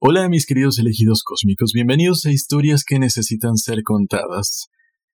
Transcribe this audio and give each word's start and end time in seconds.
Hola 0.00 0.28
mis 0.28 0.46
queridos 0.46 0.78
elegidos 0.78 1.24
cósmicos, 1.24 1.72
bienvenidos 1.74 2.24
a 2.24 2.30
historias 2.30 2.84
que 2.84 3.00
necesitan 3.00 3.56
ser 3.56 3.82
contadas. 3.82 4.68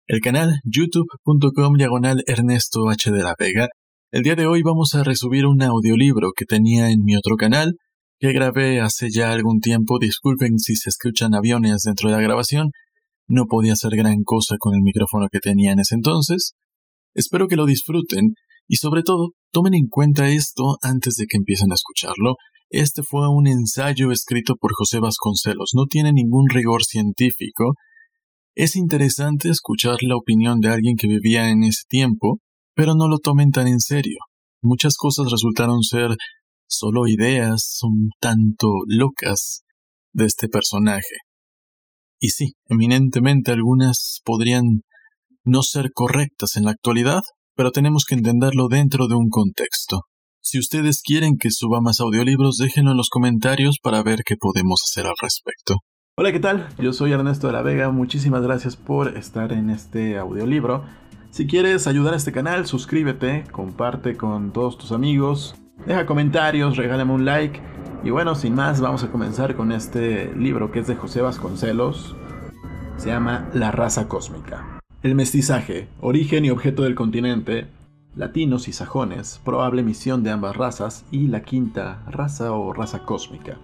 El 0.07 0.21
canal 0.21 0.61
youtube.com 0.63 1.79
diagonal 1.79 2.23
Ernesto 2.27 2.91
H. 2.91 3.11
de 3.11 3.23
la 3.23 3.35
Vega. 3.39 3.69
El 4.13 4.25
día 4.25 4.35
de 4.35 4.47
hoy 4.47 4.61
vamos 4.63 4.95
a 4.95 5.03
resubir 5.03 5.47
un 5.47 5.63
audiolibro 5.63 6.33
que 6.37 6.45
tenía 6.45 6.91
en 6.91 7.03
mi 7.03 7.17
otro 7.17 7.37
canal, 7.37 7.77
que 8.19 8.35
grabé 8.35 8.83
hace 8.83 9.09
ya 9.11 9.33
algún 9.33 9.61
tiempo. 9.61 9.99
Disculpen 9.99 10.59
si 10.59 10.77
se 10.77 10.91
escuchan 10.91 11.35
aviones 11.35 11.85
dentro 11.85 12.11
de 12.11 12.17
la 12.17 12.23
grabación. 12.23 12.69
No 13.27 13.47
podía 13.47 13.73
hacer 13.73 13.97
gran 13.97 14.23
cosa 14.23 14.57
con 14.59 14.75
el 14.75 14.83
micrófono 14.83 15.29
que 15.33 15.41
tenía 15.41 15.73
en 15.73 15.79
ese 15.79 15.95
entonces. 15.95 16.53
Espero 17.15 17.49
que 17.49 17.57
lo 17.57 17.65
disfruten 17.65 18.35
y 18.69 18.77
sobre 18.77 19.03
todo 19.03 19.31
tomen 19.51 19.73
en 19.73 19.89
cuenta 19.89 20.29
esto 20.29 20.77
antes 20.83 21.15
de 21.17 21.25
que 21.25 21.39
empiecen 21.39 21.73
a 21.73 21.75
escucharlo 21.75 22.35
este 22.81 23.03
fue 23.03 23.29
un 23.29 23.47
ensayo 23.47 24.11
escrito 24.11 24.55
por 24.57 24.73
José 24.75 24.99
Vasconcelos, 24.99 25.71
no 25.75 25.87
tiene 25.87 26.13
ningún 26.13 26.49
rigor 26.49 26.85
científico. 26.85 27.75
Es 28.55 28.77
interesante 28.77 29.49
escuchar 29.49 29.97
la 30.03 30.17
opinión 30.17 30.61
de 30.61 30.69
alguien 30.69 30.97
que 30.97 31.09
vivía 31.09 31.51
en 31.51 31.63
ese 31.63 31.83
tiempo, 31.89 32.39
pero 32.75 32.95
no 32.95 33.09
lo 33.09 33.19
tomen 33.19 33.51
tan 33.51 33.69
en 33.69 33.81
serio. 33.81 34.19
Muchas 34.63 34.97
cosas 34.97 35.31
resultaron 35.31 35.83
ser 35.83 36.17
solo 36.67 37.07
ideas 37.07 37.79
un 37.83 38.11
tanto 38.21 38.69
locas 38.87 39.63
de 40.13 40.27
este 40.27 40.49
personaje. 40.49 41.17
Y 42.19 42.29
sí, 42.29 42.55
eminentemente 42.67 43.53
algunas 43.53 44.21
podrían 44.25 44.83
no 45.45 45.63
ser 45.63 45.91
correctas 45.93 46.57
en 46.57 46.65
la 46.65 46.71
actualidad, 46.71 47.21
pero 47.55 47.71
tenemos 47.71 48.05
que 48.05 48.15
entenderlo 48.15 48.69
dentro 48.69 49.09
de 49.09 49.15
un 49.15 49.29
contexto. 49.29 50.03
Si 50.47 50.59
ustedes 50.59 51.01
quieren 51.01 51.39
que 51.39 51.51
suba 51.51 51.81
más 51.81 52.01
audiolibros, 52.01 52.59
déjenlo 52.59 52.91
en 52.91 52.99
los 52.99 53.09
comentarios 53.09 53.79
para 53.83 54.03
ver 54.03 54.25
qué 54.27 54.37
podemos 54.37 54.83
hacer 54.85 55.07
al 55.07 55.15
respecto. 55.19 55.79
Hola, 56.19 56.33
¿qué 56.33 56.39
tal? 56.39 56.69
Yo 56.79 56.93
soy 56.93 57.13
Ernesto 57.13 57.47
de 57.47 57.55
la 57.55 57.63
Vega, 57.63 57.91
muchísimas 57.91 58.43
gracias 58.43 58.77
por 58.77 59.17
estar 59.17 59.55
en 59.55 59.71
este 59.71 60.19
audiolibro. 60.19 60.85
Si 61.31 61.47
quieres 61.47 61.87
ayudar 61.87 62.13
a 62.13 62.19
este 62.19 62.31
canal, 62.31 62.67
suscríbete, 62.67 63.45
comparte 63.53 64.19
con 64.19 64.53
todos 64.53 64.77
tus 64.77 64.93
amigos, 64.93 65.55
deja 65.87 66.05
comentarios, 66.05 66.77
regálame 66.77 67.15
un 67.15 67.25
like. 67.25 67.59
Y 68.05 68.11
bueno, 68.11 68.35
sin 68.35 68.55
más, 68.55 68.83
vamos 68.83 69.03
a 69.03 69.11
comenzar 69.11 69.57
con 69.57 69.73
este 69.73 70.31
libro 70.37 70.71
que 70.71 70.81
es 70.81 70.87
de 70.87 70.95
José 70.95 71.23
Vasconcelos. 71.23 72.15
Se 72.99 73.09
llama 73.09 73.49
La 73.55 73.71
raza 73.71 74.09
cósmica. 74.09 74.79
El 75.03 75.15
mestizaje, 75.15 75.89
origen 76.03 76.45
y 76.45 76.51
objeto 76.51 76.83
del 76.83 76.95
continente, 76.95 77.67
latinos 78.17 78.69
y 78.69 78.73
sajones, 78.73 79.41
probable 79.45 79.83
misión 79.83 80.23
de 80.23 80.31
ambas 80.31 80.57
razas 80.57 81.05
y 81.11 81.27
la 81.27 81.43
quinta 81.43 82.03
raza 82.07 82.53
o 82.53 82.73
raza 82.73 83.05
cósmica. 83.05 83.59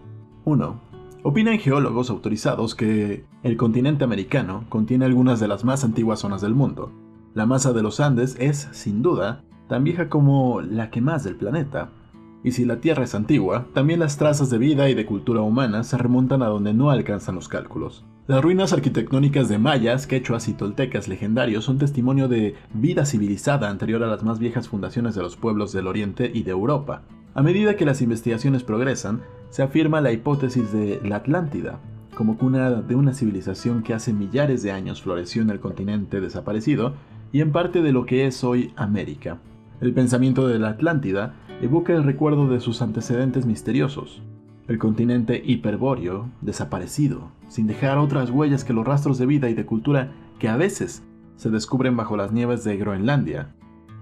1. 0.45 0.81
Opinan 1.23 1.59
geólogos 1.59 2.11
autorizados 2.11 2.75
que 2.75 3.25
el 3.43 3.57
continente 3.57 4.05
americano 4.05 4.65
contiene 4.69 5.05
algunas 5.05 5.39
de 5.39 5.49
las 5.49 5.65
más 5.65 5.85
antiguas 5.85 6.21
zonas 6.21 6.41
del 6.41 6.55
mundo. 6.55 6.91
La 7.35 7.47
masa 7.47 7.73
de 7.73 7.83
los 7.83 8.01
Andes 8.01 8.37
es, 8.41 8.69
sin 8.73 9.03
duda, 9.03 9.45
tan 9.69 9.85
vieja 9.85 10.09
como 10.09 10.61
la 10.63 10.91
que 10.91 11.01
más 11.01 11.23
del 11.23 11.37
planeta. 11.37 11.91
Y 12.43 12.53
si 12.53 12.65
la 12.65 12.81
Tierra 12.81 13.05
es 13.05 13.15
antigua, 13.15 13.67
también 13.75 14.01
las 14.01 14.17
trazas 14.17 14.51
de 14.51 14.59
vida 14.59 14.89
y 14.89 14.95
de 14.95 15.07
cultura 15.07 15.43
humana 15.43 15.85
se 15.85 15.99
remontan 15.99 16.43
a 16.43 16.47
donde 16.47 16.73
no 16.73 16.91
alcanzan 16.91 17.35
los 17.35 17.49
cálculos. 17.49 18.05
Las 18.31 18.43
ruinas 18.43 18.73
arquitectónicas 18.73 19.49
de 19.49 19.59
mayas, 19.59 20.07
quechuas 20.07 20.47
y 20.47 20.53
toltecas 20.53 21.09
legendarios 21.09 21.65
son 21.65 21.79
testimonio 21.79 22.29
de 22.29 22.55
vida 22.73 23.05
civilizada 23.05 23.69
anterior 23.69 24.05
a 24.05 24.07
las 24.07 24.23
más 24.23 24.39
viejas 24.39 24.69
fundaciones 24.69 25.17
de 25.17 25.23
los 25.23 25.35
pueblos 25.35 25.73
del 25.73 25.89
Oriente 25.89 26.31
y 26.33 26.45
de 26.45 26.53
Europa. 26.53 27.03
A 27.35 27.43
medida 27.43 27.75
que 27.75 27.85
las 27.85 28.03
investigaciones 28.03 28.63
progresan, 28.63 29.23
se 29.49 29.65
afirma 29.65 30.01
la 30.01 30.13
hipótesis 30.13 30.73
de 30.73 31.01
la 31.05 31.17
Atlántida, 31.17 31.81
como 32.15 32.39
cuna 32.39 32.71
de 32.71 32.95
una 32.95 33.15
civilización 33.15 33.83
que 33.83 33.95
hace 33.95 34.13
millares 34.13 34.63
de 34.63 34.71
años 34.71 35.03
floreció 35.03 35.43
en 35.43 35.51
el 35.51 35.59
continente 35.59 36.21
desaparecido 36.21 36.95
y 37.33 37.41
en 37.41 37.51
parte 37.51 37.83
de 37.83 37.91
lo 37.91 38.07
que 38.07 38.29
es 38.29 38.45
hoy 38.45 38.73
América. 38.77 39.39
El 39.81 39.93
pensamiento 39.93 40.47
de 40.47 40.61
la 40.61 40.69
Atlántida 40.69 41.35
evoca 41.61 41.95
el 41.95 42.05
recuerdo 42.05 42.47
de 42.47 42.61
sus 42.61 42.81
antecedentes 42.81 43.45
misteriosos, 43.45 44.23
el 44.71 44.79
continente 44.79 45.43
hiperbóreo, 45.45 46.31
desaparecido, 46.43 47.33
sin 47.49 47.67
dejar 47.67 47.99
otras 47.99 48.31
huellas 48.31 48.63
que 48.63 48.73
los 48.73 48.87
rastros 48.87 49.19
de 49.19 49.27
vida 49.27 49.51
y 49.51 49.55
de 49.55 49.67
cultura 49.67 50.13
que 50.39 50.49
a 50.49 50.57
veces 50.57 51.03
se 51.35 51.51
descubren 51.51 51.97
bajo 51.97 52.17
las 52.17 52.31
nieves 52.31 52.63
de 52.63 52.77
Groenlandia, 52.77 53.53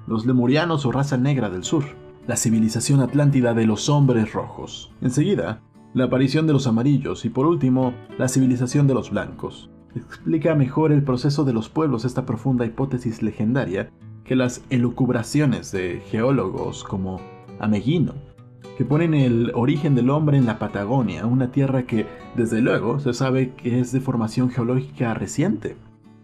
los 0.07 0.27
lemurianos 0.27 0.85
o 0.85 0.93
raza 0.93 1.17
negra 1.17 1.49
del 1.49 1.65
sur, 1.65 1.85
la 2.27 2.37
civilización 2.37 3.01
atlántida 3.01 3.55
de 3.55 3.65
los 3.65 3.89
hombres 3.89 4.35
rojos. 4.35 4.93
Enseguida, 5.01 5.63
la 5.95 6.05
aparición 6.05 6.47
de 6.47 6.53
los 6.53 6.67
amarillos 6.67 7.25
y 7.25 7.31
por 7.31 7.47
último, 7.47 7.95
la 8.19 8.29
civilización 8.29 8.87
de 8.87 8.93
los 8.93 9.11
blancos. 9.11 9.71
Explica 9.95 10.55
mejor 10.55 10.93
el 10.93 11.03
proceso 11.03 11.45
de 11.45 11.55
los 11.55 11.71
pueblos 11.71 12.05
esta 12.05 12.27
profunda 12.27 12.67
hipótesis 12.67 13.23
legendaria 13.23 13.89
que 14.23 14.37
las 14.37 14.63
elucubraciones 14.69 15.73
de 15.73 16.03
geólogos 16.11 16.85
como 16.85 17.23
Ameguino 17.59 18.28
que 18.77 18.85
ponen 18.85 19.15
el 19.15 19.53
origen 19.55 19.95
del 19.95 20.11
hombre 20.11 20.39
en 20.39 20.47
la 20.47 20.59
Patagonia, 20.59 21.27
una 21.27 21.51
tierra 21.51 21.85
que, 21.85 22.07
desde 22.37 22.61
luego, 22.61 23.01
se 23.01 23.13
sabe 23.13 23.55
que 23.55 23.81
es 23.81 23.93
de 23.93 24.01
formación 24.01 24.51
geológica 24.51 25.15
reciente. 25.15 25.77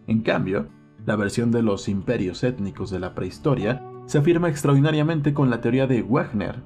En 0.06 0.21
cambio, 0.21 0.69
la 1.06 1.17
versión 1.17 1.50
de 1.50 1.62
los 1.62 1.89
imperios 1.89 2.45
étnicos 2.45 2.91
de 2.91 3.00
la 3.00 3.15
prehistoria 3.15 3.83
se 4.06 4.19
afirma 4.19 4.49
extraordinariamente 4.49 5.34
con 5.34 5.50
la 5.50 5.61
teoría 5.61 5.87
de 5.87 6.03
Wagner 6.03 6.62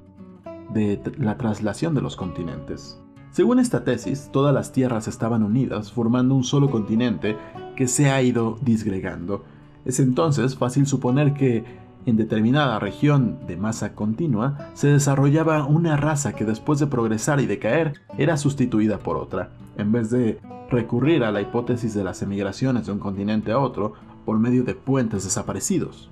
de 0.73 1.01
la 1.19 1.39
traslación 1.39 1.95
de 1.95 2.03
los 2.03 2.17
continentes. 2.17 3.01
Según 3.31 3.59
esta 3.59 3.85
tesis, 3.85 4.31
todas 4.33 4.55
las 4.55 4.73
tierras 4.73 5.09
estaban 5.09 5.43
unidas 5.43 5.93
formando 5.93 6.35
un 6.35 6.45
solo 6.45 6.71
continente 6.71 7.37
que 7.77 7.87
se 7.87 8.11
ha 8.11 8.21
ido 8.23 8.59
disgregando. 8.63 9.45
Es 9.85 10.01
entonces 10.01 10.57
fácil 10.57 10.87
suponer 10.87 11.35
que 11.35 11.65
en 12.09 12.17
determinada 12.17 12.79
región 12.79 13.39
de 13.47 13.57
masa 13.57 13.95
continua 13.95 14.71
se 14.75 14.89
desarrollaba 14.89 15.67
una 15.67 15.97
raza 15.97 16.33
que 16.33 16.45
después 16.45 16.79
de 16.79 16.87
progresar 16.87 17.41
y 17.41 17.47
decaer 17.47 18.01
era 18.17 18.37
sustituida 18.37 18.99
por 18.99 19.17
otra, 19.17 19.51
en 19.77 19.93
vez 19.93 20.11
de 20.11 20.41
recurrir 20.71 21.23
a 21.23 21.33
la 21.33 21.43
hipótesis 21.43 21.95
de 21.95 22.05
las 22.05 22.23
emigraciones 22.23 22.87
de 22.87 22.93
un 22.93 22.99
continente 22.99 23.53
a 23.53 23.59
otro 23.59 23.93
por 24.25 24.39
medio 24.39 24.65
de 24.65 24.75
puentes 24.75 25.25
desaparecidos. 25.25 26.11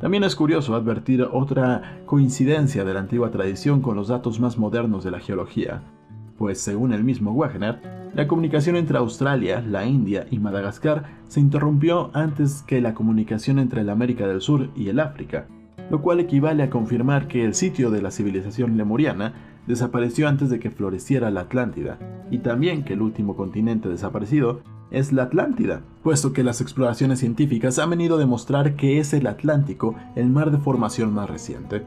También 0.00 0.24
es 0.24 0.36
curioso 0.36 0.74
advertir 0.74 1.22
otra 1.22 2.00
coincidencia 2.06 2.84
de 2.84 2.94
la 2.94 3.00
antigua 3.00 3.30
tradición 3.30 3.80
con 3.80 3.96
los 3.96 4.08
datos 4.08 4.40
más 4.40 4.58
modernos 4.58 5.04
de 5.04 5.10
la 5.10 5.20
geología, 5.20 5.82
pues 6.38 6.60
según 6.60 6.92
el 6.92 7.04
mismo 7.04 7.34
Wagner, 7.34 7.80
la 8.14 8.28
comunicación 8.28 8.76
entre 8.76 8.98
Australia, 8.98 9.60
la 9.60 9.86
India 9.86 10.26
y 10.30 10.38
Madagascar 10.38 11.04
se 11.26 11.40
interrumpió 11.40 12.10
antes 12.14 12.62
que 12.62 12.80
la 12.80 12.94
comunicación 12.94 13.58
entre 13.58 13.82
la 13.82 13.92
América 13.92 14.26
del 14.28 14.40
Sur 14.40 14.70
y 14.76 14.88
el 14.88 15.00
África, 15.00 15.48
lo 15.90 16.00
cual 16.00 16.20
equivale 16.20 16.62
a 16.62 16.70
confirmar 16.70 17.26
que 17.26 17.44
el 17.44 17.54
sitio 17.54 17.90
de 17.90 18.02
la 18.02 18.12
civilización 18.12 18.76
lemuriana 18.76 19.34
desapareció 19.66 20.28
antes 20.28 20.50
de 20.50 20.60
que 20.60 20.70
floreciera 20.70 21.30
la 21.30 21.42
Atlántida, 21.42 21.98
y 22.30 22.38
también 22.38 22.84
que 22.84 22.92
el 22.92 23.02
último 23.02 23.34
continente 23.34 23.88
desaparecido 23.88 24.60
es 24.90 25.12
la 25.12 25.24
Atlántida, 25.24 25.82
puesto 26.02 26.32
que 26.32 26.44
las 26.44 26.60
exploraciones 26.60 27.18
científicas 27.18 27.78
han 27.78 27.90
venido 27.90 28.16
a 28.16 28.20
demostrar 28.20 28.76
que 28.76 28.98
es 28.98 29.12
el 29.12 29.26
Atlántico 29.26 29.96
el 30.14 30.30
mar 30.30 30.50
de 30.50 30.58
formación 30.58 31.12
más 31.12 31.28
reciente. 31.28 31.84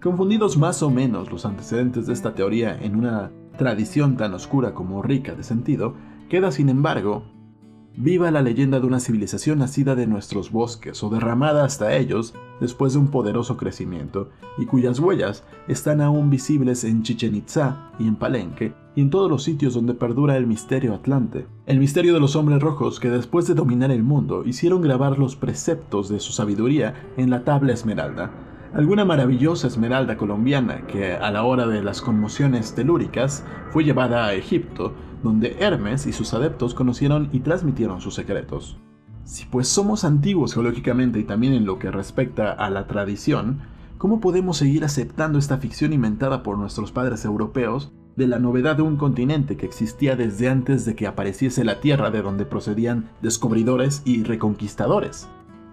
Confundidos 0.00 0.56
más 0.56 0.82
o 0.82 0.90
menos 0.90 1.30
los 1.30 1.44
antecedentes 1.44 2.06
de 2.06 2.14
esta 2.14 2.34
teoría 2.34 2.78
en 2.80 2.96
una 2.96 3.30
tradición 3.60 4.16
tan 4.16 4.32
oscura 4.32 4.72
como 4.72 5.02
rica 5.02 5.34
de 5.34 5.42
sentido, 5.42 5.92
queda 6.30 6.50
sin 6.50 6.70
embargo 6.70 7.24
viva 7.94 8.30
la 8.30 8.40
leyenda 8.40 8.80
de 8.80 8.86
una 8.86 9.00
civilización 9.00 9.58
nacida 9.58 9.94
de 9.94 10.06
nuestros 10.06 10.50
bosques 10.50 11.02
o 11.02 11.10
derramada 11.10 11.66
hasta 11.66 11.94
ellos 11.94 12.32
después 12.58 12.94
de 12.94 13.00
un 13.00 13.08
poderoso 13.08 13.58
crecimiento, 13.58 14.30
y 14.56 14.64
cuyas 14.64 14.98
huellas 14.98 15.44
están 15.68 16.00
aún 16.00 16.30
visibles 16.30 16.84
en 16.84 17.02
Chichen 17.02 17.34
Itza 17.34 17.90
y 17.98 18.08
en 18.08 18.16
Palenque, 18.16 18.72
y 18.96 19.02
en 19.02 19.10
todos 19.10 19.30
los 19.30 19.42
sitios 19.42 19.74
donde 19.74 19.92
perdura 19.92 20.38
el 20.38 20.46
misterio 20.46 20.94
atlante. 20.94 21.46
El 21.66 21.80
misterio 21.80 22.14
de 22.14 22.20
los 22.20 22.36
hombres 22.36 22.62
rojos 22.62 22.98
que 22.98 23.10
después 23.10 23.46
de 23.46 23.52
dominar 23.52 23.90
el 23.90 24.02
mundo 24.02 24.42
hicieron 24.46 24.80
grabar 24.80 25.18
los 25.18 25.36
preceptos 25.36 26.08
de 26.08 26.18
su 26.18 26.32
sabiduría 26.32 26.94
en 27.18 27.28
la 27.28 27.44
tabla 27.44 27.74
esmeralda, 27.74 28.30
alguna 28.74 29.04
maravillosa 29.04 29.66
esmeralda 29.66 30.16
colombiana 30.16 30.86
que 30.86 31.14
a 31.14 31.30
la 31.30 31.42
hora 31.42 31.66
de 31.66 31.82
las 31.82 32.00
conmociones 32.00 32.74
telúricas 32.74 33.44
fue 33.70 33.84
llevada 33.84 34.26
a 34.26 34.34
Egipto, 34.34 34.94
donde 35.22 35.56
Hermes 35.58 36.06
y 36.06 36.12
sus 36.12 36.32
adeptos 36.34 36.74
conocieron 36.74 37.28
y 37.32 37.40
transmitieron 37.40 38.00
sus 38.00 38.14
secretos. 38.14 38.78
Si 39.24 39.44
pues 39.44 39.68
somos 39.68 40.04
antiguos 40.04 40.54
geológicamente 40.54 41.18
y 41.18 41.24
también 41.24 41.52
en 41.52 41.66
lo 41.66 41.78
que 41.78 41.90
respecta 41.90 42.52
a 42.52 42.70
la 42.70 42.86
tradición, 42.86 43.60
¿cómo 43.98 44.20
podemos 44.20 44.56
seguir 44.56 44.84
aceptando 44.84 45.38
esta 45.38 45.58
ficción 45.58 45.92
inventada 45.92 46.42
por 46.42 46.56
nuestros 46.56 46.90
padres 46.90 47.24
europeos 47.24 47.92
de 48.16 48.26
la 48.26 48.38
novedad 48.38 48.76
de 48.76 48.82
un 48.82 48.96
continente 48.96 49.56
que 49.56 49.66
existía 49.66 50.16
desde 50.16 50.48
antes 50.48 50.84
de 50.84 50.94
que 50.94 51.06
apareciese 51.06 51.64
la 51.64 51.80
Tierra 51.80 52.10
de 52.10 52.22
donde 52.22 52.44
procedían 52.44 53.10
descubridores 53.20 54.02
y 54.04 54.24
reconquistadores? 54.24 55.28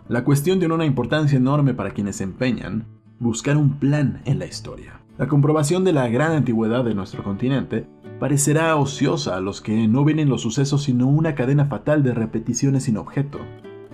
La 0.10 0.24
cuestión 0.24 0.60
tiene 0.60 0.74
una 0.74 0.86
importancia 0.86 1.38
enorme 1.38 1.74
para 1.74 1.92
quienes 1.92 2.22
empeñan 2.22 2.86
buscar 3.20 3.58
un 3.58 3.78
plan 3.78 4.22
en 4.24 4.40
la 4.40 4.46
historia. 4.46 5.02
La 5.18 5.28
comprobación 5.28 5.84
de 5.84 5.92
la 5.92 6.08
gran 6.08 6.32
antigüedad 6.32 6.86
de 6.86 6.96
nuestro 6.96 7.24
continente 7.24 7.86
parecerá 8.18 8.74
ociosa 8.78 9.36
a 9.36 9.42
los 9.42 9.60
que 9.60 9.88
no 9.90 10.06
ven 10.06 10.20
en 10.20 10.30
los 10.30 10.42
sucesos 10.42 10.84
sino 10.84 11.08
una 11.08 11.36
cadena 11.36 11.66
fatal 11.66 12.04
de 12.04 12.14
repeticiones 12.14 12.84
sin 12.84 12.96
objeto. 12.96 13.40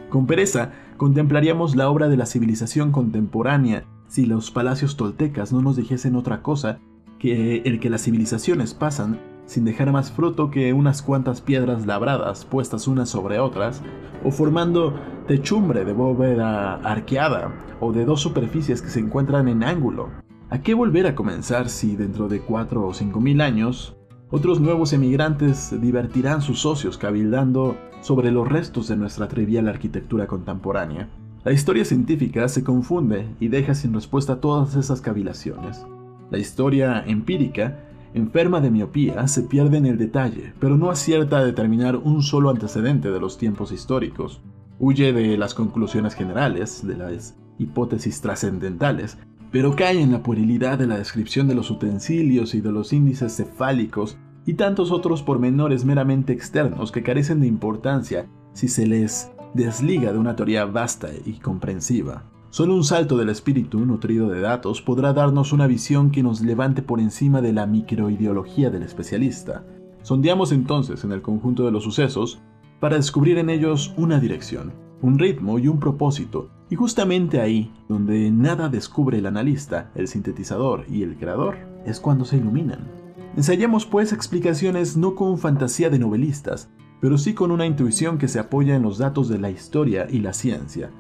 Con 0.10 0.27
pereza 0.27 0.71
contemplaríamos 0.98 1.75
la 1.75 1.89
obra 1.89 2.10
de 2.10 2.18
la 2.18 2.27
civilización 2.27 2.92
contemporánea 2.92 3.86
si 4.07 4.27
los 4.27 4.51
palacios 4.51 4.98
toltecas 4.98 5.51
no 5.51 5.63
nos 5.63 5.77
dijesen 5.77 6.15
otra 6.15 6.44
cosa 6.44 6.77
que 7.18 7.63
el 7.65 7.80
que 7.80 7.89
las 7.89 8.04
civilizaciones 8.04 8.75
pasan 8.75 9.18
sin 9.53 9.65
dejar 9.65 9.91
más 9.91 10.11
fruto 10.11 10.50
que 10.50 10.73
unas 10.73 11.03
cuantas 11.03 11.39
piedras 11.39 11.85
labradas 11.85 12.44
puestas 12.44 12.88
unas 12.88 13.09
sobre 13.09 13.39
otras, 13.39 13.83
o 14.23 14.31
formando 14.31 14.95
techumbre 15.27 15.85
de 15.85 15.94
bóveda 15.94 16.75
arqueada, 16.77 17.53
o 17.79 17.94
de 17.94 18.03
dos 18.03 18.19
superficies 18.19 18.81
que 18.81 18.89
se 18.89 19.00
encuentran 19.00 19.47
en 19.47 19.63
ángulo. 19.63 20.09
¿A 20.50 20.61
qué 20.61 20.73
volver 20.73 21.05
a 21.05 21.13
comenzar 21.13 21.69
si 21.69 21.95
dentro 21.95 22.27
de 22.29 22.39
cuatro 22.39 22.88
o 22.88 22.94
cinco 22.95 23.21
mil 23.21 23.41
años 23.41 23.95
otros 24.31 24.59
nuevos 24.59 24.91
emigrantes 24.91 25.79
divertirán 25.79 26.41
sus 26.41 26.61
socios 26.61 26.97
cabildando 26.97 27.77
sobre 28.01 28.31
los 28.31 28.47
restos 28.47 28.88
de 28.88 28.95
nuestra 28.95 29.27
trivial 29.27 29.67
arquitectura 29.67 30.25
contemporánea? 30.25 31.09
La 31.44 31.51
historia 31.51 31.85
científica 31.85 32.47
se 32.47 32.63
confunde 32.63 33.27
y 33.39 33.50
deja 33.50 33.75
sin 33.75 33.94
respuesta 33.94 34.41
todas 34.41 34.75
esas 34.75 35.00
cavilaciones. 35.01 35.85
La 36.31 36.39
historia 36.39 37.03
empírica 37.05 37.77
enferma 38.13 38.62
de 38.62 38.71
miopía, 38.71 39.27
se 39.27 39.44
pierde 39.44 39.77
en 39.77 39.86
el 39.86 39.98
detalle, 39.98 40.54
pero 40.60 40.77
no 40.77 40.89
acierta 40.89 41.38
a 41.38 41.45
determinar 41.45 41.98
un 41.98 42.21
solo 42.21 42.50
antecedente 42.50 43.12
de 43.12 43.19
los 43.19 43.38
tiempos 43.38 43.71
históricos. 43.71 44.42
Huye 44.80 45.13
de 45.13 45.38
las 45.38 45.54
conclusiones 45.54 46.15
generales, 46.15 46.86
de 46.86 46.98
las 46.98 47.36
hipótesis 47.57 48.21
trascendentales, 48.21 49.18
pero 49.51 49.75
cae 49.75 50.01
en 50.01 50.12
la 50.12 50.24
puerilidad 50.24 50.80
de 50.80 50.88
la 50.88 50.98
descripción 50.98 51.48
de 51.48 51.56
los 51.56 51.69
utensilios 51.69 52.56
y 52.56 52.62
de 52.62 52.71
los 52.71 52.92
índices 52.92 53.36
cefálicos 53.36 54.18
y 54.45 54.56
tantos 54.56 54.92
otros 54.92 55.21
pormenores 55.21 55.86
meramente 55.86 56.33
externos 56.33 56.92
que 56.92 57.04
carecen 57.04 57.39
de 57.39 57.48
importancia 57.48 58.27
si 58.54 58.68
se 58.68 58.88
les 58.88 59.31
desliga 59.54 60.12
de 60.12 60.18
una 60.18 60.36
teoría 60.36 60.65
vasta 60.65 61.10
y 61.25 61.33
comprensiva. 61.33 62.32
Solo 62.53 62.75
un 62.75 62.83
salto 62.83 63.17
del 63.17 63.29
espíritu, 63.29 63.79
nutrido 63.79 64.29
de 64.29 64.39
datos, 64.39 64.79
podrá 64.79 65.11
darnos 65.11 65.53
una 65.53 65.65
visión 65.65 66.11
que 66.11 66.21
nos 66.21 66.41
levante 66.41 66.83
por 66.83 67.00
encima 67.00 67.41
de 67.41 67.51
la 67.51 67.65
microideología 67.65 68.69
del 68.69 68.83
especialista. 68.83 69.65
Sondeamos 70.03 70.51
entonces 70.51 71.03
en 71.03 71.13
el 71.13 71.23
conjunto 71.23 71.65
de 71.65 71.71
los 71.71 71.83
sucesos 71.83 72.44
para 72.79 72.97
descubrir 72.97 73.39
en 73.39 73.50
ellos 73.50 73.95
una 73.97 74.19
dirección, 74.19 74.71
un 75.01 75.17
ritmo 75.17 75.57
y 75.57 75.67
un 75.67 75.79
propósito, 75.79 76.51
y 76.69 76.75
justamente 76.75 77.41
ahí, 77.41 77.73
donde 77.89 78.29
nada 78.29 78.69
descubre 78.69 79.17
el 79.17 79.25
analista, 79.25 79.89
el 79.95 80.07
sintetizador 80.07 80.85
y 80.88 81.01
el 81.01 81.17
creador, 81.17 81.57
es 81.88 82.00
cuando 82.00 82.23
se 82.23 82.38
iluminan. 82.38 82.88
Ensayamos 83.35 83.88
pues 83.88 84.13
explicaciones 84.13 84.95
no 84.95 85.15
con 85.15 85.39
fantasía 85.39 85.89
de 85.89 85.97
novelistas, 85.97 86.69
pero 87.01 87.17
sí 87.17 87.33
con 87.33 87.50
una 87.50 87.65
intuición 87.65 88.19
que 88.19 88.27
se 88.27 88.38
apoya 88.38 88.75
en 88.75 88.83
los 88.83 89.00
datos 89.00 89.27
de 89.27 89.39
la 89.39 89.50
historia 89.50 90.05
y 90.07 90.19
la 90.19 90.33
ciencia, 90.33 90.91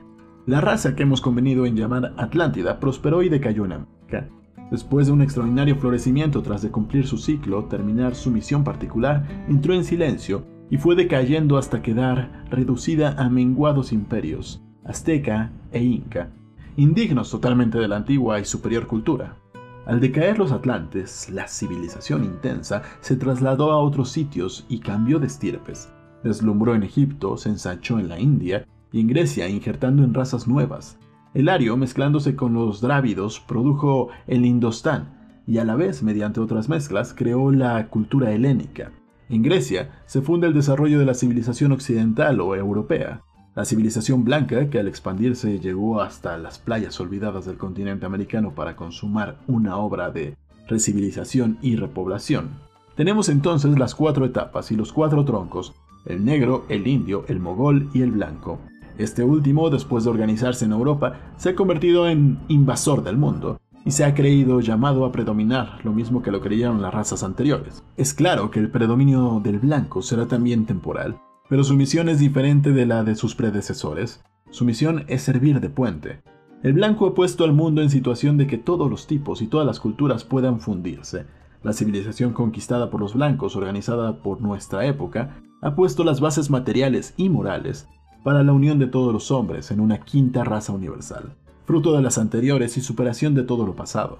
la 0.45 0.59
raza 0.59 0.95
que 0.95 1.03
hemos 1.03 1.21
convenido 1.21 1.65
en 1.65 1.75
llamar 1.75 2.13
Atlántida 2.17 2.79
prosperó 2.79 3.23
y 3.23 3.29
decayó 3.29 3.65
en 3.65 3.73
América. 3.73 4.29
Después 4.71 5.07
de 5.07 5.13
un 5.13 5.21
extraordinario 5.21 5.75
florecimiento 5.77 6.41
tras 6.41 6.61
de 6.61 6.71
cumplir 6.71 7.07
su 7.07 7.17
ciclo, 7.17 7.65
terminar 7.65 8.15
su 8.15 8.29
misión 8.31 8.63
particular, 8.63 9.45
entró 9.47 9.73
en 9.73 9.83
silencio 9.83 10.45
y 10.69 10.77
fue 10.77 10.95
decayendo 10.95 11.57
hasta 11.57 11.81
quedar 11.81 12.45
reducida 12.49 13.11
a 13.17 13.29
menguados 13.29 13.93
imperios, 13.93 14.61
azteca 14.83 15.51
e 15.71 15.83
inca, 15.83 16.31
indignos 16.75 17.29
totalmente 17.29 17.77
de 17.77 17.87
la 17.87 17.97
antigua 17.97 18.39
y 18.39 18.45
superior 18.45 18.87
cultura. 18.87 19.37
Al 19.85 19.99
decaer 19.99 20.39
los 20.39 20.51
atlantes, 20.51 21.29
la 21.29 21.47
civilización 21.47 22.23
intensa 22.23 22.81
se 23.01 23.15
trasladó 23.15 23.71
a 23.71 23.79
otros 23.79 24.09
sitios 24.09 24.65
y 24.69 24.79
cambió 24.79 25.19
de 25.19 25.27
estirpes. 25.27 25.89
Deslumbró 26.23 26.73
en 26.73 26.83
Egipto, 26.83 27.37
se 27.37 27.49
ensanchó 27.49 27.99
en 27.99 28.07
la 28.07 28.19
India 28.19 28.65
y 28.93 29.01
en 29.01 29.07
Grecia 29.07 29.49
injertando 29.49 30.03
en 30.03 30.13
razas 30.13 30.47
nuevas. 30.47 30.97
El 31.33 31.49
ario, 31.49 31.75
mezclándose 31.75 32.37
con 32.37 32.53
los 32.53 32.79
drávidos, 32.79 33.41
produjo 33.41 34.07
el 34.27 34.45
indostán 34.45 35.41
y 35.45 35.57
a 35.57 35.65
la 35.65 35.75
vez, 35.75 36.03
mediante 36.03 36.39
otras 36.39 36.69
mezclas, 36.69 37.13
creó 37.13 37.51
la 37.51 37.87
cultura 37.87 38.31
helénica. 38.31 38.91
En 39.29 39.41
Grecia 39.41 39.89
se 40.05 40.21
funda 40.21 40.47
el 40.47 40.53
desarrollo 40.53 40.99
de 40.99 41.05
la 41.05 41.15
civilización 41.15 41.71
occidental 41.71 42.39
o 42.39 42.55
europea, 42.55 43.21
la 43.55 43.65
civilización 43.65 44.23
blanca 44.23 44.69
que 44.69 44.79
al 44.79 44.87
expandirse 44.87 45.59
llegó 45.59 46.01
hasta 46.01 46.37
las 46.37 46.59
playas 46.59 46.99
olvidadas 46.99 47.45
del 47.45 47.57
continente 47.57 48.05
americano 48.05 48.53
para 48.55 48.75
consumar 48.75 49.39
una 49.47 49.77
obra 49.77 50.11
de 50.11 50.37
recivilización 50.67 51.57
y 51.61 51.75
repoblación. 51.75 52.51
Tenemos 52.95 53.27
entonces 53.29 53.77
las 53.77 53.95
cuatro 53.95 54.25
etapas 54.25 54.71
y 54.71 54.75
los 54.75 54.93
cuatro 54.93 55.25
troncos, 55.25 55.73
el 56.05 56.23
negro, 56.23 56.65
el 56.69 56.87
indio, 56.87 57.25
el 57.27 57.39
mogol 57.39 57.89
y 57.93 58.01
el 58.01 58.11
blanco. 58.11 58.59
Este 58.97 59.23
último, 59.23 59.71
después 59.71 60.03
de 60.03 60.11
organizarse 60.11 60.65
en 60.65 60.71
Europa, 60.71 61.19
se 61.37 61.49
ha 61.49 61.55
convertido 61.55 62.07
en 62.07 62.37
invasor 62.47 63.03
del 63.03 63.17
mundo 63.17 63.59
y 63.85 63.91
se 63.91 64.05
ha 64.05 64.13
creído 64.13 64.61
llamado 64.61 65.03
a 65.03 65.11
predominar, 65.11 65.79
lo 65.83 65.91
mismo 65.91 66.21
que 66.21 66.31
lo 66.31 66.41
creyeron 66.41 66.81
las 66.81 66.93
razas 66.93 67.23
anteriores. 67.23 67.83
Es 67.97 68.13
claro 68.13 68.51
que 68.51 68.59
el 68.59 68.69
predominio 68.69 69.41
del 69.43 69.59
blanco 69.59 70.01
será 70.01 70.27
también 70.27 70.65
temporal, 70.65 71.17
pero 71.49 71.63
su 71.63 71.75
misión 71.75 72.07
es 72.07 72.19
diferente 72.19 72.71
de 72.71 72.85
la 72.85 73.03
de 73.03 73.15
sus 73.15 73.35
predecesores. 73.35 74.23
Su 74.51 74.63
misión 74.63 75.05
es 75.07 75.23
servir 75.23 75.59
de 75.59 75.69
puente. 75.69 76.21
El 76.61 76.73
blanco 76.73 77.07
ha 77.07 77.15
puesto 77.15 77.43
al 77.43 77.53
mundo 77.53 77.81
en 77.81 77.89
situación 77.89 78.37
de 78.37 78.47
que 78.47 78.59
todos 78.59 78.89
los 78.89 79.07
tipos 79.07 79.41
y 79.41 79.47
todas 79.47 79.65
las 79.65 79.79
culturas 79.79 80.23
puedan 80.23 80.61
fundirse. 80.61 81.25
La 81.63 81.73
civilización 81.73 82.31
conquistada 82.33 82.89
por 82.89 83.01
los 83.01 83.15
blancos, 83.15 83.55
organizada 83.55 84.21
por 84.21 84.39
nuestra 84.39 84.85
época, 84.85 85.41
ha 85.61 85.75
puesto 85.75 86.03
las 86.03 86.21
bases 86.21 86.49
materiales 86.49 87.13
y 87.17 87.29
morales 87.29 87.87
para 88.23 88.43
la 88.43 88.53
unión 88.53 88.79
de 88.79 88.87
todos 88.87 89.13
los 89.13 89.31
hombres 89.31 89.71
en 89.71 89.79
una 89.79 89.99
quinta 89.99 90.43
raza 90.43 90.73
universal, 90.73 91.33
fruto 91.65 91.95
de 91.95 92.01
las 92.01 92.17
anteriores 92.17 92.77
y 92.77 92.81
superación 92.81 93.35
de 93.35 93.43
todo 93.43 93.65
lo 93.65 93.75
pasado. 93.75 94.19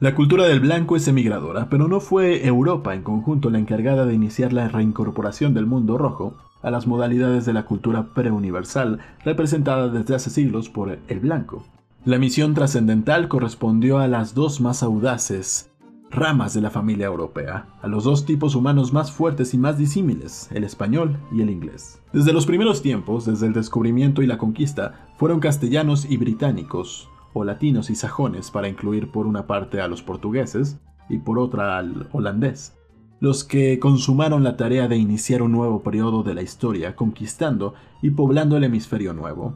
La 0.00 0.14
cultura 0.14 0.46
del 0.48 0.60
blanco 0.60 0.96
es 0.96 1.06
emigradora, 1.06 1.68
pero 1.70 1.86
no 1.86 2.00
fue 2.00 2.46
Europa 2.46 2.94
en 2.94 3.02
conjunto 3.02 3.50
la 3.50 3.58
encargada 3.58 4.04
de 4.04 4.14
iniciar 4.14 4.52
la 4.52 4.68
reincorporación 4.68 5.54
del 5.54 5.66
mundo 5.66 5.96
rojo 5.96 6.34
a 6.62 6.70
las 6.70 6.86
modalidades 6.86 7.44
de 7.44 7.52
la 7.52 7.64
cultura 7.64 8.08
preuniversal 8.14 8.98
representada 9.24 9.88
desde 9.88 10.14
hace 10.14 10.30
siglos 10.30 10.68
por 10.68 10.98
el 11.06 11.20
blanco. 11.20 11.64
La 12.04 12.18
misión 12.18 12.54
trascendental 12.54 13.28
correspondió 13.28 13.98
a 13.98 14.08
las 14.08 14.34
dos 14.34 14.60
más 14.60 14.82
audaces 14.82 15.71
ramas 16.12 16.52
de 16.52 16.60
la 16.60 16.70
familia 16.70 17.06
europea, 17.06 17.66
a 17.80 17.88
los 17.88 18.04
dos 18.04 18.26
tipos 18.26 18.54
humanos 18.54 18.92
más 18.92 19.10
fuertes 19.10 19.54
y 19.54 19.58
más 19.58 19.78
disímiles, 19.78 20.48
el 20.52 20.62
español 20.62 21.18
y 21.32 21.40
el 21.40 21.50
inglés. 21.50 22.00
Desde 22.12 22.32
los 22.32 22.44
primeros 22.44 22.82
tiempos, 22.82 23.24
desde 23.24 23.46
el 23.46 23.54
descubrimiento 23.54 24.22
y 24.22 24.26
la 24.26 24.38
conquista, 24.38 25.08
fueron 25.16 25.40
castellanos 25.40 26.04
y 26.08 26.18
británicos, 26.18 27.08
o 27.32 27.44
latinos 27.44 27.88
y 27.88 27.94
sajones 27.94 28.50
para 28.50 28.68
incluir 28.68 29.10
por 29.10 29.26
una 29.26 29.46
parte 29.46 29.80
a 29.80 29.88
los 29.88 30.02
portugueses 30.02 30.78
y 31.08 31.18
por 31.18 31.38
otra 31.38 31.78
al 31.78 32.08
holandés, 32.12 32.76
los 33.20 33.42
que 33.42 33.78
consumaron 33.78 34.44
la 34.44 34.56
tarea 34.56 34.88
de 34.88 34.98
iniciar 34.98 35.40
un 35.40 35.52
nuevo 35.52 35.82
periodo 35.82 36.22
de 36.22 36.34
la 36.34 36.42
historia 36.42 36.94
conquistando 36.94 37.72
y 38.02 38.10
poblando 38.10 38.58
el 38.58 38.64
hemisferio 38.64 39.14
nuevo, 39.14 39.54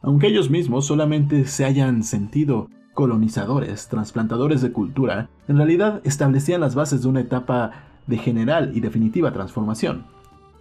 aunque 0.00 0.28
ellos 0.28 0.48
mismos 0.48 0.86
solamente 0.86 1.44
se 1.44 1.64
hayan 1.64 2.02
sentido 2.02 2.70
colonizadores, 2.98 3.86
trasplantadores 3.86 4.60
de 4.60 4.72
cultura, 4.72 5.28
en 5.46 5.56
realidad 5.56 6.00
establecían 6.02 6.60
las 6.60 6.74
bases 6.74 7.00
de 7.00 7.08
una 7.08 7.20
etapa 7.20 7.70
de 8.08 8.18
general 8.18 8.72
y 8.74 8.80
definitiva 8.80 9.32
transformación. 9.32 10.02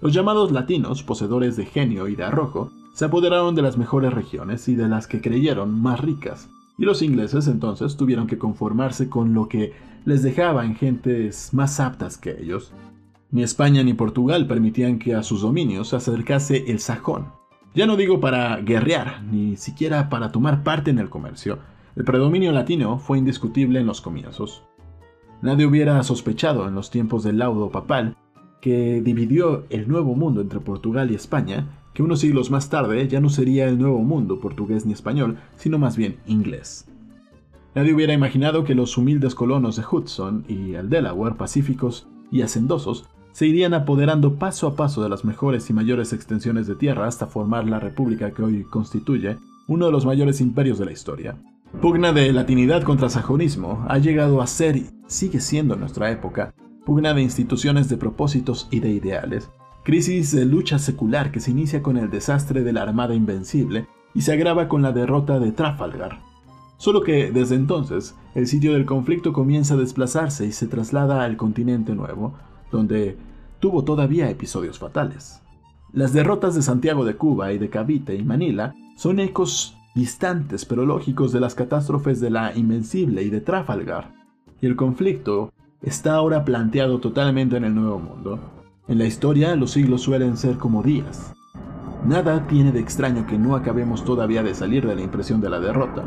Los 0.02 0.14
llamados 0.14 0.52
latinos, 0.52 1.02
poseedores 1.02 1.58
de 1.58 1.66
genio 1.66 2.08
y 2.08 2.16
de 2.16 2.26
arrojo, 2.26 2.70
se 2.94 3.06
apoderaron 3.06 3.56
de 3.56 3.64
las 3.64 3.80
mejores 3.80 4.14
regiones 4.14 4.68
y 4.68 4.76
de 4.76 4.88
las 4.88 5.08
que 5.08 5.20
creyeron 5.20 5.82
más 5.82 6.00
ricas, 6.00 6.48
y 6.78 6.86
los 6.86 7.02
ingleses 7.02 7.48
entonces 7.48 7.98
tuvieron 7.98 8.28
que 8.28 8.38
conformarse 8.38 9.10
con 9.10 9.34
lo 9.34 9.50
que 9.50 9.74
les 10.06 10.22
dejaban 10.22 10.76
gentes 10.76 11.56
más 11.56 11.80
aptas 11.80 12.20
que 12.20 12.40
ellos. 12.40 12.72
Ni 13.32 13.42
España 13.42 13.82
ni 13.82 13.96
Portugal 13.96 14.46
permitían 14.46 15.00
que 15.00 15.16
a 15.16 15.24
sus 15.24 15.42
dominios 15.42 15.88
se 15.88 15.96
acercase 15.96 16.66
el 16.68 16.82
sajón. 16.82 17.30
Ya 17.74 17.88
no 17.88 17.96
digo 17.96 18.20
para 18.20 18.58
guerrear, 18.58 19.24
ni 19.24 19.58
siquiera 19.58 20.08
para 20.10 20.32
tomar 20.32 20.62
parte 20.62 20.92
en 20.92 21.00
el 21.00 21.10
comercio, 21.10 21.58
el 21.98 22.04
predominio 22.04 22.52
latino 22.52 23.00
fue 23.00 23.18
indiscutible 23.18 23.80
en 23.80 23.88
los 23.88 24.02
comienzos. 24.02 24.62
Nadie 25.42 25.66
hubiera 25.66 26.02
sospechado 26.04 26.68
en 26.68 26.76
los 26.76 26.92
tiempos 26.92 27.24
del 27.24 27.40
laudo 27.40 27.72
papal, 27.72 28.16
que 28.62 29.02
dividió 29.02 29.66
el 29.72 29.88
Nuevo 29.88 30.14
Mundo 30.14 30.42
entre 30.42 30.60
Portugal 30.60 31.10
y 31.10 31.16
España, 31.16 31.68
que 31.96 32.04
unos 32.04 32.20
siglos 32.20 32.52
más 32.52 32.70
tarde 32.70 33.08
ya 33.08 33.20
no 33.20 33.30
sería 33.30 33.68
el 33.68 33.80
Nuevo 33.80 33.98
Mundo 34.04 34.40
portugués 34.40 34.86
ni 34.86 34.94
español, 34.94 35.40
sino 35.56 35.80
más 35.80 35.98
bien 35.98 36.18
inglés. 36.28 36.88
Nadie 37.74 37.96
hubiera 37.96 38.14
imaginado 38.14 38.64
que 38.64 38.76
los 38.76 38.96
humildes 38.96 39.34
colonos 39.34 39.76
de 39.76 39.84
Hudson 39.92 40.46
y 40.48 40.76
el 40.76 40.90
Delaware 40.90 41.36
pacíficos 41.36 42.08
y 42.32 42.44
hacendosos 42.44 43.10
se 43.32 43.48
irían 43.48 43.74
apoderando 43.74 44.36
paso 44.36 44.68
a 44.68 44.76
paso 44.76 45.02
de 45.02 45.10
las 45.10 45.26
mejores 45.26 45.68
y 45.72 45.74
mayores 45.74 46.14
extensiones 46.14 46.68
de 46.68 46.76
tierra 46.76 47.08
hasta 47.08 47.26
formar 47.26 47.68
la 47.68 47.80
república 47.80 48.32
que 48.32 48.44
hoy 48.44 48.64
constituye 48.66 49.38
uno 49.68 49.88
de 49.88 49.92
los 49.92 50.06
mayores 50.06 50.42
imperios 50.42 50.78
de 50.78 50.86
la 50.86 50.92
historia. 50.92 51.38
Pugna 51.82 52.12
de 52.12 52.32
latinidad 52.34 52.82
contra 52.84 53.10
sajonismo 53.10 53.86
ha 53.88 54.00
llegado 54.00 54.42
a 54.42 54.48
ser 54.48 54.78
y 54.78 54.90
sigue 55.08 55.40
siendo 55.40 55.76
en 55.76 55.82
nuestra 55.82 56.10
época 56.10 56.54
pugna 56.88 57.14
de 57.14 57.22
instituciones 57.22 57.90
de 57.90 57.98
propósitos 57.98 58.70
y 58.72 58.80
de 58.80 58.90
ideales, 58.90 59.52
crisis 59.84 60.32
de 60.32 60.46
lucha 60.46 60.80
secular 60.80 61.34
que 61.34 61.42
se 61.42 61.52
inicia 61.52 61.84
con 61.84 61.98
el 61.98 62.10
desastre 62.10 62.64
de 62.64 62.72
la 62.72 62.84
Armada 62.84 63.14
Invencible 63.14 63.88
y 64.14 64.22
se 64.22 64.32
agrava 64.32 64.70
con 64.70 64.82
la 64.82 64.94
derrota 64.94 65.38
de 65.38 65.52
Trafalgar. 65.52 66.22
Solo 66.78 67.04
que 67.04 67.30
desde 67.30 67.56
entonces 67.56 68.16
el 68.36 68.48
sitio 68.48 68.72
del 68.72 68.86
conflicto 68.86 69.34
comienza 69.34 69.74
a 69.74 69.78
desplazarse 69.78 70.46
y 70.46 70.54
se 70.54 70.68
traslada 70.68 71.26
al 71.26 71.36
continente 71.36 71.94
nuevo, 71.94 72.36
donde 72.72 73.18
tuvo 73.60 73.84
todavía 73.84 74.30
episodios 74.30 74.80
fatales. 74.80 75.42
Las 75.92 76.14
derrotas 76.14 76.56
de 76.56 76.62
Santiago 76.62 77.04
de 77.04 77.18
Cuba 77.18 77.52
y 77.52 77.58
de 77.58 77.70
Cavite 77.70 78.16
y 78.16 78.24
Manila 78.24 78.76
son 78.96 79.20
ecos 79.20 79.78
distantes 79.98 80.64
pero 80.64 80.86
lógicos 80.86 81.32
de 81.32 81.40
las 81.40 81.56
catástrofes 81.56 82.22
de 82.22 82.30
la 82.30 82.56
Invencible 82.56 83.24
y 83.24 83.30
de 83.32 83.42
Trafalgar, 83.42 84.14
y 84.62 84.68
el 84.68 84.76
conflicto 84.76 85.52
está 85.82 86.14
ahora 86.14 86.46
planteado 86.46 87.00
totalmente 87.00 87.58
en 87.58 87.64
el 87.64 87.74
Nuevo 87.74 88.00
Mundo. 88.00 88.40
En 88.88 89.00
la 89.00 89.06
historia 89.06 89.56
los 89.56 89.72
siglos 89.72 90.04
suelen 90.04 90.38
ser 90.38 90.58
como 90.58 90.84
días. 90.84 91.34
Nada 92.06 92.46
tiene 92.46 92.72
de 92.72 92.80
extraño 92.80 93.26
que 93.26 93.40
no 93.40 93.56
acabemos 93.56 94.06
todavía 94.06 94.44
de 94.44 94.54
salir 94.54 94.86
de 94.86 94.96
la 94.96 95.02
impresión 95.02 95.42
de 95.42 95.50
la 95.50 95.60
derrota. 95.60 96.04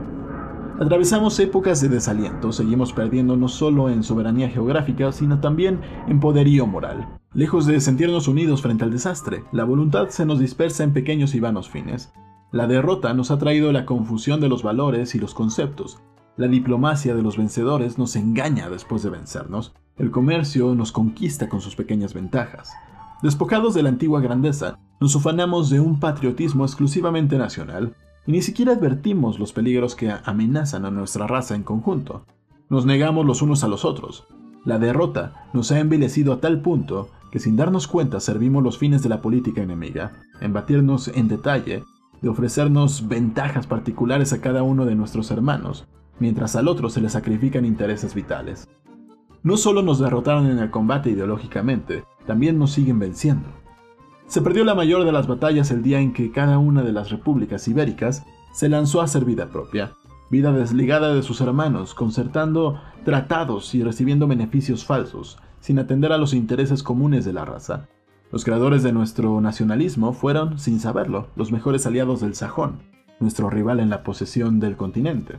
Atravesamos 0.81 1.39
épocas 1.41 1.81
de 1.81 1.89
desaliento, 1.89 2.53
seguimos 2.53 2.93
perdiendo 2.93 3.37
no 3.37 3.49
solo 3.49 3.91
en 3.91 4.05
soberanía 4.05 4.49
geográfica, 4.49 5.11
sino 5.11 5.41
también 5.41 5.81
en 6.07 6.21
poderío 6.21 6.67
moral. 6.67 7.19
Lejos 7.35 7.67
de 7.67 7.81
sentirnos 7.81 8.29
unidos 8.29 8.63
frente 8.63 8.85
al 8.85 8.93
desastre, 8.93 9.45
la 9.53 9.65
voluntad 9.65 10.09
se 10.09 10.25
nos 10.25 10.39
dispersa 10.39 10.85
en 10.85 10.93
pequeños 10.93 11.35
y 11.35 11.41
vanos 11.41 11.69
fines. 11.69 12.13
La 12.53 12.67
derrota 12.67 13.15
nos 13.15 13.31
ha 13.31 13.39
traído 13.39 13.71
la 13.71 13.87
confusión 13.87 14.41
de 14.41 14.49
los 14.49 14.65
valores 14.65 15.15
y 15.15 15.21
los 15.21 15.35
conceptos. 15.35 16.01
La 16.37 16.49
diplomacia 16.49 17.15
de 17.15 17.23
los 17.23 17.37
vencedores 17.37 17.97
nos 17.97 18.17
engaña 18.17 18.69
después 18.69 19.05
de 19.05 19.11
vencernos. 19.11 19.73
El 19.97 20.11
comercio 20.11 20.75
nos 20.75 20.91
conquista 20.91 21.49
con 21.49 21.61
sus 21.61 21.77
pequeñas 21.77 22.13
ventajas. 22.13 22.73
Despojados 23.23 23.75
de 23.75 23.85
la 23.85 23.91
antigua 23.91 24.21
grandeza, 24.21 24.81
nos 24.99 25.15
ufanamos 25.15 25.71
de 25.71 25.79
un 25.79 26.01
patriotismo 26.01 26.65
exclusivamente 26.65 27.39
nacional 27.39 27.95
y 28.27 28.33
ni 28.33 28.43
siquiera 28.43 28.73
advertimos 28.73 29.39
los 29.39 29.53
peligros 29.53 29.95
que 29.95 30.13
amenazan 30.25 30.85
a 30.85 30.91
nuestra 30.91 31.29
raza 31.29 31.55
en 31.55 31.63
conjunto. 31.63 32.25
Nos 32.69 32.85
negamos 32.85 33.27
los 33.27 33.43
unos 33.43 33.63
a 33.63 33.69
los 33.69 33.85
otros. 33.85 34.27
La 34.65 34.81
derrota 34.81 35.47
nos 35.53 35.71
ha 35.71 35.79
envilecido 35.79 36.33
a 36.33 36.41
tal 36.41 36.63
punto 36.63 37.11
que 37.31 37.39
sin 37.39 37.55
darnos 37.55 37.87
cuenta 37.87 38.19
servimos 38.19 38.65
los 38.65 38.77
fines 38.77 39.05
de 39.05 39.09
la 39.09 39.23
política 39.23 39.63
enemiga, 39.63 40.13
en 40.41 40.53
batirnos 40.53 41.07
en 41.07 41.29
detalle 41.29 41.85
de 42.23 42.29
ofrecernos 42.29 43.09
ventajas 43.09 43.67
particulares 43.67 44.33
a 44.33 44.41
cada 44.41 44.63
uno 44.63 44.85
de 44.85 44.95
nuestros 44.95 45.31
hermanos, 45.31 45.87
mientras 46.19 46.57
al 46.57 46.69
otro 46.69 46.91
se 46.91 47.01
le 47.01 47.09
sacrifican 47.09 47.65
intereses 47.65 48.15
vitales. 48.15 48.69
No 49.43 49.57
solo 49.57 49.83
nos 49.83 49.99
derrotaron 49.99 50.47
en 50.47 50.59
el 50.59 50.71
combate 50.71 51.11
ideológicamente, 51.11 52.05
también 52.27 52.59
nos 52.59 52.73
siguen 52.73 52.99
venciendo. 52.99 53.49
Se 54.27 54.43
perdió 54.43 54.65
la 54.65 54.75
mayor 54.75 55.05
de 55.05 55.13
las 55.13 55.27
batallas 55.27 55.71
el 55.71 55.83
día 55.83 56.01
en 56.01 56.13
que 56.13 56.31
cada 56.31 56.59
una 56.59 56.83
de 56.83 56.93
las 56.93 57.11
repúblicas 57.11 57.67
ibéricas 57.67 58.25
se 58.53 58.69
lanzó 58.69 59.01
a 59.01 59.05
hacer 59.05 59.25
vida 59.25 59.49
propia, 59.49 59.95
vida 60.31 60.53
desligada 60.53 61.15
de 61.15 61.23
sus 61.23 61.41
hermanos, 61.41 61.95
concertando 61.95 62.81
tratados 63.05 63.75
y 63.75 63.83
recibiendo 63.83 64.29
beneficios 64.29 64.85
falsos, 64.85 65.39
sin 65.61 65.79
atender 65.79 66.13
a 66.13 66.19
los 66.19 66.35
intereses 66.35 66.83
comunes 66.83 67.25
de 67.25 67.33
la 67.33 67.45
raza, 67.45 67.89
los 68.31 68.45
creadores 68.45 68.83
de 68.83 68.93
nuestro 68.93 69.41
nacionalismo 69.41 70.13
fueron, 70.13 70.59
sin 70.59 70.81
saberlo, 70.81 71.29
los 71.37 71.51
mejores 71.53 71.87
aliados 71.87 72.21
del 72.21 72.35
sajón, 72.35 72.79
nuestro 73.19 73.51
rival 73.51 73.81
en 73.81 73.91
la 73.91 74.03
posesión 74.03 74.61
del 74.61 74.77
continente. 74.77 75.39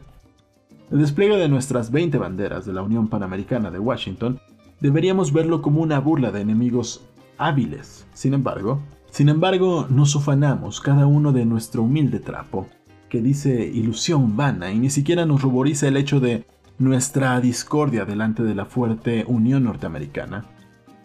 El 0.91 0.99
despliegue 0.99 1.37
de 1.37 1.47
nuestras 1.47 1.91
20 1.91 2.17
banderas 2.17 2.65
de 2.65 2.73
la 2.73 2.81
Unión 2.81 3.07
Panamericana 3.07 3.71
de 3.71 3.79
Washington 3.79 4.39
deberíamos 4.81 5.31
verlo 5.31 5.61
como 5.61 5.81
una 5.81 5.99
burla 5.99 6.31
de 6.31 6.41
enemigos 6.41 7.05
hábiles. 7.37 8.05
Sin 8.13 8.33
embargo, 8.33 8.81
sin 9.09 9.29
embargo, 9.29 9.87
nos 9.89 10.15
ufanamos 10.15 10.79
cada 10.79 11.05
uno 11.05 11.33
de 11.33 11.45
nuestro 11.45 11.83
humilde 11.83 12.19
trapo, 12.19 12.67
que 13.09 13.21
dice 13.21 13.65
ilusión 13.65 14.37
vana 14.37 14.71
y 14.71 14.79
ni 14.79 14.89
siquiera 14.89 15.25
nos 15.25 15.41
ruboriza 15.41 15.87
el 15.87 15.97
hecho 15.97 16.19
de 16.19 16.45
nuestra 16.77 17.39
discordia 17.41 18.05
delante 18.05 18.41
de 18.41 18.55
la 18.55 18.65
fuerte 18.65 19.25
Unión 19.27 19.65
Norteamericana. 19.65 20.45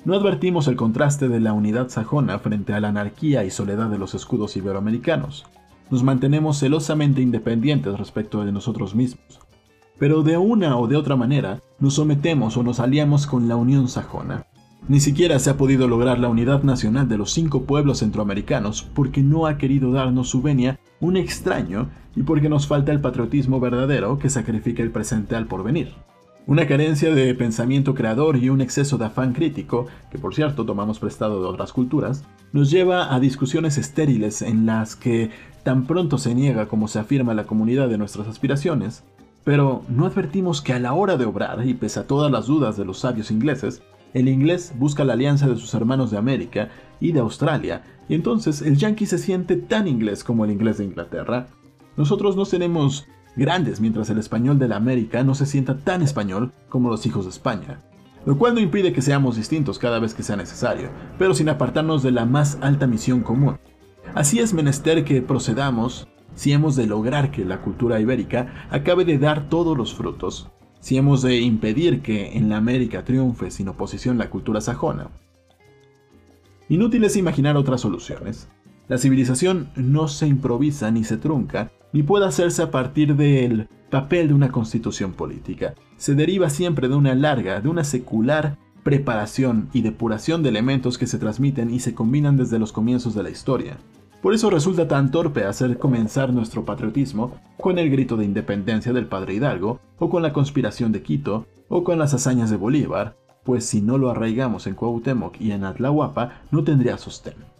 No 0.06 0.14
advertimos 0.14 0.68
el 0.68 0.76
contraste 0.76 1.28
de 1.28 1.40
la 1.40 1.52
unidad 1.52 1.88
sajona 1.88 2.38
frente 2.38 2.72
a 2.72 2.78
la 2.78 2.90
anarquía 2.90 3.42
y 3.42 3.50
soledad 3.50 3.90
de 3.90 3.98
los 3.98 4.14
escudos 4.14 4.56
iberoamericanos. 4.56 5.46
Nos 5.90 6.04
mantenemos 6.04 6.58
celosamente 6.58 7.22
independientes 7.22 7.98
respecto 7.98 8.44
de 8.44 8.52
nosotros 8.52 8.94
mismos. 8.94 9.40
Pero 9.98 10.22
de 10.22 10.36
una 10.36 10.76
o 10.76 10.86
de 10.86 10.94
otra 10.94 11.16
manera, 11.16 11.60
nos 11.80 11.94
sometemos 11.94 12.56
o 12.56 12.62
nos 12.62 12.78
aliamos 12.78 13.26
con 13.26 13.48
la 13.48 13.56
Unión 13.56 13.88
Sajona. 13.88 14.46
Ni 14.86 15.00
siquiera 15.00 15.40
se 15.40 15.50
ha 15.50 15.56
podido 15.56 15.88
lograr 15.88 16.20
la 16.20 16.28
unidad 16.28 16.62
nacional 16.62 17.08
de 17.08 17.18
los 17.18 17.32
cinco 17.32 17.64
pueblos 17.64 17.98
centroamericanos 17.98 18.84
porque 18.94 19.22
no 19.22 19.46
ha 19.46 19.58
querido 19.58 19.90
darnos 19.90 20.28
su 20.28 20.40
venia 20.40 20.78
un 21.00 21.16
extraño 21.16 21.88
y 22.14 22.22
porque 22.22 22.48
nos 22.48 22.68
falta 22.68 22.92
el 22.92 23.00
patriotismo 23.00 23.58
verdadero 23.58 24.20
que 24.20 24.30
sacrifica 24.30 24.84
el 24.84 24.92
presente 24.92 25.34
al 25.34 25.48
porvenir. 25.48 25.94
Una 26.48 26.68
carencia 26.68 27.12
de 27.12 27.34
pensamiento 27.34 27.92
creador 27.96 28.36
y 28.36 28.50
un 28.50 28.60
exceso 28.60 28.98
de 28.98 29.06
afán 29.06 29.32
crítico, 29.32 29.88
que 30.12 30.18
por 30.18 30.32
cierto 30.32 30.64
tomamos 30.64 31.00
prestado 31.00 31.42
de 31.42 31.48
otras 31.48 31.72
culturas, 31.72 32.22
nos 32.52 32.70
lleva 32.70 33.12
a 33.12 33.18
discusiones 33.18 33.78
estériles 33.78 34.42
en 34.42 34.64
las 34.64 34.94
que 34.94 35.30
tan 35.64 35.88
pronto 35.88 36.18
se 36.18 36.36
niega 36.36 36.68
como 36.68 36.86
se 36.86 37.00
afirma 37.00 37.34
la 37.34 37.46
comunidad 37.46 37.88
de 37.88 37.98
nuestras 37.98 38.28
aspiraciones, 38.28 39.02
pero 39.42 39.82
no 39.88 40.06
advertimos 40.06 40.62
que 40.62 40.72
a 40.72 40.78
la 40.78 40.92
hora 40.92 41.16
de 41.16 41.24
obrar, 41.24 41.66
y 41.66 41.74
pese 41.74 41.98
a 41.98 42.06
todas 42.06 42.30
las 42.30 42.46
dudas 42.46 42.76
de 42.76 42.84
los 42.84 43.00
sabios 43.00 43.32
ingleses, 43.32 43.82
el 44.14 44.28
inglés 44.28 44.72
busca 44.78 45.04
la 45.04 45.14
alianza 45.14 45.48
de 45.48 45.56
sus 45.56 45.74
hermanos 45.74 46.12
de 46.12 46.18
América 46.18 46.68
y 47.00 47.10
de 47.10 47.18
Australia, 47.18 47.82
y 48.08 48.14
entonces 48.14 48.62
el 48.62 48.76
yankee 48.76 49.06
se 49.06 49.18
siente 49.18 49.56
tan 49.56 49.88
inglés 49.88 50.22
como 50.22 50.44
el 50.44 50.52
inglés 50.52 50.78
de 50.78 50.84
Inglaterra. 50.84 51.48
Nosotros 51.96 52.36
no 52.36 52.46
tenemos 52.46 53.04
grandes 53.36 53.80
mientras 53.80 54.10
el 54.10 54.18
español 54.18 54.58
de 54.58 54.68
la 54.68 54.76
América 54.76 55.22
no 55.22 55.34
se 55.34 55.46
sienta 55.46 55.76
tan 55.76 56.02
español 56.02 56.52
como 56.68 56.90
los 56.90 57.06
hijos 57.06 57.24
de 57.24 57.30
España. 57.30 57.82
Lo 58.24 58.36
cual 58.36 58.54
no 58.54 58.60
impide 58.60 58.92
que 58.92 59.02
seamos 59.02 59.36
distintos 59.36 59.78
cada 59.78 60.00
vez 60.00 60.14
que 60.14 60.24
sea 60.24 60.36
necesario, 60.36 60.88
pero 61.18 61.32
sin 61.34 61.48
apartarnos 61.48 62.02
de 62.02 62.10
la 62.10 62.24
más 62.24 62.58
alta 62.60 62.86
misión 62.86 63.20
común. 63.20 63.58
Así 64.14 64.40
es 64.40 64.52
menester 64.52 65.04
que 65.04 65.22
procedamos 65.22 66.08
si 66.34 66.52
hemos 66.52 66.76
de 66.76 66.86
lograr 66.86 67.30
que 67.30 67.44
la 67.44 67.60
cultura 67.62 68.00
ibérica 68.00 68.66
acabe 68.70 69.04
de 69.04 69.18
dar 69.18 69.48
todos 69.48 69.76
los 69.76 69.94
frutos, 69.94 70.50
si 70.80 70.96
hemos 70.96 71.22
de 71.22 71.40
impedir 71.40 72.02
que 72.02 72.36
en 72.36 72.48
la 72.48 72.56
América 72.56 73.04
triunfe 73.04 73.50
sin 73.50 73.68
oposición 73.68 74.18
la 74.18 74.30
cultura 74.30 74.60
sajona. 74.60 75.10
Inútil 76.68 77.04
es 77.04 77.16
imaginar 77.16 77.56
otras 77.56 77.80
soluciones. 77.80 78.48
La 78.88 78.98
civilización 78.98 79.70
no 79.76 80.08
se 80.08 80.26
improvisa 80.26 80.90
ni 80.90 81.04
se 81.04 81.16
trunca, 81.16 81.70
ni 81.96 82.02
puede 82.02 82.26
hacerse 82.26 82.60
a 82.60 82.70
partir 82.70 83.16
del 83.16 83.68
papel 83.88 84.28
de 84.28 84.34
una 84.34 84.52
constitución 84.52 85.14
política. 85.14 85.72
Se 85.96 86.14
deriva 86.14 86.50
siempre 86.50 86.88
de 86.88 86.94
una 86.94 87.14
larga, 87.14 87.62
de 87.62 87.70
una 87.70 87.84
secular 87.84 88.58
preparación 88.82 89.70
y 89.72 89.80
depuración 89.80 90.42
de 90.42 90.50
elementos 90.50 90.98
que 90.98 91.06
se 91.06 91.16
transmiten 91.16 91.70
y 91.70 91.80
se 91.80 91.94
combinan 91.94 92.36
desde 92.36 92.58
los 92.58 92.70
comienzos 92.70 93.14
de 93.14 93.22
la 93.22 93.30
historia. 93.30 93.78
Por 94.20 94.34
eso 94.34 94.50
resulta 94.50 94.86
tan 94.88 95.10
torpe 95.10 95.44
hacer 95.44 95.78
comenzar 95.78 96.34
nuestro 96.34 96.66
patriotismo 96.66 97.34
con 97.56 97.78
el 97.78 97.88
grito 97.88 98.18
de 98.18 98.26
independencia 98.26 98.92
del 98.92 99.06
padre 99.06 99.32
Hidalgo, 99.32 99.80
o 99.98 100.10
con 100.10 100.22
la 100.22 100.34
conspiración 100.34 100.92
de 100.92 101.00
Quito, 101.00 101.46
o 101.68 101.82
con 101.82 101.98
las 101.98 102.12
hazañas 102.12 102.50
de 102.50 102.58
Bolívar, 102.58 103.16
pues 103.42 103.64
si 103.64 103.80
no 103.80 103.96
lo 103.96 104.10
arraigamos 104.10 104.66
en 104.66 104.74
Cuauhtémoc 104.74 105.40
y 105.40 105.52
en 105.52 105.64
Atlahuapa, 105.64 106.42
no 106.50 106.62
tendría 106.62 106.98
sostén 106.98 107.56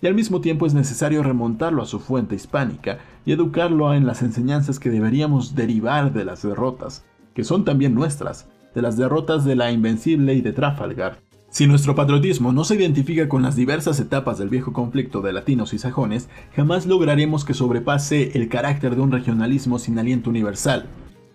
y 0.00 0.06
al 0.06 0.14
mismo 0.14 0.40
tiempo 0.40 0.66
es 0.66 0.74
necesario 0.74 1.22
remontarlo 1.22 1.82
a 1.82 1.86
su 1.86 1.98
fuente 1.98 2.34
hispánica 2.34 2.98
y 3.28 3.32
educarlo 3.32 3.92
en 3.92 4.06
las 4.06 4.22
enseñanzas 4.22 4.80
que 4.80 4.88
deberíamos 4.88 5.54
derivar 5.54 6.14
de 6.14 6.24
las 6.24 6.40
derrotas, 6.40 7.04
que 7.34 7.44
son 7.44 7.66
también 7.66 7.94
nuestras, 7.94 8.48
de 8.74 8.80
las 8.80 8.96
derrotas 8.96 9.44
de 9.44 9.54
la 9.54 9.70
Invencible 9.70 10.32
y 10.32 10.40
de 10.40 10.54
Trafalgar. 10.54 11.18
Si 11.50 11.66
nuestro 11.66 11.94
patriotismo 11.94 12.52
no 12.52 12.64
se 12.64 12.76
identifica 12.76 13.28
con 13.28 13.42
las 13.42 13.54
diversas 13.54 14.00
etapas 14.00 14.38
del 14.38 14.48
viejo 14.48 14.72
conflicto 14.72 15.20
de 15.20 15.34
latinos 15.34 15.74
y 15.74 15.78
sajones, 15.78 16.30
jamás 16.56 16.86
lograremos 16.86 17.44
que 17.44 17.52
sobrepase 17.52 18.32
el 18.32 18.48
carácter 18.48 18.96
de 18.96 19.02
un 19.02 19.12
regionalismo 19.12 19.78
sin 19.78 19.98
aliento 19.98 20.30
universal. 20.30 20.86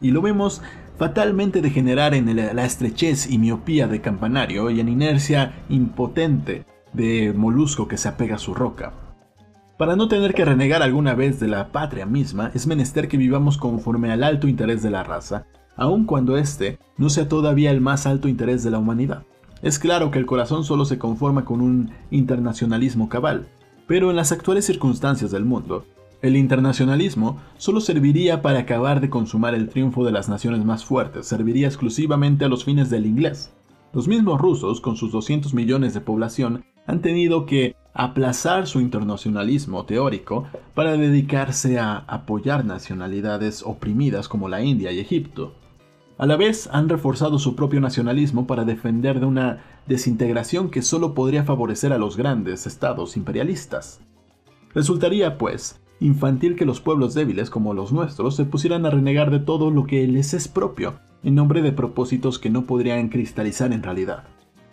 Y 0.01 0.09
lo 0.09 0.23
vemos 0.23 0.63
fatalmente 0.97 1.61
degenerar 1.61 2.15
en 2.15 2.35
la 2.55 2.65
estrechez 2.65 3.29
y 3.29 3.37
miopía 3.37 3.87
de 3.87 4.01
campanario 4.01 4.71
y 4.71 4.79
en 4.79 4.89
inercia 4.89 5.63
impotente 5.69 6.65
de 6.91 7.33
molusco 7.33 7.87
que 7.87 7.97
se 7.97 8.07
apega 8.09 8.37
a 8.37 8.39
su 8.39 8.55
roca. 8.55 9.02
Para 9.77 9.95
no 9.95 10.07
tener 10.07 10.35
que 10.35 10.45
renegar 10.45 10.83
alguna 10.83 11.15
vez 11.15 11.39
de 11.39 11.47
la 11.47 11.71
patria 11.71 12.05
misma, 12.05 12.51
es 12.53 12.67
menester 12.67 13.07
que 13.07 13.17
vivamos 13.17 13.57
conforme 13.57 14.11
al 14.11 14.23
alto 14.23 14.47
interés 14.47 14.83
de 14.83 14.91
la 14.91 15.03
raza, 15.03 15.47
aun 15.75 16.05
cuando 16.05 16.37
éste 16.37 16.77
no 16.97 17.09
sea 17.09 17.27
todavía 17.27 17.71
el 17.71 17.81
más 17.81 18.05
alto 18.05 18.27
interés 18.27 18.63
de 18.63 18.69
la 18.69 18.77
humanidad. 18.77 19.23
Es 19.63 19.79
claro 19.79 20.11
que 20.11 20.19
el 20.19 20.27
corazón 20.27 20.63
solo 20.63 20.85
se 20.85 20.99
conforma 20.99 21.43
con 21.43 21.59
un 21.59 21.91
internacionalismo 22.11 23.09
cabal, 23.09 23.47
pero 23.87 24.11
en 24.11 24.15
las 24.15 24.31
actuales 24.31 24.65
circunstancias 24.65 25.31
del 25.31 25.43
mundo, 25.43 25.85
El 26.23 26.37
internacionalismo 26.37 27.41
solo 27.57 27.81
serviría 27.81 28.41
para 28.41 28.59
acabar 28.59 29.01
de 29.01 29.09
consumar 29.09 29.53
el 29.55 29.67
triunfo 29.67 30.05
de 30.05 30.13
las 30.13 30.29
naciones 30.29 30.63
más 30.63 30.85
fuertes, 30.85 31.27
serviría 31.27 31.67
exclusivamente 31.67 32.45
a 32.45 32.47
los 32.47 32.63
fines 32.63 32.89
del 32.89 33.05
inglés. 33.05 33.51
Los 33.91 34.07
mismos 34.07 34.39
rusos, 34.39 34.79
con 34.79 34.95
sus 34.95 35.11
200 35.11 35.53
millones 35.53 35.93
de 35.93 35.99
población, 35.99 36.63
han 36.85 37.01
tenido 37.01 37.45
que 37.45 37.75
aplazar 37.93 38.67
su 38.67 38.81
internacionalismo 38.81 39.85
teórico 39.85 40.47
para 40.73 40.97
dedicarse 40.97 41.79
a 41.79 41.97
apoyar 42.07 42.65
nacionalidades 42.65 43.63
oprimidas 43.63 44.27
como 44.27 44.49
la 44.49 44.63
India 44.63 44.91
y 44.91 44.99
Egipto. 44.99 45.53
A 46.17 46.25
la 46.25 46.37
vez 46.37 46.69
han 46.71 46.89
reforzado 46.89 47.39
su 47.39 47.55
propio 47.55 47.81
nacionalismo 47.81 48.47
para 48.47 48.65
defender 48.65 49.19
de 49.19 49.25
una 49.25 49.63
desintegración 49.87 50.69
que 50.69 50.81
solo 50.81 51.13
podría 51.13 51.43
favorecer 51.43 51.91
a 51.91 51.97
los 51.97 52.17
grandes 52.17 52.67
estados 52.67 53.17
imperialistas. 53.17 53.99
Resultaría, 54.73 55.37
pues, 55.37 55.81
infantil 55.99 56.55
que 56.55 56.65
los 56.65 56.81
pueblos 56.81 57.13
débiles 57.13 57.49
como 57.49 57.73
los 57.73 57.91
nuestros 57.91 58.35
se 58.35 58.45
pusieran 58.45 58.85
a 58.85 58.89
renegar 58.89 59.31
de 59.31 59.39
todo 59.39 59.71
lo 59.71 59.85
que 59.85 60.07
les 60.07 60.33
es 60.33 60.47
propio, 60.47 60.99
en 61.23 61.35
nombre 61.35 61.61
de 61.61 61.71
propósitos 61.71 62.39
que 62.39 62.49
no 62.49 62.65
podrían 62.65 63.09
cristalizar 63.09 63.71
en 63.71 63.83
realidad. 63.83 64.23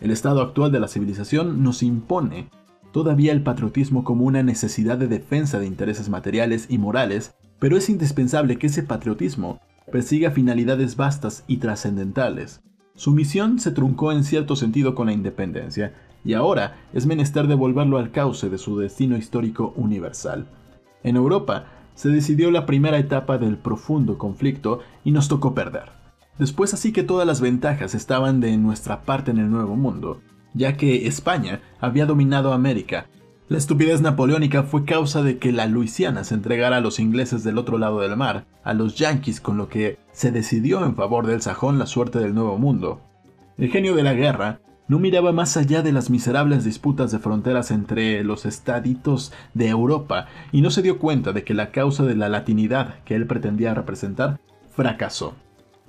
El 0.01 0.11
estado 0.11 0.41
actual 0.41 0.73
de 0.73 0.81
la 0.81 0.89
civilización 0.89 1.63
nos 1.63 1.83
impone 1.83 2.49
todavía 2.93 3.33
el 3.33 3.43
patriotismo 3.43 4.03
como 4.03 4.25
una 4.25 4.43
necesidad 4.43 4.99
de 4.99 5.09
defensa 5.09 5.59
de 5.59 5.67
intereses 5.67 6.09
materiales 6.09 6.67
y 6.71 6.79
morales, 6.79 7.35
pero 7.59 7.77
es 7.77 7.89
indispensable 7.91 8.57
que 8.57 8.69
ese 8.69 8.83
patriotismo 8.83 9.61
persiga 9.93 10.31
finalidades 10.31 10.97
vastas 10.97 11.45
y 11.47 11.59
trascendentales. 11.59 12.63
Su 12.95 13.13
misión 13.13 13.59
se 13.59 13.73
truncó 13.73 14.13
en 14.13 14.25
cierto 14.25 14.57
sentido 14.57 14.95
con 14.95 15.07
la 15.07 15.13
independencia, 15.13 15.95
y 16.25 16.35
ahora 16.35 16.77
es 16.93 17.07
menester 17.07 17.47
devolverlo 17.47 17.99
al 17.99 18.11
cauce 18.11 18.51
de 18.51 18.59
su 18.59 18.79
destino 18.79 19.17
histórico 19.17 19.73
universal. 19.77 20.47
En 21.03 21.17
Europa 21.17 21.67
se 21.95 22.11
decidió 22.11 22.51
la 22.51 22.67
primera 22.67 22.99
etapa 22.99 23.39
del 23.39 23.59
profundo 23.59 24.19
conflicto 24.19 24.81
y 25.05 25.13
nos 25.13 25.29
tocó 25.29 25.55
perder. 25.55 26.00
Después 26.41 26.73
así 26.73 26.91
que 26.91 27.03
todas 27.03 27.27
las 27.27 27.43
ventajas 27.43 27.95
estaban 27.95 28.41
de 28.41 28.57
nuestra 28.57 29.03
parte 29.03 29.31
en 29.31 29.37
el 29.37 29.51
Nuevo 29.51 29.77
Mundo, 29.77 30.23
ya 30.55 30.75
que 30.75 31.07
España 31.07 31.61
había 31.81 32.07
dominado 32.07 32.55
América. 32.55 33.09
La 33.51 33.59
estupidez 33.59 34.01
napoleónica 34.01 34.63
fue 34.63 34.87
causa 34.87 35.23
de 35.23 35.37
que 35.37 35.53
la 35.53 35.67
Luisiana 35.67 36.25
se 36.25 36.33
entregara 36.33 36.79
a 36.79 36.81
los 36.81 36.99
ingleses 36.99 37.45
del 37.45 37.59
otro 37.59 37.77
lado 37.77 38.01
del 38.01 38.17
mar, 38.17 38.47
a 38.65 38.73
los 38.73 38.97
yanquis, 38.97 39.39
con 39.39 39.59
lo 39.59 39.69
que 39.69 39.99
se 40.13 40.33
decidió 40.33 40.83
en 40.83 40.97
favor 40.97 41.27
del 41.27 41.43
sajón 41.43 41.79
la 41.79 41.85
suerte 41.85 42.21
del 42.21 42.35
Nuevo 42.35 42.57
Mundo. 42.57 43.03
El 43.59 43.69
genio 43.69 43.95
de 43.95 44.03
la 44.03 44.15
guerra 44.15 44.61
no 44.89 44.99
miraba 44.99 45.33
más 45.33 45.59
allá 45.59 45.83
de 45.83 45.93
las 45.93 46.09
miserables 46.09 46.65
disputas 46.65 47.13
de 47.13 47.19
fronteras 47.19 47.71
entre 47.71 48.25
los 48.25 48.47
estaditos 48.47 49.31
de 49.53 49.69
Europa 49.69 50.29
y 50.53 50.63
no 50.63 50.71
se 50.71 50.81
dio 50.81 50.99
cuenta 50.99 51.35
de 51.35 51.45
que 51.45 51.53
la 51.53 51.71
causa 51.71 52.05
de 52.05 52.15
la 52.15 52.31
latinidad 52.31 53.05
que 53.05 53.15
él 53.15 53.27
pretendía 53.27 53.75
representar 53.75 54.41
fracasó. 54.71 55.35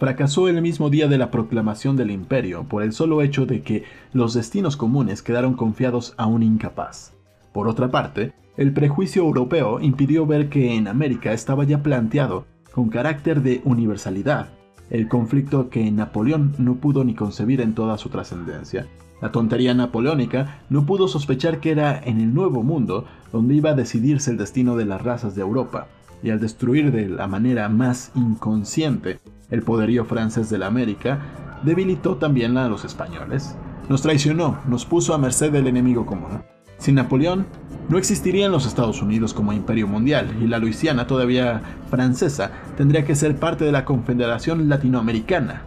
Fracasó 0.01 0.47
el 0.47 0.59
mismo 0.63 0.89
día 0.89 1.07
de 1.07 1.19
la 1.19 1.29
proclamación 1.29 1.95
del 1.95 2.09
imperio 2.09 2.63
por 2.63 2.81
el 2.81 2.91
solo 2.91 3.21
hecho 3.21 3.45
de 3.45 3.61
que 3.61 3.83
los 4.13 4.33
destinos 4.33 4.75
comunes 4.75 5.21
quedaron 5.21 5.53
confiados 5.53 6.15
a 6.17 6.25
un 6.25 6.41
incapaz. 6.41 7.13
Por 7.53 7.67
otra 7.67 7.91
parte, 7.91 8.33
el 8.57 8.73
prejuicio 8.73 9.21
europeo 9.21 9.79
impidió 9.79 10.25
ver 10.25 10.49
que 10.49 10.75
en 10.75 10.87
América 10.87 11.33
estaba 11.33 11.65
ya 11.65 11.83
planteado 11.83 12.45
con 12.71 12.89
carácter 12.89 13.43
de 13.43 13.61
universalidad 13.63 14.47
el 14.89 15.07
conflicto 15.07 15.69
que 15.69 15.91
Napoleón 15.91 16.55
no 16.57 16.77
pudo 16.77 17.03
ni 17.03 17.13
concebir 17.13 17.61
en 17.61 17.75
toda 17.75 17.99
su 17.99 18.09
trascendencia. 18.09 18.87
La 19.21 19.31
tontería 19.31 19.75
napoleónica 19.75 20.63
no 20.71 20.87
pudo 20.87 21.07
sospechar 21.07 21.59
que 21.59 21.69
era 21.69 22.01
en 22.03 22.19
el 22.19 22.33
Nuevo 22.33 22.63
Mundo 22.63 23.05
donde 23.31 23.53
iba 23.53 23.69
a 23.69 23.75
decidirse 23.75 24.31
el 24.31 24.37
destino 24.37 24.75
de 24.77 24.85
las 24.85 25.03
razas 25.03 25.35
de 25.35 25.41
Europa, 25.43 25.89
y 26.23 26.29
al 26.29 26.39
destruir 26.39 26.91
de 26.91 27.09
la 27.09 27.27
manera 27.27 27.69
más 27.69 28.11
inconsciente 28.15 29.19
el 29.49 29.63
poderío 29.63 30.05
francés 30.05 30.49
de 30.49 30.57
la 30.57 30.67
América, 30.67 31.19
debilitó 31.63 32.15
también 32.17 32.57
a 32.57 32.69
los 32.69 32.85
españoles. 32.85 33.55
Nos 33.89 34.01
traicionó, 34.01 34.59
nos 34.67 34.85
puso 34.85 35.13
a 35.13 35.17
merced 35.17 35.51
del 35.51 35.67
enemigo 35.67 36.05
común. 36.05 36.43
Sin 36.77 36.95
Napoleón, 36.95 37.45
no 37.89 37.97
existirían 37.97 38.51
los 38.51 38.65
Estados 38.65 39.01
Unidos 39.01 39.33
como 39.33 39.53
imperio 39.53 39.87
mundial 39.87 40.35
y 40.41 40.47
la 40.47 40.59
Luisiana, 40.59 41.07
todavía 41.07 41.61
francesa, 41.89 42.51
tendría 42.77 43.05
que 43.05 43.15
ser 43.15 43.35
parte 43.35 43.65
de 43.65 43.71
la 43.71 43.85
Confederación 43.85 44.69
Latinoamericana. 44.69 45.63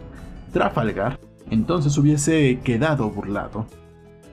Trafalgar 0.51 1.19
entonces 1.49 1.97
hubiese 1.97 2.59
quedado 2.63 3.09
burlado. 3.09 3.67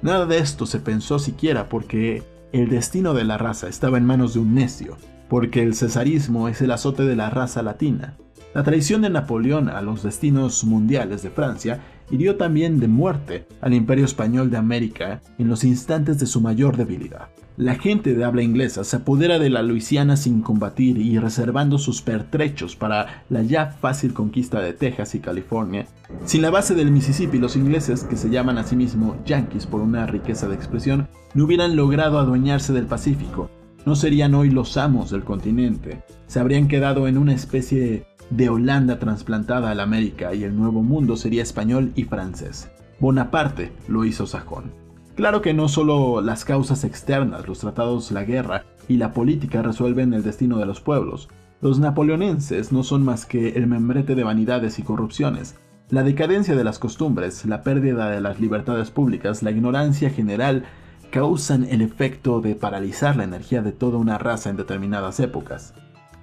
Nada 0.00 0.26
de 0.26 0.38
esto 0.38 0.66
se 0.66 0.80
pensó 0.80 1.18
siquiera 1.18 1.68
porque 1.68 2.22
el 2.52 2.68
destino 2.68 3.14
de 3.14 3.24
la 3.24 3.38
raza 3.38 3.68
estaba 3.68 3.98
en 3.98 4.06
manos 4.06 4.34
de 4.34 4.40
un 4.40 4.54
necio, 4.54 4.96
porque 5.32 5.62
el 5.62 5.74
cesarismo 5.74 6.46
es 6.48 6.60
el 6.60 6.72
azote 6.72 7.04
de 7.04 7.16
la 7.16 7.30
raza 7.30 7.62
latina. 7.62 8.18
La 8.52 8.64
traición 8.64 9.00
de 9.00 9.08
Napoleón 9.08 9.70
a 9.70 9.80
los 9.80 10.02
destinos 10.02 10.62
mundiales 10.62 11.22
de 11.22 11.30
Francia 11.30 11.80
hirió 12.10 12.36
también 12.36 12.78
de 12.80 12.86
muerte 12.86 13.46
al 13.62 13.72
imperio 13.72 14.04
español 14.04 14.50
de 14.50 14.58
América 14.58 15.22
en 15.38 15.48
los 15.48 15.64
instantes 15.64 16.18
de 16.18 16.26
su 16.26 16.42
mayor 16.42 16.76
debilidad. 16.76 17.30
La 17.56 17.76
gente 17.76 18.12
de 18.14 18.24
habla 18.24 18.42
inglesa 18.42 18.84
se 18.84 18.96
apodera 18.96 19.38
de 19.38 19.48
la 19.48 19.62
Luisiana 19.62 20.18
sin 20.18 20.42
combatir 20.42 20.98
y 20.98 21.18
reservando 21.18 21.78
sus 21.78 22.02
pertrechos 22.02 22.76
para 22.76 23.24
la 23.30 23.40
ya 23.40 23.68
fácil 23.68 24.12
conquista 24.12 24.60
de 24.60 24.74
Texas 24.74 25.14
y 25.14 25.20
California. 25.20 25.86
Sin 26.26 26.42
la 26.42 26.50
base 26.50 26.74
del 26.74 26.90
Mississippi, 26.90 27.38
los 27.38 27.56
ingleses, 27.56 28.04
que 28.04 28.16
se 28.16 28.28
llaman 28.28 28.58
a 28.58 28.64
sí 28.64 28.76
mismos 28.76 29.16
Yankees 29.24 29.64
por 29.64 29.80
una 29.80 30.04
riqueza 30.06 30.46
de 30.46 30.56
expresión, 30.56 31.08
no 31.32 31.46
hubieran 31.46 31.74
logrado 31.74 32.18
adueñarse 32.18 32.74
del 32.74 32.84
Pacífico. 32.84 33.48
No 33.84 33.96
serían 33.96 34.34
hoy 34.34 34.48
los 34.48 34.76
amos 34.76 35.10
del 35.10 35.24
continente. 35.24 36.02
Se 36.28 36.38
habrían 36.38 36.68
quedado 36.68 37.08
en 37.08 37.18
una 37.18 37.34
especie 37.34 38.06
de 38.30 38.48
Holanda 38.48 39.00
trasplantada 39.00 39.70
a 39.70 39.74
la 39.74 39.82
América 39.82 40.34
y 40.34 40.44
el 40.44 40.56
Nuevo 40.56 40.82
Mundo 40.82 41.16
sería 41.16 41.42
español 41.42 41.92
y 41.96 42.04
francés. 42.04 42.70
Bonaparte 43.00 43.72
lo 43.88 44.04
hizo 44.04 44.26
sajón. 44.26 44.70
Claro 45.16 45.42
que 45.42 45.52
no 45.52 45.68
solo 45.68 46.20
las 46.20 46.44
causas 46.44 46.84
externas, 46.84 47.48
los 47.48 47.58
tratados, 47.58 48.12
la 48.12 48.22
guerra 48.22 48.64
y 48.88 48.98
la 48.98 49.12
política 49.12 49.62
resuelven 49.62 50.14
el 50.14 50.22
destino 50.22 50.58
de 50.58 50.66
los 50.66 50.80
pueblos. 50.80 51.28
Los 51.60 51.80
napoleonenses 51.80 52.70
no 52.70 52.84
son 52.84 53.04
más 53.04 53.26
que 53.26 53.50
el 53.50 53.66
membrete 53.66 54.14
de 54.14 54.24
vanidades 54.24 54.78
y 54.78 54.84
corrupciones. 54.84 55.56
La 55.90 56.04
decadencia 56.04 56.54
de 56.54 56.64
las 56.64 56.78
costumbres, 56.78 57.44
la 57.44 57.62
pérdida 57.62 58.10
de 58.10 58.20
las 58.20 58.40
libertades 58.40 58.90
públicas, 58.90 59.42
la 59.42 59.50
ignorancia 59.50 60.08
general 60.08 60.64
causan 61.12 61.64
el 61.70 61.82
efecto 61.82 62.40
de 62.40 62.56
paralizar 62.56 63.16
la 63.16 63.24
energía 63.24 63.62
de 63.62 63.70
toda 63.70 63.98
una 63.98 64.16
raza 64.18 64.48
en 64.50 64.56
determinadas 64.56 65.20
épocas. 65.20 65.74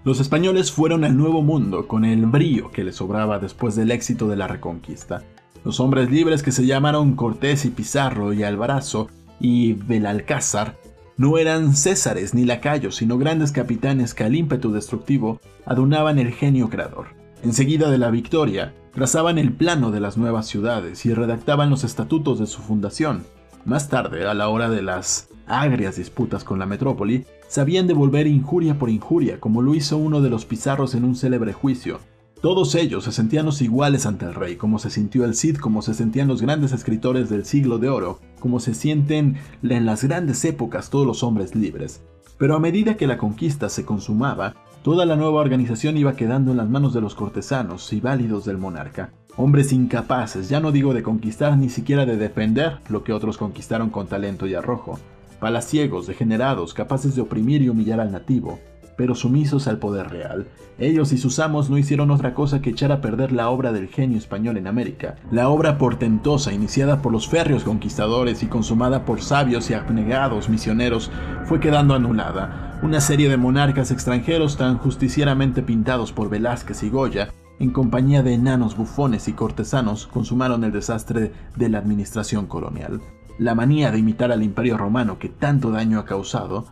Los 0.04 0.19
españoles 0.19 0.71
fueron 0.71 1.04
al 1.04 1.15
Nuevo 1.15 1.43
Mundo 1.43 1.88
con 1.88 2.04
el 2.04 2.25
brío 2.25 2.71
que 2.71 2.84
les 2.84 2.95
sobraba 2.95 3.38
después 3.38 3.75
del 3.75 3.91
éxito 3.91 4.28
de 4.28 4.36
la 4.36 4.47
Reconquista. 4.47 5.21
Los 5.63 5.80
hombres 5.80 6.10
libres 6.10 6.41
que 6.41 6.52
se 6.52 6.65
llamaron 6.65 7.15
Cortés 7.15 7.65
y 7.65 7.69
Pizarro 7.69 8.34
y 8.34 8.41
Alvarazo 8.43 9.10
y 9.39 9.73
Belalcázar 9.73 10.75
no 11.17 11.38
eran 11.38 11.75
césares 11.75 12.34
ni 12.34 12.45
lacayos, 12.45 12.95
sino 12.95 13.19
grandes 13.19 13.52
capitanes 13.52 14.15
que 14.15 14.23
al 14.23 14.36
ímpetu 14.36 14.71
destructivo 14.71 15.39
adunaban 15.65 16.17
el 16.17 16.32
genio 16.32 16.69
creador. 16.69 17.10
Enseguida 17.43 17.91
de 17.91 17.99
la 17.99 18.10
victoria, 18.10 18.73
trazaban 18.93 19.38
el 19.38 19.54
plano 19.54 19.91
de 19.91 19.99
las 19.99 20.17
nuevas 20.17 20.47
ciudades 20.47 21.06
y 21.06 21.13
redactaban 21.13 21.69
los 21.69 21.84
estatutos 21.84 22.39
de 22.39 22.47
su 22.47 22.62
fundación. 22.62 23.23
Más 23.65 23.89
tarde, 23.89 24.27
a 24.27 24.33
la 24.33 24.49
hora 24.49 24.69
de 24.69 24.81
las 24.81 25.29
agrias 25.47 25.97
disputas 25.97 26.43
con 26.43 26.59
la 26.59 26.65
metrópoli, 26.65 27.25
sabían 27.47 27.87
devolver 27.87 28.27
injuria 28.27 28.77
por 28.77 28.89
injuria, 28.89 29.39
como 29.39 29.61
lo 29.61 29.75
hizo 29.75 29.97
uno 29.97 30.21
de 30.21 30.29
los 30.29 30.45
pizarros 30.45 30.95
en 30.95 31.03
un 31.03 31.15
célebre 31.15 31.53
juicio, 31.53 31.99
todos 32.41 32.73
ellos 32.75 33.03
se 33.03 33.11
sentían 33.11 33.45
los 33.45 33.61
iguales 33.61 34.05
ante 34.05 34.25
el 34.25 34.33
rey, 34.33 34.55
como 34.55 34.79
se 34.79 34.89
sintió 34.89 35.25
el 35.25 35.35
Cid, 35.35 35.57
como 35.57 35.81
se 35.81 35.93
sentían 35.93 36.29
los 36.29 36.41
grandes 36.41 36.71
escritores 36.71 37.29
del 37.29 37.43
siglo 37.43 37.79
de 37.79 37.89
oro, 37.89 38.21
como 38.39 38.61
se 38.61 38.73
sienten 38.73 39.35
en 39.61 39.85
las 39.85 40.05
grandes 40.05 40.45
épocas 40.45 40.89
todos 40.89 41.05
los 41.05 41.21
hombres 41.21 41.53
libres. 41.53 42.01
Pero 42.37 42.55
a 42.55 42.59
medida 42.61 42.95
que 42.95 43.07
la 43.07 43.17
conquista 43.17 43.67
se 43.67 43.83
consumaba, 43.83 44.55
toda 44.83 45.05
la 45.05 45.17
nueva 45.17 45.41
organización 45.41 45.97
iba 45.97 46.15
quedando 46.15 46.51
en 46.51 46.57
las 46.57 46.69
manos 46.69 46.93
de 46.93 47.01
los 47.01 47.13
cortesanos 47.13 47.91
y 47.91 47.99
válidos 47.99 48.45
del 48.45 48.57
monarca. 48.57 49.11
Hombres 49.41 49.71
incapaces, 49.71 50.49
ya 50.49 50.60
no 50.60 50.73
digo 50.73 50.93
de 50.93 51.02
conquistar 51.02 51.58
ni 51.58 51.69
siquiera 51.69 52.06
de 52.06 52.17
defender 52.17 52.80
lo 52.89 53.06
que 53.06 53.13
otros 53.13 53.38
conquistaron 53.38 53.89
con 53.89 54.06
talento 54.06 54.47
y 54.47 54.54
arrojo. 54.54 54.99
Palaciegos, 55.39 56.08
degenerados, 56.08 56.73
capaces 56.73 57.15
de 57.15 57.21
oprimir 57.21 57.62
y 57.62 57.69
humillar 57.69 58.02
al 58.02 58.12
nativo, 58.12 58.60
pero 58.97 59.15
sumisos 59.15 59.69
al 59.69 59.80
poder 59.80 60.10
real. 60.10 60.47
Ellos 60.78 61.13
y 61.13 61.17
sus 61.17 61.39
amos 61.39 61.69
no 61.69 61.78
hicieron 61.78 62.12
otra 62.12 62.34
cosa 62.34 62.62
que 62.62 62.71
echar 62.71 62.91
a 62.91 62.99
perder 62.99 63.32
la 63.32 63.49
obra 63.49 63.71
del 63.71 63.88
genio 63.88 64.17
español 64.17 64.58
en 64.58 64.67
América. 64.67 65.15
La 65.32 65.47
obra 65.47 65.78
portentosa, 65.78 66.52
iniciada 66.52 67.02
por 67.02 67.13
los 67.13 67.30
férreos 67.30 67.63
conquistadores 67.63 68.43
y 68.43 68.47
consumada 68.47 69.06
por 69.06 69.21
sabios 69.21 69.69
y 69.69 69.73
abnegados 69.73 70.49
misioneros, 70.49 71.12
fue 71.45 71.62
quedando 71.62 71.93
anulada. 71.93 72.78
Una 72.84 72.99
serie 72.99 73.30
de 73.30 73.38
monarcas 73.38 73.89
extranjeros 73.91 74.58
tan 74.58 74.80
justicieramente 74.80 75.63
pintados 75.63 76.12
por 76.12 76.30
Velázquez 76.30 76.84
y 76.84 76.89
Goya, 76.89 77.30
en 77.59 77.71
compañía 77.71 78.23
de 78.23 78.33
enanos 78.33 78.77
bufones 78.77 79.27
y 79.27 79.33
cortesanos, 79.33 80.07
consumaron 80.07 80.63
el 80.63 80.71
desastre 80.71 81.33
de 81.55 81.69
la 81.69 81.77
administración 81.77 82.47
colonial. 82.47 83.01
La 83.37 83.55
manía 83.55 83.91
de 83.91 83.99
imitar 83.99 84.31
al 84.31 84.43
imperio 84.43 84.77
romano 84.77 85.19
que 85.19 85.29
tanto 85.29 85.71
daño 85.71 85.99
ha 85.99 86.05
causado 86.05 86.65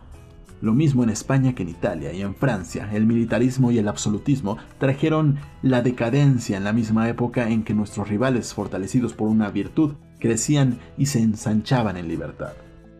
Lo 0.60 0.74
mismo 0.74 1.04
en 1.04 1.10
España 1.10 1.54
que 1.54 1.62
en 1.62 1.68
Italia 1.68 2.12
y 2.12 2.22
en 2.22 2.34
Francia, 2.34 2.90
el 2.92 3.06
militarismo 3.06 3.70
y 3.70 3.78
el 3.78 3.86
absolutismo 3.86 4.56
trajeron 4.78 5.38
la 5.62 5.82
decadencia 5.82 6.56
en 6.56 6.64
la 6.64 6.72
misma 6.72 7.08
época 7.08 7.48
en 7.48 7.62
que 7.62 7.74
nuestros 7.74 8.08
rivales, 8.08 8.54
fortalecidos 8.54 9.12
por 9.12 9.28
una 9.28 9.50
virtud, 9.50 9.92
crecían 10.18 10.78
y 10.96 11.06
se 11.06 11.20
ensanchaban 11.20 11.96
en 11.96 12.08
libertad. 12.08 12.54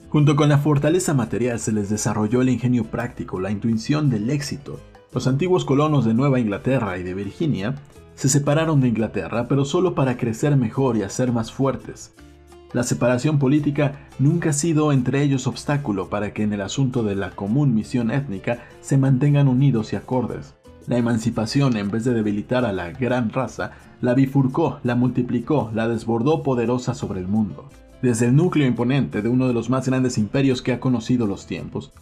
Junto 0.09 0.37
con 0.37 0.49
la 0.49 0.59
fortaleza 0.59 1.15
material 1.15 1.59
se 1.59 1.73
les 1.73 1.91
desarrolló 1.91 2.43
el 2.43 2.49
ingenio 2.49 2.85
práctico, 2.85 3.41
la 3.41 3.51
intuición 3.51 4.09
del 4.09 4.31
éxito. 4.31 4.79
Los 5.13 5.27
antiguos 5.27 5.65
colonos 5.65 6.05
de 6.05 6.13
Nueva 6.13 6.39
Inglaterra 6.39 6.99
y 6.99 7.03
de 7.03 7.15
Virginia 7.15 7.77
se 8.15 8.29
separaron 8.29 8.81
de 8.81 8.89
Inglaterra, 8.89 9.49
pero 9.49 9.65
solo 9.65 9.95
para 9.95 10.19
crecer 10.19 10.57
mejor 10.57 10.97
y 10.97 11.03
hacer 11.03 11.33
más 11.33 11.51
fuertes. 11.51 12.15
La 12.75 12.83
separación 12.83 13.39
política 13.39 14.09
nunca 14.19 14.51
ha 14.51 14.53
sido 14.53 14.93
entre 14.93 15.23
ellos 15.23 15.47
obstáculo 15.47 16.11
para 16.11 16.35
que 16.35 16.43
en 16.43 16.53
el 16.53 16.61
asunto 16.61 17.03
de 17.03 17.15
la 17.15 17.31
común 17.31 17.75
misión 17.75 18.11
étnica 18.11 18.65
se 18.83 18.99
mantengan 18.99 19.49
unidos 19.49 19.95
y 19.95 19.97
acordes. 19.97 20.55
La 20.87 20.99
emancipación, 20.99 21.79
en 21.79 21.91
vez 21.91 22.05
de 22.05 22.13
debilitar 22.13 22.67
a 22.67 22.73
la 22.75 22.91
gran 22.91 23.31
raza, 23.31 23.73
la 24.03 24.13
bifurcó, 24.13 24.81
la 24.83 24.95
multiplicó, 24.95 25.71
la 25.75 25.89
desbordó 25.89 26.43
poderosa 26.43 26.95
sobre 26.95 27.21
el 27.21 27.29
mundo. 27.29 27.71
Desde 28.03 28.27
el 28.27 28.37
núcleo 28.37 28.67
imponente 28.67 29.23
de 29.23 29.29
uno 29.31 29.49
de 29.49 29.55
los 29.55 29.71
más 29.71 29.89
grandes 29.89 30.19
imperios 30.19 30.61
que 30.61 30.73
ha 30.73 30.81
conocido 30.81 31.27
los 31.27 31.47
tiempos. 31.47 31.93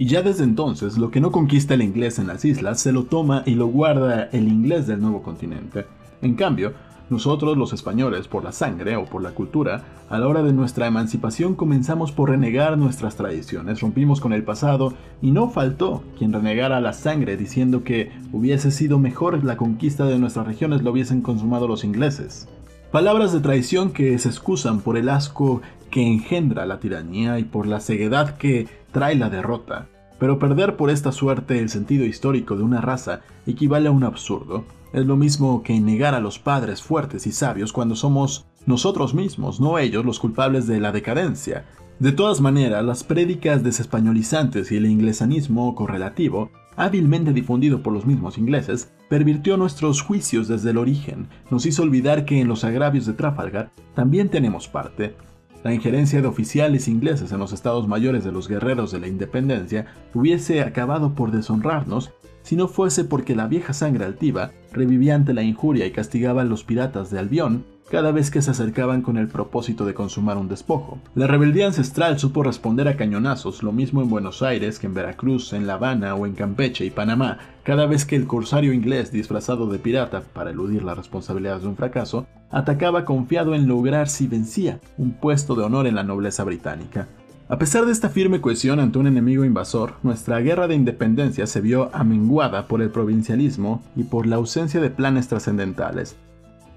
Y 0.00 0.06
ya 0.06 0.22
desde 0.22 0.44
entonces, 0.44 0.96
lo 0.96 1.10
que 1.10 1.20
no 1.20 1.30
conquista 1.30 1.74
el 1.74 1.82
inglés 1.82 2.18
en 2.18 2.26
las 2.26 2.46
islas 2.46 2.80
se 2.80 2.90
lo 2.90 3.04
toma 3.04 3.42
y 3.44 3.54
lo 3.54 3.66
guarda 3.66 4.30
el 4.32 4.48
inglés 4.48 4.86
del 4.86 5.02
nuevo 5.02 5.22
continente. 5.22 5.84
En 6.22 6.36
cambio, 6.36 6.72
nosotros 7.10 7.58
los 7.58 7.74
españoles, 7.74 8.26
por 8.26 8.42
la 8.42 8.52
sangre 8.52 8.96
o 8.96 9.04
por 9.04 9.22
la 9.22 9.32
cultura, 9.32 9.84
a 10.08 10.18
la 10.18 10.26
hora 10.26 10.42
de 10.42 10.54
nuestra 10.54 10.86
emancipación 10.86 11.54
comenzamos 11.54 12.12
por 12.12 12.30
renegar 12.30 12.78
nuestras 12.78 13.16
tradiciones, 13.16 13.82
rompimos 13.82 14.22
con 14.22 14.32
el 14.32 14.42
pasado 14.42 14.94
y 15.20 15.32
no 15.32 15.50
faltó 15.50 16.02
quien 16.16 16.32
renegara 16.32 16.80
la 16.80 16.94
sangre 16.94 17.36
diciendo 17.36 17.84
que 17.84 18.10
hubiese 18.32 18.70
sido 18.70 18.98
mejor 18.98 19.44
la 19.44 19.58
conquista 19.58 20.06
de 20.06 20.18
nuestras 20.18 20.46
regiones 20.46 20.80
lo 20.80 20.92
hubiesen 20.92 21.20
consumado 21.20 21.68
los 21.68 21.84
ingleses. 21.84 22.48
Palabras 22.90 23.34
de 23.34 23.40
traición 23.40 23.92
que 23.92 24.18
se 24.18 24.30
excusan 24.30 24.80
por 24.80 24.96
el 24.96 25.10
asco 25.10 25.60
que 25.90 26.06
engendra 26.06 26.66
la 26.66 26.80
tiranía 26.80 27.38
y 27.38 27.44
por 27.44 27.66
la 27.66 27.80
ceguedad 27.80 28.36
que 28.36 28.66
trae 28.92 29.14
la 29.14 29.30
derrota. 29.30 29.88
Pero 30.18 30.38
perder 30.38 30.76
por 30.76 30.90
esta 30.90 31.12
suerte 31.12 31.58
el 31.58 31.70
sentido 31.70 32.04
histórico 32.04 32.56
de 32.56 32.62
una 32.62 32.80
raza 32.80 33.20
equivale 33.46 33.88
a 33.88 33.92
un 33.92 34.04
absurdo, 34.04 34.64
es 34.92 35.06
lo 35.06 35.16
mismo 35.16 35.62
que 35.62 35.80
negar 35.80 36.14
a 36.14 36.20
los 36.20 36.38
padres 36.38 36.82
fuertes 36.82 37.26
y 37.26 37.32
sabios 37.32 37.72
cuando 37.72 37.96
somos 37.96 38.46
nosotros 38.66 39.14
mismos, 39.14 39.60
no 39.60 39.78
ellos, 39.78 40.04
los 40.04 40.18
culpables 40.18 40.66
de 40.66 40.80
la 40.80 40.92
decadencia. 40.92 41.64
De 41.98 42.12
todas 42.12 42.40
maneras, 42.40 42.84
las 42.84 43.04
prédicas 43.04 43.62
desespañolizantes 43.62 44.72
y 44.72 44.76
el 44.76 44.86
inglesanismo 44.86 45.74
correlativo, 45.74 46.50
hábilmente 46.76 47.32
difundido 47.32 47.82
por 47.82 47.92
los 47.92 48.06
mismos 48.06 48.38
ingleses, 48.38 48.92
pervirtió 49.08 49.56
nuestros 49.56 50.02
juicios 50.02 50.48
desde 50.48 50.70
el 50.70 50.78
origen, 50.78 51.28
nos 51.50 51.66
hizo 51.66 51.82
olvidar 51.82 52.24
que 52.24 52.40
en 52.40 52.48
los 52.48 52.64
agravios 52.64 53.06
de 53.06 53.12
Trafalgar 53.12 53.70
también 53.94 54.28
tenemos 54.28 54.66
parte. 54.66 55.14
La 55.62 55.74
injerencia 55.74 56.22
de 56.22 56.26
oficiales 56.26 56.88
ingleses 56.88 57.32
en 57.32 57.38
los 57.38 57.52
estados 57.52 57.86
mayores 57.86 58.24
de 58.24 58.32
los 58.32 58.48
guerreros 58.48 58.92
de 58.92 59.00
la 59.00 59.08
independencia 59.08 59.86
hubiese 60.14 60.62
acabado 60.62 61.14
por 61.14 61.30
deshonrarnos 61.30 62.12
si 62.42 62.56
no 62.56 62.68
fuese 62.68 63.04
porque 63.04 63.36
la 63.36 63.46
vieja 63.46 63.74
sangre 63.74 64.06
altiva 64.06 64.52
revivía 64.72 65.14
ante 65.14 65.34
la 65.34 65.42
injuria 65.42 65.86
y 65.86 65.90
castigaba 65.90 66.42
a 66.42 66.46
los 66.46 66.64
piratas 66.64 67.10
de 67.10 67.18
Albión 67.18 67.64
cada 67.90 68.12
vez 68.12 68.30
que 68.30 68.40
se 68.40 68.52
acercaban 68.52 69.02
con 69.02 69.16
el 69.16 69.28
propósito 69.28 69.84
de 69.84 69.94
consumar 69.94 70.38
un 70.38 70.48
despojo. 70.48 70.98
La 71.14 71.26
rebeldía 71.26 71.66
ancestral 71.66 72.18
supo 72.18 72.42
responder 72.42 72.86
a 72.88 72.96
cañonazos, 72.96 73.62
lo 73.62 73.72
mismo 73.72 74.00
en 74.00 74.08
Buenos 74.08 74.42
Aires 74.42 74.78
que 74.78 74.86
en 74.86 74.94
Veracruz, 74.94 75.52
en 75.52 75.66
La 75.66 75.74
Habana 75.74 76.14
o 76.14 76.26
en 76.26 76.34
Campeche 76.34 76.84
y 76.84 76.90
Panamá, 76.90 77.38
cada 77.64 77.86
vez 77.86 78.04
que 78.04 78.16
el 78.16 78.26
corsario 78.26 78.72
inglés 78.72 79.10
disfrazado 79.10 79.66
de 79.66 79.78
pirata, 79.78 80.22
para 80.32 80.50
eludir 80.50 80.82
las 80.84 80.96
responsabilidades 80.96 81.62
de 81.62 81.68
un 81.68 81.76
fracaso, 81.76 82.26
atacaba 82.50 83.04
confiado 83.04 83.54
en 83.54 83.66
lograr 83.66 84.08
si 84.08 84.28
vencía 84.28 84.80
un 84.96 85.12
puesto 85.12 85.54
de 85.54 85.64
honor 85.64 85.86
en 85.86 85.96
la 85.96 86.04
nobleza 86.04 86.44
británica. 86.44 87.08
A 87.48 87.58
pesar 87.58 87.84
de 87.84 87.90
esta 87.90 88.08
firme 88.08 88.40
cohesión 88.40 88.78
ante 88.78 89.00
un 89.00 89.08
enemigo 89.08 89.44
invasor, 89.44 89.94
nuestra 90.04 90.38
guerra 90.38 90.68
de 90.68 90.76
independencia 90.76 91.48
se 91.48 91.60
vio 91.60 91.90
amenguada 91.92 92.68
por 92.68 92.80
el 92.80 92.90
provincialismo 92.90 93.82
y 93.96 94.04
por 94.04 94.28
la 94.28 94.36
ausencia 94.36 94.80
de 94.80 94.90
planes 94.90 95.26
trascendentales. 95.26 96.16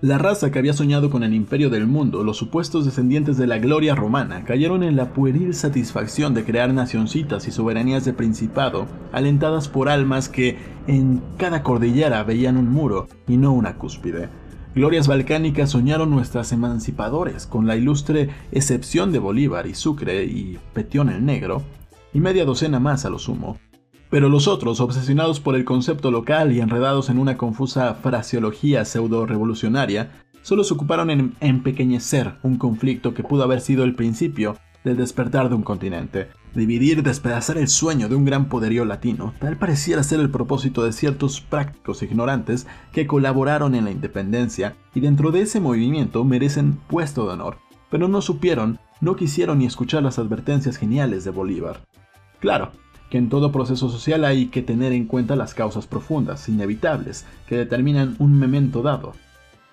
La 0.04 0.18
raza 0.18 0.52
que 0.52 0.60
había 0.60 0.74
soñado 0.74 1.10
con 1.10 1.24
el 1.24 1.34
imperio 1.34 1.70
del 1.70 1.88
mundo, 1.88 2.26
los 2.26 2.36
supuestos 2.36 2.84
descendientes 2.84 3.38
de 3.38 3.48
la 3.48 3.58
gloria 3.58 3.96
romana, 3.96 4.44
cayeron 4.44 4.84
en 4.84 4.98
la 4.98 5.14
pueril 5.14 5.54
satisfacción 5.54 6.34
de 6.34 6.44
crear 6.44 6.74
nacioncitas 6.74 7.48
y 7.48 7.52
soberanías 7.52 8.04
de 8.04 8.12
principado, 8.12 8.86
alentadas 9.14 9.70
por 9.70 9.88
almas 9.88 10.28
que 10.28 10.58
en 10.88 11.22
cada 11.38 11.64
cordillera 11.64 12.22
veían 12.26 12.58
un 12.58 12.70
muro 12.70 13.08
y 13.30 13.38
no 13.38 13.54
una 13.54 13.78
cúspide. 13.78 14.28
Glorias 14.76 15.08
balcánicas 15.08 15.70
soñaron 15.70 16.10
nuestras 16.10 16.52
emancipadores, 16.52 17.48
con 17.48 17.66
la 17.66 17.78
ilustre 17.78 18.30
excepción 18.52 19.14
de 19.14 19.20
Bolívar 19.20 19.68
y 19.68 19.74
Sucre 19.74 20.26
y 20.26 20.60
Petión 20.74 21.08
el 21.08 21.24
Negro, 21.26 21.62
y 22.14 22.20
media 22.20 22.44
docena 22.44 22.82
más 22.82 23.06
a 23.06 23.10
lo 23.10 23.20
sumo. 23.20 23.58
Pero 24.14 24.30
los 24.30 24.48
otros, 24.48 24.80
obsesionados 24.80 25.40
por 25.40 25.56
el 25.56 25.66
concepto 25.66 26.12
local 26.12 26.52
y 26.52 26.62
enredados 26.62 27.10
en 27.10 27.18
una 27.18 27.36
confusa 27.36 27.96
fraseología 27.96 28.86
pseudo-revolucionaria, 28.86 30.12
solo 30.44 30.64
se 30.64 30.76
ocuparon 30.76 31.10
en 31.10 31.34
empequeñecer 31.40 32.36
un 32.44 32.60
conflicto 32.60 33.16
que 33.16 33.24
pudo 33.24 33.42
haber 33.42 33.60
sido 33.60 33.84
el 33.84 33.96
principio 33.96 34.56
del 34.84 34.98
despertar 34.98 35.50
de 35.50 35.56
un 35.56 35.64
continente. 35.64 36.28
Dividir, 36.54 37.02
despedazar 37.02 37.58
el 37.58 37.68
sueño 37.68 38.08
de 38.08 38.14
un 38.14 38.24
gran 38.24 38.50
poderío 38.50 38.86
latino, 38.86 39.34
tal 39.40 39.58
pareciera 39.58 40.04
ser 40.04 40.20
el 40.20 40.30
propósito 40.30 40.86
de 40.86 40.92
ciertos 40.92 41.42
prácticos 41.42 42.04
ignorantes 42.04 42.68
que 42.92 43.08
colaboraron 43.08 43.74
en 43.74 43.86
la 43.86 43.90
independencia 43.90 44.76
y 44.94 45.00
dentro 45.00 45.32
de 45.32 45.42
ese 45.42 45.60
movimiento 45.60 46.24
merecen 46.24 46.74
puesto 46.88 47.26
de 47.26 47.34
honor, 47.34 47.58
pero 47.90 48.08
no 48.08 48.22
supieron, 48.22 48.78
no 49.02 49.16
quisieron 49.16 49.58
ni 49.58 49.66
escuchar 49.66 50.04
las 50.04 50.20
advertencias 50.20 50.78
geniales 50.78 51.24
de 51.24 51.32
Bolívar. 51.32 51.82
Claro, 52.40 52.74
que 53.14 53.20
en 53.20 53.30
todo 53.30 53.52
proceso 53.52 53.90
social 53.90 54.26
hay 54.26 54.48
que 54.48 54.64
tener 54.64 54.92
en 54.92 55.06
cuenta 55.06 55.36
las 55.36 55.54
causas 55.54 55.86
profundas, 55.86 56.50
inevitables, 56.50 57.28
que 57.46 57.56
determinan 57.56 58.16
un 58.18 58.40
momento 58.40 58.82
dado. 58.82 59.14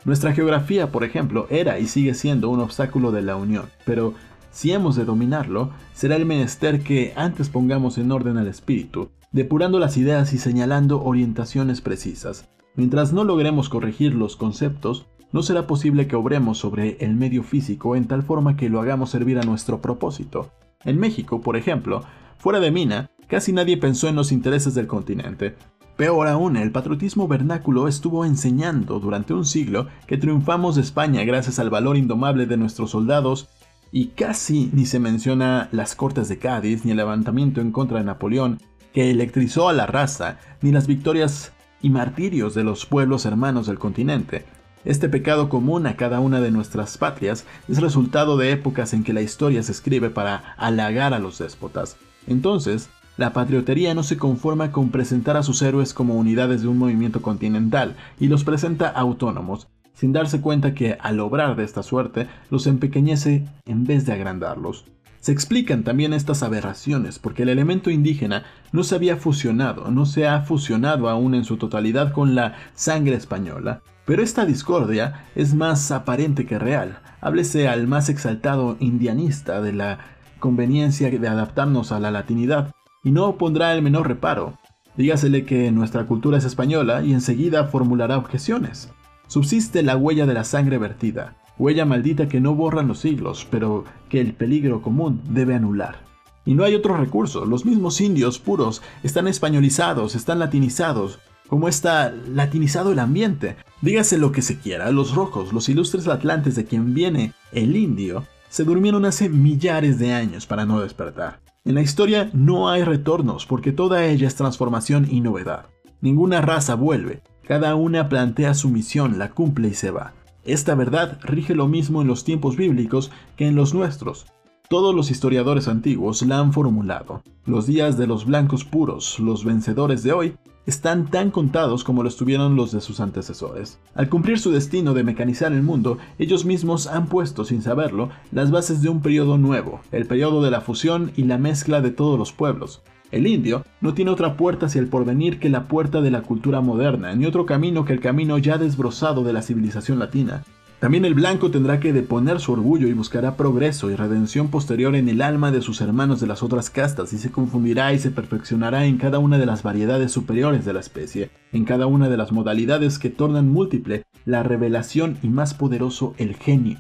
Nuestra 0.05 0.35
geografía, 0.35 0.92
por 0.92 1.05
ejemplo, 1.05 1.46
era 1.48 1.79
y 1.79 1.87
sigue 1.87 2.12
siendo 2.12 2.50
un 2.50 2.61
obstáculo 2.61 3.12
de 3.12 3.22
la 3.22 3.37
unión, 3.37 3.64
pero 3.87 4.12
si 4.50 4.72
hemos 4.72 4.94
de 4.94 5.07
dominarlo, 5.07 5.70
será 5.94 6.16
el 6.16 6.26
menester 6.26 6.83
que 6.83 7.14
antes 7.16 7.48
pongamos 7.48 7.96
en 7.96 8.12
orden 8.12 8.37
al 8.37 8.46
espíritu, 8.46 9.09
depurando 9.33 9.79
las 9.79 9.96
ideas 9.96 10.35
y 10.35 10.38
señalando 10.38 11.03
orientaciones 11.03 11.81
precisas. 11.81 12.46
Mientras 12.74 13.14
no 13.14 13.24
logremos 13.24 13.70
corregir 13.70 14.14
los 14.14 14.37
conceptos, 14.37 15.07
no 15.33 15.42
será 15.42 15.66
posible 15.66 16.07
que 16.09 16.16
obremos 16.16 16.59
sobre 16.59 16.98
el 17.00 17.14
medio 17.14 17.42
físico 17.42 17.96
en 17.96 18.07
tal 18.07 18.22
forma 18.22 18.59
que 18.59 18.68
lo 18.68 18.83
hagamos 18.83 19.09
servir 19.09 19.38
a 19.38 19.44
nuestro 19.44 19.81
propósito. 19.81 20.50
En 20.85 20.98
México, 20.98 21.40
por 21.40 21.57
ejemplo, 21.57 22.03
fuera 22.37 22.61
de 22.61 22.70
Mina, 22.70 23.09
casi 23.30 23.52
nadie 23.52 23.76
pensó 23.76 24.08
en 24.08 24.16
los 24.16 24.32
intereses 24.32 24.74
del 24.74 24.88
continente. 24.88 25.54
Peor 25.96 26.26
aún, 26.26 26.56
el 26.56 26.72
patriotismo 26.72 27.28
vernáculo 27.28 27.86
estuvo 27.86 28.24
enseñando 28.24 28.98
durante 28.98 29.34
un 29.34 29.44
siglo 29.44 29.86
que 30.06 30.16
triunfamos 30.16 30.74
de 30.74 30.82
España 30.82 31.22
gracias 31.24 31.58
al 31.58 31.70
valor 31.70 31.96
indomable 31.96 32.46
de 32.46 32.56
nuestros 32.56 32.90
soldados 32.90 33.48
y 33.92 34.08
casi 34.08 34.70
ni 34.72 34.84
se 34.84 34.98
menciona 34.98 35.68
las 35.72 35.94
cortes 35.94 36.28
de 36.28 36.38
Cádiz, 36.38 36.84
ni 36.84 36.90
el 36.90 36.96
levantamiento 36.96 37.60
en 37.60 37.70
contra 37.70 37.98
de 37.98 38.04
Napoleón, 38.04 38.58
que 38.92 39.10
electrizó 39.10 39.68
a 39.68 39.72
la 39.72 39.86
raza, 39.86 40.38
ni 40.60 40.72
las 40.72 40.86
victorias 40.86 41.52
y 41.80 41.90
martirios 41.90 42.54
de 42.54 42.64
los 42.64 42.84
pueblos 42.84 43.26
hermanos 43.26 43.66
del 43.66 43.78
continente. 43.78 44.44
Este 44.84 45.08
pecado 45.08 45.48
común 45.48 45.86
a 45.86 45.96
cada 45.96 46.20
una 46.20 46.40
de 46.40 46.50
nuestras 46.50 46.98
patrias 46.98 47.44
es 47.68 47.80
resultado 47.80 48.36
de 48.36 48.50
épocas 48.52 48.92
en 48.92 49.04
que 49.04 49.12
la 49.12 49.22
historia 49.22 49.62
se 49.62 49.72
escribe 49.72 50.10
para 50.10 50.54
halagar 50.56 51.14
a 51.14 51.18
los 51.18 51.38
déspotas. 51.38 51.96
Entonces, 52.26 52.88
la 53.20 53.35
patriotería 53.35 53.92
no 53.92 54.02
se 54.02 54.16
conforma 54.16 54.72
con 54.72 54.88
presentar 54.88 55.37
a 55.37 55.42
sus 55.42 55.61
héroes 55.61 55.92
como 55.92 56.14
unidades 56.14 56.62
de 56.62 56.68
un 56.68 56.78
movimiento 56.78 57.20
continental 57.20 57.94
y 58.18 58.28
los 58.28 58.44
presenta 58.44 58.88
autónomos, 58.88 59.68
sin 59.92 60.14
darse 60.14 60.40
cuenta 60.40 60.72
que 60.72 60.96
al 60.98 61.20
obrar 61.20 61.54
de 61.54 61.64
esta 61.64 61.83
suerte 61.83 62.28
los 62.48 62.66
empequeñece 62.66 63.46
en 63.66 63.85
vez 63.85 64.06
de 64.06 64.14
agrandarlos. 64.14 64.87
Se 65.20 65.33
explican 65.33 65.85
también 65.85 66.14
estas 66.14 66.42
aberraciones 66.42 67.18
porque 67.18 67.42
el 67.42 67.50
elemento 67.50 67.90
indígena 67.90 68.44
no 68.72 68.85
se 68.85 68.94
había 68.94 69.18
fusionado, 69.18 69.90
no 69.90 70.06
se 70.06 70.26
ha 70.26 70.40
fusionado 70.40 71.11
aún 71.11 71.35
en 71.35 71.44
su 71.44 71.59
totalidad 71.59 72.14
con 72.14 72.35
la 72.35 72.54
sangre 72.72 73.16
española. 73.16 73.83
Pero 74.06 74.22
esta 74.22 74.46
discordia 74.46 75.26
es 75.35 75.52
más 75.52 75.90
aparente 75.90 76.46
que 76.46 76.59
real. 76.59 77.00
Háblese 77.20 77.68
al 77.68 77.87
más 77.87 78.09
exaltado 78.09 78.78
indianista 78.80 79.61
de 79.61 79.74
la 79.74 79.98
conveniencia 80.38 81.11
de 81.11 81.28
adaptarnos 81.28 81.92
a 81.92 82.00
la 82.00 82.11
latinidad 82.11 82.72
y 83.04 83.10
no 83.10 83.36
pondrá 83.36 83.74
el 83.74 83.82
menor 83.82 84.08
reparo. 84.08 84.58
Dígasele 84.96 85.44
que 85.44 85.70
nuestra 85.70 86.06
cultura 86.06 86.38
es 86.38 86.44
española 86.44 87.02
y 87.02 87.12
enseguida 87.12 87.64
formulará 87.64 88.18
objeciones 88.18 88.90
subsiste 89.30 89.84
la 89.84 89.96
huella 89.96 90.26
de 90.26 90.34
la 90.34 90.42
sangre 90.42 90.76
vertida, 90.76 91.36
huella 91.56 91.84
maldita 91.86 92.28
que 92.28 92.40
no 92.40 92.56
borran 92.56 92.88
los 92.88 92.98
siglos, 92.98 93.46
pero 93.48 93.84
que 94.08 94.20
el 94.20 94.34
peligro 94.34 94.82
común 94.82 95.22
debe 95.30 95.54
anular. 95.54 96.00
Y 96.44 96.54
no 96.54 96.64
hay 96.64 96.74
otro 96.74 96.96
recurso, 96.96 97.46
los 97.46 97.64
mismos 97.64 98.00
indios 98.00 98.40
puros 98.40 98.82
están 99.04 99.28
españolizados, 99.28 100.16
están 100.16 100.40
latinizados, 100.40 101.20
como 101.46 101.68
está 101.68 102.10
latinizado 102.10 102.90
el 102.90 102.98
ambiente. 102.98 103.56
Dígase 103.82 104.18
lo 104.18 104.32
que 104.32 104.42
se 104.42 104.58
quiera, 104.58 104.90
los 104.90 105.14
rojos, 105.14 105.52
los 105.52 105.68
ilustres 105.68 106.08
atlantes 106.08 106.56
de 106.56 106.64
quien 106.64 106.92
viene 106.92 107.32
el 107.52 107.76
indio, 107.76 108.24
se 108.48 108.64
durmieron 108.64 109.04
hace 109.04 109.28
millares 109.28 110.00
de 110.00 110.12
años 110.12 110.44
para 110.46 110.66
no 110.66 110.80
despertar. 110.80 111.38
En 111.62 111.75
la 111.75 111.83
historia 111.83 112.31
no 112.33 112.70
hay 112.70 112.85
retornos 112.85 113.44
porque 113.44 113.70
toda 113.70 114.07
ella 114.07 114.27
es 114.27 114.35
transformación 114.35 115.07
y 115.11 115.20
novedad. 115.20 115.66
Ninguna 116.01 116.40
raza 116.40 116.75
vuelve, 116.75 117.23
cada 117.46 117.75
una 117.75 118.09
plantea 118.09 118.55
su 118.55 118.70
misión, 118.70 119.18
la 119.18 119.33
cumple 119.33 119.68
y 119.68 119.75
se 119.75 119.90
va. 119.90 120.14
Esta 120.44 120.75
verdad 120.75 121.18
rige 121.23 121.55
lo 121.55 121.68
mismo 121.68 122.01
en 122.01 122.09
los 122.09 122.25
tiempos 122.25 122.57
bíblicos 122.57 123.11
que 123.37 123.46
en 123.46 123.57
los 123.57 123.75
nuestros. 123.75 124.25
Todos 124.70 124.94
los 124.94 125.11
historiadores 125.11 125.68
antiguos 125.68 126.23
la 126.23 126.38
han 126.38 126.55
formulado. 126.55 127.23
Los 127.44 127.66
días 127.66 127.99
de 127.99 128.07
los 128.07 128.25
blancos 128.25 128.64
puros, 128.64 129.20
los 129.20 129.44
vencedores 129.44 130.03
de 130.03 130.12
hoy, 130.12 130.37
están 130.66 131.11
tan 131.11 131.31
contados 131.31 131.85
como 131.85 132.03
lo 132.03 132.09
estuvieron 132.09 132.57
los 132.57 132.73
de 132.73 132.81
sus 132.81 133.01
antecesores. 133.01 133.79
Al 133.94 134.09
cumplir 134.09 134.38
su 134.38 134.51
destino 134.51 134.94
de 134.94 135.05
mecanizar 135.05 135.53
el 135.53 135.62
mundo, 135.62 135.99
ellos 136.18 136.44
mismos 136.44 136.87
han 136.87 137.07
puesto, 137.07 137.44
sin 137.44 137.62
saberlo, 137.62 138.11
las 138.31 138.51
bases 138.51 138.83
de 138.83 138.88
un 138.88 139.01
periodo 139.01 139.38
nuevo, 139.38 139.81
el 139.92 140.07
periodo 140.07 140.42
de 140.42 140.51
la 140.51 140.61
fusión 140.61 141.12
y 141.16 141.25
la 141.25 141.38
mezcla 141.38 141.81
de 141.81 141.90
todos 141.90 142.18
los 142.18 142.33
pueblos. 142.33 142.83
El 143.11 143.27
indio 143.27 143.64
no 143.81 143.94
tiene 143.94 144.12
otra 144.12 144.37
puerta 144.37 144.66
hacia 144.66 144.81
el 144.81 144.87
porvenir 144.87 145.40
que 145.40 145.49
la 145.49 145.66
puerta 145.66 146.01
de 146.01 146.12
la 146.12 146.23
cultura 146.23 146.61
moderna, 146.61 147.12
ni 147.14 147.27
otro 147.27 147.44
camino 147.44 147.85
que 147.85 147.92
el 147.92 148.01
camino 148.01 148.38
ya 148.38 148.57
desbrozado 148.57 149.25
de 149.25 149.33
la 149.33 149.42
civilización 149.42 149.99
latina. 149.99 150.44
También 150.80 151.04
el 151.04 151.12
blanco 151.12 151.50
tendrá 151.50 151.78
que 151.78 151.92
deponer 151.92 152.40
su 152.40 152.52
orgullo 152.52 152.88
y 152.88 152.94
buscará 152.94 153.36
progreso 153.36 153.90
y 153.90 153.96
redención 153.96 154.48
posterior 154.48 154.96
en 154.96 155.10
el 155.10 155.20
alma 155.20 155.50
de 155.50 155.60
sus 155.60 155.82
hermanos 155.82 156.22
de 156.22 156.26
las 156.26 156.42
otras 156.42 156.70
castas 156.70 157.12
y 157.12 157.18
se 157.18 157.30
confundirá 157.30 157.92
y 157.92 157.98
se 157.98 158.10
perfeccionará 158.10 158.86
en 158.86 158.96
cada 158.96 159.18
una 159.18 159.36
de 159.36 159.44
las 159.44 159.62
variedades 159.62 160.10
superiores 160.10 160.64
de 160.64 160.72
la 160.72 160.80
especie, 160.80 161.30
en 161.52 161.66
cada 161.66 161.86
una 161.86 162.08
de 162.08 162.16
las 162.16 162.32
modalidades 162.32 162.98
que 162.98 163.10
tornan 163.10 163.50
múltiple 163.50 164.04
la 164.24 164.42
revelación 164.42 165.18
y 165.22 165.28
más 165.28 165.52
poderoso 165.52 166.14
el 166.16 166.34
genio. 166.34 166.78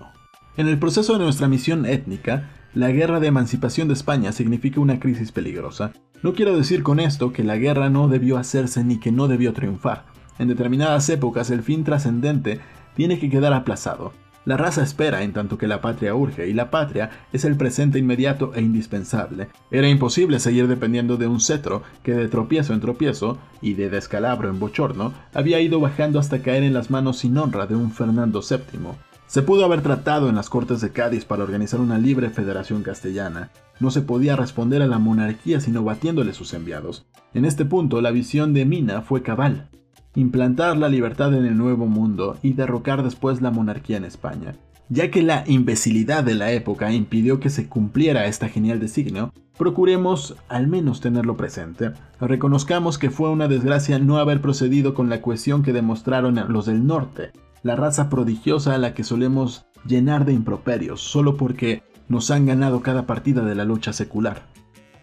En 0.56 0.66
el 0.66 0.78
proceso 0.78 1.12
de 1.18 1.24
nuestra 1.24 1.48
misión 1.48 1.84
étnica, 1.84 2.48
la 2.72 2.92
guerra 2.92 3.20
de 3.20 3.26
emancipación 3.26 3.86
de 3.88 3.94
España 3.94 4.32
significa 4.32 4.80
una 4.80 4.98
crisis 4.98 5.30
peligrosa. 5.30 5.92
No 6.22 6.32
quiero 6.32 6.56
decir 6.56 6.82
con 6.82 7.00
esto 7.00 7.34
que 7.34 7.44
la 7.44 7.58
guerra 7.58 7.90
no 7.90 8.08
debió 8.08 8.38
hacerse 8.38 8.82
ni 8.82 8.98
que 8.98 9.12
no 9.12 9.28
debió 9.28 9.52
triunfar. 9.52 10.06
En 10.38 10.48
determinadas 10.48 11.06
épocas 11.10 11.50
el 11.50 11.62
fin 11.62 11.84
trascendente 11.84 12.60
tiene 13.00 13.18
que 13.18 13.30
quedar 13.30 13.54
aplazado. 13.54 14.12
La 14.44 14.58
raza 14.58 14.82
espera 14.82 15.22
en 15.22 15.32
tanto 15.32 15.56
que 15.56 15.66
la 15.66 15.80
patria 15.80 16.14
urge, 16.14 16.46
y 16.50 16.52
la 16.52 16.70
patria 16.70 17.08
es 17.32 17.46
el 17.46 17.56
presente 17.56 17.98
inmediato 17.98 18.52
e 18.54 18.60
indispensable. 18.60 19.48
Era 19.70 19.88
imposible 19.88 20.38
seguir 20.38 20.68
dependiendo 20.68 21.16
de 21.16 21.26
un 21.26 21.40
cetro 21.40 21.82
que 22.02 22.12
de 22.12 22.28
tropiezo 22.28 22.74
en 22.74 22.80
tropiezo, 22.80 23.38
y 23.62 23.72
de 23.72 23.88
descalabro 23.88 24.50
en 24.50 24.60
bochorno, 24.60 25.14
había 25.32 25.60
ido 25.60 25.80
bajando 25.80 26.18
hasta 26.18 26.42
caer 26.42 26.62
en 26.62 26.74
las 26.74 26.90
manos 26.90 27.16
sin 27.16 27.38
honra 27.38 27.66
de 27.66 27.74
un 27.74 27.90
Fernando 27.90 28.42
VII. 28.42 28.90
Se 29.26 29.40
pudo 29.40 29.64
haber 29.64 29.80
tratado 29.80 30.28
en 30.28 30.34
las 30.34 30.50
Cortes 30.50 30.82
de 30.82 30.92
Cádiz 30.92 31.24
para 31.24 31.44
organizar 31.44 31.80
una 31.80 31.96
libre 31.96 32.28
federación 32.28 32.82
castellana. 32.82 33.50
No 33.78 33.90
se 33.90 34.02
podía 34.02 34.36
responder 34.36 34.82
a 34.82 34.86
la 34.86 34.98
monarquía 34.98 35.60
sino 35.60 35.82
batiéndole 35.84 36.34
sus 36.34 36.52
enviados. 36.52 37.06
En 37.32 37.46
este 37.46 37.64
punto 37.64 38.02
la 38.02 38.10
visión 38.10 38.52
de 38.52 38.66
Mina 38.66 39.00
fue 39.00 39.22
cabal 39.22 39.69
implantar 40.14 40.76
la 40.76 40.88
libertad 40.88 41.34
en 41.34 41.44
el 41.44 41.56
Nuevo 41.56 41.86
Mundo 41.86 42.36
y 42.42 42.52
derrocar 42.52 43.02
después 43.02 43.40
la 43.42 43.50
monarquía 43.50 43.96
en 43.96 44.04
España. 44.04 44.54
Ya 44.88 45.10
que 45.10 45.22
la 45.22 45.44
imbecilidad 45.46 46.24
de 46.24 46.34
la 46.34 46.50
época 46.50 46.92
impidió 46.92 47.38
que 47.38 47.48
se 47.48 47.68
cumpliera 47.68 48.26
esta 48.26 48.48
genial 48.48 48.80
designio, 48.80 49.32
procuremos 49.56 50.36
al 50.48 50.66
menos 50.66 51.00
tenerlo 51.00 51.36
presente. 51.36 51.92
Reconozcamos 52.20 52.98
que 52.98 53.10
fue 53.10 53.30
una 53.30 53.46
desgracia 53.46 53.98
no 53.98 54.18
haber 54.18 54.40
procedido 54.40 54.94
con 54.94 55.08
la 55.08 55.22
cohesión 55.22 55.62
que 55.62 55.72
demostraron 55.72 56.40
los 56.48 56.66
del 56.66 56.86
norte, 56.86 57.30
la 57.62 57.76
raza 57.76 58.08
prodigiosa 58.08 58.74
a 58.74 58.78
la 58.78 58.94
que 58.94 59.04
solemos 59.04 59.66
llenar 59.86 60.24
de 60.24 60.32
improperios 60.32 61.00
solo 61.00 61.36
porque 61.36 61.82
nos 62.08 62.30
han 62.30 62.46
ganado 62.46 62.80
cada 62.82 63.06
partida 63.06 63.44
de 63.44 63.54
la 63.54 63.64
lucha 63.64 63.92
secular. 63.92 64.42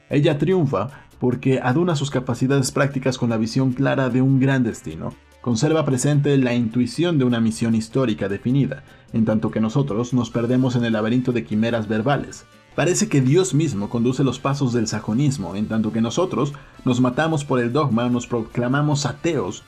Ella 0.09 0.37
triunfa 0.37 0.89
porque 1.19 1.59
aduna 1.61 1.95
sus 1.95 2.11
capacidades 2.11 2.71
prácticas 2.71 3.17
con 3.17 3.29
la 3.29 3.37
visión 3.37 3.73
clara 3.73 4.09
de 4.09 4.21
un 4.21 4.39
gran 4.39 4.63
destino. 4.63 5.13
Conserva 5.41 5.85
presente 5.85 6.37
la 6.37 6.53
intuición 6.53 7.17
de 7.17 7.25
una 7.25 7.39
misión 7.39 7.73
histórica 7.73 8.27
definida, 8.27 8.83
en 9.13 9.25
tanto 9.25 9.49
que 9.49 9.61
nosotros 9.61 10.13
nos 10.13 10.29
perdemos 10.29 10.75
en 10.75 10.83
el 10.83 10.93
laberinto 10.93 11.31
de 11.31 11.45
quimeras 11.45 11.87
verbales. 11.87 12.45
Parece 12.75 13.09
que 13.09 13.21
Dios 13.21 13.53
mismo 13.53 13.89
conduce 13.89 14.23
los 14.23 14.39
pasos 14.39 14.73
del 14.73 14.87
sajonismo, 14.87 15.55
en 15.55 15.67
tanto 15.67 15.91
que 15.91 16.01
nosotros 16.01 16.53
nos 16.85 17.01
matamos 17.01 17.43
por 17.43 17.59
el 17.59 17.73
dogma 17.73 18.07
nos 18.09 18.27
proclamamos 18.27 19.05
ateos. 19.05 19.63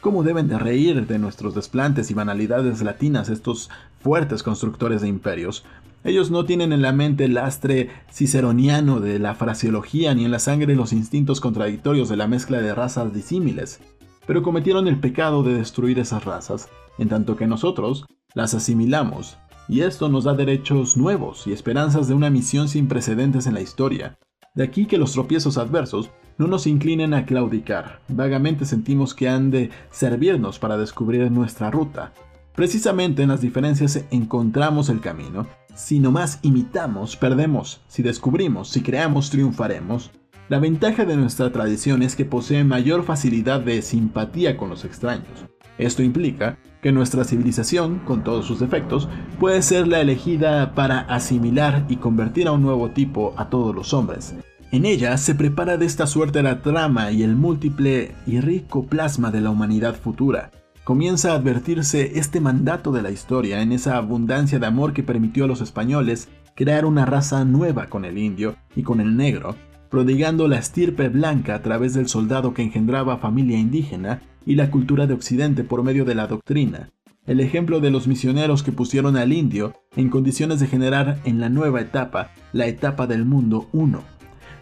¿Cómo 0.00 0.22
deben 0.22 0.48
de 0.48 0.58
reír 0.58 1.06
de 1.06 1.18
nuestros 1.18 1.54
desplantes 1.54 2.10
y 2.10 2.14
banalidades 2.14 2.80
latinas 2.80 3.28
estos 3.28 3.70
fuertes 4.00 4.42
constructores 4.42 5.02
de 5.02 5.08
imperios? 5.08 5.64
Ellos 6.04 6.30
no 6.30 6.44
tienen 6.44 6.74
en 6.74 6.82
la 6.82 6.92
mente 6.92 7.24
el 7.24 7.32
lastre 7.32 7.88
ciceroniano 8.12 9.00
de 9.00 9.18
la 9.18 9.34
fraseología 9.34 10.14
ni 10.14 10.26
en 10.26 10.30
la 10.30 10.38
sangre 10.38 10.76
los 10.76 10.92
instintos 10.92 11.40
contradictorios 11.40 12.10
de 12.10 12.16
la 12.16 12.28
mezcla 12.28 12.60
de 12.60 12.74
razas 12.74 13.14
disímiles, 13.14 13.80
pero 14.26 14.42
cometieron 14.42 14.86
el 14.86 15.00
pecado 15.00 15.42
de 15.42 15.54
destruir 15.54 15.98
esas 15.98 16.26
razas, 16.26 16.68
en 16.98 17.08
tanto 17.08 17.36
que 17.36 17.46
nosotros 17.46 18.04
las 18.34 18.52
asimilamos, 18.52 19.38
y 19.66 19.80
esto 19.80 20.10
nos 20.10 20.24
da 20.24 20.34
derechos 20.34 20.98
nuevos 20.98 21.46
y 21.46 21.52
esperanzas 21.52 22.06
de 22.06 22.12
una 22.12 22.28
misión 22.28 22.68
sin 22.68 22.86
precedentes 22.86 23.46
en 23.46 23.54
la 23.54 23.62
historia. 23.62 24.18
De 24.54 24.62
aquí 24.62 24.84
que 24.84 24.98
los 24.98 25.12
tropiezos 25.12 25.56
adversos 25.56 26.10
no 26.36 26.46
nos 26.48 26.66
inclinen 26.66 27.14
a 27.14 27.24
claudicar, 27.24 28.02
vagamente 28.08 28.66
sentimos 28.66 29.14
que 29.14 29.30
han 29.30 29.50
de 29.50 29.70
servirnos 29.90 30.58
para 30.58 30.76
descubrir 30.76 31.30
nuestra 31.30 31.70
ruta. 31.70 32.12
Precisamente 32.54 33.22
en 33.22 33.30
las 33.30 33.40
diferencias 33.40 34.04
encontramos 34.10 34.90
el 34.90 35.00
camino, 35.00 35.46
si 35.74 35.98
nomás 35.98 36.38
imitamos, 36.42 37.16
perdemos. 37.16 37.80
Si 37.88 38.02
descubrimos, 38.02 38.68
si 38.68 38.82
creamos, 38.82 39.30
triunfaremos. 39.30 40.10
La 40.48 40.58
ventaja 40.58 41.04
de 41.04 41.16
nuestra 41.16 41.50
tradición 41.52 42.02
es 42.02 42.16
que 42.16 42.24
posee 42.24 42.64
mayor 42.64 43.04
facilidad 43.04 43.60
de 43.60 43.82
simpatía 43.82 44.56
con 44.56 44.70
los 44.70 44.84
extraños. 44.84 45.46
Esto 45.78 46.02
implica 46.02 46.58
que 46.82 46.92
nuestra 46.92 47.24
civilización, 47.24 48.00
con 48.00 48.22
todos 48.22 48.46
sus 48.46 48.60
defectos, 48.60 49.08
puede 49.40 49.62
ser 49.62 49.88
la 49.88 50.00
elegida 50.00 50.74
para 50.74 51.00
asimilar 51.00 51.86
y 51.88 51.96
convertir 51.96 52.46
a 52.46 52.52
un 52.52 52.62
nuevo 52.62 52.90
tipo 52.90 53.34
a 53.36 53.48
todos 53.48 53.74
los 53.74 53.94
hombres. 53.94 54.34
En 54.70 54.84
ella 54.84 55.16
se 55.16 55.34
prepara 55.34 55.76
de 55.76 55.86
esta 55.86 56.06
suerte 56.06 56.42
la 56.42 56.60
trama 56.60 57.10
y 57.10 57.22
el 57.22 57.36
múltiple 57.36 58.12
y 58.26 58.40
rico 58.40 58.84
plasma 58.84 59.30
de 59.30 59.40
la 59.40 59.50
humanidad 59.50 59.94
futura, 59.94 60.50
comienza 60.84 61.32
a 61.32 61.36
advertirse 61.36 62.18
este 62.18 62.40
mandato 62.40 62.92
de 62.92 63.02
la 63.02 63.10
historia 63.10 63.62
en 63.62 63.72
esa 63.72 63.96
abundancia 63.96 64.58
de 64.58 64.66
amor 64.66 64.92
que 64.92 65.02
permitió 65.02 65.44
a 65.44 65.48
los 65.48 65.62
españoles 65.62 66.28
crear 66.54 66.84
una 66.84 67.06
raza 67.06 67.44
nueva 67.44 67.86
con 67.86 68.04
el 68.04 68.18
indio 68.18 68.56
y 68.76 68.82
con 68.82 69.00
el 69.00 69.16
negro, 69.16 69.56
prodigando 69.90 70.46
la 70.46 70.58
estirpe 70.58 71.08
blanca 71.08 71.54
a 71.54 71.62
través 71.62 71.94
del 71.94 72.08
soldado 72.08 72.52
que 72.52 72.62
engendraba 72.62 73.16
familia 73.16 73.58
indígena 73.58 74.20
y 74.44 74.56
la 74.56 74.70
cultura 74.70 75.06
de 75.06 75.14
Occidente 75.14 75.64
por 75.64 75.82
medio 75.82 76.04
de 76.04 76.14
la 76.14 76.26
doctrina, 76.26 76.90
el 77.26 77.40
ejemplo 77.40 77.80
de 77.80 77.90
los 77.90 78.06
misioneros 78.06 78.62
que 78.62 78.72
pusieron 78.72 79.16
al 79.16 79.32
indio 79.32 79.72
en 79.96 80.10
condiciones 80.10 80.60
de 80.60 80.66
generar 80.66 81.18
en 81.24 81.40
la 81.40 81.48
nueva 81.48 81.80
etapa, 81.80 82.30
la 82.52 82.66
etapa 82.66 83.06
del 83.06 83.24
mundo 83.24 83.68
uno. 83.72 84.02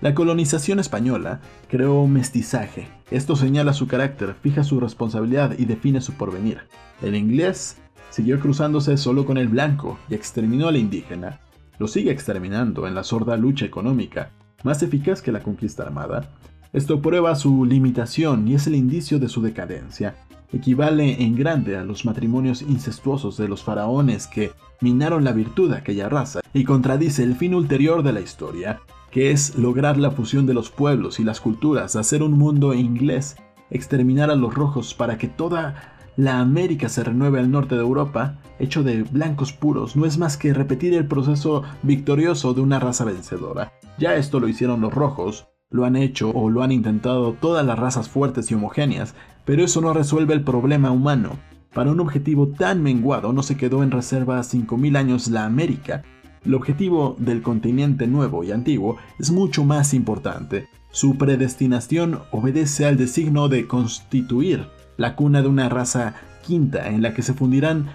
La 0.00 0.14
colonización 0.14 0.78
española 0.78 1.40
creó 1.68 2.06
mestizaje. 2.06 3.01
Esto 3.12 3.36
señala 3.36 3.74
su 3.74 3.86
carácter, 3.88 4.34
fija 4.40 4.64
su 4.64 4.80
responsabilidad 4.80 5.54
y 5.58 5.66
define 5.66 6.00
su 6.00 6.14
porvenir. 6.14 6.62
El 7.02 7.14
inglés 7.14 7.76
siguió 8.08 8.40
cruzándose 8.40 8.96
solo 8.96 9.26
con 9.26 9.36
el 9.36 9.48
blanco 9.48 9.98
y 10.08 10.14
exterminó 10.14 10.68
al 10.68 10.78
indígena. 10.78 11.38
Lo 11.78 11.88
sigue 11.88 12.10
exterminando 12.10 12.88
en 12.88 12.94
la 12.94 13.04
sorda 13.04 13.36
lucha 13.36 13.66
económica, 13.66 14.30
más 14.64 14.82
eficaz 14.82 15.20
que 15.20 15.30
la 15.30 15.42
conquista 15.42 15.82
armada. 15.82 16.30
Esto 16.72 17.02
prueba 17.02 17.34
su 17.34 17.66
limitación 17.66 18.48
y 18.48 18.54
es 18.54 18.66
el 18.66 18.76
indicio 18.76 19.18
de 19.18 19.28
su 19.28 19.42
decadencia. 19.42 20.14
Equivale 20.50 21.22
en 21.22 21.36
grande 21.36 21.76
a 21.76 21.84
los 21.84 22.06
matrimonios 22.06 22.62
incestuosos 22.62 23.36
de 23.36 23.46
los 23.46 23.62
faraones 23.62 24.26
que 24.26 24.52
minaron 24.80 25.22
la 25.22 25.32
virtud 25.32 25.70
de 25.70 25.76
aquella 25.76 26.08
raza 26.08 26.40
y 26.54 26.64
contradice 26.64 27.24
el 27.24 27.34
fin 27.34 27.54
ulterior 27.54 28.02
de 28.02 28.14
la 28.14 28.20
historia, 28.20 28.80
que 29.12 29.30
es 29.30 29.56
lograr 29.56 29.98
la 29.98 30.10
fusión 30.10 30.46
de 30.46 30.54
los 30.54 30.70
pueblos 30.70 31.20
y 31.20 31.24
las 31.24 31.40
culturas, 31.40 31.94
hacer 31.94 32.22
un 32.22 32.32
mundo 32.32 32.74
inglés, 32.74 33.36
exterminar 33.70 34.30
a 34.30 34.34
los 34.34 34.54
rojos 34.54 34.94
para 34.94 35.18
que 35.18 35.28
toda 35.28 35.92
la 36.16 36.40
América 36.40 36.88
se 36.88 37.04
renueve 37.04 37.38
al 37.38 37.50
norte 37.50 37.74
de 37.74 37.82
Europa, 37.82 38.38
hecho 38.58 38.82
de 38.82 39.02
blancos 39.02 39.52
puros, 39.52 39.96
no 39.96 40.06
es 40.06 40.18
más 40.18 40.36
que 40.36 40.54
repetir 40.54 40.94
el 40.94 41.06
proceso 41.06 41.62
victorioso 41.82 42.54
de 42.54 42.62
una 42.62 42.80
raza 42.80 43.04
vencedora. 43.04 43.72
Ya 43.98 44.16
esto 44.16 44.40
lo 44.40 44.48
hicieron 44.48 44.80
los 44.80 44.94
rojos, 44.94 45.46
lo 45.70 45.84
han 45.84 45.96
hecho 45.96 46.30
o 46.30 46.48
lo 46.48 46.62
han 46.62 46.72
intentado 46.72 47.34
todas 47.34 47.64
las 47.66 47.78
razas 47.78 48.08
fuertes 48.08 48.50
y 48.50 48.54
homogéneas, 48.54 49.14
pero 49.44 49.62
eso 49.62 49.82
no 49.82 49.92
resuelve 49.92 50.32
el 50.32 50.42
problema 50.42 50.90
humano. 50.90 51.38
Para 51.74 51.90
un 51.90 52.00
objetivo 52.00 52.48
tan 52.48 52.82
menguado 52.82 53.32
no 53.34 53.42
se 53.42 53.56
quedó 53.58 53.82
en 53.82 53.90
reserva 53.90 54.38
5.000 54.40 54.96
años 54.96 55.28
la 55.28 55.44
América, 55.44 56.02
el 56.44 56.54
objetivo 56.54 57.16
del 57.18 57.42
continente 57.42 58.06
nuevo 58.06 58.44
y 58.44 58.52
antiguo 58.52 58.96
es 59.18 59.30
mucho 59.30 59.64
más 59.64 59.94
importante. 59.94 60.68
Su 60.90 61.16
predestinación 61.16 62.20
obedece 62.32 62.86
al 62.86 62.96
designio 62.96 63.48
de 63.48 63.66
constituir 63.66 64.66
la 64.96 65.16
cuna 65.16 65.42
de 65.42 65.48
una 65.48 65.68
raza 65.68 66.14
quinta 66.46 66.88
en 66.88 67.02
la 67.02 67.14
que 67.14 67.22
se 67.22 67.34
fundirán 67.34 67.90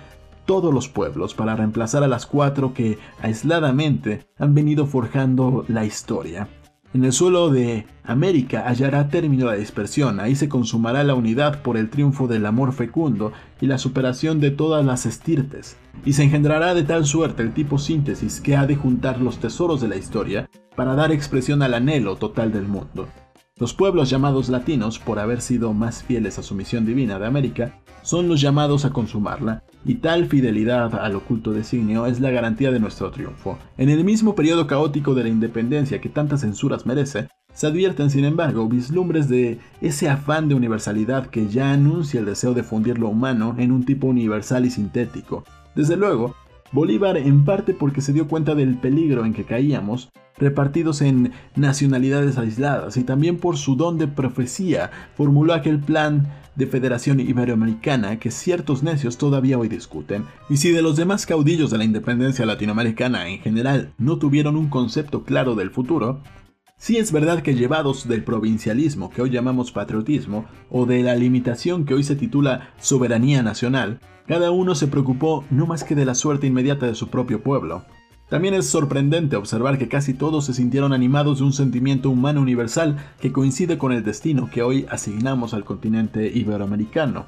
todos 0.45 0.73
los 0.73 0.87
pueblos 0.87 1.33
para 1.33 1.55
reemplazar 1.55 2.03
a 2.03 2.07
las 2.07 2.25
cuatro 2.25 2.73
que 2.73 2.97
aisladamente 3.21 4.27
han 4.39 4.55
venido 4.55 4.87
forjando 4.87 5.65
la 5.67 5.85
historia. 5.85 6.47
En 6.93 7.03
el 7.03 7.11
suelo 7.11 7.49
de 7.49 7.85
América 8.05 8.63
hallará 8.65 9.09
término 9.09 9.47
la 9.47 9.55
dispersión, 9.55 10.21
ahí 10.21 10.35
se 10.35 10.47
consumará 10.47 11.03
la 11.03 11.15
unidad 11.15 11.61
por 11.61 11.75
el 11.75 11.89
triunfo 11.89 12.27
del 12.27 12.45
amor 12.45 12.71
fecundo 12.71 13.33
y 13.59 13.65
la 13.65 13.77
superación 13.77 14.39
de 14.39 14.51
todas 14.51 14.85
las 14.85 15.05
estirtes, 15.05 15.75
y 16.05 16.13
se 16.13 16.23
engendrará 16.23 16.73
de 16.73 16.83
tal 16.83 17.05
suerte 17.05 17.43
el 17.43 17.53
tipo 17.53 17.77
síntesis 17.77 18.39
que 18.39 18.55
ha 18.55 18.65
de 18.65 18.77
juntar 18.77 19.19
los 19.19 19.39
tesoros 19.39 19.81
de 19.81 19.89
la 19.89 19.97
historia 19.97 20.49
para 20.77 20.95
dar 20.95 21.11
expresión 21.11 21.61
al 21.61 21.73
anhelo 21.73 22.15
total 22.15 22.53
del 22.53 22.67
mundo. 22.67 23.09
Los 23.59 23.73
pueblos 23.73 24.11
llamados 24.11 24.49
latinos, 24.49 24.99
por 24.99 25.17
haber 25.17 25.41
sido 25.41 25.73
más 25.73 26.03
fieles 26.03 26.37
a 26.37 26.43
su 26.43 26.53
misión 26.53 26.85
divina 26.85 27.17
de 27.17 27.25
América, 27.25 27.79
son 28.03 28.27
los 28.27 28.39
llamados 28.39 28.85
a 28.85 28.91
consumarla, 28.91 29.63
y 29.83 29.95
tal 29.95 30.27
fidelidad 30.27 30.93
al 30.93 31.15
oculto 31.15 31.53
designio 31.53 32.05
es 32.05 32.19
la 32.19 32.29
garantía 32.29 32.71
de 32.71 32.79
nuestro 32.79 33.09
triunfo. 33.09 33.57
En 33.79 33.89
el 33.89 34.03
mismo 34.03 34.35
periodo 34.35 34.67
caótico 34.67 35.15
de 35.15 35.23
la 35.23 35.29
independencia 35.29 35.99
que 35.99 36.07
tantas 36.07 36.41
censuras 36.41 36.85
merece, 36.85 37.29
se 37.51 37.65
advierten, 37.65 38.11
sin 38.11 38.25
embargo, 38.25 38.69
vislumbres 38.69 39.27
de 39.27 39.57
ese 39.81 40.07
afán 40.07 40.47
de 40.47 40.53
universalidad 40.53 41.25
que 41.25 41.47
ya 41.47 41.71
anuncia 41.71 42.19
el 42.19 42.27
deseo 42.27 42.53
de 42.53 42.61
fundir 42.61 42.99
lo 42.99 43.09
humano 43.09 43.55
en 43.57 43.71
un 43.71 43.83
tipo 43.85 44.05
universal 44.05 44.67
y 44.67 44.69
sintético. 44.69 45.43
Desde 45.73 45.97
luego, 45.97 46.35
Bolívar, 46.71 47.17
en 47.17 47.45
parte 47.45 47.73
porque 47.73 48.01
se 48.01 48.13
dio 48.13 48.27
cuenta 48.27 48.55
del 48.55 48.77
peligro 48.77 49.25
en 49.25 49.33
que 49.33 49.45
caíamos, 49.45 50.09
repartidos 50.37 51.01
en 51.01 51.31
nacionalidades 51.55 52.37
aisladas, 52.37 52.97
y 52.97 53.03
también 53.03 53.37
por 53.37 53.57
su 53.57 53.75
don 53.75 53.97
de 53.97 54.07
profecía, 54.07 54.91
formuló 55.15 55.53
aquel 55.53 55.79
plan 55.79 56.27
de 56.55 56.67
Federación 56.67 57.19
Iberoamericana 57.19 58.19
que 58.19 58.31
ciertos 58.31 58.83
necios 58.83 59.17
todavía 59.17 59.57
hoy 59.57 59.67
discuten, 59.67 60.25
y 60.49 60.57
si 60.57 60.71
de 60.71 60.81
los 60.81 60.95
demás 60.95 61.25
caudillos 61.25 61.71
de 61.71 61.77
la 61.77 61.85
independencia 61.85 62.45
latinoamericana 62.45 63.27
en 63.29 63.39
general 63.39 63.93
no 63.97 64.17
tuvieron 64.17 64.55
un 64.55 64.69
concepto 64.69 65.23
claro 65.23 65.55
del 65.55 65.71
futuro, 65.71 66.19
Sí 66.79 66.97
es 66.97 67.11
verdad 67.11 67.41
que 67.41 67.55
llevados 67.55 68.07
del 68.07 68.23
provincialismo 68.23 69.09
que 69.09 69.23
hoy 69.23 69.31
llamamos 69.31 69.71
patriotismo, 69.71 70.45
o 70.69 70.85
de 70.85 71.01
la 71.01 71.15
limitación 71.15 71.85
que 71.85 71.95
hoy 71.95 72.03
se 72.03 72.15
titula 72.15 72.69
soberanía 72.79 73.41
nacional, 73.41 73.99
cada 74.27 74.51
uno 74.51 74.75
se 74.75 74.87
preocupó 74.87 75.43
no 75.49 75.65
más 75.65 75.83
que 75.83 75.95
de 75.95 76.05
la 76.05 76.13
suerte 76.13 76.45
inmediata 76.45 76.85
de 76.85 76.93
su 76.93 77.07
propio 77.07 77.41
pueblo. 77.41 77.83
También 78.29 78.53
es 78.53 78.67
sorprendente 78.67 79.37
observar 79.37 79.79
que 79.79 79.87
casi 79.87 80.13
todos 80.13 80.45
se 80.45 80.53
sintieron 80.53 80.93
animados 80.93 81.39
de 81.39 81.45
un 81.45 81.53
sentimiento 81.53 82.11
humano 82.11 82.41
universal 82.41 82.97
que 83.19 83.31
coincide 83.31 83.79
con 83.79 83.91
el 83.91 84.03
destino 84.03 84.49
que 84.51 84.61
hoy 84.61 84.85
asignamos 84.89 85.55
al 85.55 85.65
continente 85.65 86.27
iberoamericano. 86.31 87.25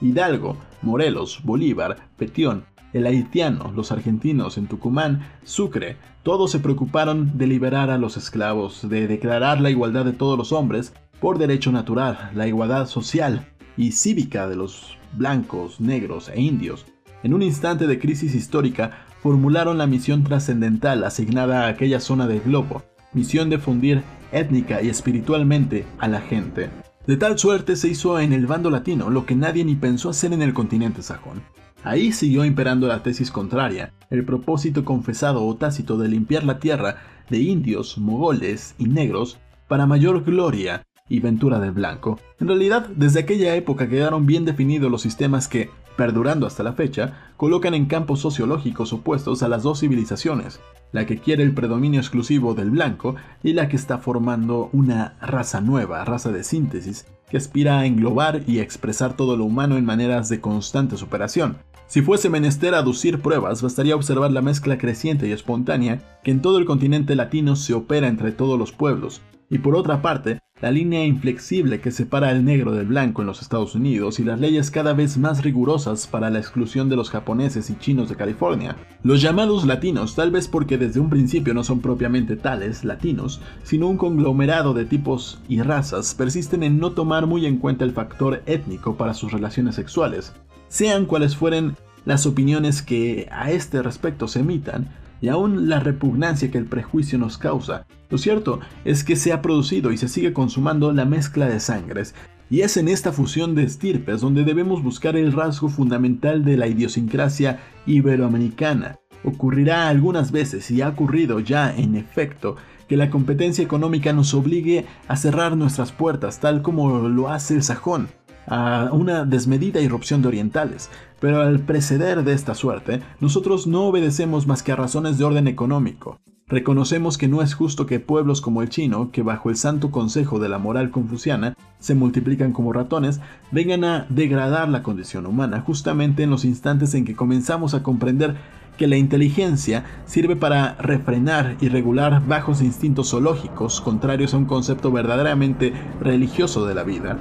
Hidalgo, 0.00 0.56
Morelos, 0.80 1.40
Bolívar, 1.44 2.08
Petión, 2.16 2.64
el 2.92 3.06
haitiano, 3.06 3.72
los 3.74 3.92
argentinos 3.92 4.58
en 4.58 4.66
Tucumán, 4.66 5.26
Sucre, 5.44 5.96
todos 6.22 6.50
se 6.50 6.58
preocuparon 6.58 7.38
de 7.38 7.46
liberar 7.46 7.90
a 7.90 7.98
los 7.98 8.16
esclavos, 8.16 8.88
de 8.88 9.06
declarar 9.06 9.60
la 9.60 9.70
igualdad 9.70 10.04
de 10.04 10.12
todos 10.12 10.36
los 10.36 10.52
hombres 10.52 10.92
por 11.20 11.38
derecho 11.38 11.72
natural, 11.72 12.30
la 12.34 12.46
igualdad 12.46 12.86
social 12.86 13.46
y 13.76 13.92
cívica 13.92 14.48
de 14.48 14.56
los 14.56 14.98
blancos, 15.12 15.80
negros 15.80 16.28
e 16.28 16.40
indios. 16.40 16.86
En 17.22 17.34
un 17.34 17.42
instante 17.42 17.86
de 17.86 17.98
crisis 17.98 18.34
histórica, 18.34 19.06
formularon 19.22 19.78
la 19.78 19.86
misión 19.86 20.24
trascendental 20.24 21.04
asignada 21.04 21.64
a 21.64 21.68
aquella 21.68 22.00
zona 22.00 22.26
del 22.26 22.40
globo, 22.40 22.82
misión 23.12 23.50
de 23.50 23.58
fundir 23.58 24.02
étnica 24.32 24.82
y 24.82 24.88
espiritualmente 24.88 25.86
a 25.98 26.08
la 26.08 26.20
gente. 26.20 26.70
De 27.06 27.16
tal 27.16 27.38
suerte 27.38 27.76
se 27.76 27.88
hizo 27.88 28.18
en 28.20 28.32
el 28.32 28.46
bando 28.46 28.70
latino 28.70 29.10
lo 29.10 29.26
que 29.26 29.34
nadie 29.34 29.64
ni 29.64 29.74
pensó 29.74 30.10
hacer 30.10 30.32
en 30.32 30.42
el 30.42 30.54
continente 30.54 31.02
sajón. 31.02 31.42
Ahí 31.82 32.12
siguió 32.12 32.44
imperando 32.44 32.88
la 32.88 33.02
tesis 33.02 33.30
contraria, 33.30 33.92
el 34.10 34.24
propósito 34.24 34.84
confesado 34.84 35.44
o 35.46 35.56
tácito 35.56 35.96
de 35.96 36.08
limpiar 36.08 36.44
la 36.44 36.58
tierra 36.58 36.96
de 37.30 37.38
indios, 37.38 37.96
mogoles 37.96 38.74
y 38.78 38.84
negros 38.84 39.38
para 39.66 39.86
mayor 39.86 40.24
gloria 40.24 40.82
y 41.08 41.20
ventura 41.20 41.58
del 41.58 41.72
blanco. 41.72 42.20
En 42.38 42.48
realidad, 42.48 42.88
desde 42.94 43.20
aquella 43.20 43.54
época 43.54 43.88
quedaron 43.88 44.26
bien 44.26 44.44
definidos 44.44 44.90
los 44.90 45.02
sistemas 45.02 45.48
que, 45.48 45.70
perdurando 45.96 46.46
hasta 46.46 46.62
la 46.62 46.72
fecha, 46.72 47.32
colocan 47.36 47.74
en 47.74 47.86
campos 47.86 48.20
sociológicos 48.20 48.92
opuestos 48.92 49.42
a 49.42 49.48
las 49.48 49.62
dos 49.62 49.80
civilizaciones, 49.80 50.60
la 50.92 51.06
que 51.06 51.18
quiere 51.18 51.42
el 51.42 51.54
predominio 51.54 52.00
exclusivo 52.00 52.54
del 52.54 52.70
blanco 52.70 53.16
y 53.42 53.54
la 53.54 53.68
que 53.68 53.76
está 53.76 53.98
formando 53.98 54.70
una 54.72 55.16
raza 55.20 55.60
nueva, 55.60 56.04
raza 56.04 56.30
de 56.30 56.44
síntesis, 56.44 57.06
que 57.30 57.36
aspira 57.36 57.78
a 57.78 57.86
englobar 57.86 58.42
y 58.46 58.58
expresar 58.58 59.16
todo 59.16 59.36
lo 59.36 59.44
humano 59.44 59.76
en 59.76 59.84
maneras 59.84 60.28
de 60.28 60.40
constante 60.40 60.96
superación, 60.96 61.58
si 61.90 62.02
fuese 62.02 62.30
menester 62.30 62.76
aducir 62.76 63.20
pruebas, 63.20 63.62
bastaría 63.62 63.96
observar 63.96 64.30
la 64.30 64.42
mezcla 64.42 64.78
creciente 64.78 65.26
y 65.26 65.32
espontánea 65.32 66.20
que 66.22 66.30
en 66.30 66.40
todo 66.40 66.58
el 66.58 66.64
continente 66.64 67.16
latino 67.16 67.56
se 67.56 67.74
opera 67.74 68.06
entre 68.06 68.30
todos 68.30 68.56
los 68.56 68.70
pueblos, 68.70 69.22
y 69.50 69.58
por 69.58 69.74
otra 69.74 70.00
parte, 70.00 70.38
la 70.60 70.70
línea 70.70 71.04
inflexible 71.04 71.80
que 71.80 71.90
separa 71.90 72.28
al 72.28 72.44
negro 72.44 72.70
del 72.70 72.86
blanco 72.86 73.22
en 73.22 73.26
los 73.26 73.42
Estados 73.42 73.74
Unidos 73.74 74.20
y 74.20 74.24
las 74.24 74.38
leyes 74.38 74.70
cada 74.70 74.92
vez 74.92 75.18
más 75.18 75.42
rigurosas 75.42 76.06
para 76.06 76.30
la 76.30 76.38
exclusión 76.38 76.88
de 76.88 76.94
los 76.94 77.10
japoneses 77.10 77.70
y 77.70 77.78
chinos 77.78 78.08
de 78.08 78.14
California. 78.14 78.76
Los 79.02 79.20
llamados 79.20 79.66
latinos, 79.66 80.14
tal 80.14 80.30
vez 80.30 80.46
porque 80.46 80.78
desde 80.78 81.00
un 81.00 81.10
principio 81.10 81.54
no 81.54 81.64
son 81.64 81.80
propiamente 81.80 82.36
tales, 82.36 82.84
latinos, 82.84 83.40
sino 83.64 83.88
un 83.88 83.96
conglomerado 83.96 84.74
de 84.74 84.84
tipos 84.84 85.40
y 85.48 85.60
razas, 85.60 86.14
persisten 86.14 86.62
en 86.62 86.78
no 86.78 86.92
tomar 86.92 87.26
muy 87.26 87.46
en 87.46 87.56
cuenta 87.56 87.84
el 87.84 87.90
factor 87.90 88.44
étnico 88.46 88.96
para 88.96 89.14
sus 89.14 89.32
relaciones 89.32 89.74
sexuales, 89.74 90.34
sean 90.70 91.04
cuales 91.04 91.36
fueren 91.36 91.76
las 92.06 92.24
opiniones 92.26 92.80
que 92.80 93.28
a 93.30 93.50
este 93.50 93.82
respecto 93.82 94.28
se 94.28 94.40
emitan, 94.40 94.88
y 95.20 95.28
aún 95.28 95.68
la 95.68 95.80
repugnancia 95.80 96.50
que 96.50 96.56
el 96.56 96.64
prejuicio 96.64 97.18
nos 97.18 97.36
causa. 97.36 97.86
Lo 98.08 98.16
cierto 98.16 98.60
es 98.84 99.04
que 99.04 99.16
se 99.16 99.32
ha 99.32 99.42
producido 99.42 99.92
y 99.92 99.98
se 99.98 100.08
sigue 100.08 100.32
consumando 100.32 100.92
la 100.92 101.04
mezcla 101.04 101.46
de 101.46 101.60
sangres, 101.60 102.14
y 102.48 102.62
es 102.62 102.76
en 102.76 102.88
esta 102.88 103.12
fusión 103.12 103.54
de 103.54 103.64
estirpes 103.64 104.20
donde 104.20 104.44
debemos 104.44 104.82
buscar 104.82 105.16
el 105.16 105.32
rasgo 105.32 105.68
fundamental 105.68 106.44
de 106.44 106.56
la 106.56 106.68
idiosincrasia 106.68 107.60
iberoamericana. 107.86 108.96
Ocurrirá 109.24 109.88
algunas 109.88 110.30
veces, 110.32 110.70
y 110.70 110.80
ha 110.82 110.88
ocurrido 110.88 111.40
ya 111.40 111.74
en 111.76 111.96
efecto, 111.96 112.56
que 112.88 112.96
la 112.96 113.10
competencia 113.10 113.62
económica 113.62 114.12
nos 114.12 114.34
obligue 114.34 114.86
a 115.06 115.16
cerrar 115.16 115.56
nuestras 115.56 115.92
puertas, 115.92 116.40
tal 116.40 116.62
como 116.62 117.08
lo 117.08 117.28
hace 117.28 117.54
el 117.54 117.62
sajón 117.62 118.08
a 118.50 118.90
una 118.92 119.24
desmedida 119.24 119.80
irrupción 119.80 120.20
de 120.20 120.28
orientales, 120.28 120.90
pero 121.20 121.40
al 121.40 121.60
preceder 121.60 122.24
de 122.24 122.34
esta 122.34 122.54
suerte, 122.54 123.00
nosotros 123.20 123.66
no 123.66 123.84
obedecemos 123.84 124.46
más 124.46 124.62
que 124.62 124.72
a 124.72 124.76
razones 124.76 125.16
de 125.16 125.24
orden 125.24 125.48
económico. 125.48 126.18
Reconocemos 126.48 127.16
que 127.16 127.28
no 127.28 127.42
es 127.42 127.54
justo 127.54 127.86
que 127.86 128.00
pueblos 128.00 128.40
como 128.40 128.60
el 128.60 128.68
chino, 128.68 129.12
que 129.12 129.22
bajo 129.22 129.50
el 129.50 129.56
santo 129.56 129.92
consejo 129.92 130.40
de 130.40 130.48
la 130.48 130.58
moral 130.58 130.90
confuciana 130.90 131.54
se 131.78 131.94
multiplican 131.94 132.52
como 132.52 132.72
ratones, 132.72 133.20
vengan 133.52 133.84
a 133.84 134.06
degradar 134.08 134.68
la 134.68 134.82
condición 134.82 135.26
humana 135.26 135.60
justamente 135.60 136.24
en 136.24 136.30
los 136.30 136.44
instantes 136.44 136.94
en 136.94 137.04
que 137.04 137.14
comenzamos 137.14 137.74
a 137.74 137.84
comprender 137.84 138.34
que 138.76 138.88
la 138.88 138.96
inteligencia 138.96 139.84
sirve 140.06 140.34
para 140.34 140.74
refrenar 140.80 141.56
y 141.60 141.68
regular 141.68 142.26
bajos 142.26 142.62
instintos 142.62 143.10
zoológicos 143.10 143.80
contrarios 143.80 144.34
a 144.34 144.38
un 144.38 144.46
concepto 144.46 144.90
verdaderamente 144.90 145.72
religioso 146.00 146.66
de 146.66 146.74
la 146.74 146.82
vida. 146.82 147.16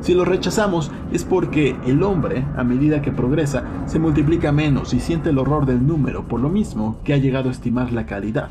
Si 0.00 0.14
lo 0.14 0.24
rechazamos 0.24 0.90
es 1.12 1.24
porque 1.24 1.76
el 1.86 2.02
hombre, 2.02 2.46
a 2.56 2.64
medida 2.64 3.02
que 3.02 3.12
progresa, 3.12 3.64
se 3.86 3.98
multiplica 3.98 4.50
menos 4.50 4.94
y 4.94 5.00
siente 5.00 5.28
el 5.28 5.38
horror 5.38 5.66
del 5.66 5.86
número, 5.86 6.26
por 6.26 6.40
lo 6.40 6.48
mismo 6.48 6.98
que 7.04 7.12
ha 7.12 7.18
llegado 7.18 7.50
a 7.50 7.52
estimar 7.52 7.92
la 7.92 8.06
calidad. 8.06 8.50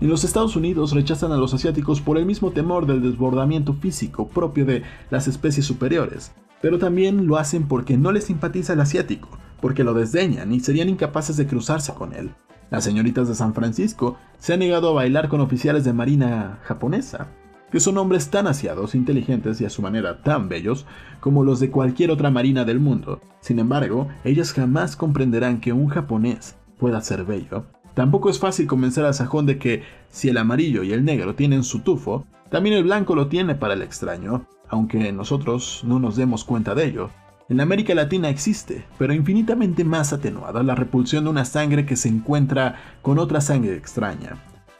En 0.00 0.08
los 0.08 0.24
Estados 0.24 0.56
Unidos 0.56 0.92
rechazan 0.92 1.32
a 1.32 1.36
los 1.36 1.52
asiáticos 1.52 2.00
por 2.00 2.16
el 2.16 2.24
mismo 2.24 2.52
temor 2.52 2.86
del 2.86 3.02
desbordamiento 3.02 3.74
físico 3.74 4.28
propio 4.28 4.64
de 4.64 4.82
las 5.10 5.28
especies 5.28 5.66
superiores, 5.66 6.32
pero 6.62 6.78
también 6.78 7.26
lo 7.26 7.36
hacen 7.36 7.68
porque 7.68 7.98
no 7.98 8.10
les 8.10 8.24
simpatiza 8.24 8.72
el 8.72 8.80
asiático, 8.80 9.28
porque 9.60 9.84
lo 9.84 9.92
desdeñan 9.92 10.52
y 10.52 10.60
serían 10.60 10.88
incapaces 10.88 11.36
de 11.36 11.46
cruzarse 11.46 11.92
con 11.94 12.14
él. 12.14 12.30
Las 12.70 12.84
señoritas 12.84 13.28
de 13.28 13.34
San 13.34 13.54
Francisco 13.54 14.16
se 14.38 14.52
han 14.54 14.60
negado 14.60 14.90
a 14.90 14.94
bailar 14.94 15.28
con 15.28 15.40
oficiales 15.40 15.84
de 15.84 15.92
marina 15.92 16.60
japonesa, 16.62 17.28
que 17.70 17.80
son 17.80 17.98
hombres 17.98 18.30
tan 18.30 18.46
asiados, 18.46 18.94
inteligentes 18.94 19.60
y 19.60 19.64
a 19.64 19.70
su 19.70 19.82
manera 19.82 20.22
tan 20.22 20.48
bellos 20.48 20.86
como 21.20 21.44
los 21.44 21.60
de 21.60 21.70
cualquier 21.70 22.10
otra 22.10 22.30
marina 22.30 22.64
del 22.64 22.80
mundo. 22.80 23.20
Sin 23.40 23.58
embargo, 23.58 24.08
ellas 24.24 24.52
jamás 24.52 24.96
comprenderán 24.96 25.60
que 25.60 25.72
un 25.72 25.88
japonés 25.88 26.56
pueda 26.78 27.00
ser 27.00 27.24
bello. 27.24 27.64
Tampoco 27.94 28.30
es 28.30 28.38
fácil 28.38 28.66
convencer 28.66 29.04
al 29.04 29.14
sajón 29.14 29.46
de 29.46 29.58
que 29.58 29.82
si 30.10 30.28
el 30.28 30.38
amarillo 30.38 30.82
y 30.82 30.92
el 30.92 31.04
negro 31.04 31.34
tienen 31.34 31.64
su 31.64 31.80
tufo, 31.80 32.24
también 32.50 32.76
el 32.76 32.84
blanco 32.84 33.14
lo 33.14 33.28
tiene 33.28 33.54
para 33.54 33.74
el 33.74 33.82
extraño, 33.82 34.46
aunque 34.68 35.12
nosotros 35.12 35.82
no 35.84 35.98
nos 35.98 36.16
demos 36.16 36.44
cuenta 36.44 36.74
de 36.74 36.86
ello. 36.86 37.10
En 37.48 37.60
América 37.60 37.94
Latina 37.94 38.28
existe, 38.28 38.84
pero 38.98 39.14
infinitamente 39.14 39.82
más 39.82 40.12
atenuada, 40.12 40.62
la 40.62 40.74
repulsión 40.74 41.24
de 41.24 41.30
una 41.30 41.44
sangre 41.44 41.86
que 41.86 41.96
se 41.96 42.08
encuentra 42.08 42.76
con 43.00 43.18
otra 43.18 43.40
sangre 43.40 43.74
extraña. 43.74 44.36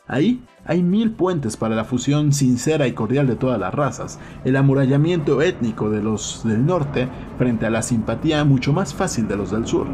Ahí 0.09 0.43
hay 0.65 0.83
mil 0.83 1.13
puentes 1.13 1.59
para 1.59 1.77
la 1.77 1.85
fusión 1.85 2.33
sincera 2.33 2.87
y 2.87 2.93
cordial 2.93 3.27
de 3.27 3.37
todas 3.37 3.61
las 3.61 3.75
razas, 3.75 4.19
el 4.45 4.57
amurallamiento 4.57 5.43
étnico 5.43 5.91
de 5.91 6.03
los 6.03 6.43
del 6.45 6.65
norte 6.65 7.09
frente 7.37 7.67
a 7.67 7.71
la 7.71 7.83
simpatía 7.83 8.43
mucho 8.45 8.73
más 8.73 8.95
fácil 8.95 9.29
de 9.29 9.37
los 9.37 9.51
del 9.51 9.67
sur. 9.67 9.87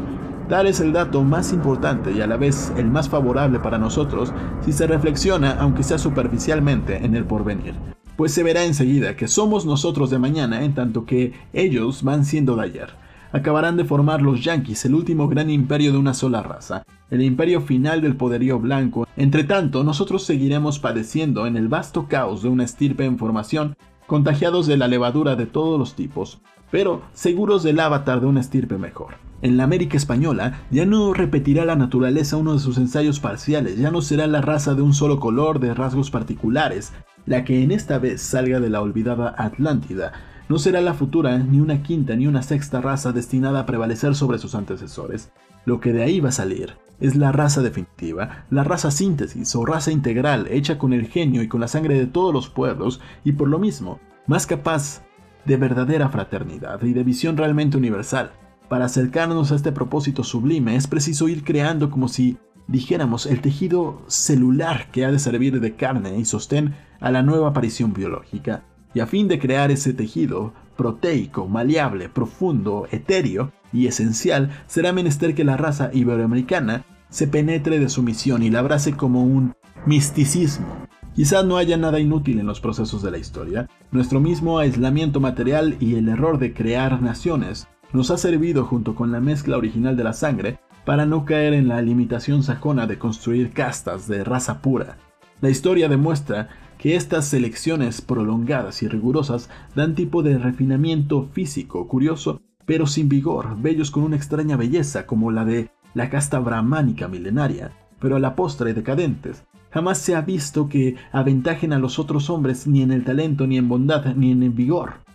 Tal 0.47 0.67
es 0.67 0.79
el 0.79 0.93
dato 0.93 1.23
más 1.23 1.51
importante 1.51 2.11
y 2.11 2.21
a 2.21 2.27
la 2.27 2.37
vez 2.37 2.71
el 2.77 2.85
más 2.85 3.09
favorable 3.09 3.59
para 3.59 3.77
nosotros 3.77 4.31
si 4.63 4.71
se 4.71 4.87
reflexiona, 4.87 5.57
aunque 5.59 5.83
sea 5.83 5.97
superficialmente, 5.97 7.05
en 7.05 7.15
el 7.15 7.25
porvenir. 7.25 7.73
Pues 8.15 8.31
se 8.31 8.43
verá 8.43 8.63
enseguida 8.63 9.17
que 9.17 9.27
somos 9.27 9.65
nosotros 9.65 10.09
de 10.09 10.19
mañana 10.19 10.63
en 10.63 10.73
tanto 10.73 11.05
que 11.05 11.33
ellos 11.51 12.03
van 12.03 12.23
siendo 12.23 12.55
de 12.55 12.63
ayer 12.63 13.04
acabarán 13.35 13.75
de 13.75 13.83
formar 13.83 14.21
los 14.21 14.41
Yankees, 14.41 14.85
el 14.85 14.95
último 14.95 15.27
gran 15.27 15.49
imperio 15.49 15.91
de 15.91 15.97
una 15.97 16.13
sola 16.13 16.41
raza, 16.41 16.85
el 17.11 17.21
imperio 17.21 17.59
final 17.59 18.01
del 18.01 18.15
poderío 18.15 18.59
blanco. 18.59 19.05
Entre 19.17 19.43
tanto, 19.43 19.83
nosotros 19.83 20.23
seguiremos 20.23 20.79
padeciendo 20.79 21.45
en 21.45 21.57
el 21.57 21.67
vasto 21.67 22.07
caos 22.07 22.43
de 22.43 22.47
una 22.47 22.63
estirpe 22.63 23.03
en 23.03 23.17
formación, 23.17 23.75
contagiados 24.07 24.67
de 24.67 24.77
la 24.77 24.87
levadura 24.87 25.35
de 25.35 25.47
todos 25.47 25.77
los 25.77 25.95
tipos, 25.95 26.39
pero 26.71 27.01
seguros 27.11 27.61
del 27.61 27.81
avatar 27.81 28.21
de 28.21 28.27
una 28.27 28.39
estirpe 28.39 28.77
mejor. 28.77 29.15
En 29.41 29.57
la 29.57 29.65
América 29.65 29.97
española 29.97 30.61
ya 30.71 30.85
no 30.85 31.13
repetirá 31.13 31.65
la 31.65 31.75
naturaleza 31.75 32.37
uno 32.37 32.53
de 32.53 32.59
sus 32.59 32.77
ensayos 32.77 33.19
parciales, 33.19 33.77
ya 33.77 33.91
no 33.91 34.01
será 34.01 34.27
la 34.27 34.39
raza 34.39 34.75
de 34.75 34.81
un 34.81 34.93
solo 34.93 35.19
color 35.19 35.59
de 35.59 35.73
rasgos 35.73 36.09
particulares, 36.09 36.93
la 37.25 37.43
que 37.43 37.61
en 37.61 37.71
esta 37.71 37.99
vez 37.99 38.21
salga 38.21 38.61
de 38.61 38.69
la 38.69 38.81
olvidada 38.81 39.35
Atlántida, 39.37 40.13
no 40.47 40.59
será 40.59 40.79
la 40.81 40.93
futura 40.93 41.37
ni 41.39 41.59
una 41.59 41.81
quinta 41.81 42.15
ni 42.15 42.27
una 42.27 42.43
sexta 42.43 42.79
raza 42.79 43.11
destinada 43.11 43.61
a 43.61 43.65
prevalecer 43.65 44.15
sobre 44.15 44.37
sus 44.37 44.53
antecesores. 44.53 45.31
Lo 45.65 45.79
que 45.79 45.91
de 45.91 46.03
ahí 46.03 46.19
va 46.19 46.29
a 46.29 46.33
salir 46.33 46.75
es 46.99 47.15
la 47.15 47.31
raza 47.31 47.61
definitiva, 47.61 48.45
la 48.51 48.63
raza 48.63 48.91
síntesis 48.91 49.55
o 49.55 49.65
raza 49.65 49.91
integral 49.91 50.47
hecha 50.49 50.77
con 50.77 50.93
el 50.93 51.07
genio 51.07 51.41
y 51.41 51.47
con 51.47 51.61
la 51.61 51.67
sangre 51.67 51.97
de 51.97 52.05
todos 52.05 52.33
los 52.33 52.49
pueblos 52.49 53.01
y 53.23 53.31
por 53.31 53.47
lo 53.47 53.57
mismo 53.57 53.99
más 54.27 54.45
capaz 54.45 55.01
de 55.45 55.57
verdadera 55.57 56.09
fraternidad 56.09 56.81
y 56.83 56.93
de 56.93 57.03
visión 57.03 57.37
realmente 57.37 57.77
universal. 57.77 58.31
Para 58.69 58.85
acercarnos 58.85 59.51
a 59.51 59.55
este 59.55 59.71
propósito 59.71 60.23
sublime 60.23 60.75
es 60.75 60.87
preciso 60.87 61.27
ir 61.27 61.43
creando 61.43 61.89
como 61.89 62.07
si 62.07 62.37
dijéramos 62.67 63.25
el 63.25 63.41
tejido 63.41 64.03
celular 64.07 64.89
que 64.91 65.05
ha 65.05 65.11
de 65.11 65.19
servir 65.19 65.59
de 65.59 65.75
carne 65.75 66.17
y 66.17 66.25
sostén 66.25 66.75
a 66.99 67.11
la 67.11 67.23
nueva 67.23 67.49
aparición 67.49 67.93
biológica 67.93 68.63
y 68.95 69.01
a 69.01 69.05
fin 69.05 69.27
de 69.27 69.37
crear 69.37 69.69
ese 69.69 69.93
tejido 69.93 70.53
proteico, 70.75 71.47
maleable, 71.47 72.09
profundo, 72.09 72.87
etéreo 72.91 73.51
y 73.71 73.87
esencial, 73.87 74.49
será 74.65 74.93
menester 74.93 75.35
que 75.35 75.43
la 75.43 75.57
raza 75.57 75.91
iberoamericana 75.93 76.85
se 77.09 77.27
penetre 77.27 77.77
de 77.77 77.89
su 77.89 78.01
misión 78.01 78.41
y 78.41 78.49
la 78.49 78.59
abrace 78.59 78.93
como 78.93 79.23
un 79.23 79.53
misticismo. 79.85 80.87
Quizás 81.13 81.45
no 81.45 81.57
haya 81.57 81.77
nada 81.77 81.99
inútil 81.99 82.39
en 82.39 82.47
los 82.47 82.59
procesos 82.59 83.03
de 83.03 83.11
la 83.11 83.17
historia, 83.17 83.69
nuestro 83.91 84.19
mismo 84.19 84.59
aislamiento 84.59 85.19
material 85.19 85.75
y 85.79 85.95
el 85.95 86.09
error 86.09 86.39
de 86.39 86.53
crear 86.53 87.01
naciones 87.01 87.67
nos 87.93 88.11
ha 88.11 88.17
servido 88.17 88.65
junto 88.65 88.95
con 88.95 89.11
la 89.11 89.19
mezcla 89.19 89.57
original 89.57 89.95
de 89.95 90.03
la 90.03 90.13
sangre 90.13 90.59
para 90.85 91.05
no 91.05 91.25
caer 91.25 91.53
en 91.53 91.67
la 91.67 91.81
limitación 91.81 92.43
sajona 92.43 92.87
de 92.87 92.97
construir 92.97 93.51
castas 93.51 94.07
de 94.07 94.23
raza 94.23 94.61
pura. 94.61 94.97
La 95.41 95.49
historia 95.49 95.89
demuestra 95.89 96.49
que 96.77 96.95
estas 96.95 97.27
selecciones 97.27 98.01
prolongadas 98.01 98.83
y 98.83 98.87
rigurosas 98.87 99.49
dan 99.75 99.95
tipo 99.95 100.23
de 100.23 100.37
refinamiento 100.37 101.29
físico 101.33 101.87
curioso, 101.87 102.41
pero 102.65 102.87
sin 102.87 103.09
vigor, 103.09 103.57
bellos 103.61 103.91
con 103.91 104.03
una 104.03 104.15
extraña 104.15 104.57
belleza 104.57 105.05
como 105.05 105.31
la 105.31 105.45
de 105.45 105.69
la 105.93 106.09
casta 106.09 106.39
brahmánica 106.39 107.07
milenaria, 107.07 107.71
pero 107.99 108.15
a 108.15 108.19
la 108.19 108.35
postre 108.35 108.73
decadentes. 108.73 109.43
Jamás 109.71 109.97
se 109.97 110.15
ha 110.15 110.21
visto 110.21 110.69
que 110.69 110.95
aventajen 111.11 111.73
a 111.73 111.79
los 111.79 111.99
otros 111.99 112.29
hombres 112.29 112.67
ni 112.67 112.81
en 112.81 112.91
el 112.91 113.03
talento, 113.03 113.47
ni 113.47 113.57
en 113.57 113.67
bondad, 113.67 114.15
ni 114.15 114.31
en 114.31 114.43
el 114.43 114.51
vigor. 114.51 115.05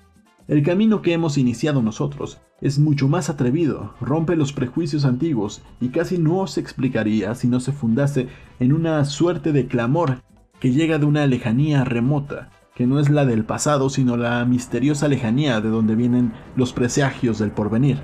El 0.48 0.62
camino 0.62 1.00
que 1.00 1.12
hemos 1.12 1.38
iniciado 1.38 1.80
nosotros 1.80 2.40
es 2.60 2.78
mucho 2.78 3.08
más 3.08 3.30
atrevido, 3.30 3.94
rompe 4.00 4.36
los 4.36 4.52
prejuicios 4.52 5.04
antiguos 5.04 5.62
y 5.80 5.88
casi 5.90 6.18
no 6.18 6.46
se 6.46 6.60
explicaría 6.60 7.34
si 7.34 7.46
no 7.46 7.60
se 7.60 7.72
fundase 7.72 8.28
en 8.58 8.72
una 8.72 9.04
suerte 9.04 9.52
de 9.52 9.66
clamor 9.66 10.18
que 10.60 10.72
llega 10.72 10.98
de 10.98 11.06
una 11.06 11.26
lejanía 11.26 11.84
remota, 11.84 12.50
que 12.74 12.86
no 12.86 13.00
es 13.00 13.10
la 13.10 13.24
del 13.24 13.44
pasado, 13.44 13.90
sino 13.90 14.16
la 14.16 14.44
misteriosa 14.44 15.08
lejanía 15.08 15.60
de 15.60 15.70
donde 15.70 15.96
vienen 15.96 16.32
los 16.54 16.72
presagios 16.72 17.38
del 17.38 17.50
porvenir. 17.50 17.98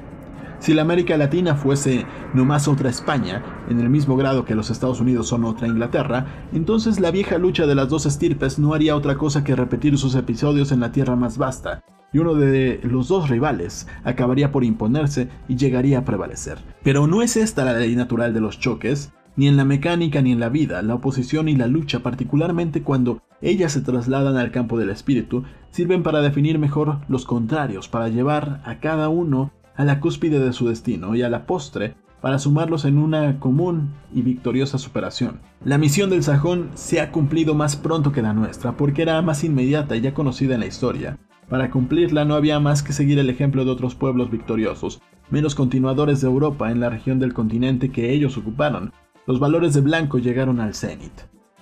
Si 0.58 0.72
la 0.72 0.82
América 0.82 1.16
Latina 1.18 1.54
fuese 1.54 2.06
no 2.32 2.46
más 2.46 2.66
otra 2.66 2.88
España, 2.88 3.42
en 3.68 3.78
el 3.78 3.90
mismo 3.90 4.16
grado 4.16 4.44
que 4.44 4.54
los 4.54 4.70
Estados 4.70 5.00
Unidos 5.00 5.28
son 5.28 5.44
otra 5.44 5.68
Inglaterra, 5.68 6.26
entonces 6.52 6.98
la 6.98 7.10
vieja 7.10 7.36
lucha 7.36 7.66
de 7.66 7.74
las 7.74 7.88
dos 7.88 8.06
estirpes 8.06 8.58
no 8.58 8.72
haría 8.72 8.96
otra 8.96 9.16
cosa 9.16 9.44
que 9.44 9.54
repetir 9.54 9.98
sus 9.98 10.14
episodios 10.14 10.72
en 10.72 10.80
la 10.80 10.92
tierra 10.92 11.14
más 11.14 11.36
vasta, 11.36 11.84
y 12.12 12.18
uno 12.18 12.34
de 12.34 12.80
los 12.84 13.08
dos 13.08 13.28
rivales 13.28 13.86
acabaría 14.02 14.50
por 14.50 14.64
imponerse 14.64 15.28
y 15.46 15.56
llegaría 15.56 15.98
a 15.98 16.04
prevalecer. 16.04 16.58
Pero 16.82 17.06
no 17.06 17.20
es 17.20 17.36
esta 17.36 17.64
la 17.64 17.74
ley 17.74 17.94
natural 17.94 18.32
de 18.32 18.40
los 18.40 18.58
choques, 18.58 19.12
ni 19.36 19.48
en 19.48 19.56
la 19.56 19.64
mecánica 19.64 20.22
ni 20.22 20.32
en 20.32 20.40
la 20.40 20.48
vida, 20.48 20.82
la 20.82 20.94
oposición 20.94 21.48
y 21.48 21.56
la 21.56 21.66
lucha, 21.66 22.00
particularmente 22.00 22.82
cuando 22.82 23.22
ellas 23.40 23.72
se 23.72 23.82
trasladan 23.82 24.36
al 24.36 24.50
campo 24.50 24.78
del 24.78 24.90
espíritu, 24.90 25.44
sirven 25.70 26.02
para 26.02 26.20
definir 26.20 26.58
mejor 26.58 27.00
los 27.08 27.24
contrarios, 27.24 27.88
para 27.88 28.08
llevar 28.08 28.62
a 28.64 28.80
cada 28.80 29.08
uno 29.08 29.52
a 29.76 29.84
la 29.84 30.00
cúspide 30.00 30.38
de 30.40 30.52
su 30.52 30.68
destino 30.68 31.14
y 31.14 31.22
a 31.22 31.28
la 31.28 31.46
postre 31.46 31.94
para 32.20 32.38
sumarlos 32.38 32.84
en 32.86 32.98
una 32.98 33.38
común 33.38 33.92
y 34.12 34.22
victoriosa 34.22 34.78
superación. 34.78 35.40
La 35.64 35.78
misión 35.78 36.10
del 36.10 36.22
sajón 36.22 36.70
se 36.74 37.00
ha 37.00 37.12
cumplido 37.12 37.54
más 37.54 37.76
pronto 37.76 38.10
que 38.10 38.22
la 38.22 38.32
nuestra, 38.32 38.76
porque 38.76 39.02
era 39.02 39.20
más 39.22 39.44
inmediata 39.44 39.96
y 39.96 40.00
ya 40.00 40.14
conocida 40.14 40.54
en 40.54 40.60
la 40.60 40.66
historia. 40.66 41.18
Para 41.48 41.70
cumplirla 41.70 42.24
no 42.24 42.34
había 42.34 42.58
más 42.58 42.82
que 42.82 42.92
seguir 42.92 43.18
el 43.18 43.30
ejemplo 43.30 43.64
de 43.64 43.70
otros 43.70 43.94
pueblos 43.94 44.30
victoriosos, 44.30 45.00
menos 45.30 45.54
continuadores 45.54 46.20
de 46.20 46.26
Europa 46.26 46.72
en 46.72 46.80
la 46.80 46.90
región 46.90 47.20
del 47.20 47.34
continente 47.34 47.90
que 47.92 48.12
ellos 48.12 48.36
ocuparon, 48.36 48.92
los 49.26 49.40
valores 49.40 49.74
de 49.74 49.80
blanco 49.80 50.18
llegaron 50.18 50.60
al 50.60 50.74
cenit. 50.74 51.12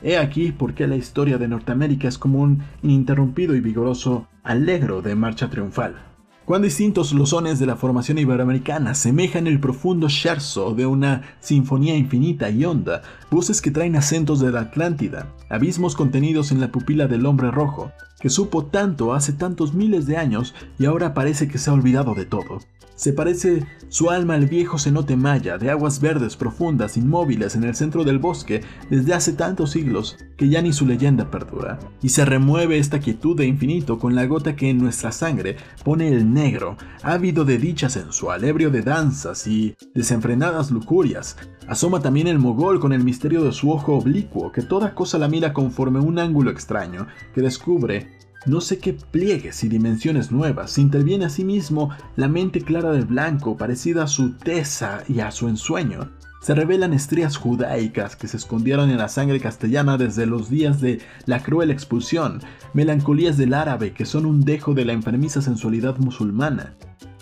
He 0.02 0.18
aquí 0.18 0.52
por 0.52 0.74
qué 0.74 0.86
la 0.86 0.96
historia 0.96 1.38
de 1.38 1.48
Norteamérica 1.48 2.08
es 2.08 2.18
como 2.18 2.40
un 2.40 2.62
ininterrumpido 2.82 3.54
y 3.54 3.60
vigoroso 3.60 4.28
alegro 4.42 5.00
de 5.00 5.14
marcha 5.14 5.48
triunfal. 5.48 5.96
Cuán 6.44 6.60
distintos 6.60 7.14
los 7.14 7.30
sones 7.30 7.58
de 7.58 7.64
la 7.64 7.76
formación 7.76 8.18
iberoamericana 8.18 8.94
semejan 8.94 9.46
el 9.46 9.60
profundo 9.60 10.10
scherzo 10.10 10.74
de 10.74 10.84
una 10.84 11.22
sinfonía 11.40 11.96
infinita 11.96 12.50
y 12.50 12.66
honda, 12.66 13.00
voces 13.30 13.62
que 13.62 13.70
traen 13.70 13.96
acentos 13.96 14.40
de 14.40 14.52
la 14.52 14.60
Atlántida, 14.60 15.32
abismos 15.48 15.96
contenidos 15.96 16.52
en 16.52 16.60
la 16.60 16.70
pupila 16.70 17.06
del 17.06 17.24
hombre 17.24 17.50
rojo, 17.50 17.92
que 18.24 18.30
supo 18.30 18.64
tanto 18.64 19.12
hace 19.12 19.34
tantos 19.34 19.74
miles 19.74 20.06
de 20.06 20.16
años 20.16 20.54
y 20.78 20.86
ahora 20.86 21.12
parece 21.12 21.46
que 21.46 21.58
se 21.58 21.68
ha 21.68 21.74
olvidado 21.74 22.14
de 22.14 22.24
todo. 22.24 22.60
Se 22.96 23.12
parece 23.12 23.66
su 23.88 24.08
alma 24.08 24.34
al 24.34 24.46
viejo 24.46 24.78
cenote 24.78 25.16
maya 25.16 25.58
de 25.58 25.70
aguas 25.70 26.00
verdes 26.00 26.36
profundas, 26.36 26.96
inmóviles 26.96 27.56
en 27.56 27.64
el 27.64 27.74
centro 27.74 28.02
del 28.04 28.18
bosque 28.18 28.62
desde 28.88 29.14
hace 29.14 29.32
tantos 29.32 29.72
siglos 29.72 30.16
que 30.36 30.48
ya 30.48 30.62
ni 30.62 30.72
su 30.72 30.86
leyenda 30.86 31.30
perdura. 31.30 31.80
Y 32.02 32.10
se 32.10 32.24
remueve 32.24 32.78
esta 32.78 33.00
quietud 33.00 33.36
de 33.36 33.46
infinito 33.46 33.98
con 33.98 34.14
la 34.14 34.26
gota 34.26 34.56
que 34.56 34.70
en 34.70 34.78
nuestra 34.78 35.12
sangre 35.12 35.56
pone 35.84 36.08
el 36.08 36.32
negro, 36.32 36.76
ávido 37.02 37.44
de 37.44 37.58
dicha 37.58 37.90
sensual, 37.90 38.44
ebrio 38.44 38.70
de 38.70 38.82
danzas 38.82 39.46
y 39.46 39.76
desenfrenadas 39.94 40.70
lujurias. 40.70 41.36
Asoma 41.66 42.00
también 42.00 42.28
el 42.28 42.38
mogol 42.38 42.78
con 42.78 42.92
el 42.92 43.02
misterio 43.02 43.42
de 43.42 43.52
su 43.52 43.70
ojo 43.70 43.96
oblicuo, 43.96 44.52
que 44.52 44.62
toda 44.62 44.94
cosa 44.94 45.18
la 45.18 45.28
mira 45.28 45.52
conforme 45.52 45.98
un 45.98 46.18
ángulo 46.18 46.50
extraño, 46.50 47.06
que 47.34 47.40
descubre 47.42 48.13
no 48.46 48.60
sé 48.60 48.78
qué 48.78 48.92
pliegues 48.92 49.64
y 49.64 49.68
dimensiones 49.68 50.30
nuevas, 50.30 50.78
interviene 50.78 51.24
asimismo 51.24 51.90
la 52.16 52.28
mente 52.28 52.60
clara 52.60 52.92
del 52.92 53.06
blanco, 53.06 53.56
parecida 53.56 54.04
a 54.04 54.06
su 54.06 54.32
tesa 54.32 55.02
y 55.08 55.20
a 55.20 55.30
su 55.30 55.48
ensueño. 55.48 56.10
Se 56.42 56.54
revelan 56.54 56.92
estrías 56.92 57.38
judaicas 57.38 58.16
que 58.16 58.28
se 58.28 58.36
escondieron 58.36 58.90
en 58.90 58.98
la 58.98 59.08
sangre 59.08 59.40
castellana 59.40 59.96
desde 59.96 60.26
los 60.26 60.50
días 60.50 60.78
de 60.78 61.00
la 61.24 61.42
cruel 61.42 61.70
expulsión, 61.70 62.40
melancolías 62.74 63.38
del 63.38 63.54
árabe 63.54 63.94
que 63.94 64.04
son 64.04 64.26
un 64.26 64.42
dejo 64.42 64.74
de 64.74 64.84
la 64.84 64.92
enfermiza 64.92 65.40
sensualidad 65.40 65.96
musulmana. 65.96 66.74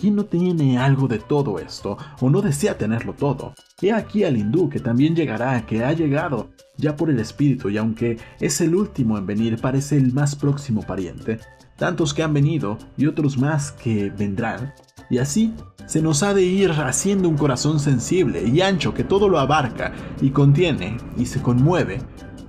¿Quién 0.03 0.16
no 0.16 0.24
tiene 0.24 0.78
algo 0.78 1.07
de 1.07 1.20
todo 1.20 1.61
esto 1.61 1.96
o 2.20 2.28
no 2.28 2.42
desea 2.42 2.76
tenerlo 2.76 3.12
todo? 3.12 3.55
He 3.80 3.92
aquí 3.92 4.24
al 4.24 4.36
hindú 4.36 4.68
que 4.68 4.80
también 4.80 5.14
llegará, 5.14 5.64
que 5.64 5.84
ha 5.84 5.92
llegado, 5.92 6.50
ya 6.76 6.96
por 6.96 7.09
el 7.09 7.20
espíritu 7.20 7.70
y 7.70 7.76
aunque 7.76 8.18
es 8.40 8.61
el 8.61 8.74
último 8.74 9.16
en 9.16 9.26
venir, 9.26 9.61
parece 9.61 9.96
el 9.96 10.12
más 10.12 10.34
próximo 10.34 10.82
pariente. 10.82 11.38
Tantos 11.76 12.12
que 12.14 12.24
han 12.24 12.34
venido 12.34 12.78
y 12.96 13.07
otros 13.07 13.38
más 13.38 13.70
que 13.70 14.11
vendrán. 14.11 14.74
Y 15.09 15.18
así 15.18 15.55
se 15.86 16.03
nos 16.03 16.24
ha 16.24 16.34
de 16.34 16.42
ir 16.42 16.72
haciendo 16.72 17.28
un 17.28 17.36
corazón 17.36 17.78
sensible 17.78 18.42
y 18.44 18.61
ancho 18.61 18.94
que 18.94 19.05
todo 19.05 19.28
lo 19.28 19.38
abarca 19.38 19.92
y 20.20 20.30
contiene 20.30 20.96
y 21.16 21.26
se 21.26 21.40
conmueve 21.40 22.00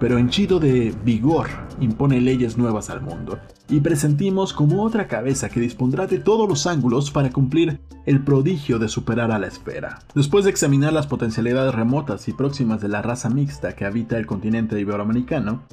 pero 0.04 0.18
henchido 0.18 0.60
de 0.60 0.94
vigor 1.06 1.48
impone 1.80 2.20
leyes 2.20 2.58
nuevas 2.58 2.90
al 2.90 3.00
mundo, 3.00 3.40
y 3.70 3.80
presentimos 3.80 4.52
como 4.52 4.84
otra 4.84 5.08
cabeza 5.08 5.48
que 5.48 5.62
dispondrá 5.62 6.08
de 6.08 6.20
todos 6.20 6.46
los 6.50 6.68
ángulos 6.68 7.10
para 7.10 7.30
cumplir 7.30 7.80
el 8.06 8.22
prodigio 8.22 8.80
de 8.80 8.90
superar 8.90 9.32
a 9.32 9.40
la 9.40 9.48
esfera. 9.48 10.00
Después 10.14 10.44
de 10.44 10.52
examinar 10.52 10.92
las 10.92 11.08
potencialidades 11.08 11.74
remotas 11.74 12.28
y 12.28 12.34
próximas 12.34 12.82
de 12.82 12.90
la 12.90 13.02
raza 13.02 13.30
mixta 13.30 13.78
que 13.78 13.86
habita 13.86 14.18
el 14.18 14.26
continente 14.26 14.78
iberoamericano, 14.78 15.64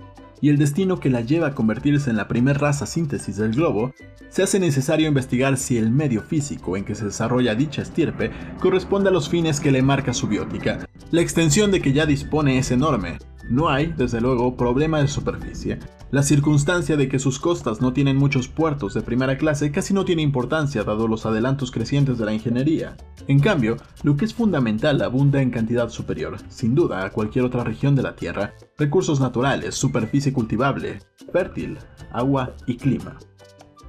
y 0.41 0.49
el 0.49 0.59
destino 0.59 1.01
que 1.01 1.11
la 1.11 1.23
lleva 1.23 1.49
a 1.49 1.55
convertirse 1.57 2.09
en 2.09 2.17
la 2.17 2.29
primera 2.29 2.57
raza 2.57 2.87
síntesis 2.87 3.37
del 3.37 3.51
globo, 3.51 3.93
se 4.29 4.45
hace 4.45 4.61
necesario 4.61 5.09
investigar 5.09 5.57
si 5.57 5.77
el 5.77 5.91
medio 5.91 6.23
físico 6.23 6.77
en 6.77 6.85
que 6.85 6.95
se 6.95 7.07
desarrolla 7.07 7.57
dicha 7.57 7.83
estirpe 7.83 8.31
corresponde 8.61 9.09
a 9.09 9.13
los 9.13 9.29
fines 9.29 9.59
que 9.59 9.73
le 9.73 9.83
marca 9.83 10.15
su 10.15 10.29
biótica. 10.29 10.87
La 11.11 11.21
extensión 11.21 11.73
de 11.73 11.83
que 11.83 11.93
ya 11.93 12.07
dispone 12.07 12.59
es 12.59 12.71
enorme, 12.71 13.19
no 13.51 13.69
hay, 13.69 13.93
desde 13.97 14.21
luego, 14.21 14.57
problema 14.57 15.01
de 15.01 15.09
superficie. 15.09 15.79
La 16.13 16.23
circunstancia 16.23 16.97
de 16.97 17.09
que 17.09 17.19
sus 17.19 17.39
costas 17.39 17.81
no 17.81 17.93
tienen 17.93 18.17
muchos 18.17 18.49
puertos 18.49 18.95
de 18.95 19.03
primera 19.03 19.39
clase 19.39 19.71
casi 19.71 19.93
no 19.93 20.05
tiene 20.05 20.23
importancia 20.23 20.83
dado 20.83 21.07
los 21.07 21.27
adelantos 21.27 21.71
crecientes 21.71 22.19
de 22.19 22.25
la 22.25 22.33
ingeniería. 22.33 22.97
En 23.27 23.39
cambio, 23.39 23.77
lo 24.03 24.17
que 24.17 24.25
es 24.25 24.35
fundamental 24.35 25.03
abunda 25.03 25.43
en 25.43 25.51
cantidad 25.51 25.89
superior, 25.89 26.37
sin 26.49 26.75
duda, 26.75 27.05
a 27.05 27.11
cualquier 27.11 27.45
otra 27.45 27.63
región 27.63 27.95
de 27.95 28.03
la 28.03 28.17
Tierra. 28.17 28.55
Recursos 28.79 29.21
naturales, 29.21 29.75
superficie 29.75 30.33
cultivable, 30.33 31.01
fértil, 31.33 31.79
agua 32.13 32.55
y 32.67 32.77
clima. 32.77 33.19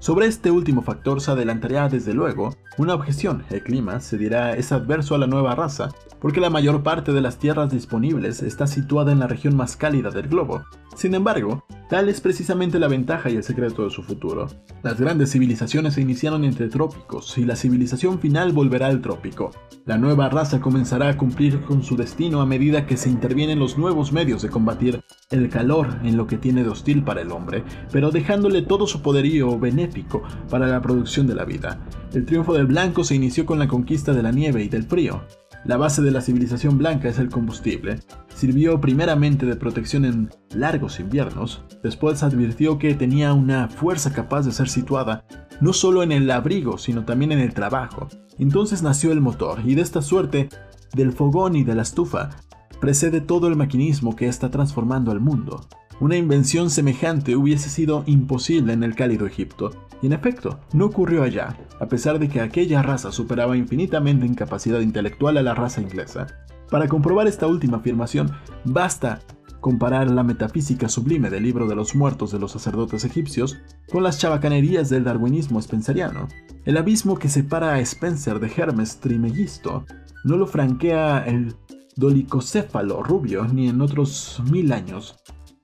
Sobre 0.01 0.25
este 0.25 0.49
último 0.49 0.81
factor 0.81 1.21
se 1.21 1.29
adelantaría 1.29 1.87
desde 1.87 2.15
luego 2.15 2.55
una 2.79 2.95
objeción. 2.95 3.43
El 3.51 3.61
clima, 3.61 3.99
se 3.99 4.17
dirá, 4.17 4.55
es 4.55 4.71
adverso 4.71 5.13
a 5.13 5.19
la 5.19 5.27
nueva 5.27 5.53
raza, 5.53 5.89
porque 6.19 6.39
la 6.39 6.49
mayor 6.49 6.81
parte 6.81 7.13
de 7.13 7.21
las 7.21 7.37
tierras 7.37 7.69
disponibles 7.69 8.41
está 8.41 8.65
situada 8.65 9.11
en 9.11 9.19
la 9.19 9.27
región 9.27 9.55
más 9.55 9.77
cálida 9.77 10.09
del 10.09 10.27
globo. 10.27 10.65
Sin 10.95 11.13
embargo, 11.13 11.63
tal 11.91 12.07
es 12.07 12.21
precisamente 12.21 12.79
la 12.79 12.87
ventaja 12.87 13.29
y 13.29 13.35
el 13.35 13.43
secreto 13.43 13.83
de 13.83 13.89
su 13.89 14.01
futuro. 14.01 14.47
Las 14.81 14.97
grandes 14.97 15.33
civilizaciones 15.33 15.95
se 15.95 16.01
iniciaron 16.01 16.45
entre 16.45 16.69
trópicos 16.69 17.37
y 17.37 17.43
la 17.43 17.57
civilización 17.57 18.17
final 18.19 18.53
volverá 18.53 18.87
al 18.87 19.01
trópico. 19.01 19.51
La 19.85 19.97
nueva 19.97 20.29
raza 20.29 20.61
comenzará 20.61 21.09
a 21.09 21.17
cumplir 21.17 21.59
con 21.63 21.83
su 21.83 21.97
destino 21.97 22.39
a 22.39 22.45
medida 22.45 22.85
que 22.85 22.95
se 22.95 23.09
intervienen 23.09 23.59
los 23.59 23.77
nuevos 23.77 24.13
medios 24.13 24.41
de 24.41 24.47
combatir 24.47 25.01
el 25.31 25.49
calor 25.49 25.99
en 26.05 26.15
lo 26.15 26.27
que 26.27 26.37
tiene 26.37 26.63
de 26.63 26.69
hostil 26.69 27.03
para 27.03 27.23
el 27.23 27.31
hombre, 27.33 27.65
pero 27.91 28.09
dejándole 28.09 28.61
todo 28.61 28.87
su 28.87 29.01
poderío 29.01 29.59
benéfico 29.59 30.23
para 30.49 30.67
la 30.67 30.81
producción 30.81 31.27
de 31.27 31.35
la 31.35 31.43
vida. 31.43 31.85
El 32.13 32.25
triunfo 32.25 32.53
del 32.53 32.67
blanco 32.67 33.03
se 33.03 33.15
inició 33.15 33.45
con 33.45 33.59
la 33.59 33.67
conquista 33.67 34.13
de 34.13 34.23
la 34.23 34.31
nieve 34.31 34.63
y 34.63 34.69
del 34.69 34.83
frío. 34.83 35.23
La 35.63 35.77
base 35.77 36.01
de 36.01 36.09
la 36.09 36.21
civilización 36.21 36.77
blanca 36.77 37.07
es 37.09 37.19
el 37.19 37.29
combustible. 37.29 37.99
Sirvió 38.33 38.81
primeramente 38.81 39.45
de 39.45 39.55
protección 39.55 40.05
en 40.05 40.29
largos 40.55 40.99
inviernos, 40.99 41.63
después 41.83 42.23
advirtió 42.23 42.79
que 42.79 42.95
tenía 42.95 43.33
una 43.33 43.67
fuerza 43.67 44.11
capaz 44.11 44.45
de 44.45 44.51
ser 44.51 44.69
situada 44.69 45.23
no 45.61 45.73
solo 45.73 46.01
en 46.01 46.11
el 46.11 46.29
abrigo, 46.31 46.79
sino 46.79 47.05
también 47.05 47.31
en 47.31 47.39
el 47.39 47.53
trabajo. 47.53 48.07
Entonces 48.39 48.81
nació 48.81 49.11
el 49.11 49.21
motor, 49.21 49.59
y 49.63 49.75
de 49.75 49.83
esta 49.83 50.01
suerte, 50.01 50.49
del 50.95 51.13
fogón 51.13 51.55
y 51.55 51.63
de 51.63 51.75
la 51.75 51.83
estufa, 51.83 52.31
precede 52.79 53.21
todo 53.21 53.47
el 53.47 53.55
maquinismo 53.55 54.15
que 54.15 54.27
está 54.27 54.49
transformando 54.49 55.11
al 55.11 55.19
mundo. 55.19 55.67
Una 55.99 56.17
invención 56.17 56.71
semejante 56.71 57.35
hubiese 57.35 57.69
sido 57.69 58.03
imposible 58.07 58.73
en 58.73 58.83
el 58.83 58.95
cálido 58.95 59.27
Egipto, 59.27 59.69
y 60.01 60.07
en 60.07 60.13
efecto, 60.13 60.59
no 60.73 60.85
ocurrió 60.85 61.23
allá, 61.23 61.57
a 61.79 61.85
pesar 61.87 62.19
de 62.19 62.27
que 62.27 62.41
aquella 62.41 62.81
raza 62.81 63.11
superaba 63.11 63.55
infinitamente 63.55 64.25
en 64.25 64.33
capacidad 64.33 64.79
intelectual 64.79 65.37
a 65.37 65.43
la 65.43 65.53
raza 65.53 65.81
inglesa. 65.81 66.27
Para 66.69 66.87
comprobar 66.87 67.27
esta 67.27 67.47
última 67.47 67.77
afirmación, 67.77 68.31
basta 68.65 69.19
comparar 69.59 70.09
la 70.09 70.23
metafísica 70.23 70.89
sublime 70.89 71.29
del 71.29 71.43
libro 71.43 71.67
de 71.67 71.75
los 71.75 71.95
muertos 71.95 72.31
de 72.31 72.39
los 72.39 72.51
sacerdotes 72.51 73.05
egipcios 73.05 73.59
con 73.91 74.03
las 74.03 74.17
chabacanerías 74.17 74.89
del 74.89 75.03
darwinismo 75.03 75.61
spenceriano. 75.61 76.27
El 76.65 76.77
abismo 76.77 77.17
que 77.17 77.29
separa 77.29 77.73
a 77.73 77.79
Spencer 77.79 78.39
de 78.39 78.51
Hermes 78.55 78.97
Trimegisto 78.97 79.85
no 80.23 80.37
lo 80.37 80.47
franquea 80.47 81.23
el 81.25 81.55
dolicocéfalo 81.95 83.03
rubio 83.03 83.45
ni 83.45 83.69
en 83.69 83.81
otros 83.81 84.41
mil 84.49 84.73
años 84.73 85.15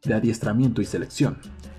de 0.04 0.14
adiestramiento 0.14 0.82
y 0.82 0.86
selección. 0.86 1.38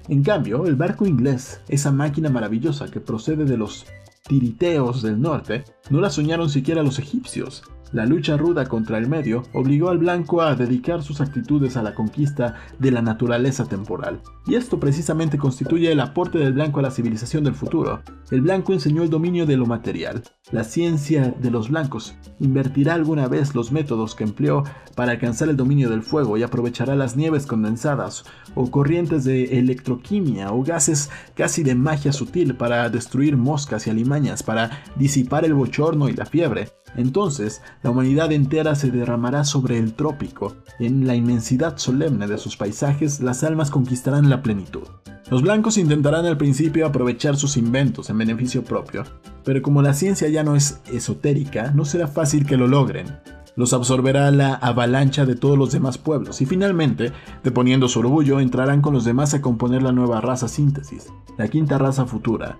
En 0.08 0.22
cambio, 0.22 0.64
el 0.66 0.74
barco 0.74 1.06
inglés, 1.06 1.60
esa 1.68 1.92
máquina 1.92 2.30
maravillosa 2.30 2.90
que 2.90 2.98
procede 2.98 3.44
de 3.44 3.58
los 3.58 3.84
tiriteos 4.26 5.02
del 5.02 5.20
norte, 5.20 5.64
no 5.90 6.00
la 6.00 6.08
soñaron 6.08 6.48
siquiera 6.48 6.82
los 6.82 6.98
egipcios, 6.98 7.62
la 7.92 8.06
lucha 8.06 8.36
ruda 8.36 8.66
contra 8.66 8.98
el 8.98 9.08
medio 9.08 9.44
obligó 9.52 9.88
al 9.88 9.98
blanco 9.98 10.42
a 10.42 10.54
dedicar 10.54 11.02
sus 11.02 11.20
actitudes 11.20 11.76
a 11.76 11.82
la 11.82 11.94
conquista 11.94 12.56
de 12.78 12.90
la 12.90 13.02
naturaleza 13.02 13.66
temporal, 13.66 14.20
y 14.46 14.54
esto 14.54 14.78
precisamente 14.78 15.38
constituye 15.38 15.92
el 15.92 16.00
aporte 16.00 16.38
del 16.38 16.52
blanco 16.52 16.80
a 16.80 16.82
la 16.82 16.90
civilización 16.90 17.44
del 17.44 17.54
futuro. 17.54 18.00
El 18.30 18.42
blanco 18.42 18.72
enseñó 18.72 19.02
el 19.02 19.10
dominio 19.10 19.46
de 19.46 19.56
lo 19.56 19.66
material, 19.66 20.22
la 20.50 20.64
ciencia 20.64 21.34
de 21.38 21.50
los 21.50 21.70
blancos, 21.70 22.14
invertirá 22.40 22.94
alguna 22.94 23.28
vez 23.28 23.54
los 23.54 23.72
métodos 23.72 24.14
que 24.14 24.24
empleó 24.24 24.64
para 24.94 25.12
alcanzar 25.12 25.48
el 25.48 25.56
dominio 25.56 25.90
del 25.90 26.02
fuego 26.02 26.36
y 26.36 26.42
aprovechará 26.42 26.94
las 26.94 27.16
nieves 27.16 27.46
condensadas 27.46 28.24
o 28.54 28.70
corrientes 28.70 29.24
de 29.24 29.58
electroquimia 29.58 30.52
o 30.52 30.62
gases 30.62 31.10
casi 31.34 31.62
de 31.62 31.74
magia 31.74 32.12
sutil 32.12 32.56
para 32.56 32.88
destruir 32.90 33.36
moscas 33.36 33.86
y 33.86 33.90
alimañas, 33.90 34.42
para 34.42 34.82
disipar 34.96 35.44
el 35.44 35.54
bochorno 35.54 36.08
y 36.08 36.14
la 36.14 36.26
fiebre. 36.26 36.68
Entonces, 36.96 37.62
la 37.82 37.90
humanidad 37.90 38.32
entera 38.32 38.74
se 38.74 38.90
derramará 38.90 39.44
sobre 39.44 39.78
el 39.78 39.94
trópico. 39.94 40.56
En 40.78 41.06
la 41.06 41.14
inmensidad 41.14 41.76
solemne 41.76 42.26
de 42.26 42.38
sus 42.38 42.56
paisajes, 42.56 43.20
las 43.20 43.44
almas 43.44 43.70
conquistarán 43.70 44.30
la 44.30 44.42
plenitud. 44.42 44.84
Los 45.30 45.42
blancos 45.42 45.76
intentarán 45.76 46.24
al 46.24 46.38
principio 46.38 46.86
aprovechar 46.86 47.36
sus 47.36 47.58
inventos 47.58 48.08
en 48.08 48.16
beneficio 48.16 48.64
propio, 48.64 49.04
pero 49.44 49.60
como 49.60 49.82
la 49.82 49.92
ciencia 49.92 50.28
ya 50.28 50.42
no 50.42 50.56
es 50.56 50.80
esotérica, 50.90 51.70
no 51.72 51.84
será 51.84 52.08
fácil 52.08 52.46
que 52.46 52.56
lo 52.56 52.66
logren. 52.66 53.18
Los 53.54 53.74
absorberá 53.74 54.30
la 54.30 54.54
avalancha 54.54 55.26
de 55.26 55.34
todos 55.34 55.58
los 55.58 55.72
demás 55.72 55.98
pueblos 55.98 56.40
y 56.40 56.46
finalmente, 56.46 57.12
deponiendo 57.44 57.88
su 57.88 57.98
orgullo, 57.98 58.40
entrarán 58.40 58.80
con 58.80 58.94
los 58.94 59.04
demás 59.04 59.34
a 59.34 59.42
componer 59.42 59.82
la 59.82 59.92
nueva 59.92 60.20
raza 60.22 60.48
síntesis, 60.48 61.08
la 61.36 61.48
quinta 61.48 61.76
raza 61.76 62.06
futura, 62.06 62.58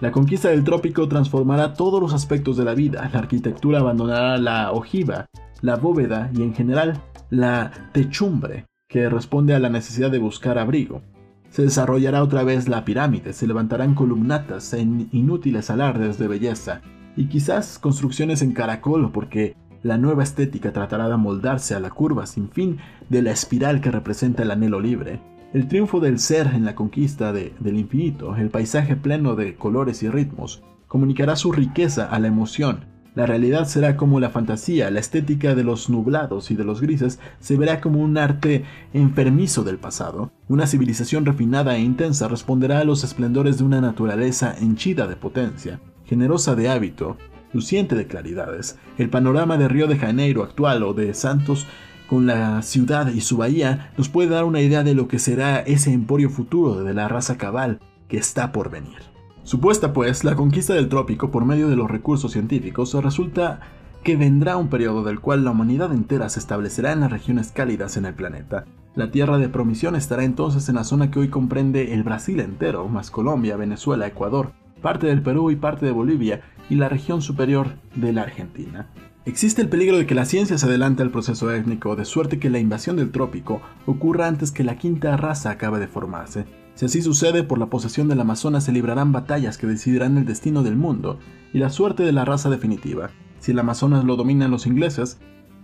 la 0.00 0.12
conquista 0.12 0.48
del 0.48 0.62
trópico 0.62 1.08
transformará 1.08 1.74
todos 1.74 2.00
los 2.00 2.14
aspectos 2.14 2.56
de 2.56 2.64
la 2.64 2.74
vida. 2.74 3.10
La 3.12 3.18
arquitectura 3.18 3.80
abandonará 3.80 4.38
la 4.38 4.70
ojiva, 4.70 5.26
la 5.60 5.76
bóveda 5.76 6.30
y 6.32 6.42
en 6.42 6.54
general 6.54 7.02
la 7.30 7.72
techumbre, 7.92 8.66
que 8.88 9.08
responde 9.08 9.54
a 9.54 9.58
la 9.58 9.70
necesidad 9.70 10.10
de 10.10 10.18
buscar 10.18 10.56
abrigo. 10.58 11.02
Se 11.50 11.62
desarrollará 11.62 12.22
otra 12.22 12.44
vez 12.44 12.68
la 12.68 12.84
pirámide, 12.84 13.32
se 13.32 13.46
levantarán 13.46 13.94
columnatas 13.94 14.72
en 14.72 15.08
inútiles 15.12 15.68
alardes 15.70 16.18
de 16.18 16.28
belleza, 16.28 16.80
y 17.16 17.26
quizás 17.26 17.80
construcciones 17.80 18.42
en 18.42 18.52
caracol, 18.52 19.10
porque 19.10 19.56
la 19.82 19.98
nueva 19.98 20.22
estética 20.22 20.72
tratará 20.72 21.08
de 21.08 21.16
moldarse 21.16 21.74
a 21.74 21.80
la 21.80 21.90
curva 21.90 22.26
sin 22.26 22.50
fin 22.50 22.78
de 23.08 23.22
la 23.22 23.32
espiral 23.32 23.80
que 23.80 23.90
representa 23.90 24.44
el 24.44 24.52
anhelo 24.52 24.78
libre. 24.78 25.20
El 25.54 25.66
triunfo 25.66 25.98
del 25.98 26.18
ser 26.18 26.48
en 26.48 26.66
la 26.66 26.74
conquista 26.74 27.32
del 27.32 27.78
infinito, 27.78 28.36
el 28.36 28.50
paisaje 28.50 28.96
pleno 28.96 29.34
de 29.34 29.54
colores 29.54 30.02
y 30.02 30.10
ritmos, 30.10 30.62
comunicará 30.88 31.36
su 31.36 31.52
riqueza 31.52 32.04
a 32.04 32.18
la 32.18 32.28
emoción. 32.28 32.84
La 33.14 33.24
realidad 33.24 33.66
será 33.66 33.96
como 33.96 34.20
la 34.20 34.28
fantasía, 34.28 34.90
la 34.90 35.00
estética 35.00 35.54
de 35.54 35.64
los 35.64 35.88
nublados 35.88 36.50
y 36.50 36.54
de 36.54 36.64
los 36.64 36.82
grises 36.82 37.18
se 37.40 37.56
verá 37.56 37.80
como 37.80 38.00
un 38.00 38.18
arte 38.18 38.64
enfermizo 38.92 39.64
del 39.64 39.78
pasado. 39.78 40.30
Una 40.48 40.66
civilización 40.66 41.24
refinada 41.24 41.76
e 41.76 41.80
intensa 41.80 42.28
responderá 42.28 42.80
a 42.80 42.84
los 42.84 43.02
esplendores 43.02 43.56
de 43.56 43.64
una 43.64 43.80
naturaleza 43.80 44.54
henchida 44.60 45.06
de 45.06 45.16
potencia, 45.16 45.80
generosa 46.04 46.56
de 46.56 46.68
hábito, 46.68 47.16
luciente 47.54 47.94
de 47.94 48.06
claridades. 48.06 48.78
El 48.98 49.08
panorama 49.08 49.56
de 49.56 49.68
Río 49.68 49.86
de 49.86 49.96
Janeiro 49.96 50.42
actual 50.42 50.82
o 50.82 50.92
de 50.92 51.14
Santos 51.14 51.66
con 52.08 52.26
la 52.26 52.62
ciudad 52.62 53.12
y 53.12 53.20
su 53.20 53.36
bahía 53.36 53.92
nos 53.96 54.08
puede 54.08 54.30
dar 54.30 54.44
una 54.44 54.60
idea 54.60 54.82
de 54.82 54.94
lo 54.94 55.06
que 55.08 55.18
será 55.18 55.60
ese 55.60 55.92
emporio 55.92 56.30
futuro 56.30 56.82
de 56.82 56.94
la 56.94 57.06
raza 57.06 57.36
cabal 57.36 57.80
que 58.08 58.16
está 58.16 58.50
por 58.50 58.70
venir. 58.70 58.98
Supuesta 59.44 59.92
pues 59.92 60.24
la 60.24 60.34
conquista 60.34 60.74
del 60.74 60.88
trópico 60.88 61.30
por 61.30 61.44
medio 61.44 61.68
de 61.68 61.76
los 61.76 61.90
recursos 61.90 62.32
científicos, 62.32 62.92
resulta 62.94 63.60
que 64.02 64.16
vendrá 64.16 64.56
un 64.56 64.68
periodo 64.68 65.02
del 65.02 65.20
cual 65.20 65.44
la 65.44 65.50
humanidad 65.50 65.92
entera 65.92 66.28
se 66.28 66.40
establecerá 66.40 66.92
en 66.92 67.00
las 67.00 67.10
regiones 67.10 67.52
cálidas 67.52 67.96
en 67.96 68.06
el 68.06 68.14
planeta. 68.14 68.64
La 68.94 69.10
tierra 69.10 69.38
de 69.38 69.48
promisión 69.48 69.96
estará 69.96 70.24
entonces 70.24 70.68
en 70.68 70.76
la 70.76 70.84
zona 70.84 71.10
que 71.10 71.18
hoy 71.18 71.28
comprende 71.28 71.94
el 71.94 72.02
Brasil 72.02 72.40
entero, 72.40 72.88
más 72.88 73.10
Colombia, 73.10 73.56
Venezuela, 73.56 74.06
Ecuador, 74.06 74.52
parte 74.82 75.06
del 75.06 75.22
Perú 75.22 75.50
y 75.50 75.56
parte 75.56 75.86
de 75.86 75.92
Bolivia, 75.92 76.42
y 76.70 76.76
la 76.76 76.88
región 76.88 77.22
superior 77.22 77.68
de 77.94 78.12
la 78.12 78.22
Argentina. 78.22 78.88
Existe 79.28 79.60
el 79.60 79.68
peligro 79.68 79.98
de 79.98 80.06
que 80.06 80.14
la 80.14 80.24
ciencia 80.24 80.56
se 80.56 80.64
adelante 80.64 81.02
al 81.02 81.10
proceso 81.10 81.52
étnico, 81.52 81.96
de 81.96 82.06
suerte 82.06 82.38
que 82.38 82.48
la 82.48 82.60
invasión 82.60 82.96
del 82.96 83.10
trópico 83.10 83.60
ocurra 83.84 84.26
antes 84.26 84.50
que 84.52 84.64
la 84.64 84.78
quinta 84.78 85.18
raza 85.18 85.50
acabe 85.50 85.78
de 85.78 85.86
formarse. 85.86 86.46
Si 86.74 86.86
así 86.86 87.02
sucede, 87.02 87.42
por 87.42 87.58
la 87.58 87.66
posesión 87.66 88.08
del 88.08 88.22
Amazonas 88.22 88.64
se 88.64 88.72
librarán 88.72 89.12
batallas 89.12 89.58
que 89.58 89.66
decidirán 89.66 90.16
el 90.16 90.24
destino 90.24 90.62
del 90.62 90.76
mundo 90.76 91.18
y 91.52 91.58
la 91.58 91.68
suerte 91.68 92.04
de 92.04 92.12
la 92.12 92.24
raza 92.24 92.48
definitiva. 92.48 93.10
Si 93.38 93.50
el 93.50 93.58
Amazonas 93.58 94.02
lo 94.02 94.16
dominan 94.16 94.50
los 94.50 94.66
ingleses, 94.66 95.18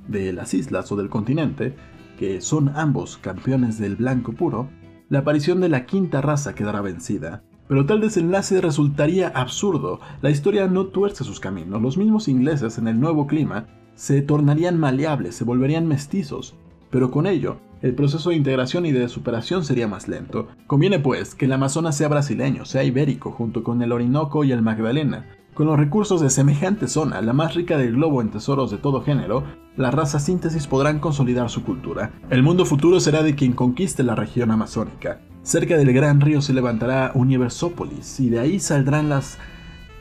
de 0.09 0.35
las 0.35 0.53
islas 0.53 0.93
o 0.93 0.97
del 0.97 1.09
continente, 1.09 1.75
que 2.19 2.43
son 2.43 2.71
ambos 2.77 3.17
campeones 3.17 3.79
del 3.79 3.97
blanco 3.97 4.35
puro, 4.35 4.69
la 5.09 5.21
aparición 5.21 5.63
de 5.63 5.71
la 5.71 5.87
quinta 5.87 6.21
raza 6.21 6.55
quedará 6.55 6.83
vencida. 6.83 7.43
Pero 7.69 7.87
tal 7.87 8.01
desenlace 8.01 8.61
resultaría 8.61 9.29
absurdo. 9.29 10.01
La 10.23 10.31
historia 10.31 10.67
no 10.67 10.87
tuerce 10.87 11.25
sus 11.25 11.41
caminos. 11.41 11.81
Los 11.81 11.97
mismos 11.97 12.29
ingleses 12.29 12.79
en 12.79 12.89
el 12.89 13.01
nuevo 13.01 13.27
clima 13.27 13.67
se 13.95 14.23
tornarían 14.23 14.79
maleables, 14.79 15.35
se 15.35 15.45
volverían 15.45 15.87
mestizos. 15.87 16.55
Pero 16.91 17.11
con 17.11 17.27
ello, 17.27 17.57
el 17.83 17.95
proceso 17.95 18.31
de 18.31 18.37
integración 18.37 18.87
y 18.87 18.93
de 18.93 19.09
superación 19.09 19.65
sería 19.65 19.89
más 19.89 20.09
lento. 20.09 20.49
Conviene 20.67 20.99
pues 20.99 21.35
que 21.35 21.47
el 21.47 21.53
Amazonas 21.53 21.97
sea 21.97 22.09
brasileño, 22.09 22.65
sea 22.65 22.85
ibérico, 22.85 23.31
junto 23.31 23.63
con 23.63 23.83
el 23.83 23.93
Orinoco 23.93 24.45
y 24.45 24.53
el 24.53 24.63
Magdalena. 24.63 25.27
Con 25.55 25.67
los 25.67 25.79
recursos 25.79 26.21
de 26.21 26.31
semejante 26.31 26.89
zona, 26.89 27.21
la 27.23 27.33
más 27.33 27.55
rica 27.55 27.79
del 27.79 27.95
globo 27.95 28.21
en 28.21 28.31
tesoros 28.31 28.71
de 28.71 28.79
todo 28.79 29.03
género, 29.03 29.45
las 29.77 29.95
razas 29.95 30.25
síntesis 30.25 30.67
podrán 30.67 30.99
consolidar 30.99 31.49
su 31.49 31.63
cultura. 31.63 32.13
El 32.31 32.43
mundo 32.43 32.65
futuro 32.65 33.01
será 33.01 33.23
de 33.23 33.35
quien 33.35 33.53
conquiste 33.53 34.03
la 34.03 34.15
región 34.15 34.51
amazónica. 34.51 35.21
Cerca 35.45 35.77
del 35.77 35.93
gran 35.93 36.23
río 36.23 36.41
se 36.41 36.55
levantará 36.55 37.13
Universópolis 37.15 38.19
y 38.19 38.31
de 38.31 38.41
ahí 38.41 38.59
saldrán 38.59 39.11
las 39.11 39.37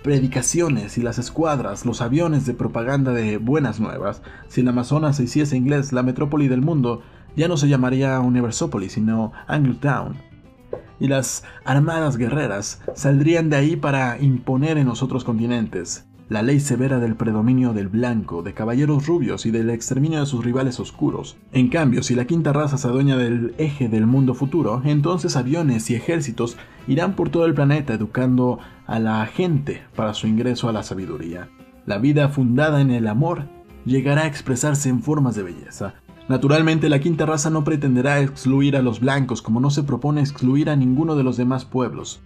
predicaciones 0.02 0.98
y 0.98 1.02
las 1.02 1.18
escuadras, 1.18 1.86
los 1.86 2.02
aviones 2.02 2.46
de 2.46 2.54
propaganda 2.54 3.12
de 3.12 3.40
buenas 3.40 3.82
nuevas. 3.82 4.22
Si 4.48 4.62
el 4.62 4.70
Amazonas 4.70 5.18
se 5.18 5.24
hiciese 5.24 5.58
inglés, 5.58 5.92
la 5.92 6.02
metrópoli 6.02 6.48
del 6.48 6.62
mundo 6.62 7.02
ya 7.36 7.50
no 7.50 7.58
se 7.58 7.68
llamaría 7.68 8.22
Universópolis, 8.22 8.94
sino 8.94 9.34
Angletown. 9.48 10.16
Y 11.02 11.10
las 11.10 11.44
armadas 11.66 12.16
guerreras 12.16 12.82
saldrían 12.96 13.50
de 13.50 13.58
ahí 13.58 13.76
para 13.76 14.18
imponer 14.22 14.78
en 14.78 14.88
los 14.88 15.04
otros 15.04 15.26
continentes 15.26 16.06
la 16.30 16.42
ley 16.42 16.60
severa 16.60 17.00
del 17.00 17.16
predominio 17.16 17.74
del 17.74 17.90
blanco, 17.90 18.44
de 18.44 18.54
caballeros 18.54 19.08
rubios 19.08 19.46
y 19.46 19.52
del 19.52 19.70
exterminio 19.70 20.20
de 20.20 20.26
sus 20.26 20.44
rivales 20.44 20.80
oscuros. 20.80 21.38
En 21.52 21.70
cambio, 21.70 22.04
si 22.04 22.16
la 22.16 22.26
quinta 22.26 22.54
raza 22.54 22.78
se 22.78 22.88
adueña 22.88 23.18
del 23.18 23.54
eje 23.58 23.90
del 23.90 24.08
mundo 24.08 24.34
futuro, 24.34 24.82
entonces 24.86 25.36
aviones 25.36 25.90
y 25.90 25.96
ejércitos 25.96 26.58
irán 26.88 27.16
por 27.16 27.30
todo 27.30 27.46
el 27.46 27.54
planeta 27.54 27.94
educando 27.94 28.60
a 28.88 29.00
la 29.00 29.26
gente 29.26 29.84
para 29.96 30.14
su 30.14 30.28
ingreso 30.28 30.70
a 30.70 30.74
la 30.74 30.84
sabiduría. 30.84 31.50
La 31.86 31.98
vida 31.98 32.30
fundada 32.30 32.82
en 32.82 32.92
el 32.92 33.08
amor 33.08 33.50
llegará 33.86 34.24
a 34.24 34.28
expresarse 34.28 34.90
en 34.90 35.04
formas 35.04 35.36
de 35.36 35.44
belleza. 35.44 35.96
Naturalmente, 36.30 36.88
la 36.88 37.00
quinta 37.00 37.26
raza 37.26 37.50
no 37.50 37.66
pretenderá 37.66 38.22
excluir 38.22 38.78
a 38.78 38.82
los 38.82 39.02
blancos 39.02 39.42
como 39.42 39.60
no 39.60 39.70
se 39.70 39.84
propone 39.84 40.22
excluir 40.22 40.70
a 40.70 40.78
ninguno 40.78 41.16
de 41.18 41.24
los 41.24 41.36
demás 41.36 41.66
pueblos. 41.66 42.22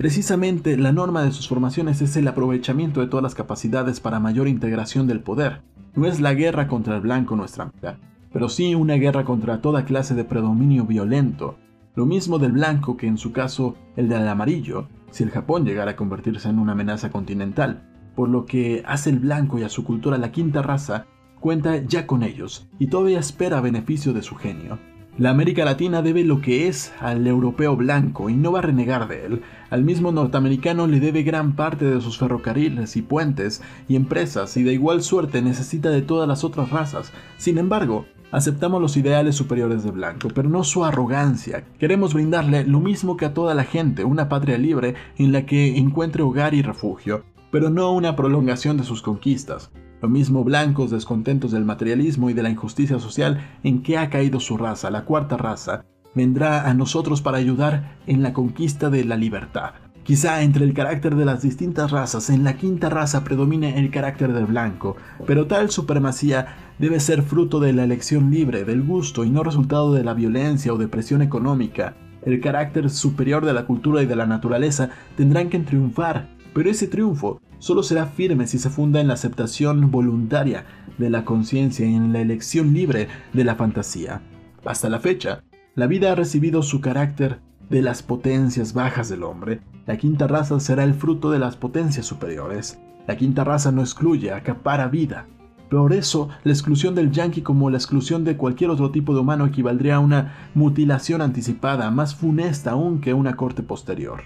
Precisamente 0.00 0.78
la 0.78 0.92
norma 0.92 1.22
de 1.22 1.30
sus 1.30 1.46
formaciones 1.46 2.00
es 2.00 2.16
el 2.16 2.26
aprovechamiento 2.26 3.00
de 3.00 3.06
todas 3.06 3.22
las 3.22 3.34
capacidades 3.34 4.00
para 4.00 4.18
mayor 4.18 4.48
integración 4.48 5.06
del 5.06 5.20
poder. 5.20 5.60
No 5.94 6.06
es 6.06 6.20
la 6.20 6.32
guerra 6.32 6.68
contra 6.68 6.96
el 6.96 7.02
blanco 7.02 7.36
nuestra 7.36 7.66
meta, 7.66 7.98
pero 8.32 8.48
sí 8.48 8.74
una 8.74 8.94
guerra 8.94 9.26
contra 9.26 9.60
toda 9.60 9.84
clase 9.84 10.14
de 10.14 10.24
predominio 10.24 10.86
violento. 10.86 11.58
Lo 11.96 12.06
mismo 12.06 12.38
del 12.38 12.52
blanco 12.52 12.96
que 12.96 13.08
en 13.08 13.18
su 13.18 13.32
caso 13.32 13.76
el 13.94 14.08
del 14.08 14.26
amarillo, 14.26 14.88
si 15.10 15.22
el 15.22 15.28
Japón 15.28 15.66
llegara 15.66 15.90
a 15.90 15.96
convertirse 15.96 16.48
en 16.48 16.60
una 16.60 16.72
amenaza 16.72 17.10
continental. 17.10 17.82
Por 18.16 18.30
lo 18.30 18.46
que 18.46 18.82
hace 18.86 19.10
el 19.10 19.18
blanco 19.18 19.58
y 19.58 19.64
a 19.64 19.68
su 19.68 19.84
cultura 19.84 20.16
la 20.16 20.32
quinta 20.32 20.62
raza, 20.62 21.04
cuenta 21.40 21.76
ya 21.76 22.06
con 22.06 22.22
ellos 22.22 22.66
y 22.78 22.86
todavía 22.86 23.18
espera 23.18 23.60
beneficio 23.60 24.14
de 24.14 24.22
su 24.22 24.34
genio. 24.34 24.78
La 25.18 25.30
América 25.30 25.64
Latina 25.64 26.02
debe 26.02 26.24
lo 26.24 26.40
que 26.40 26.68
es 26.68 26.92
al 27.00 27.26
europeo 27.26 27.76
blanco 27.76 28.30
y 28.30 28.34
no 28.34 28.52
va 28.52 28.60
a 28.60 28.62
renegar 28.62 29.08
de 29.08 29.26
él. 29.26 29.42
Al 29.68 29.84
mismo 29.84 30.12
norteamericano 30.12 30.86
le 30.86 31.00
debe 31.00 31.22
gran 31.24 31.56
parte 31.56 31.84
de 31.84 32.00
sus 32.00 32.16
ferrocarriles 32.16 32.96
y 32.96 33.02
puentes 33.02 33.60
y 33.88 33.96
empresas 33.96 34.56
y 34.56 34.62
de 34.62 34.72
igual 34.72 35.02
suerte 35.02 35.42
necesita 35.42 35.90
de 35.90 36.02
todas 36.02 36.28
las 36.28 36.44
otras 36.44 36.70
razas. 36.70 37.12
Sin 37.36 37.58
embargo, 37.58 38.06
aceptamos 38.30 38.80
los 38.80 38.96
ideales 38.96 39.34
superiores 39.34 39.82
de 39.82 39.90
blanco, 39.90 40.28
pero 40.34 40.48
no 40.48 40.64
su 40.64 40.84
arrogancia. 40.84 41.64
Queremos 41.78 42.14
brindarle 42.14 42.64
lo 42.64 42.80
mismo 42.80 43.16
que 43.16 43.26
a 43.26 43.34
toda 43.34 43.54
la 43.54 43.64
gente, 43.64 44.04
una 44.04 44.28
patria 44.28 44.58
libre 44.58 44.94
en 45.18 45.32
la 45.32 45.44
que 45.44 45.76
encuentre 45.76 46.22
hogar 46.22 46.54
y 46.54 46.62
refugio, 46.62 47.24
pero 47.50 47.68
no 47.68 47.92
una 47.92 48.16
prolongación 48.16 48.76
de 48.76 48.84
sus 48.84 49.02
conquistas. 49.02 49.70
Lo 50.02 50.08
mismo 50.08 50.44
blancos 50.44 50.90
descontentos 50.90 51.52
del 51.52 51.64
materialismo 51.64 52.30
y 52.30 52.32
de 52.32 52.42
la 52.42 52.50
injusticia 52.50 52.98
social 52.98 53.40
en 53.62 53.82
que 53.82 53.98
ha 53.98 54.08
caído 54.08 54.40
su 54.40 54.56
raza, 54.56 54.90
la 54.90 55.04
cuarta 55.04 55.36
raza, 55.36 55.84
vendrá 56.14 56.68
a 56.68 56.74
nosotros 56.74 57.20
para 57.20 57.38
ayudar 57.38 57.98
en 58.06 58.22
la 58.22 58.32
conquista 58.32 58.88
de 58.88 59.04
la 59.04 59.16
libertad. 59.16 59.72
Quizá 60.02 60.42
entre 60.42 60.64
el 60.64 60.72
carácter 60.72 61.14
de 61.14 61.26
las 61.26 61.42
distintas 61.42 61.90
razas, 61.90 62.30
en 62.30 62.42
la 62.42 62.56
quinta 62.56 62.88
raza 62.88 63.22
predomine 63.22 63.78
el 63.78 63.90
carácter 63.90 64.32
del 64.32 64.46
blanco, 64.46 64.96
pero 65.26 65.46
tal 65.46 65.70
supremacía 65.70 66.56
debe 66.78 66.98
ser 66.98 67.22
fruto 67.22 67.60
de 67.60 67.74
la 67.74 67.84
elección 67.84 68.30
libre, 68.30 68.64
del 68.64 68.82
gusto 68.82 69.24
y 69.24 69.30
no 69.30 69.42
resultado 69.42 69.92
de 69.92 70.02
la 70.02 70.14
violencia 70.14 70.72
o 70.72 70.78
depresión 70.78 71.20
económica. 71.20 71.94
El 72.22 72.40
carácter 72.40 72.88
superior 72.88 73.44
de 73.44 73.52
la 73.52 73.66
cultura 73.66 74.02
y 74.02 74.06
de 74.06 74.16
la 74.16 74.26
naturaleza 74.26 74.90
tendrán 75.16 75.50
que 75.50 75.58
triunfar, 75.58 76.30
pero 76.54 76.70
ese 76.70 76.86
triunfo 76.86 77.40
solo 77.60 77.84
será 77.84 78.06
firme 78.06 78.48
si 78.48 78.58
se 78.58 78.68
funda 78.68 79.00
en 79.00 79.06
la 79.06 79.14
aceptación 79.14 79.92
voluntaria 79.92 80.66
de 80.98 81.08
la 81.08 81.24
conciencia 81.24 81.86
y 81.86 81.94
en 81.94 82.12
la 82.12 82.20
elección 82.20 82.74
libre 82.74 83.06
de 83.32 83.44
la 83.44 83.54
fantasía. 83.54 84.22
Hasta 84.64 84.88
la 84.88 84.98
fecha, 84.98 85.44
la 85.76 85.86
vida 85.86 86.10
ha 86.10 86.14
recibido 86.16 86.62
su 86.62 86.80
carácter 86.80 87.40
de 87.68 87.82
las 87.82 88.02
potencias 88.02 88.74
bajas 88.74 89.08
del 89.08 89.22
hombre. 89.22 89.60
La 89.86 89.96
quinta 89.96 90.26
raza 90.26 90.58
será 90.58 90.82
el 90.82 90.94
fruto 90.94 91.30
de 91.30 91.38
las 91.38 91.56
potencias 91.56 92.04
superiores. 92.04 92.80
La 93.06 93.16
quinta 93.16 93.44
raza 93.44 93.70
no 93.70 93.80
excluye, 93.80 94.32
acapara 94.32 94.88
vida. 94.88 95.26
Por 95.70 95.92
eso, 95.92 96.28
la 96.42 96.52
exclusión 96.52 96.96
del 96.96 97.12
yanqui 97.12 97.42
como 97.42 97.70
la 97.70 97.76
exclusión 97.76 98.24
de 98.24 98.36
cualquier 98.36 98.70
otro 98.70 98.90
tipo 98.90 99.14
de 99.14 99.20
humano 99.20 99.46
equivaldría 99.46 99.96
a 99.96 100.00
una 100.00 100.50
mutilación 100.54 101.22
anticipada, 101.22 101.90
más 101.92 102.16
funesta 102.16 102.72
aún 102.72 103.00
que 103.00 103.14
una 103.14 103.36
corte 103.36 103.62
posterior. 103.62 104.22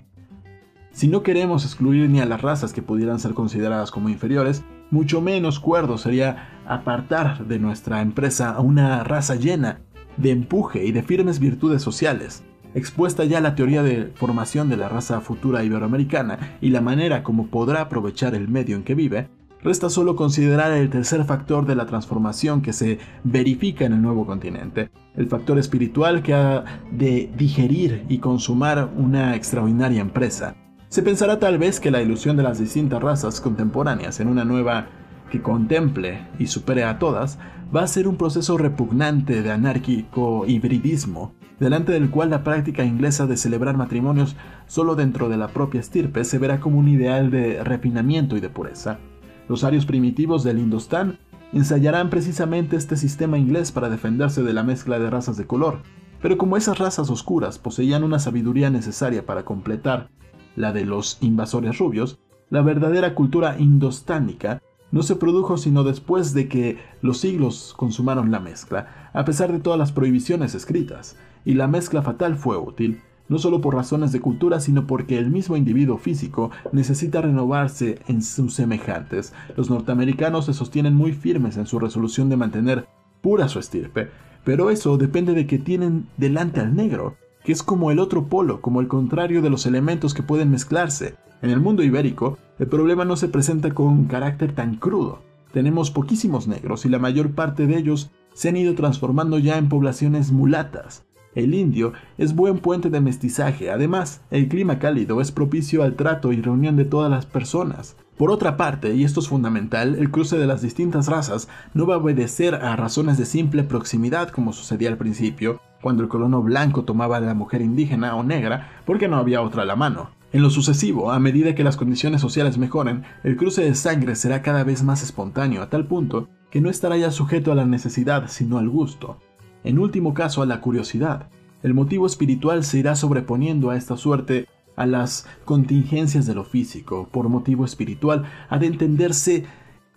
Si 0.95 1.09
no 1.09 1.25
queremos 1.25 1.65
excluir 1.65 2.09
ni 2.09 2.21
a 2.21 2.25
las 2.25 2.41
razas 2.41 2.73
que 2.73 2.81
pudieran 2.81 3.19
ser 3.19 3.35
consideradas 3.35 3.91
como 3.91 4.11
inferiores, 4.11 4.63
mucho 4.93 5.21
menos 5.21 5.59
cuerdo 5.59 5.99
sería 5.99 6.63
apartar 6.69 7.49
de 7.49 7.59
nuestra 7.59 8.01
empresa 8.01 8.51
a 8.51 8.61
una 8.61 9.03
raza 9.03 9.35
llena 9.35 9.81
de 10.17 10.31
empuje 10.31 10.85
y 10.85 10.93
de 10.93 11.03
firmes 11.03 11.41
virtudes 11.41 11.83
sociales. 11.83 12.45
Expuesta 12.77 13.25
ya 13.25 13.41
la 13.41 13.57
teoría 13.57 13.83
de 13.83 14.13
formación 14.15 14.69
de 14.69 14.77
la 14.77 14.89
raza 14.89 15.21
futura 15.21 15.65
iberoamericana 15.65 16.59
y 16.61 16.71
la 16.71 16.81
manera 16.81 17.25
como 17.25 17.49
podrá 17.49 17.81
aprovechar 17.81 18.37
el 18.37 18.47
medio 18.47 18.77
en 18.77 18.85
que 18.85 18.95
vive, 18.95 19.29
resta 19.65 19.91
solo 19.91 20.15
considerar 20.15 20.71
el 20.71 20.91
tercer 20.91 21.25
factor 21.25 21.67
de 21.67 21.75
la 21.75 21.87
transformación 21.87 22.63
que 22.63 22.73
se 22.73 23.01
verifica 23.25 23.85
en 23.85 23.95
el 23.95 24.03
nuevo 24.03 24.27
continente, 24.27 24.91
el 25.17 25.27
factor 25.27 25.59
espiritual 25.59 26.23
que 26.23 26.35
ha 26.35 26.65
de 26.93 27.33
digerir 27.37 28.05
y 28.09 28.19
consumar 28.19 28.93
una 28.97 29.35
extraordinaria 29.35 30.01
empresa, 30.01 30.55
se 30.95 31.03
pensará 31.03 31.41
tal 31.41 31.59
vez 31.59 31.81
que 31.81 31.91
la 31.91 32.03
ilusión 32.03 32.37
de 32.37 32.45
las 32.45 32.61
distintas 32.61 33.03
razas 33.03 33.41
contemporáneas 33.41 34.21
en 34.21 34.29
una 34.29 34.45
nueva 34.45 34.87
que 35.29 35.43
contemple 35.43 36.29
y 36.39 36.47
supere 36.47 36.85
a 36.85 37.01
todas 37.01 37.37
va 37.75 37.83
a 37.83 37.89
ser 37.89 38.07
un 38.07 38.17
proceso 38.17 38.57
repugnante 38.59 39.43
de 39.43 39.51
anárquico 39.51 40.45
hibridismo, 40.47 41.35
delante 41.59 41.91
del 41.91 42.11
cual 42.11 42.31
la 42.31 42.45
práctica 42.45 42.85
inglesa 42.85 43.27
de 43.27 43.37
celebrar 43.37 43.77
matrimonios 43.77 44.37
solo 44.69 44.95
dentro 44.95 45.29
de 45.29 45.37
la 45.37 45.49
propia 45.49 45.81
estirpe 45.81 46.23
se 46.23 46.39
verá 46.39 46.61
como 46.61 46.79
un 46.79 46.87
ideal 46.87 47.29
de 47.33 47.65
refinamiento 47.65 48.37
y 48.37 48.41
de 48.41 48.51
pureza. 48.51 49.01
Los 49.49 49.65
arios 49.65 49.87
primitivos 49.87 50.45
del 50.45 50.61
Indostán 50.61 51.19
ensayarán 51.53 52.09
precisamente 52.09 52.77
este 52.77 52.97
sistema 52.97 53.37
inglés 53.37 53.73
para 53.73 53.89
defenderse 53.89 54.45
de 54.45 54.53
la 54.53 54.63
mezcla 54.63 55.01
de 55.01 55.11
razas 55.11 55.37
de 55.37 55.49
color, 55.49 55.81
pero 56.23 56.39
como 56.39 56.57
esas 56.57 56.79
razas 56.79 57.11
oscuras 57.11 57.59
poseían 57.59 58.05
una 58.05 58.21
sabiduría 58.21 58.71
necesaria 58.71 59.27
para 59.27 59.45
completar 59.45 60.09
la 60.57 60.73
de 60.73 60.85
los 60.85 61.19
invasores 61.21 61.79
rubios, 61.79 62.19
la 62.51 62.63
verdadera 62.63 63.15
cultura 63.15 63.57
indostánica 63.59 64.63
no 64.93 65.03
se 65.03 65.17
produjo 65.17 65.57
sino 65.57 65.83
después 65.83 66.35
de 66.35 66.49
que 66.49 66.79
los 67.03 67.19
siglos 67.19 67.75
consumaron 67.77 68.31
la 68.31 68.39
mezcla, 68.39 69.11
a 69.13 69.25
pesar 69.25 69.51
de 69.51 69.59
todas 69.59 69.79
las 69.79 69.91
prohibiciones 69.91 70.55
escritas, 70.55 71.17
y 71.45 71.55
la 71.55 71.67
mezcla 71.67 72.03
fatal 72.03 72.37
fue 72.37 72.57
útil, 72.57 73.01
no 73.29 73.39
solo 73.39 73.61
por 73.61 73.75
razones 73.75 74.13
de 74.13 74.21
cultura, 74.21 74.61
sino 74.61 74.87
porque 74.87 75.19
el 75.19 75.31
mismo 75.31 75.57
individuo 75.57 75.99
físico 75.99 76.51
necesita 76.73 77.23
renovarse 77.23 77.99
en 78.07 78.23
sus 78.23 78.55
semejantes. 78.55 79.33
Los 79.57 79.71
norteamericanos 79.71 80.47
se 80.47 80.53
sostienen 80.53 80.95
muy 80.95 81.13
firmes 81.13 81.57
en 81.57 81.67
su 81.67 81.79
resolución 81.79 82.29
de 82.29 82.37
mantener 82.37 82.87
pura 83.21 83.49
su 83.49 83.59
estirpe, 83.59 84.11
pero 84.45 84.71
eso 84.71 84.99
depende 84.99 85.33
de 85.33 85.47
que 85.47 85.59
tienen 85.59 86.07
delante 86.19 86.61
al 86.61 86.77
negro, 86.77 87.17
que 87.45 87.53
es 87.53 87.63
como 87.63 87.91
el 87.91 88.01
otro 88.01 88.25
polo, 88.27 88.61
como 88.61 88.81
el 88.81 88.89
contrario 88.89 89.43
de 89.43 89.51
los 89.51 89.67
elementos 89.67 90.15
que 90.15 90.23
pueden 90.23 90.51
mezclarse. 90.51 91.15
En 91.43 91.51
el 91.51 91.61
mundo 91.61 91.83
ibérico, 91.83 92.39
el 92.59 92.67
problema 92.67 93.05
no 93.05 93.17
se 93.17 93.29
presenta 93.29 93.73
con 93.73 93.87
un 93.87 94.05
carácter 94.07 94.53
tan 94.53 94.77
crudo. 94.77 95.21
Tenemos 95.53 95.91
poquísimos 95.91 96.49
negros 96.49 96.87
y 96.87 96.89
la 96.89 96.99
mayor 96.99 97.33
parte 97.33 97.67
de 97.67 97.77
ellos 97.77 98.11
se 98.33 98.49
han 98.49 98.57
ido 98.57 98.75
transformando 98.75 99.39
ya 99.39 99.59
en 99.59 99.69
poblaciones 99.69 100.33
mulatas. 100.33 101.05
El 101.35 101.53
indio 101.55 101.93
es 102.17 102.35
buen 102.35 102.59
puente 102.59 102.91
de 102.91 103.01
mestizaje, 103.01 103.71
además, 103.71 104.23
el 104.31 104.49
clima 104.49 104.79
cálido 104.79 105.21
es 105.21 105.33
propicio 105.33 105.83
al 105.83 105.97
trato 105.97 106.33
y 106.33 106.41
reunión 106.41 106.77
de 106.77 106.85
todas 106.85 107.11
las 107.11 107.27
personas. 107.27 107.97
Por 108.17 108.31
otra 108.31 108.57
parte, 108.57 108.95
y 108.95 109.05
esto 109.05 109.21
es 109.21 109.29
fundamental, 109.29 109.97
el 109.97 110.11
cruce 110.11 110.39
de 110.39 110.47
las 110.47 110.63
distintas 110.63 111.09
razas 111.09 111.49
no 111.75 111.87
va 111.87 111.97
a 111.97 111.99
obedecer 111.99 112.55
a 112.55 112.77
razones 112.77 113.19
de 113.19 113.27
simple 113.27 113.65
proximidad 113.65 114.29
como 114.29 114.53
sucedía 114.53 114.89
al 114.89 114.97
principio, 114.97 115.61
cuando 115.83 116.03
el 116.03 116.09
colono 116.09 116.43
blanco 116.43 116.85
tomaba 116.85 117.17
a 117.17 117.21
la 117.21 117.35
mujer 117.35 117.61
indígena 117.61 118.17
o 118.17 118.23
negra 118.23 118.71
porque 118.87 119.09
no 119.09 119.17
había 119.17 119.43
otra 119.43 119.63
a 119.63 119.67
la 119.67 119.77
mano. 119.77 120.11
En 120.33 120.43
lo 120.43 120.51
sucesivo, 120.51 121.13
a 121.13 121.19
medida 121.19 121.55
que 121.55 121.65
las 121.65 121.77
condiciones 121.77 122.21
sociales 122.21 122.59
mejoren, 122.59 123.05
el 123.23 123.37
cruce 123.37 123.63
de 123.63 123.75
sangre 123.75 124.17
será 124.17 124.43
cada 124.43 124.65
vez 124.65 124.83
más 124.83 125.03
espontáneo 125.03 125.63
a 125.63 125.71
tal 125.71 125.87
punto 125.87 126.29
que 126.51 126.61
no 126.61 126.71
estará 126.71 126.97
ya 126.97 127.11
sujeto 127.11 127.53
a 127.53 127.55
la 127.55 127.67
necesidad 127.67 128.25
sino 128.29 128.59
al 128.59 128.69
gusto 128.69 129.19
en 129.65 129.79
último 129.79 130.15
caso 130.15 130.43
a 130.43 130.47
la 130.47 130.61
curiosidad. 130.61 131.29
El 131.63 131.75
motivo 131.75 132.07
espiritual 132.07 132.63
se 132.63 132.79
irá 132.79 132.95
sobreponiendo 132.95 133.71
a 133.71 133.77
esta 133.77 133.97
suerte 133.97 134.47
a 134.77 134.87
las 134.87 135.27
contingencias 135.45 136.27
de 136.27 136.35
lo 136.35 136.45
físico. 136.45 137.09
Por 137.11 137.29
motivo 137.29 137.65
espiritual 137.65 138.25
ha 138.49 138.59
de 138.59 138.67
entenderse 138.67 139.45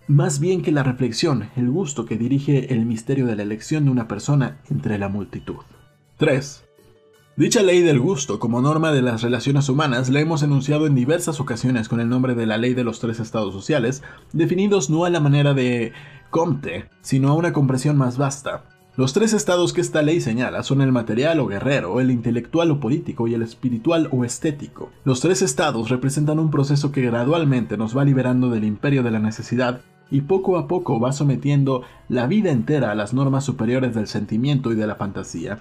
más 0.07 0.39
bien 0.39 0.61
que 0.61 0.71
la 0.71 0.83
reflexión, 0.83 1.49
el 1.55 1.69
gusto 1.69 2.05
que 2.05 2.17
dirige 2.17 2.73
el 2.73 2.85
misterio 2.85 3.25
de 3.25 3.35
la 3.35 3.43
elección 3.43 3.85
de 3.85 3.91
una 3.91 4.07
persona 4.07 4.59
entre 4.69 4.97
la 4.97 5.09
multitud. 5.09 5.57
3. 6.17 6.63
Dicha 7.35 7.61
ley 7.61 7.81
del 7.81 7.99
gusto, 7.99 8.39
como 8.39 8.61
norma 8.61 8.91
de 8.91 9.03
las 9.03 9.21
relaciones 9.21 9.69
humanas, 9.69 10.09
la 10.09 10.21
hemos 10.21 10.41
enunciado 10.41 10.87
en 10.87 10.95
diversas 10.95 11.39
ocasiones 11.39 11.87
con 11.87 11.99
el 11.99 12.09
nombre 12.09 12.33
de 12.33 12.47
la 12.47 12.57
ley 12.57 12.73
de 12.73 12.83
los 12.83 12.99
tres 12.99 13.19
estados 13.19 13.53
sociales, 13.53 14.01
definidos 14.33 14.89
no 14.89 15.05
a 15.05 15.11
la 15.11 15.19
manera 15.19 15.53
de 15.53 15.93
Comte, 16.31 16.89
sino 17.01 17.29
a 17.29 17.33
una 17.33 17.53
comprensión 17.53 17.95
más 17.95 18.17
vasta. 18.17 18.63
Los 18.97 19.13
tres 19.13 19.33
estados 19.33 19.73
que 19.73 19.81
esta 19.81 20.01
ley 20.01 20.19
señala 20.21 20.63
son 20.63 20.81
el 20.81 20.91
material 20.91 21.39
o 21.39 21.45
guerrero, 21.45 21.99
el 22.01 22.09
intelectual 22.09 22.71
o 22.71 22.79
político 22.79 23.27
y 23.27 23.35
el 23.35 23.43
espiritual 23.43 24.09
o 24.11 24.25
estético. 24.25 24.89
Los 25.05 25.19
tres 25.21 25.43
estados 25.43 25.89
representan 25.89 26.39
un 26.39 26.49
proceso 26.49 26.91
que 26.91 27.03
gradualmente 27.03 27.77
nos 27.77 27.95
va 27.95 28.03
liberando 28.03 28.49
del 28.49 28.63
imperio 28.63 29.03
de 29.03 29.11
la 29.11 29.19
necesidad 29.19 29.81
y 30.09 30.21
poco 30.21 30.57
a 30.57 30.67
poco 30.67 30.99
va 30.99 31.11
sometiendo 31.11 31.83
la 32.09 32.25
vida 32.25 32.49
entera 32.49 32.89
a 32.89 32.95
las 32.95 33.13
normas 33.13 33.45
superiores 33.45 33.93
del 33.93 34.07
sentimiento 34.07 34.71
y 34.71 34.75
de 34.75 34.87
la 34.87 34.95
fantasía. 34.95 35.59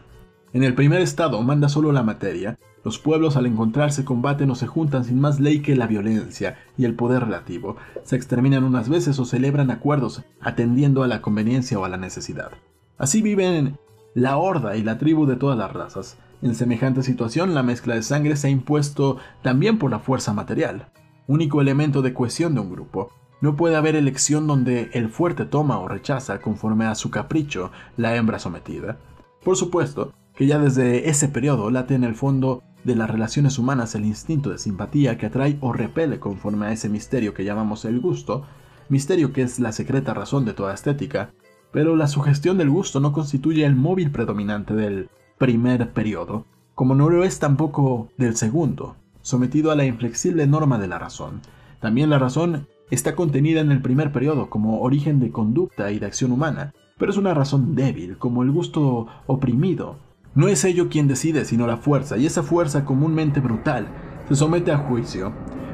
En 0.55 0.65
el 0.65 0.75
primer 0.75 1.03
estado 1.03 1.43
manda 1.43 1.69
solo 1.69 1.93
la 1.93 2.03
materia, 2.03 2.59
los 2.85 2.99
pueblos 2.99 3.37
al 3.37 3.45
encontrarse 3.45 4.07
combaten 4.07 4.51
o 4.51 4.55
se 4.55 4.67
juntan 4.67 5.05
sin 5.05 5.21
más 5.21 5.41
ley 5.41 5.61
que 5.61 5.77
la 5.77 5.87
violencia 5.87 6.57
y 6.79 6.87
el 6.87 6.95
poder 6.95 7.25
relativo, 7.25 7.77
se 8.03 8.17
exterminan 8.17 8.65
unas 8.65 8.89
veces 8.89 9.19
o 9.19 9.27
celebran 9.27 9.71
acuerdos 9.71 10.23
atendiendo 10.41 11.03
a 11.03 11.07
la 11.07 11.21
conveniencia 11.21 11.79
o 11.79 11.85
a 11.85 11.91
la 11.91 11.99
necesidad. 11.99 12.53
Así 12.99 13.23
viven 13.23 13.79
la 14.15 14.39
horda 14.39 14.77
y 14.77 14.83
la 14.83 14.99
tribu 14.99 15.27
de 15.27 15.37
todas 15.37 15.59
las 15.59 15.73
razas. 15.73 16.17
En 16.43 16.55
semejante 16.55 17.03
situación, 17.03 17.55
la 17.55 17.63
mezcla 17.63 17.95
de 17.95 18.03
sangre 18.03 18.37
se 18.37 18.49
ha 18.49 18.51
impuesto 18.51 19.19
también 19.43 19.79
por 19.79 19.91
la 19.91 19.99
fuerza 19.99 20.33
material, 20.33 20.89
único 21.27 21.61
elemento 21.61 22.03
de 22.03 22.15
cohesión 22.15 22.55
de 22.55 22.61
un 22.61 22.71
grupo. 22.71 23.11
No 23.41 23.57
puede 23.57 23.77
haber 23.77 23.97
elección 23.97 24.47
donde 24.47 24.91
el 24.93 25.11
fuerte 25.11 25.45
toma 25.45 25.79
o 25.79 25.89
rechaza 25.89 26.41
conforme 26.41 26.87
a 26.87 26.95
su 26.95 27.11
capricho 27.11 27.71
la 27.97 28.17
hembra 28.17 28.39
sometida. 28.39 28.97
Por 29.45 29.57
supuesto 29.57 30.13
que 30.35 30.47
ya 30.47 30.59
desde 30.59 31.09
ese 31.09 31.29
periodo 31.29 31.71
late 31.71 31.95
en 31.95 32.05
el 32.05 32.15
fondo 32.15 32.63
de 32.85 32.95
las 32.95 33.11
relaciones 33.11 33.59
humanas 33.59 33.95
el 33.95 34.05
instinto 34.05 34.51
de 34.51 34.59
simpatía 34.59 35.19
que 35.19 35.27
atrae 35.27 35.59
o 35.61 35.73
repele 35.73 36.19
conforme 36.19 36.67
a 36.67 36.73
ese 36.73 36.89
misterio 36.89 37.35
que 37.35 37.45
llamamos 37.45 37.85
el 37.85 38.01
gusto, 38.01 38.45
misterio 38.89 39.33
que 39.33 39.43
es 39.43 39.59
la 39.59 39.73
secreta 39.73 40.15
razón 40.15 40.45
de 40.45 40.55
toda 40.55 40.73
estética, 40.73 41.31
pero 41.77 41.95
la 41.95 42.09
sugestión 42.09 42.57
del 42.57 42.71
gusto 42.71 43.01
no 43.01 43.13
constituye 43.13 43.67
el 43.67 43.77
móvil 43.77 44.11
predominante 44.11 44.73
del 44.73 45.11
primer 45.37 45.93
periodo, 45.93 46.47
como 46.75 46.95
no 46.95 47.11
lo 47.11 47.23
es 47.23 47.39
tampoco 47.39 48.09
del 48.17 48.35
segundo, 48.35 48.97
sometido 49.21 49.71
a 49.71 49.75
la 49.75 49.85
inflexible 49.85 50.47
norma 50.47 50.79
de 50.79 50.87
la 50.87 50.99
razón. 50.99 51.43
También 51.79 52.09
la 52.09 52.19
razón 52.19 52.67
está 52.91 53.15
contenida 53.15 53.61
en 53.61 53.71
el 53.73 53.83
primer 53.83 54.11
periodo 54.11 54.49
como 54.49 54.81
origen 54.81 55.21
de 55.21 55.31
conducta 55.31 55.93
y 55.93 55.99
de 55.99 56.07
acción 56.07 56.33
humana, 56.33 56.73
pero 56.97 57.11
es 57.11 57.19
una 57.19 57.35
razón 57.35 57.75
débil, 57.75 58.17
como 58.17 58.43
el 58.43 58.53
gusto 58.53 59.09
oprimido. 59.27 59.97
No 60.35 60.49
es 60.49 60.65
ello 60.65 60.89
quien 60.89 61.09
decide, 61.09 61.45
sino 61.45 61.67
la 61.67 61.77
fuerza, 61.77 62.17
y 62.17 62.25
esa 62.25 62.43
fuerza 62.43 62.87
comúnmente 62.87 63.41
brutal 63.41 63.87
se 64.31 64.35
somete 64.35 64.73
a 64.73 64.79
juicio, 64.79 65.31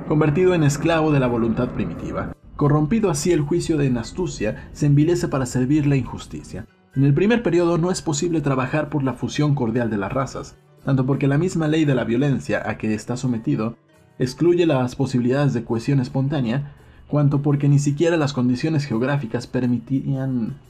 convertido 0.09 0.53
en 0.53 0.65
esclavo 0.65 1.13
de 1.13 1.21
la 1.21 1.29
voluntad 1.29 1.69
primitiva. 1.69 2.33
Corrompido 2.63 3.11
así 3.11 3.33
el 3.33 3.41
juicio 3.41 3.77
de 3.77 3.89
astucia, 3.99 4.69
se 4.73 4.87
envilece 4.87 5.27
para 5.27 5.47
servir 5.47 5.85
la 5.85 5.97
injusticia. 5.97 6.65
En 6.95 7.03
el 7.03 7.13
primer 7.13 7.43
periodo 7.43 7.77
no 7.77 7.91
es 7.91 8.03
posible 8.03 8.41
trabajar 8.41 8.89
por 8.89 9.03
la 9.03 9.15
fusión 9.15 9.57
cordial 9.57 9.91
de 9.91 9.97
las 9.97 10.13
razas, 10.13 10.55
tanto 10.85 11.05
porque 11.05 11.27
la 11.27 11.39
misma 11.39 11.67
ley 11.67 11.85
de 11.85 11.97
la 11.97 12.05
violencia 12.05 12.63
a 12.65 12.79
que 12.79 12.95
está 12.95 13.17
sometido 13.17 13.75
excluye 14.21 14.65
las 14.65 14.95
posibilidades 14.95 15.55
de 15.55 15.65
cohesión 15.65 15.99
espontánea, 15.99 16.77
cuanto 17.09 17.43
porque 17.43 17.69
ni 17.69 17.81
siquiera 17.81 18.17
las 18.17 18.33
condiciones 18.33 18.85
geográficas 18.85 19.49
permitían 19.49 20.61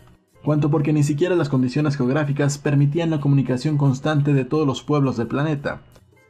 cuanto 0.42 0.70
porque 0.70 0.94
ni 0.94 1.02
siquiera 1.02 1.36
las 1.36 1.50
condiciones 1.50 1.98
geográficas 1.98 2.56
permitían 2.56 3.10
la 3.10 3.20
comunicación 3.20 3.76
constante 3.76 4.32
de 4.32 4.46
todos 4.46 4.66
los 4.66 4.82
pueblos 4.82 5.18
del 5.18 5.26
planeta. 5.26 5.82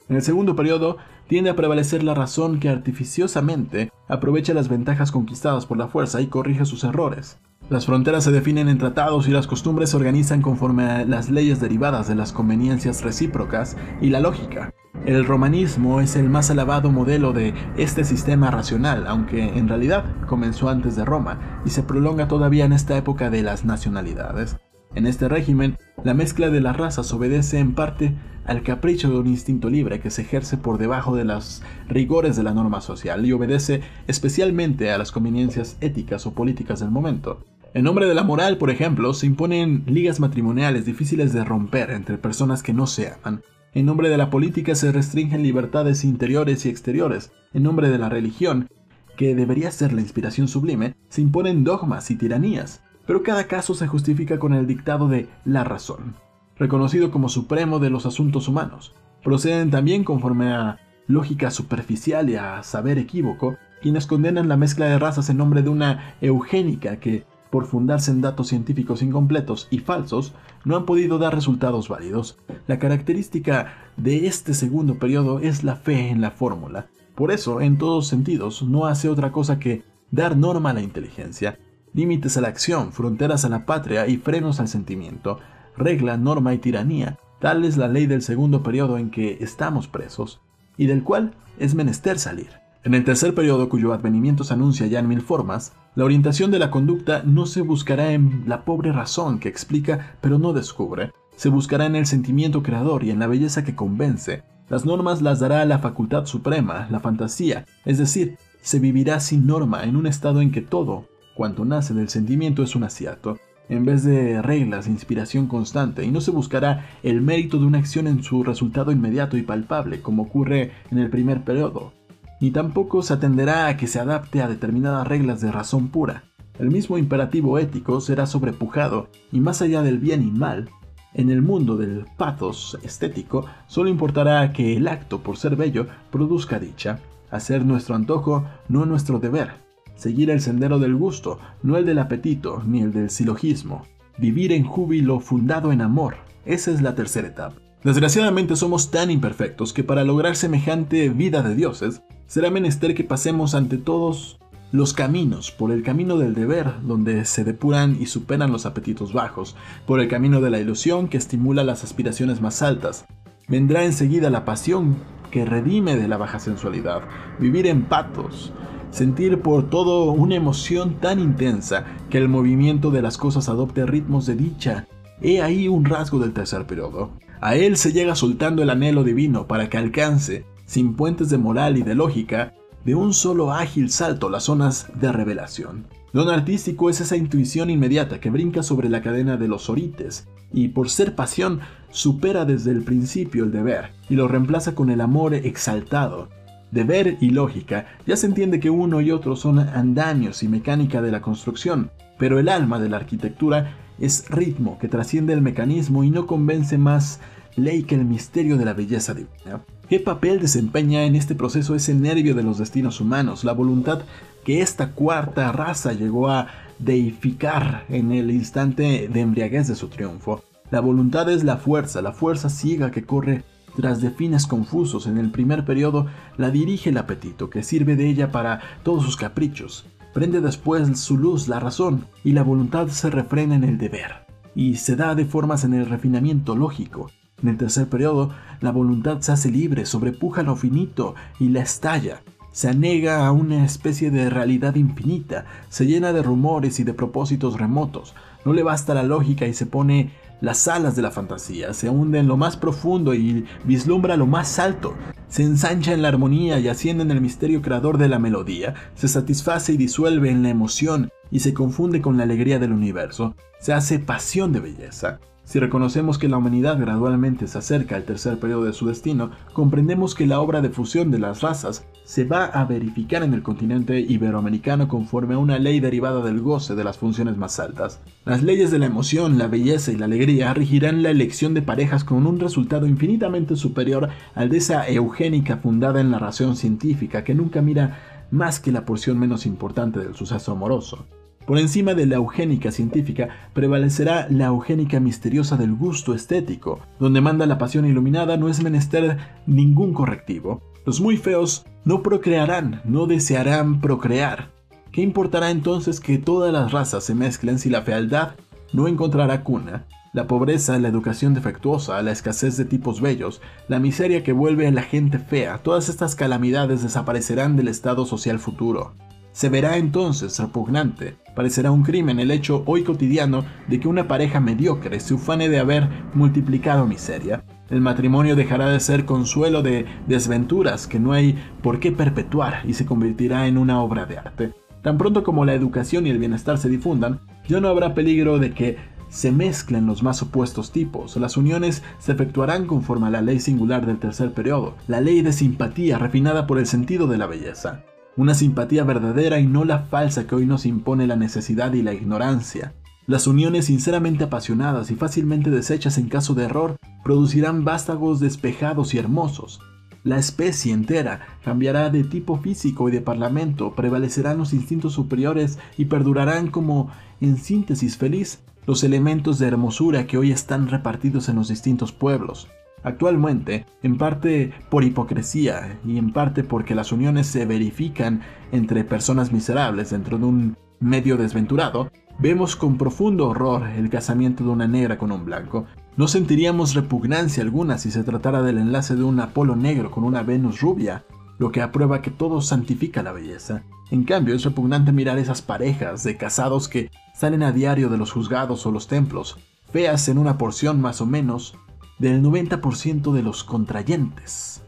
En 0.08 0.16
el 0.16 0.22
segundo 0.22 0.56
periodo 0.56 0.96
tiende 1.28 1.50
a 1.50 1.56
prevalecer 1.56 2.02
la 2.02 2.14
razón 2.14 2.60
que 2.60 2.68
artificiosamente 2.68 3.90
aprovecha 4.08 4.54
las 4.54 4.68
ventajas 4.68 5.12
conquistadas 5.12 5.66
por 5.66 5.78
la 5.78 5.88
fuerza 5.88 6.20
y 6.20 6.26
corrige 6.26 6.64
sus 6.64 6.84
errores. 6.84 7.38
Las 7.70 7.86
fronteras 7.86 8.24
se 8.24 8.32
definen 8.32 8.68
en 8.68 8.78
tratados 8.78 9.28
y 9.28 9.30
las 9.30 9.46
costumbres 9.46 9.90
se 9.90 9.96
organizan 9.96 10.42
conforme 10.42 10.84
a 10.84 11.04
las 11.04 11.30
leyes 11.30 11.60
derivadas 11.60 12.08
de 12.08 12.14
las 12.14 12.32
conveniencias 12.32 13.02
recíprocas 13.02 13.76
y 14.00 14.10
la 14.10 14.20
lógica. 14.20 14.74
El 15.06 15.24
romanismo 15.24 16.00
es 16.00 16.16
el 16.16 16.28
más 16.28 16.50
alabado 16.50 16.90
modelo 16.90 17.32
de 17.32 17.54
este 17.76 18.04
sistema 18.04 18.50
racional, 18.50 19.06
aunque 19.06 19.58
en 19.58 19.68
realidad 19.68 20.04
comenzó 20.26 20.68
antes 20.68 20.96
de 20.96 21.04
Roma 21.04 21.62
y 21.64 21.70
se 21.70 21.82
prolonga 21.82 22.28
todavía 22.28 22.66
en 22.66 22.72
esta 22.72 22.96
época 22.96 23.30
de 23.30 23.42
las 23.42 23.64
nacionalidades. 23.64 24.56
En 24.94 25.06
este 25.06 25.28
régimen, 25.28 25.78
la 26.04 26.12
mezcla 26.12 26.50
de 26.50 26.60
las 26.60 26.76
razas 26.76 27.12
obedece 27.14 27.58
en 27.58 27.74
parte 27.74 28.14
al 28.44 28.62
capricho 28.62 29.08
de 29.08 29.18
un 29.18 29.26
instinto 29.26 29.70
libre 29.70 30.00
que 30.00 30.10
se 30.10 30.22
ejerce 30.22 30.58
por 30.58 30.76
debajo 30.76 31.16
de 31.16 31.24
los 31.24 31.62
rigores 31.88 32.36
de 32.36 32.42
la 32.42 32.52
norma 32.52 32.80
social 32.80 33.24
y 33.24 33.32
obedece 33.32 33.80
especialmente 34.06 34.90
a 34.90 34.98
las 34.98 35.12
conveniencias 35.12 35.78
éticas 35.80 36.26
o 36.26 36.34
políticas 36.34 36.80
del 36.80 36.90
momento. 36.90 37.44
En 37.72 37.84
nombre 37.84 38.06
de 38.06 38.14
la 38.14 38.22
moral, 38.22 38.58
por 38.58 38.68
ejemplo, 38.68 39.14
se 39.14 39.26
imponen 39.26 39.84
ligas 39.86 40.20
matrimoniales 40.20 40.84
difíciles 40.84 41.32
de 41.32 41.42
romper 41.42 41.90
entre 41.90 42.18
personas 42.18 42.62
que 42.62 42.74
no 42.74 42.86
se 42.86 43.12
aman. 43.12 43.40
En 43.72 43.86
nombre 43.86 44.10
de 44.10 44.18
la 44.18 44.28
política 44.28 44.74
se 44.74 44.92
restringen 44.92 45.42
libertades 45.42 46.04
interiores 46.04 46.66
y 46.66 46.68
exteriores. 46.68 47.32
En 47.54 47.62
nombre 47.62 47.88
de 47.88 47.96
la 47.96 48.10
religión, 48.10 48.68
que 49.16 49.34
debería 49.34 49.70
ser 49.70 49.94
la 49.94 50.02
inspiración 50.02 50.48
sublime, 50.48 50.94
se 51.08 51.22
imponen 51.22 51.64
dogmas 51.64 52.10
y 52.10 52.16
tiranías. 52.16 52.82
Pero 53.12 53.22
cada 53.22 53.46
caso 53.46 53.74
se 53.74 53.86
justifica 53.86 54.38
con 54.38 54.54
el 54.54 54.66
dictado 54.66 55.06
de 55.06 55.28
la 55.44 55.64
razón 55.64 56.14
reconocido 56.56 57.10
como 57.10 57.28
supremo 57.28 57.78
de 57.78 57.90
los 57.90 58.06
asuntos 58.06 58.48
humanos. 58.48 58.94
Proceden 59.22 59.70
también 59.70 60.02
conforme 60.02 60.50
a 60.50 60.78
lógica 61.06 61.50
superficial 61.50 62.30
y 62.30 62.36
a 62.36 62.62
saber 62.62 62.96
equívoco, 62.96 63.58
quienes 63.82 64.06
condenan 64.06 64.48
la 64.48 64.56
mezcla 64.56 64.86
de 64.86 64.98
razas 64.98 65.28
en 65.28 65.36
nombre 65.36 65.60
de 65.60 65.68
una 65.68 66.14
eugénica 66.22 67.00
que, 67.00 67.26
por 67.50 67.66
fundarse 67.66 68.10
en 68.12 68.22
datos 68.22 68.48
científicos 68.48 69.02
incompletos 69.02 69.68
y 69.70 69.80
falsos, 69.80 70.32
no 70.64 70.74
han 70.74 70.86
podido 70.86 71.18
dar 71.18 71.34
resultados 71.34 71.90
válidos. 71.90 72.38
La 72.66 72.78
característica 72.78 73.74
de 73.98 74.26
este 74.26 74.54
segundo 74.54 74.98
periodo 74.98 75.38
es 75.38 75.64
la 75.64 75.76
fe 75.76 76.08
en 76.08 76.22
la 76.22 76.30
fórmula. 76.30 76.86
Por 77.14 77.30
eso, 77.30 77.60
en 77.60 77.76
todos 77.76 78.06
sentidos, 78.06 78.62
no 78.62 78.86
hace 78.86 79.10
otra 79.10 79.32
cosa 79.32 79.58
que 79.58 79.82
dar 80.10 80.34
norma 80.34 80.70
a 80.70 80.72
la 80.72 80.80
inteligencia, 80.80 81.58
límites 81.94 82.36
a 82.36 82.40
la 82.40 82.48
acción, 82.48 82.92
fronteras 82.92 83.44
a 83.44 83.48
la 83.48 83.66
patria 83.66 84.06
y 84.06 84.16
frenos 84.16 84.60
al 84.60 84.68
sentimiento, 84.68 85.38
regla, 85.76 86.16
norma 86.16 86.54
y 86.54 86.58
tiranía. 86.58 87.18
Tal 87.40 87.64
es 87.64 87.76
la 87.76 87.88
ley 87.88 88.06
del 88.06 88.22
segundo 88.22 88.62
periodo 88.62 88.98
en 88.98 89.10
que 89.10 89.38
estamos 89.40 89.88
presos, 89.88 90.40
y 90.76 90.86
del 90.86 91.02
cual 91.02 91.34
es 91.58 91.74
menester 91.74 92.18
salir. 92.18 92.50
En 92.84 92.94
el 92.94 93.04
tercer 93.04 93.34
periodo, 93.34 93.68
cuyo 93.68 93.92
advenimiento 93.92 94.42
se 94.42 94.54
anuncia 94.54 94.86
ya 94.86 94.98
en 94.98 95.08
mil 95.08 95.20
formas, 95.20 95.72
la 95.94 96.04
orientación 96.04 96.50
de 96.50 96.58
la 96.58 96.70
conducta 96.70 97.22
no 97.24 97.46
se 97.46 97.60
buscará 97.60 98.12
en 98.12 98.44
la 98.46 98.64
pobre 98.64 98.92
razón 98.92 99.38
que 99.38 99.48
explica 99.48 100.16
pero 100.20 100.38
no 100.38 100.52
descubre, 100.52 101.12
se 101.36 101.48
buscará 101.48 101.86
en 101.86 101.96
el 101.96 102.06
sentimiento 102.06 102.62
creador 102.62 103.04
y 103.04 103.10
en 103.10 103.18
la 103.18 103.26
belleza 103.26 103.62
que 103.62 103.76
convence. 103.76 104.42
Las 104.68 104.84
normas 104.84 105.22
las 105.22 105.38
dará 105.38 105.64
la 105.64 105.78
facultad 105.78 106.26
suprema, 106.26 106.88
la 106.90 107.00
fantasía, 107.00 107.66
es 107.84 107.98
decir, 107.98 108.36
se 108.62 108.78
vivirá 108.78 109.20
sin 109.20 109.46
norma 109.46 109.84
en 109.84 109.96
un 109.96 110.06
estado 110.06 110.40
en 110.40 110.50
que 110.50 110.62
todo, 110.62 111.04
cuanto 111.34 111.64
nace 111.64 111.94
del 111.94 112.08
sentimiento 112.08 112.62
es 112.62 112.76
un 112.76 112.84
asiato, 112.84 113.38
en 113.68 113.84
vez 113.84 114.04
de 114.04 114.42
reglas, 114.42 114.86
inspiración 114.86 115.46
constante, 115.46 116.04
y 116.04 116.10
no 116.10 116.20
se 116.20 116.30
buscará 116.30 116.86
el 117.02 117.20
mérito 117.20 117.58
de 117.58 117.66
una 117.66 117.78
acción 117.78 118.06
en 118.06 118.22
su 118.22 118.44
resultado 118.44 118.92
inmediato 118.92 119.36
y 119.36 119.42
palpable, 119.42 120.02
como 120.02 120.24
ocurre 120.24 120.72
en 120.90 120.98
el 120.98 121.10
primer 121.10 121.42
periodo, 121.42 121.92
ni 122.40 122.50
tampoco 122.50 123.02
se 123.02 123.14
atenderá 123.14 123.68
a 123.68 123.76
que 123.76 123.86
se 123.86 124.00
adapte 124.00 124.42
a 124.42 124.48
determinadas 124.48 125.06
reglas 125.06 125.40
de 125.40 125.52
razón 125.52 125.88
pura. 125.88 126.24
El 126.58 126.70
mismo 126.70 126.98
imperativo 126.98 127.58
ético 127.58 128.00
será 128.00 128.26
sobrepujado, 128.26 129.08
y 129.30 129.40
más 129.40 129.62
allá 129.62 129.82
del 129.82 129.98
bien 129.98 130.22
y 130.22 130.30
mal, 130.30 130.68
En 131.14 131.28
el 131.28 131.42
mundo 131.42 131.76
del 131.76 132.06
pathos 132.16 132.78
estético, 132.82 133.44
solo 133.66 133.90
importará 133.90 134.50
que 134.54 134.78
el 134.78 134.88
acto, 134.88 135.20
por 135.20 135.36
ser 135.36 135.56
bello, 135.56 135.86
produzca 136.10 136.58
dicha, 136.58 137.00
hacer 137.30 137.66
nuestro 137.66 137.94
antojo, 137.94 138.46
no 138.68 138.86
nuestro 138.86 139.18
deber, 139.18 139.61
seguir 139.94 140.30
el 140.30 140.40
sendero 140.40 140.78
del 140.78 140.94
gusto, 140.96 141.38
no 141.62 141.76
el 141.76 141.86
del 141.86 141.98
apetito, 141.98 142.62
ni 142.66 142.80
el 142.80 142.92
del 142.92 143.10
silogismo, 143.10 143.86
vivir 144.18 144.52
en 144.52 144.64
júbilo 144.64 145.20
fundado 145.20 145.72
en 145.72 145.80
amor, 145.80 146.16
esa 146.44 146.70
es 146.70 146.82
la 146.82 146.94
tercera 146.94 147.28
etapa. 147.28 147.56
Desgraciadamente 147.84 148.54
somos 148.54 148.90
tan 148.90 149.10
imperfectos 149.10 149.72
que 149.72 149.82
para 149.82 150.04
lograr 150.04 150.36
semejante 150.36 151.08
vida 151.08 151.42
de 151.42 151.54
dioses, 151.54 152.02
será 152.26 152.50
menester 152.50 152.94
que 152.94 153.04
pasemos 153.04 153.54
ante 153.54 153.76
todos 153.76 154.38
los 154.70 154.94
caminos, 154.94 155.50
por 155.50 155.70
el 155.70 155.82
camino 155.82 156.16
del 156.16 156.34
deber, 156.34 156.80
donde 156.82 157.24
se 157.26 157.44
depuran 157.44 158.00
y 158.00 158.06
superan 158.06 158.52
los 158.52 158.64
apetitos 158.64 159.12
bajos, 159.12 159.54
por 159.86 160.00
el 160.00 160.08
camino 160.08 160.40
de 160.40 160.50
la 160.50 160.60
ilusión 160.60 161.08
que 161.08 161.18
estimula 161.18 161.62
las 161.62 161.84
aspiraciones 161.84 162.40
más 162.40 162.62
altas. 162.62 163.04
Vendrá 163.48 163.84
enseguida 163.84 164.30
la 164.30 164.46
pasión 164.46 164.96
que 165.30 165.44
redime 165.44 165.96
de 165.96 166.08
la 166.08 166.16
baja 166.16 166.38
sensualidad, 166.38 167.02
vivir 167.38 167.66
en 167.66 167.82
patos, 167.82 168.52
sentir 168.92 169.40
por 169.40 169.68
todo 169.68 170.12
una 170.12 170.36
emoción 170.36 171.00
tan 171.00 171.18
intensa 171.18 171.86
que 172.10 172.18
el 172.18 172.28
movimiento 172.28 172.90
de 172.90 173.02
las 173.02 173.16
cosas 173.16 173.48
adopte 173.48 173.86
ritmos 173.86 174.26
de 174.26 174.36
dicha. 174.36 174.86
He 175.20 175.42
ahí 175.42 175.66
un 175.66 175.84
rasgo 175.84 176.18
del 176.18 176.32
tercer 176.32 176.66
periodo. 176.66 177.10
A 177.40 177.56
él 177.56 177.76
se 177.76 177.92
llega 177.92 178.14
soltando 178.14 178.62
el 178.62 178.70
anhelo 178.70 179.02
divino 179.02 179.48
para 179.48 179.68
que 179.68 179.78
alcance, 179.78 180.44
sin 180.66 180.94
puentes 180.94 181.30
de 181.30 181.38
moral 181.38 181.78
y 181.78 181.82
de 181.82 181.94
lógica, 181.94 182.54
de 182.84 182.94
un 182.94 183.14
solo 183.14 183.52
ágil 183.52 183.90
salto 183.90 184.28
las 184.28 184.44
zonas 184.44 184.88
de 185.00 185.10
revelación. 185.10 185.86
Don 186.12 186.28
artístico 186.28 186.90
es 186.90 187.00
esa 187.00 187.16
intuición 187.16 187.70
inmediata 187.70 188.20
que 188.20 188.30
brinca 188.30 188.62
sobre 188.62 188.90
la 188.90 189.00
cadena 189.00 189.38
de 189.38 189.48
los 189.48 189.70
orites 189.70 190.28
y 190.52 190.68
por 190.68 190.90
ser 190.90 191.14
pasión 191.14 191.60
supera 191.90 192.44
desde 192.44 192.70
el 192.70 192.82
principio 192.82 193.44
el 193.44 193.52
deber 193.52 193.92
y 194.10 194.16
lo 194.16 194.28
reemplaza 194.28 194.74
con 194.74 194.90
el 194.90 195.00
amor 195.00 195.32
exaltado. 195.34 196.28
Deber 196.72 197.18
y 197.20 197.30
lógica 197.30 197.86
ya 198.06 198.16
se 198.16 198.26
entiende 198.26 198.58
que 198.58 198.70
uno 198.70 199.02
y 199.02 199.10
otro 199.10 199.36
son 199.36 199.58
andamios 199.58 200.42
y 200.42 200.48
mecánica 200.48 201.02
de 201.02 201.12
la 201.12 201.20
construcción, 201.20 201.90
pero 202.18 202.38
el 202.38 202.48
alma 202.48 202.80
de 202.80 202.88
la 202.88 202.96
arquitectura 202.96 203.76
es 204.00 204.28
ritmo 204.30 204.78
que 204.78 204.88
trasciende 204.88 205.34
el 205.34 205.42
mecanismo 205.42 206.02
y 206.02 206.10
no 206.10 206.26
convence 206.26 206.78
más 206.78 207.20
ley 207.56 207.82
que 207.82 207.94
el 207.94 208.06
misterio 208.06 208.56
de 208.56 208.64
la 208.64 208.72
belleza 208.72 209.12
divina. 209.12 209.60
¿Qué 209.90 210.00
papel 210.00 210.40
desempeña 210.40 211.04
en 211.04 211.14
este 211.14 211.34
proceso 211.34 211.74
ese 211.74 211.92
nervio 211.94 212.34
de 212.34 212.42
los 212.42 212.56
destinos 212.56 213.02
humanos, 213.02 213.44
la 213.44 213.52
voluntad 213.52 214.00
que 214.42 214.62
esta 214.62 214.92
cuarta 214.92 215.52
raza 215.52 215.92
llegó 215.92 216.30
a 216.30 216.48
deificar 216.78 217.84
en 217.90 218.12
el 218.12 218.30
instante 218.30 219.10
de 219.12 219.20
embriaguez 219.20 219.68
de 219.68 219.74
su 219.74 219.88
triunfo? 219.88 220.42
La 220.70 220.80
voluntad 220.80 221.30
es 221.30 221.44
la 221.44 221.58
fuerza, 221.58 222.00
la 222.00 222.12
fuerza 222.12 222.48
ciega 222.48 222.90
que 222.90 223.04
corre 223.04 223.44
tras 223.76 224.00
de 224.00 224.10
fines 224.10 224.46
confusos. 224.46 225.06
En 225.06 225.18
el 225.18 225.30
primer 225.30 225.64
periodo 225.64 226.06
la 226.36 226.50
dirige 226.50 226.90
el 226.90 226.98
apetito, 226.98 227.50
que 227.50 227.62
sirve 227.62 227.96
de 227.96 228.08
ella 228.08 228.32
para 228.32 228.60
todos 228.82 229.04
sus 229.04 229.16
caprichos. 229.16 229.86
Prende 230.12 230.40
después 230.40 230.98
su 230.98 231.16
luz 231.16 231.48
la 231.48 231.60
razón, 231.60 232.06
y 232.22 232.32
la 232.32 232.42
voluntad 232.42 232.88
se 232.88 233.10
refrena 233.10 233.54
en 233.54 233.64
el 233.64 233.78
deber, 233.78 234.26
y 234.54 234.76
se 234.76 234.96
da 234.96 235.14
de 235.14 235.24
formas 235.24 235.64
en 235.64 235.74
el 235.74 235.86
refinamiento 235.86 236.54
lógico, 236.54 237.10
en 237.42 237.48
el 237.48 237.56
tercer 237.56 237.88
periodo, 237.88 238.30
la 238.60 238.70
voluntad 238.70 239.20
se 239.20 239.32
hace 239.32 239.50
libre, 239.50 239.84
sobrepuja 239.84 240.44
lo 240.44 240.54
finito 240.54 241.16
y 241.40 241.48
la 241.48 241.60
estalla. 241.60 242.22
Se 242.52 242.68
anega 242.68 243.26
a 243.26 243.32
una 243.32 243.64
especie 243.64 244.12
de 244.12 244.30
realidad 244.30 244.76
infinita, 244.76 245.46
se 245.68 245.86
llena 245.86 246.12
de 246.12 246.22
rumores 246.22 246.78
y 246.78 246.84
de 246.84 246.94
propósitos 246.94 247.58
remotos. 247.58 248.14
No 248.44 248.52
le 248.52 248.62
basta 248.62 248.94
la 248.94 249.02
lógica 249.02 249.46
y 249.46 249.54
se 249.54 249.66
pone 249.66 250.12
las 250.42 250.68
alas 250.68 250.96
de 250.96 251.02
la 251.02 251.12
fantasía, 251.12 251.72
se 251.72 251.88
hunde 251.88 252.18
en 252.18 252.26
lo 252.26 252.36
más 252.36 252.58
profundo 252.58 253.14
y 253.14 253.46
vislumbra 253.64 254.16
lo 254.16 254.26
más 254.26 254.58
alto. 254.58 254.94
Se 255.28 255.44
ensancha 255.44 255.94
en 255.94 256.02
la 256.02 256.08
armonía 256.08 256.58
y 256.58 256.68
asciende 256.68 257.04
en 257.04 257.12
el 257.12 257.22
misterio 257.22 257.62
creador 257.62 257.96
de 257.96 258.08
la 258.08 258.18
melodía, 258.18 258.74
se 258.94 259.08
satisface 259.08 259.72
y 259.72 259.76
disuelve 259.78 260.30
en 260.30 260.42
la 260.42 260.50
emoción 260.50 261.10
y 261.30 261.40
se 261.40 261.54
confunde 261.54 262.02
con 262.02 262.18
la 262.18 262.24
alegría 262.24 262.58
del 262.58 262.72
universo. 262.72 263.34
Se 263.60 263.72
hace 263.72 264.00
pasión 264.00 264.52
de 264.52 264.60
belleza. 264.60 265.20
Si 265.44 265.58
reconocemos 265.58 266.18
que 266.18 266.28
la 266.28 266.38
humanidad 266.38 266.78
gradualmente 266.78 267.46
se 267.46 267.58
acerca 267.58 267.96
al 267.96 268.04
tercer 268.04 268.38
periodo 268.38 268.64
de 268.64 268.72
su 268.72 268.86
destino, 268.86 269.32
comprendemos 269.52 270.14
que 270.14 270.26
la 270.26 270.40
obra 270.40 270.60
de 270.60 270.70
fusión 270.70 271.10
de 271.10 271.18
las 271.18 271.42
razas 271.42 271.84
se 272.04 272.24
va 272.24 272.44
a 272.44 272.64
verificar 272.64 273.22
en 273.22 273.34
el 273.34 273.42
continente 273.42 274.00
iberoamericano 274.00 274.88
conforme 274.88 275.34
a 275.34 275.38
una 275.38 275.58
ley 275.58 275.80
derivada 275.80 276.22
del 276.22 276.40
goce 276.40 276.74
de 276.74 276.84
las 276.84 276.96
funciones 276.96 277.36
más 277.36 277.58
altas. 277.60 278.00
Las 278.24 278.42
leyes 278.42 278.70
de 278.70 278.78
la 278.78 278.86
emoción, 278.86 279.36
la 279.36 279.48
belleza 279.48 279.92
y 279.92 279.96
la 279.96 280.06
alegría 280.06 280.54
regirán 280.54 281.02
la 281.02 281.10
elección 281.10 281.54
de 281.54 281.62
parejas 281.62 282.04
con 282.04 282.26
un 282.26 282.40
resultado 282.40 282.86
infinitamente 282.86 283.56
superior 283.56 284.08
al 284.34 284.48
de 284.48 284.58
esa 284.58 284.88
eugénica 284.88 285.58
fundada 285.58 286.00
en 286.00 286.10
la 286.10 286.18
razón 286.18 286.56
científica 286.56 287.24
que 287.24 287.34
nunca 287.34 287.62
mira 287.62 288.26
más 288.30 288.60
que 288.60 288.72
la 288.72 288.86
porción 288.86 289.18
menos 289.18 289.44
importante 289.44 290.00
del 290.00 290.14
suceso 290.14 290.52
amoroso. 290.52 291.04
Por 291.46 291.58
encima 291.58 291.94
de 291.94 292.06
la 292.06 292.16
eugénica 292.16 292.70
científica 292.70 293.28
prevalecerá 293.52 294.26
la 294.30 294.46
eugénica 294.46 295.00
misteriosa 295.00 295.56
del 295.56 295.74
gusto 295.74 296.14
estético, 296.14 296.80
donde 297.00 297.20
manda 297.20 297.46
la 297.46 297.58
pasión 297.58 297.84
iluminada 297.84 298.36
no 298.36 298.48
es 298.48 298.62
menester 298.62 299.18
ningún 299.46 299.92
correctivo. 299.92 300.62
Los 300.86 301.00
muy 301.00 301.16
feos 301.16 301.66
no 301.84 302.02
procrearán, 302.02 302.80
no 302.84 303.06
desearán 303.06 303.80
procrear. 303.80 304.50
¿Qué 304.92 305.00
importará 305.00 305.50
entonces 305.50 306.00
que 306.00 306.18
todas 306.18 306.52
las 306.52 306.70
razas 306.70 307.04
se 307.04 307.14
mezclen 307.14 307.58
si 307.58 307.70
la 307.70 307.82
fealdad 307.82 308.32
no 308.72 308.88
encontrará 308.88 309.42
cuna? 309.42 309.86
La 310.12 310.26
pobreza, 310.26 310.78
la 310.78 310.88
educación 310.88 311.32
defectuosa, 311.32 312.02
la 312.02 312.12
escasez 312.12 312.58
de 312.58 312.66
tipos 312.66 313.00
bellos, 313.00 313.40
la 313.68 313.80
miseria 313.80 314.22
que 314.22 314.32
vuelve 314.32 314.66
a 314.66 314.70
la 314.70 314.82
gente 314.82 315.18
fea, 315.18 315.58
todas 315.62 315.88
estas 315.88 316.14
calamidades 316.14 316.82
desaparecerán 316.82 317.56
del 317.56 317.68
estado 317.68 318.04
social 318.04 318.38
futuro. 318.38 318.92
Se 319.32 319.48
verá 319.48 319.78
entonces 319.78 320.38
repugnante, 320.38 321.16
parecerá 321.34 321.70
un 321.70 321.82
crimen 321.82 322.20
el 322.20 322.30
hecho 322.30 322.62
hoy 322.66 322.84
cotidiano 322.84 323.44
de 323.66 323.80
que 323.80 323.88
una 323.88 324.06
pareja 324.06 324.40
mediocre 324.40 325.00
se 325.00 325.14
ufane 325.14 325.48
de 325.48 325.58
haber 325.58 325.88
multiplicado 326.12 326.86
miseria. 326.86 327.42
El 327.70 327.80
matrimonio 327.80 328.36
dejará 328.36 328.68
de 328.68 328.78
ser 328.78 329.06
consuelo 329.06 329.62
de 329.62 329.86
desventuras 330.06 330.86
que 330.86 331.00
no 331.00 331.12
hay 331.12 331.38
por 331.62 331.80
qué 331.80 331.92
perpetuar 331.92 332.60
y 332.68 332.74
se 332.74 332.84
convertirá 332.84 333.46
en 333.46 333.56
una 333.56 333.80
obra 333.80 334.04
de 334.04 334.18
arte. 334.18 334.52
Tan 334.82 334.98
pronto 334.98 335.22
como 335.22 335.46
la 335.46 335.54
educación 335.54 336.06
y 336.06 336.10
el 336.10 336.18
bienestar 336.18 336.58
se 336.58 336.68
difundan, 336.68 337.20
ya 337.48 337.58
no 337.58 337.68
habrá 337.68 337.94
peligro 337.94 338.38
de 338.38 338.52
que 338.52 338.76
se 339.08 339.32
mezclen 339.32 339.86
los 339.86 340.02
más 340.02 340.20
opuestos 340.20 340.72
tipos. 340.72 341.16
Las 341.16 341.38
uniones 341.38 341.82
se 341.98 342.12
efectuarán 342.12 342.66
conforme 342.66 343.06
a 343.06 343.10
la 343.10 343.22
ley 343.22 343.40
singular 343.40 343.86
del 343.86 343.98
tercer 343.98 344.32
periodo, 344.32 344.74
la 344.88 345.00
ley 345.00 345.22
de 345.22 345.32
simpatía 345.32 345.96
refinada 345.98 346.46
por 346.46 346.58
el 346.58 346.66
sentido 346.66 347.06
de 347.06 347.16
la 347.16 347.26
belleza 347.26 347.84
una 348.16 348.34
simpatía 348.34 348.84
verdadera 348.84 349.40
y 349.40 349.46
no 349.46 349.64
la 349.64 349.80
falsa 349.80 350.26
que 350.26 350.34
hoy 350.34 350.46
nos 350.46 350.66
impone 350.66 351.06
la 351.06 351.16
necesidad 351.16 351.72
y 351.72 351.82
la 351.82 351.94
ignorancia. 351.94 352.74
Las 353.06 353.26
uniones 353.26 353.66
sinceramente 353.66 354.24
apasionadas 354.24 354.90
y 354.90 354.94
fácilmente 354.94 355.50
deshechas 355.50 355.98
en 355.98 356.08
caso 356.08 356.34
de 356.34 356.44
error 356.44 356.76
producirán 357.02 357.64
vástagos 357.64 358.20
despejados 358.20 358.94
y 358.94 358.98
hermosos. 358.98 359.60
La 360.04 360.18
especie 360.18 360.72
entera 360.72 361.20
cambiará 361.44 361.90
de 361.90 362.04
tipo 362.04 362.38
físico 362.38 362.88
y 362.88 362.92
de 362.92 363.00
parlamento, 363.00 363.74
prevalecerán 363.74 364.38
los 364.38 364.52
instintos 364.52 364.92
superiores 364.92 365.58
y 365.76 365.86
perdurarán 365.86 366.50
como, 366.50 366.90
en 367.20 367.36
síntesis 367.38 367.96
feliz, 367.96 368.42
los 368.66 368.84
elementos 368.84 369.38
de 369.38 369.48
hermosura 369.48 370.06
que 370.06 370.18
hoy 370.18 370.32
están 370.32 370.68
repartidos 370.68 371.28
en 371.28 371.36
los 371.36 371.48
distintos 371.48 371.92
pueblos. 371.92 372.48
Actualmente, 372.84 373.64
en 373.82 373.96
parte 373.96 374.52
por 374.68 374.84
hipocresía 374.84 375.78
y 375.86 375.98
en 375.98 376.12
parte 376.12 376.42
porque 376.42 376.74
las 376.74 376.92
uniones 376.92 377.26
se 377.28 377.46
verifican 377.46 378.22
entre 378.50 378.84
personas 378.84 379.32
miserables 379.32 379.90
dentro 379.90 380.18
de 380.18 380.24
un 380.24 380.56
medio 380.80 381.16
desventurado, 381.16 381.90
vemos 382.18 382.56
con 382.56 382.78
profundo 382.78 383.28
horror 383.28 383.68
el 383.76 383.88
casamiento 383.88 384.42
de 384.44 384.50
una 384.50 384.66
negra 384.66 384.98
con 384.98 385.12
un 385.12 385.24
blanco. 385.24 385.66
No 385.96 386.08
sentiríamos 386.08 386.74
repugnancia 386.74 387.42
alguna 387.42 387.78
si 387.78 387.90
se 387.90 388.02
tratara 388.02 388.42
del 388.42 388.58
enlace 388.58 388.96
de 388.96 389.04
un 389.04 389.20
Apolo 389.20 389.54
negro 389.54 389.90
con 389.90 390.04
una 390.04 390.22
Venus 390.22 390.60
rubia, 390.60 391.04
lo 391.38 391.52
que 391.52 391.62
aprueba 391.62 392.02
que 392.02 392.10
todo 392.10 392.40
santifica 392.40 393.02
la 393.02 393.12
belleza. 393.12 393.62
En 393.90 394.04
cambio, 394.04 394.34
es 394.34 394.44
repugnante 394.44 394.90
mirar 394.90 395.18
esas 395.18 395.42
parejas 395.42 396.02
de 396.02 396.16
casados 396.16 396.68
que 396.68 396.90
salen 397.14 397.42
a 397.42 397.52
diario 397.52 397.90
de 397.90 397.98
los 397.98 398.10
juzgados 398.10 398.64
o 398.64 398.70
los 398.70 398.88
templos, 398.88 399.38
feas 399.70 400.08
en 400.08 400.18
una 400.18 400.38
porción 400.38 400.80
más 400.80 401.00
o 401.00 401.06
menos, 401.06 401.54
del 402.02 402.20
90% 402.20 403.12
de 403.12 403.22
los 403.22 403.44
contrayentes. 403.44 404.60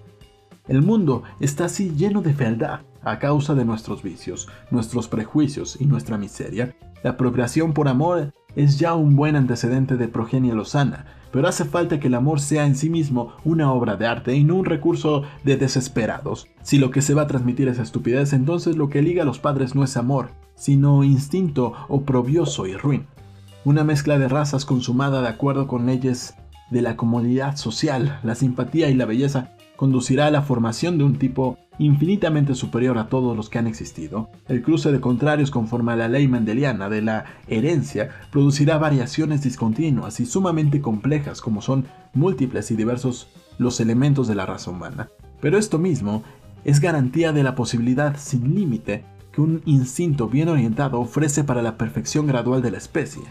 El 0.69 0.83
mundo 0.83 1.25
está 1.41 1.65
así 1.65 1.91
lleno 1.91 2.23
de 2.23 2.33
fealdad 2.33 2.83
a 3.03 3.19
causa 3.19 3.57
de 3.57 3.65
nuestros 3.65 4.05
vicios, 4.05 4.49
nuestros 4.71 5.09
prejuicios 5.09 5.77
y 5.81 5.87
nuestra 5.87 6.17
miseria. 6.17 6.77
La 7.03 7.17
procreación 7.17 7.75
por 7.75 7.89
amor 7.89 8.33
es 8.55 8.79
ya 8.79 8.95
un 8.95 9.17
buen 9.17 9.35
antecedente 9.35 9.97
de 9.97 10.07
progenia 10.07 10.55
lozana, 10.55 11.07
pero 11.33 11.49
hace 11.49 11.65
falta 11.65 11.99
que 11.99 12.07
el 12.07 12.15
amor 12.15 12.39
sea 12.39 12.67
en 12.67 12.77
sí 12.77 12.89
mismo 12.89 13.33
una 13.45 13.73
obra 13.73 13.97
de 13.97 14.07
arte 14.07 14.37
y 14.37 14.45
no 14.45 14.55
un 14.55 14.65
recurso 14.65 15.25
de 15.43 15.57
desesperados. 15.57 16.47
Si 16.63 16.79
lo 16.79 16.93
que 16.93 17.03
se 17.03 17.15
va 17.15 17.23
a 17.23 17.27
transmitir 17.27 17.67
es 17.67 17.81
estupidez, 17.81 18.33
entonces 18.33 18.77
lo 18.77 18.89
que 18.89 19.03
liga 19.03 19.25
a 19.25 19.27
los 19.27 19.41
padres 19.41 19.75
no 19.75 19.83
es 19.83 19.97
amor, 19.97 20.31
sino 20.55 21.03
instinto 21.03 21.73
oprobioso 21.89 22.69
y 22.69 22.77
ruin. 22.77 23.07
una 23.65 23.83
mezcla 23.83 24.19
de 24.19 24.29
razas 24.29 24.65
consumada 24.67 25.23
de 25.23 25.29
acuerdo 25.29 25.67
con 25.67 25.87
leyes 25.87 26.35
de 26.71 26.83
la 26.83 26.97
comodidad 26.97 27.57
social, 27.57 28.21
la 28.23 28.35
simpatía 28.35 28.91
y 28.91 28.95
la 28.95 29.07
belleza 29.07 29.51
conducirá 29.77 30.27
a 30.27 30.31
la 30.31 30.43
formación 30.43 30.99
de 30.99 31.05
un 31.05 31.19
tipo 31.19 31.59
infinitamente 31.79 32.55
superior 32.55 32.99
a 32.99 33.09
todos 33.09 33.37
los 33.37 33.49
que 33.49 33.59
han 33.59 33.67
existido. 33.67 34.31
El 34.49 34.63
cruce 34.63 34.93
de 34.93 35.01
contrarios 35.01 35.51
conforme 35.51 35.93
a 35.93 35.97
la 35.97 36.09
ley 36.09 36.29
mendeliana 36.29 36.89
de 36.89 37.03
la 37.03 37.25
herencia 37.49 38.11
producirá 38.31 38.79
variaciones 38.79 39.43
discontinuas 39.43 40.21
y 40.21 40.27
sumamente 40.27 40.81
complejas 40.81 41.41
como 41.41 41.63
son 41.63 41.87
múltiples 42.13 42.71
y 42.71 42.77
diversos 42.77 43.29
los 43.59 43.81
elementos 43.81 44.29
de 44.29 44.37
la 44.37 44.47
raza 44.47 44.71
humana. 44.71 45.09
Pero 45.41 45.59
esto 45.59 45.79
mismo 45.79 46.23
es 46.65 46.81
garantía 46.81 47.33
de 47.33 47.43
la 47.43 47.55
posibilidad 47.55 48.17
sin 48.17 48.55
límite 48.55 49.05
que 49.33 49.41
un 49.41 49.63
instinto 49.67 50.29
bien 50.29 50.49
orientado 50.49 51.01
ofrece 51.01 51.43
para 51.45 51.63
la 51.63 51.77
perfección 51.77 52.27
gradual 52.27 52.63
de 52.63 52.71
la 52.71 52.79
especie. 52.79 53.23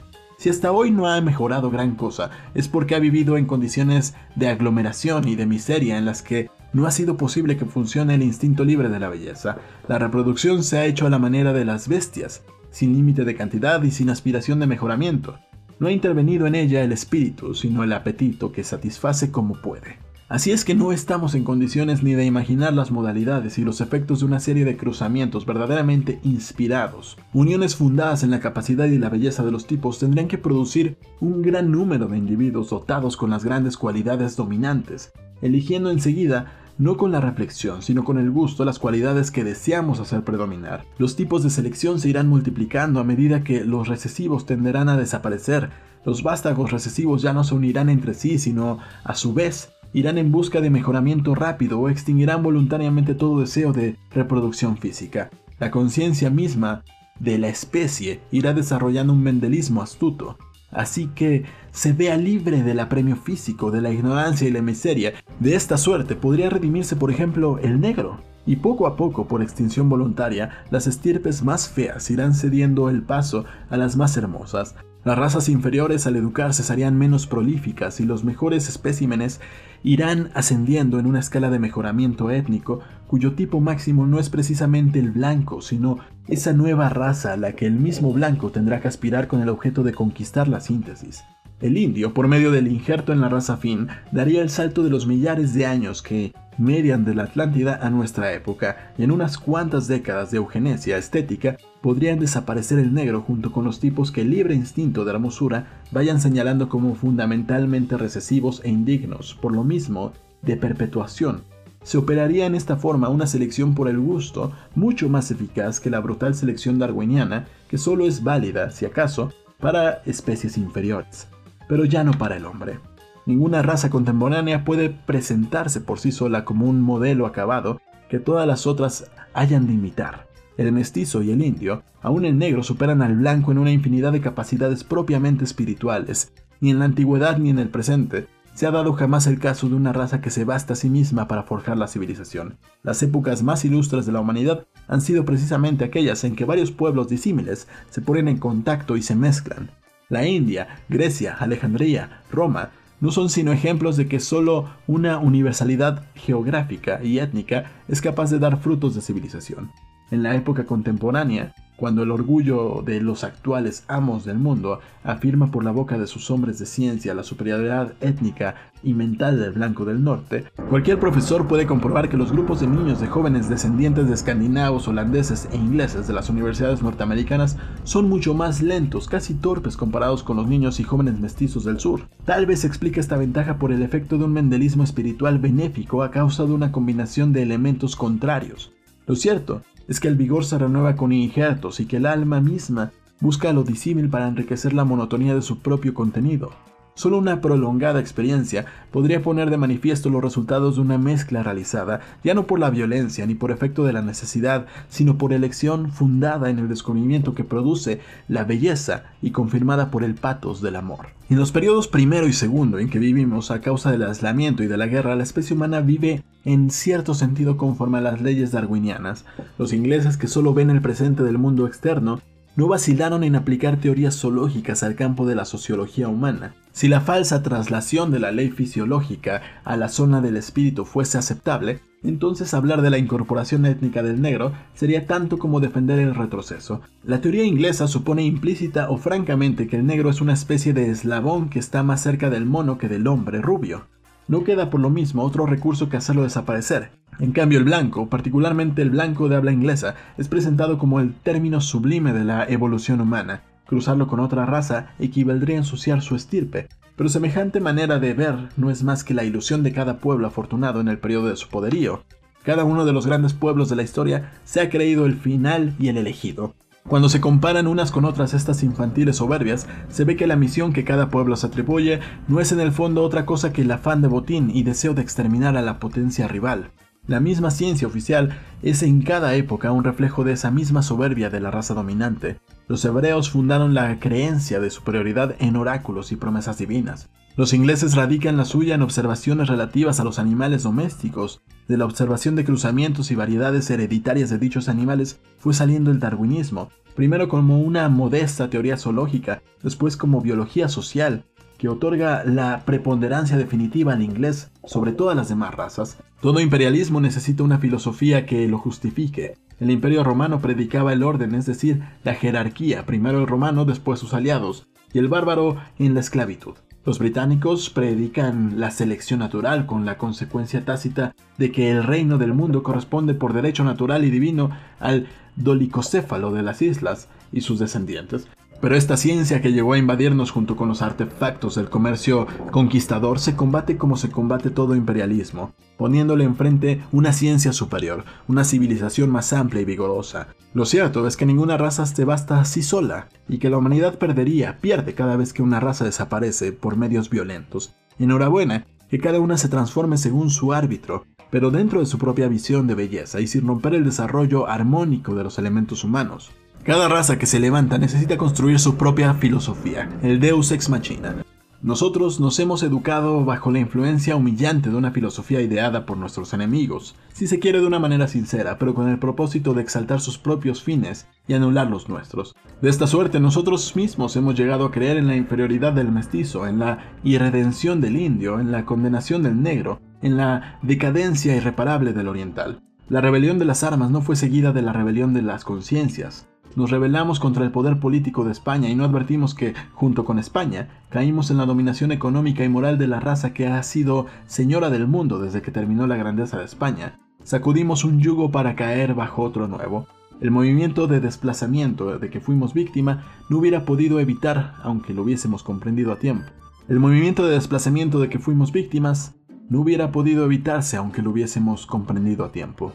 Si 0.43 0.49
hasta 0.49 0.73
hoy 0.73 0.91
no 0.91 1.07
ha 1.07 1.21
mejorado 1.21 1.71
gran 1.71 1.95
cosa, 1.95 2.29
es 2.53 2.67
porque 2.67 2.95
ha 2.95 2.99
vivido 2.99 3.37
en 3.37 3.45
condiciones 3.45 4.13
de 4.35 4.49
aglomeración 4.49 5.25
y 5.25 5.37
de 5.37 5.45
miseria 5.45 5.97
en 5.97 6.03
las 6.03 6.21
que 6.21 6.49
no 6.73 6.85
ha 6.85 6.91
sido 6.91 7.15
posible 7.15 7.55
que 7.55 7.63
funcione 7.63 8.15
el 8.15 8.23
instinto 8.23 8.65
libre 8.65 8.89
de 8.89 8.99
la 8.99 9.07
belleza. 9.07 9.59
La 9.87 9.99
reproducción 9.99 10.61
se 10.65 10.77
ha 10.79 10.85
hecho 10.85 11.07
a 11.07 11.09
la 11.09 11.17
manera 11.17 11.53
de 11.53 11.63
las 11.63 11.87
bestias, 11.87 12.43
sin 12.71 12.91
límite 12.91 13.23
de 13.23 13.35
cantidad 13.35 13.81
y 13.83 13.91
sin 13.91 14.09
aspiración 14.09 14.59
de 14.59 14.67
mejoramiento. 14.67 15.39
No 15.79 15.87
ha 15.87 15.93
intervenido 15.93 16.45
en 16.45 16.55
ella 16.55 16.83
el 16.83 16.91
espíritu, 16.91 17.55
sino 17.55 17.85
el 17.85 17.93
apetito 17.93 18.51
que 18.51 18.65
satisface 18.65 19.31
como 19.31 19.53
puede. 19.61 20.02
Así 20.29 20.51
es 20.51 20.63
que 20.65 20.73
no 20.73 20.91
estamos 20.91 21.35
en 21.35 21.43
condiciones 21.43 22.01
ni 22.01 22.13
de 22.13 22.25
imaginar 22.25 22.73
las 22.73 22.91
modalidades 22.91 23.57
y 23.57 23.63
los 23.63 23.81
efectos 23.81 24.21
de 24.21 24.25
una 24.25 24.39
serie 24.39 24.65
de 24.65 24.77
cruzamientos 24.77 25.45
verdaderamente 25.45 26.19
inspirados. 26.23 27.17
Uniones 27.33 27.75
fundadas 27.75 28.23
en 28.23 28.31
la 28.31 28.39
capacidad 28.39 28.85
y 28.85 28.97
la 28.97 29.09
belleza 29.09 29.43
de 29.43 29.51
los 29.51 29.67
tipos 29.67 29.99
tendrían 29.99 30.29
que 30.29 30.37
producir 30.37 30.97
un 31.19 31.41
gran 31.41 31.71
número 31.71 32.07
de 32.07 32.17
individuos 32.17 32.69
dotados 32.69 33.17
con 33.17 33.29
las 33.29 33.43
grandes 33.43 33.77
cualidades 33.77 34.35
dominantes, 34.35 35.11
eligiendo 35.41 35.91
enseguida 35.91 36.53
no 36.77 36.97
con 36.97 37.11
la 37.11 37.21
reflexión, 37.21 37.81
sino 37.81 38.03
con 38.03 38.17
el 38.17 38.31
gusto 38.31 38.65
las 38.65 38.79
cualidades 38.79 39.29
que 39.29 39.43
deseamos 39.43 39.99
hacer 39.99 40.23
predominar. 40.23 40.85
Los 40.97 41.15
tipos 41.15 41.43
de 41.43 41.49
selección 41.49 41.99
se 41.99 42.09
irán 42.09 42.29
multiplicando 42.29 42.99
a 42.99 43.03
medida 43.03 43.43
que 43.43 43.63
los 43.65 43.87
recesivos 43.87 44.45
tenderán 44.45 44.89
a 44.89 44.97
desaparecer. 44.97 45.69
Los 46.05 46.23
vástagos 46.23 46.71
recesivos 46.71 47.21
ya 47.21 47.33
no 47.33 47.43
se 47.43 47.55
unirán 47.55 47.89
entre 47.89 48.13
sí, 48.13 48.39
sino 48.39 48.79
a 49.03 49.15
su 49.15 49.33
vez 49.33 49.72
irán 49.93 50.17
en 50.17 50.31
busca 50.31 50.59
de 50.59 50.69
mejoramiento 50.69 51.35
rápido 51.35 51.79
o 51.79 51.89
extinguirán 51.89 52.43
voluntariamente 52.43 53.15
todo 53.15 53.39
deseo 53.39 53.73
de 53.73 53.95
reproducción 54.11 54.77
física. 54.77 55.29
La 55.59 55.71
conciencia 55.71 56.29
misma 56.29 56.83
de 57.19 57.37
la 57.37 57.47
especie 57.47 58.19
irá 58.31 58.53
desarrollando 58.53 59.13
un 59.13 59.23
mendelismo 59.23 59.81
astuto, 59.81 60.37
así 60.71 61.07
que 61.15 61.45
se 61.71 61.93
vea 61.93 62.17
libre 62.17 62.63
del 62.63 62.79
apremio 62.79 63.15
físico, 63.15 63.71
de 63.71 63.81
la 63.81 63.91
ignorancia 63.91 64.47
y 64.47 64.51
la 64.51 64.61
miseria. 64.61 65.13
De 65.39 65.55
esta 65.55 65.77
suerte 65.77 66.15
podría 66.15 66.49
redimirse, 66.49 66.95
por 66.95 67.11
ejemplo, 67.11 67.59
el 67.59 67.79
negro. 67.79 68.21
Y 68.45 68.57
poco 68.57 68.87
a 68.87 68.97
poco, 68.97 69.27
por 69.27 69.41
extinción 69.41 69.87
voluntaria, 69.87 70.65
las 70.69 70.85
estirpes 70.85 71.43
más 71.43 71.69
feas 71.69 72.11
irán 72.11 72.33
cediendo 72.33 72.89
el 72.89 73.01
paso 73.01 73.45
a 73.69 73.77
las 73.77 73.95
más 73.95 74.17
hermosas. 74.17 74.75
Las 75.05 75.17
razas 75.17 75.49
inferiores 75.49 76.07
al 76.07 76.15
educarse 76.15 76.63
serían 76.63 76.97
menos 76.97 77.27
prolíficas 77.27 77.99
y 77.99 78.05
los 78.05 78.23
mejores 78.23 78.69
especímenes 78.69 79.41
irán 79.83 80.31
ascendiendo 80.33 80.97
en 80.99 81.05
una 81.05 81.19
escala 81.19 81.49
de 81.49 81.59
mejoramiento 81.59 82.31
étnico 82.31 82.79
cuyo 83.07 83.33
tipo 83.33 83.59
máximo 83.59 84.07
no 84.07 84.19
es 84.19 84.29
precisamente 84.29 84.99
el 84.99 85.11
blanco, 85.11 85.61
sino 85.61 85.99
esa 86.27 86.53
nueva 86.53 86.89
raza 86.89 87.33
a 87.33 87.37
la 87.37 87.53
que 87.53 87.67
el 87.67 87.73
mismo 87.73 88.13
blanco 88.13 88.49
tendrá 88.49 88.79
que 88.81 88.87
aspirar 88.87 89.27
con 89.27 89.41
el 89.41 89.49
objeto 89.49 89.83
de 89.83 89.93
conquistar 89.93 90.47
la 90.47 90.61
síntesis. 90.61 91.23
El 91.63 91.77
indio, 91.77 92.13
por 92.13 92.27
medio 92.27 92.51
del 92.51 92.67
injerto 92.67 93.13
en 93.13 93.21
la 93.21 93.29
raza 93.29 93.55
fin, 93.55 93.87
daría 94.11 94.41
el 94.41 94.49
salto 94.49 94.83
de 94.83 94.89
los 94.89 95.07
millares 95.07 95.53
de 95.53 95.65
años 95.65 96.01
que 96.01 96.33
median 96.57 97.05
de 97.05 97.15
la 97.15 97.23
Atlántida 97.23 97.79
a 97.81 97.89
nuestra 97.89 98.33
época, 98.33 98.91
y 98.97 99.03
en 99.03 99.11
unas 99.11 99.37
cuantas 99.37 99.87
décadas 99.87 100.29
de 100.29 100.39
eugenesia 100.39 100.97
estética 100.97 101.55
podrían 101.79 102.19
desaparecer 102.19 102.79
el 102.79 102.93
negro 102.93 103.21
junto 103.21 103.53
con 103.53 103.63
los 103.63 103.79
tipos 103.79 104.11
que 104.11 104.21
el 104.21 104.31
libre 104.31 104.55
instinto 104.55 105.05
de 105.05 105.11
hermosura 105.11 105.81
vayan 105.93 106.19
señalando 106.19 106.67
como 106.67 106.95
fundamentalmente 106.95 107.95
recesivos 107.95 108.59
e 108.65 108.69
indignos, 108.69 109.33
por 109.41 109.53
lo 109.53 109.63
mismo 109.63 110.11
de 110.41 110.57
perpetuación. 110.57 111.43
Se 111.81 111.97
operaría 111.97 112.45
en 112.45 112.55
esta 112.55 112.75
forma 112.75 113.07
una 113.07 113.25
selección 113.25 113.73
por 113.73 113.87
el 113.87 113.99
gusto 113.99 114.51
mucho 114.75 115.07
más 115.07 115.31
eficaz 115.31 115.79
que 115.79 115.89
la 115.89 116.01
brutal 116.01 116.35
selección 116.35 116.77
darwiniana, 116.77 117.45
que 117.69 117.77
solo 117.77 118.05
es 118.05 118.21
válida, 118.21 118.69
si 118.71 118.85
acaso, 118.85 119.31
para 119.61 120.01
especies 120.05 120.57
inferiores 120.57 121.29
pero 121.67 121.85
ya 121.85 122.03
no 122.03 122.11
para 122.11 122.37
el 122.37 122.45
hombre. 122.45 122.79
Ninguna 123.25 123.61
raza 123.61 123.89
contemporánea 123.89 124.65
puede 124.65 124.89
presentarse 124.89 125.79
por 125.79 125.99
sí 125.99 126.11
sola 126.11 126.43
como 126.43 126.65
un 126.65 126.81
modelo 126.81 127.25
acabado 127.25 127.79
que 128.09 128.19
todas 128.19 128.45
las 128.45 128.67
otras 128.67 129.09
hayan 129.33 129.65
de 129.65 129.73
imitar. 129.73 130.27
El 130.57 130.71
mestizo 130.71 131.23
y 131.23 131.31
el 131.31 131.41
indio, 131.41 131.83
aún 132.01 132.25
el 132.25 132.37
negro, 132.37 132.63
superan 132.63 133.01
al 133.01 133.15
blanco 133.15 133.51
en 133.51 133.57
una 133.57 133.71
infinidad 133.71 134.11
de 134.11 134.21
capacidades 134.21 134.83
propiamente 134.83 135.43
espirituales. 135.43 136.31
Ni 136.59 136.69
en 136.69 136.79
la 136.79 136.85
antigüedad 136.85 137.37
ni 137.37 137.49
en 137.49 137.59
el 137.59 137.69
presente 137.69 138.27
se 138.53 138.67
ha 138.67 138.71
dado 138.71 138.93
jamás 138.93 139.25
el 139.25 139.39
caso 139.39 139.67
de 139.67 139.75
una 139.75 139.93
raza 139.93 140.21
que 140.21 140.29
se 140.29 140.45
basta 140.45 140.73
a 140.73 140.75
sí 140.75 140.89
misma 140.89 141.27
para 141.27 141.43
forjar 141.43 141.77
la 141.77 141.87
civilización. 141.87 142.57
Las 142.83 143.01
épocas 143.01 143.41
más 143.41 143.65
ilustres 143.65 144.05
de 144.05 144.11
la 144.11 144.19
humanidad 144.19 144.67
han 144.87 145.01
sido 145.01 145.25
precisamente 145.25 145.83
aquellas 145.83 146.23
en 146.23 146.35
que 146.35 146.45
varios 146.45 146.71
pueblos 146.71 147.07
disímiles 147.07 147.67
se 147.89 148.01
ponen 148.01 148.27
en 148.27 148.37
contacto 148.37 148.95
y 148.95 149.01
se 149.01 149.15
mezclan. 149.15 149.71
La 150.13 150.27
India, 150.27 150.67
Grecia, 150.89 151.35
Alejandría, 151.39 152.21
Roma 152.31 152.69
no 153.01 153.09
son 153.09 153.31
sino 153.31 153.51
ejemplos 153.51 153.97
de 153.97 154.07
que 154.07 154.19
solo 154.19 154.69
una 154.85 155.17
universalidad 155.17 156.05
geográfica 156.13 157.03
y 157.03 157.17
étnica 157.17 157.71
es 157.87 157.99
capaz 157.99 158.29
de 158.29 158.37
dar 158.37 158.57
frutos 158.57 158.93
de 158.93 159.01
civilización. 159.01 159.71
En 160.11 160.21
la 160.21 160.35
época 160.35 160.67
contemporánea, 160.67 161.55
cuando 161.75 162.03
el 162.03 162.11
orgullo 162.11 162.83
de 162.85 163.01
los 163.01 163.23
actuales 163.23 163.83
amos 163.87 164.25
del 164.25 164.37
mundo 164.37 164.79
afirma 165.03 165.51
por 165.51 165.63
la 165.63 165.71
boca 165.71 165.97
de 165.97 166.07
sus 166.07 166.29
hombres 166.31 166.59
de 166.59 166.65
ciencia 166.65 167.13
la 167.13 167.23
superioridad 167.23 167.93
étnica 168.01 168.55
y 168.83 168.93
mental 168.93 169.39
del 169.39 169.53
blanco 169.53 169.85
del 169.85 170.03
norte, 170.03 170.45
cualquier 170.69 170.99
profesor 170.99 171.47
puede 171.47 171.65
comprobar 171.65 172.09
que 172.09 172.17
los 172.17 172.31
grupos 172.31 172.59
de 172.59 172.67
niños 172.67 172.99
de 172.99 173.07
jóvenes 173.07 173.49
descendientes 173.49 174.07
de 174.07 174.13
escandinavos, 174.13 174.87
holandeses 174.87 175.47
e 175.51 175.57
ingleses 175.57 176.07
de 176.07 176.13
las 176.13 176.29
universidades 176.29 176.81
norteamericanas 176.81 177.57
son 177.83 178.09
mucho 178.09 178.33
más 178.33 178.61
lentos, 178.61 179.07
casi 179.07 179.33
torpes 179.33 179.77
comparados 179.77 180.23
con 180.23 180.37
los 180.37 180.47
niños 180.47 180.79
y 180.79 180.83
jóvenes 180.83 181.19
mestizos 181.19 181.63
del 181.63 181.79
sur. 181.79 182.01
Tal 182.25 182.45
vez 182.45 182.65
explique 182.65 182.99
esta 182.99 183.17
ventaja 183.17 183.57
por 183.57 183.71
el 183.71 183.81
efecto 183.81 184.17
de 184.17 184.25
un 184.25 184.33
mendelismo 184.33 184.83
espiritual 184.83 185.39
benéfico 185.39 186.03
a 186.03 186.11
causa 186.11 186.45
de 186.45 186.51
una 186.51 186.71
combinación 186.71 187.33
de 187.33 187.43
elementos 187.43 187.95
contrarios. 187.95 188.71
Lo 189.05 189.15
cierto 189.15 189.63
es 189.87 189.99
que 189.99 190.07
el 190.07 190.15
vigor 190.15 190.45
se 190.45 190.57
renueva 190.57 190.95
con 190.95 191.11
injertos 191.11 191.79
y 191.79 191.85
que 191.85 191.97
el 191.97 192.05
alma 192.05 192.41
misma 192.41 192.91
busca 193.19 193.53
lo 193.53 193.63
disímil 193.63 194.09
para 194.09 194.27
enriquecer 194.27 194.73
la 194.73 194.85
monotonía 194.85 195.35
de 195.35 195.41
su 195.41 195.59
propio 195.59 195.93
contenido. 195.93 196.51
Solo 196.95 197.17
una 197.17 197.41
prolongada 197.41 197.99
experiencia 197.99 198.65
podría 198.91 199.23
poner 199.23 199.49
de 199.49 199.57
manifiesto 199.57 200.11
los 200.11 200.21
resultados 200.21 200.75
de 200.75 200.81
una 200.81 200.99
mezcla 200.99 201.41
realizada, 201.41 202.01
ya 202.23 202.35
no 202.35 202.45
por 202.45 202.59
la 202.59 202.69
violencia 202.69 203.25
ni 203.25 203.33
por 203.33 203.49
efecto 203.49 203.83
de 203.83 203.93
la 203.93 204.03
necesidad, 204.03 204.67
sino 204.89 205.17
por 205.17 205.33
elección 205.33 205.91
fundada 205.91 206.51
en 206.51 206.59
el 206.59 206.69
descubrimiento 206.69 207.33
que 207.33 207.43
produce 207.43 207.99
la 208.27 208.43
belleza 208.43 209.05
y 209.23 209.31
confirmada 209.31 209.89
por 209.89 210.03
el 210.03 210.13
patos 210.13 210.61
del 210.61 210.75
amor. 210.75 211.07
En 211.31 211.39
los 211.39 211.51
periodos 211.51 211.87
primero 211.87 212.27
y 212.27 212.33
segundo 212.33 212.77
en 212.77 212.89
que 212.89 212.99
vivimos 212.99 213.49
a 213.49 213.61
causa 213.61 213.91
del 213.91 214.03
aislamiento 214.03 214.61
y 214.61 214.67
de 214.67 214.77
la 214.77 214.85
guerra, 214.85 215.15
la 215.15 215.23
especie 215.23 215.55
humana 215.55 215.81
vive 215.81 216.23
en 216.45 216.69
cierto 216.69 217.15
sentido 217.15 217.57
conforme 217.57 217.97
a 217.97 218.01
las 218.01 218.21
leyes 218.21 218.51
darwinianas. 218.51 219.25
Los 219.57 219.73
ingleses 219.73 220.17
que 220.17 220.27
solo 220.27 220.53
ven 220.53 220.69
el 220.69 220.81
presente 220.81 221.23
del 221.23 221.39
mundo 221.39 221.65
externo 221.65 222.21
no 222.55 222.67
vacilaron 222.67 223.23
en 223.23 223.35
aplicar 223.35 223.77
teorías 223.77 224.19
zoológicas 224.19 224.83
al 224.83 224.95
campo 224.95 225.25
de 225.25 225.35
la 225.35 225.45
sociología 225.45 226.07
humana. 226.07 226.55
Si 226.71 226.87
la 226.87 227.01
falsa 227.01 227.43
traslación 227.43 228.11
de 228.11 228.19
la 228.19 228.31
ley 228.31 228.49
fisiológica 228.49 229.41
a 229.63 229.77
la 229.77 229.89
zona 229.89 230.21
del 230.21 230.37
espíritu 230.37 230.85
fuese 230.85 231.17
aceptable, 231.17 231.79
entonces 232.03 232.53
hablar 232.53 232.81
de 232.81 232.89
la 232.89 232.97
incorporación 232.97 233.65
étnica 233.65 234.03
del 234.03 234.21
negro 234.21 234.51
sería 234.73 235.07
tanto 235.07 235.37
como 235.39 235.59
defender 235.59 235.99
el 235.99 236.15
retroceso. 236.15 236.81
La 237.03 237.21
teoría 237.21 237.45
inglesa 237.45 237.87
supone 237.87 238.23
implícita 238.23 238.89
o 238.89 238.97
francamente 238.97 239.67
que 239.67 239.77
el 239.77 239.85
negro 239.85 240.09
es 240.09 240.19
una 240.21 240.33
especie 240.33 240.73
de 240.73 240.89
eslabón 240.89 241.49
que 241.49 241.59
está 241.59 241.83
más 241.83 242.01
cerca 242.01 242.29
del 242.29 242.45
mono 242.45 242.77
que 242.77 242.89
del 242.89 243.07
hombre 243.07 243.41
rubio. 243.41 243.85
No 244.27 244.43
queda 244.43 244.69
por 244.69 244.79
lo 244.79 244.89
mismo 244.89 245.23
otro 245.23 245.45
recurso 245.45 245.89
que 245.89 245.97
hacerlo 245.97 246.23
desaparecer. 246.23 246.91
En 247.19 247.31
cambio, 247.31 247.59
el 247.59 247.65
blanco, 247.65 248.09
particularmente 248.09 248.81
el 248.81 248.89
blanco 248.89 249.29
de 249.29 249.35
habla 249.35 249.51
inglesa, 249.51 249.95
es 250.17 250.27
presentado 250.27 250.77
como 250.77 250.99
el 250.99 251.13
término 251.13 251.61
sublime 251.61 252.13
de 252.13 252.23
la 252.23 252.45
evolución 252.45 253.01
humana. 253.01 253.43
Cruzarlo 253.65 254.07
con 254.07 254.19
otra 254.19 254.45
raza 254.45 254.87
equivaldría 254.99 255.55
a 255.55 255.59
ensuciar 255.59 256.01
su 256.01 256.15
estirpe, 256.15 256.67
pero 256.95 257.09
semejante 257.09 257.59
manera 257.59 257.99
de 257.99 258.13
ver 258.13 258.35
no 258.57 258.69
es 258.69 258.83
más 258.83 259.03
que 259.03 259.13
la 259.13 259.23
ilusión 259.23 259.63
de 259.63 259.73
cada 259.73 259.97
pueblo 259.97 260.27
afortunado 260.27 260.79
en 260.81 260.87
el 260.87 260.99
periodo 260.99 261.29
de 261.29 261.35
su 261.35 261.49
poderío. 261.49 262.03
Cada 262.43 262.65
uno 262.65 262.85
de 262.85 262.93
los 262.93 263.07
grandes 263.07 263.33
pueblos 263.33 263.69
de 263.69 263.77
la 263.77 263.83
historia 263.83 264.33
se 264.43 264.61
ha 264.61 264.69
creído 264.69 265.05
el 265.05 265.15
final 265.15 265.75
y 265.79 265.87
el 265.87 265.97
elegido. 265.97 266.55
Cuando 266.87 267.07
se 267.07 267.21
comparan 267.21 267.67
unas 267.67 267.91
con 267.91 268.03
otras 268.03 268.33
estas 268.33 268.61
infantiles 268.61 269.15
soberbias, 269.15 269.67
se 269.89 270.03
ve 270.03 270.17
que 270.17 270.27
la 270.27 270.35
misión 270.35 270.73
que 270.73 270.83
cada 270.83 271.09
pueblo 271.09 271.37
se 271.37 271.47
atribuye 271.47 272.01
no 272.27 272.41
es 272.41 272.51
en 272.51 272.59
el 272.59 272.73
fondo 272.73 273.03
otra 273.03 273.25
cosa 273.25 273.53
que 273.53 273.61
el 273.61 273.71
afán 273.71 274.01
de 274.01 274.09
botín 274.09 274.51
y 274.53 274.63
deseo 274.63 274.93
de 274.93 275.01
exterminar 275.01 275.55
a 275.55 275.61
la 275.61 275.79
potencia 275.79 276.27
rival. 276.27 276.71
La 277.07 277.21
misma 277.21 277.51
ciencia 277.51 277.87
oficial 277.87 278.37
es 278.61 278.83
en 278.83 279.01
cada 279.01 279.35
época 279.35 279.71
un 279.71 279.83
reflejo 279.83 280.23
de 280.23 280.33
esa 280.33 280.51
misma 280.51 280.83
soberbia 280.83 281.29
de 281.29 281.39
la 281.39 281.51
raza 281.51 281.73
dominante. 281.73 282.39
Los 282.67 282.83
hebreos 282.85 283.29
fundaron 283.29 283.73
la 283.73 283.99
creencia 283.99 284.59
de 284.59 284.69
superioridad 284.69 285.35
en 285.39 285.55
oráculos 285.55 286.11
y 286.11 286.17
promesas 286.17 286.57
divinas. 286.57 287.09
Los 287.35 287.51
ingleses 287.53 287.95
radican 287.95 288.37
la 288.37 288.45
suya 288.45 288.75
en 288.75 288.83
observaciones 288.83 289.47
relativas 289.47 289.99
a 289.99 290.03
los 290.03 290.19
animales 290.19 290.61
domésticos. 290.61 291.41
De 291.67 291.77
la 291.77 291.85
observación 291.85 292.35
de 292.35 292.45
cruzamientos 292.45 293.09
y 293.09 293.15
variedades 293.15 293.71
hereditarias 293.71 294.29
de 294.29 294.37
dichos 294.37 294.69
animales 294.69 295.19
fue 295.39 295.55
saliendo 295.55 295.89
el 295.89 295.99
darwinismo, 295.99 296.69
primero 296.95 297.29
como 297.29 297.59
una 297.59 297.89
modesta 297.89 298.51
teoría 298.51 298.77
zoológica, 298.77 299.41
después 299.63 299.97
como 299.97 300.21
biología 300.21 300.67
social, 300.67 301.25
que 301.57 301.69
otorga 301.69 302.23
la 302.23 302.65
preponderancia 302.65 303.35
definitiva 303.35 303.93
al 303.93 304.03
inglés 304.03 304.51
sobre 304.63 304.91
todas 304.91 305.17
las 305.17 305.29
demás 305.29 305.55
razas. 305.55 305.97
Todo 306.21 306.39
imperialismo 306.39 307.01
necesita 307.01 307.41
una 307.41 307.57
filosofía 307.57 308.27
que 308.27 308.47
lo 308.47 308.59
justifique. 308.59 309.39
El 309.59 309.71
imperio 309.71 310.03
romano 310.03 310.39
predicaba 310.39 310.93
el 310.93 311.01
orden, 311.01 311.33
es 311.33 311.47
decir, 311.47 311.81
la 312.03 312.13
jerarquía, 312.13 312.85
primero 312.85 313.19
el 313.19 313.27
romano, 313.27 313.65
después 313.65 313.99
sus 313.99 314.13
aliados, 314.13 314.67
y 314.93 314.99
el 314.99 315.07
bárbaro 315.07 315.57
en 315.79 315.95
la 315.95 315.99
esclavitud. 316.01 316.53
Los 316.85 316.99
británicos 316.99 317.69
predican 317.69 318.59
la 318.59 318.69
selección 318.69 319.19
natural 319.19 319.65
con 319.65 319.85
la 319.85 319.97
consecuencia 319.97 320.65
tácita 320.65 321.15
de 321.37 321.49
que 321.49 321.71
el 321.71 321.83
reino 321.83 322.17
del 322.17 322.33
mundo 322.33 322.61
corresponde 322.61 323.13
por 323.13 323.31
derecho 323.31 323.63
natural 323.63 324.03
y 324.03 324.11
divino 324.11 324.49
al 324.81 325.07
dolicocéfalo 325.37 326.33
de 326.33 326.43
las 326.43 326.61
islas 326.61 327.07
y 327.31 327.39
sus 327.39 327.59
descendientes. 327.59 328.27
Pero 328.63 328.77
esta 328.77 328.95
ciencia 328.95 329.41
que 329.41 329.51
llegó 329.51 329.73
a 329.73 329.77
invadirnos 329.77 330.31
junto 330.31 330.55
con 330.55 330.69
los 330.69 330.81
artefactos 330.81 331.55
del 331.55 331.69
comercio 331.69 332.27
conquistador 332.49 333.19
se 333.19 333.35
combate 333.35 333.75
como 333.75 333.97
se 333.97 334.09
combate 334.09 334.51
todo 334.51 334.73
imperialismo, 334.73 335.51
poniéndole 335.75 336.23
enfrente 336.23 336.81
una 336.93 337.11
ciencia 337.11 337.51
superior, 337.51 338.05
una 338.29 338.45
civilización 338.45 339.09
más 339.09 339.33
amplia 339.33 339.63
y 339.63 339.65
vigorosa. 339.65 340.29
Lo 340.53 340.63
cierto 340.65 341.05
es 341.07 341.17
que 341.17 341.25
ninguna 341.25 341.57
raza 341.57 341.85
se 341.85 342.05
basta 342.05 342.39
así 342.39 342.63
sola, 342.63 343.09
y 343.27 343.39
que 343.39 343.49
la 343.49 343.57
humanidad 343.57 343.97
perdería, 343.97 344.59
pierde 344.61 344.93
cada 344.93 345.17
vez 345.17 345.33
que 345.33 345.43
una 345.43 345.59
raza 345.59 345.83
desaparece 345.83 346.53
por 346.53 346.77
medios 346.77 347.09
violentos. 347.09 347.75
Enhorabuena, 347.99 348.65
que 348.89 348.97
cada 348.97 349.19
una 349.19 349.37
se 349.37 349.49
transforme 349.49 349.97
según 349.97 350.29
su 350.29 350.53
árbitro, 350.53 351.05
pero 351.31 351.51
dentro 351.51 351.81
de 351.81 351.85
su 351.85 351.97
propia 351.97 352.29
visión 352.29 352.65
de 352.67 352.75
belleza 352.75 353.19
y 353.19 353.27
sin 353.27 353.45
romper 353.45 353.75
el 353.75 353.83
desarrollo 353.83 354.47
armónico 354.47 355.15
de 355.15 355.25
los 355.25 355.37
elementos 355.37 355.83
humanos. 355.83 356.31
Cada 356.63 356.87
raza 356.87 357.19
que 357.19 357.25
se 357.25 357.41
levanta 357.41 357.77
necesita 357.77 358.17
construir 358.17 358.57
su 358.57 358.77
propia 358.77 359.13
filosofía, 359.15 359.89
el 360.01 360.21
Deus 360.21 360.49
ex 360.53 360.69
machina. 360.69 361.17
Nosotros 361.61 362.21
nos 362.21 362.39
hemos 362.39 362.63
educado 362.63 363.25
bajo 363.25 363.51
la 363.51 363.59
influencia 363.59 364.15
humillante 364.15 364.69
de 364.69 364.77
una 364.77 364.91
filosofía 364.91 365.41
ideada 365.41 365.85
por 365.85 365.97
nuestros 365.97 366.33
enemigos, 366.33 366.95
si 367.11 367.27
se 367.27 367.39
quiere 367.39 367.59
de 367.59 367.67
una 367.67 367.79
manera 367.79 368.07
sincera, 368.07 368.57
pero 368.59 368.73
con 368.73 368.87
el 368.87 368.97
propósito 368.97 369.53
de 369.53 369.61
exaltar 369.61 369.99
sus 369.99 370.17
propios 370.17 370.63
fines 370.63 371.05
y 371.27 371.33
anular 371.33 371.69
los 371.69 371.89
nuestros. 371.89 372.33
De 372.61 372.69
esta 372.69 372.87
suerte 372.87 373.19
nosotros 373.19 373.75
mismos 373.75 374.15
hemos 374.15 374.35
llegado 374.35 374.65
a 374.65 374.71
creer 374.71 374.95
en 374.95 375.07
la 375.07 375.17
inferioridad 375.17 375.73
del 375.73 375.91
mestizo, 375.91 376.47
en 376.47 376.59
la 376.59 376.93
irredención 377.03 377.81
del 377.81 377.97
indio, 377.97 378.39
en 378.39 378.53
la 378.53 378.65
condenación 378.65 379.21
del 379.21 379.41
negro, 379.41 379.81
en 380.01 380.15
la 380.15 380.59
decadencia 380.61 381.35
irreparable 381.35 381.91
del 381.91 382.07
oriental. 382.07 382.61
La 382.87 383.01
rebelión 383.01 383.37
de 383.37 383.45
las 383.45 383.63
armas 383.63 383.91
no 383.91 384.01
fue 384.01 384.15
seguida 384.15 384.53
de 384.53 384.61
la 384.61 384.71
rebelión 384.71 385.13
de 385.13 385.23
las 385.23 385.43
conciencias. 385.43 386.25
Nos 386.55 386.69
rebelamos 386.69 387.19
contra 387.19 387.43
el 387.43 387.51
poder 387.51 387.79
político 387.79 388.23
de 388.23 388.31
España 388.31 388.69
y 388.69 388.75
no 388.75 388.83
advertimos 388.83 389.33
que, 389.33 389.55
junto 389.73 390.05
con 390.05 390.19
España, 390.19 390.69
caímos 390.89 391.31
en 391.31 391.37
la 391.37 391.47
dominación 391.47 391.91
económica 391.91 392.43
y 392.43 392.49
moral 392.49 392.77
de 392.77 392.87
la 392.87 392.99
raza 392.99 393.33
que 393.33 393.47
ha 393.47 393.61
sido 393.63 394.05
señora 394.27 394.69
del 394.69 394.87
mundo 394.87 395.19
desde 395.19 395.41
que 395.41 395.51
terminó 395.51 395.87
la 395.87 395.97
grandeza 395.97 396.37
de 396.37 396.45
España. 396.45 396.99
Sacudimos 397.23 397.83
un 397.83 397.99
yugo 397.99 398.31
para 398.31 398.55
caer 398.55 398.93
bajo 398.93 399.23
otro 399.23 399.47
nuevo. 399.47 399.87
El 400.21 400.29
movimiento 400.29 400.85
de 400.85 400.99
desplazamiento 400.99 401.97
de 401.97 402.09
que 402.11 402.19
fuimos 402.19 402.53
víctima 402.53 403.03
no 403.29 403.39
hubiera 403.39 403.65
podido 403.65 403.99
evitar, 403.99 404.53
aunque 404.61 404.93
lo 404.93 405.01
hubiésemos 405.01 405.41
comprendido 405.41 405.91
a 405.91 405.97
tiempo. 405.97 406.25
El 406.67 406.79
movimiento 406.79 407.25
de 407.25 407.33
desplazamiento 407.33 407.99
de 407.99 408.09
que 408.09 408.19
fuimos 408.19 408.51
víctimas 408.51 409.15
no 409.49 409.59
hubiera 409.59 409.91
podido 409.91 410.23
evitarse 410.23 410.77
aunque 410.77 411.01
lo 411.01 411.09
hubiésemos 411.09 411.65
comprendido 411.65 412.23
a 412.23 412.31
tiempo. 412.31 412.73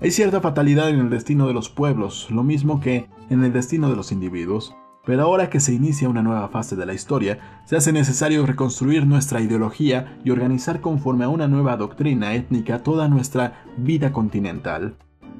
Hay 0.00 0.12
cierta 0.12 0.40
fatalidad 0.40 0.90
en 0.90 1.00
el 1.00 1.10
destino 1.10 1.48
de 1.48 1.54
los 1.54 1.70
pueblos, 1.70 2.28
lo 2.30 2.44
mismo 2.44 2.80
que 2.80 3.08
en 3.30 3.42
el 3.42 3.52
destino 3.52 3.90
de 3.90 3.96
los 3.96 4.12
individuos, 4.12 4.76
pero 5.04 5.22
ahora 5.22 5.50
que 5.50 5.58
se 5.58 5.74
inicia 5.74 6.08
una 6.08 6.22
nueva 6.22 6.48
fase 6.50 6.76
de 6.76 6.86
la 6.86 6.94
historia, 6.94 7.62
se 7.64 7.74
hace 7.74 7.92
necesario 7.92 8.46
reconstruir 8.46 9.06
nuestra 9.06 9.40
ideología 9.40 10.16
y 10.24 10.30
organizar 10.30 10.80
conforme 10.80 11.24
a 11.24 11.28
una 11.28 11.48
nueva 11.48 11.76
doctrina 11.76 12.34
étnica 12.34 12.84
toda 12.84 13.08
nuestra 13.08 13.64
vida 13.76 14.12
continental. 14.12 14.94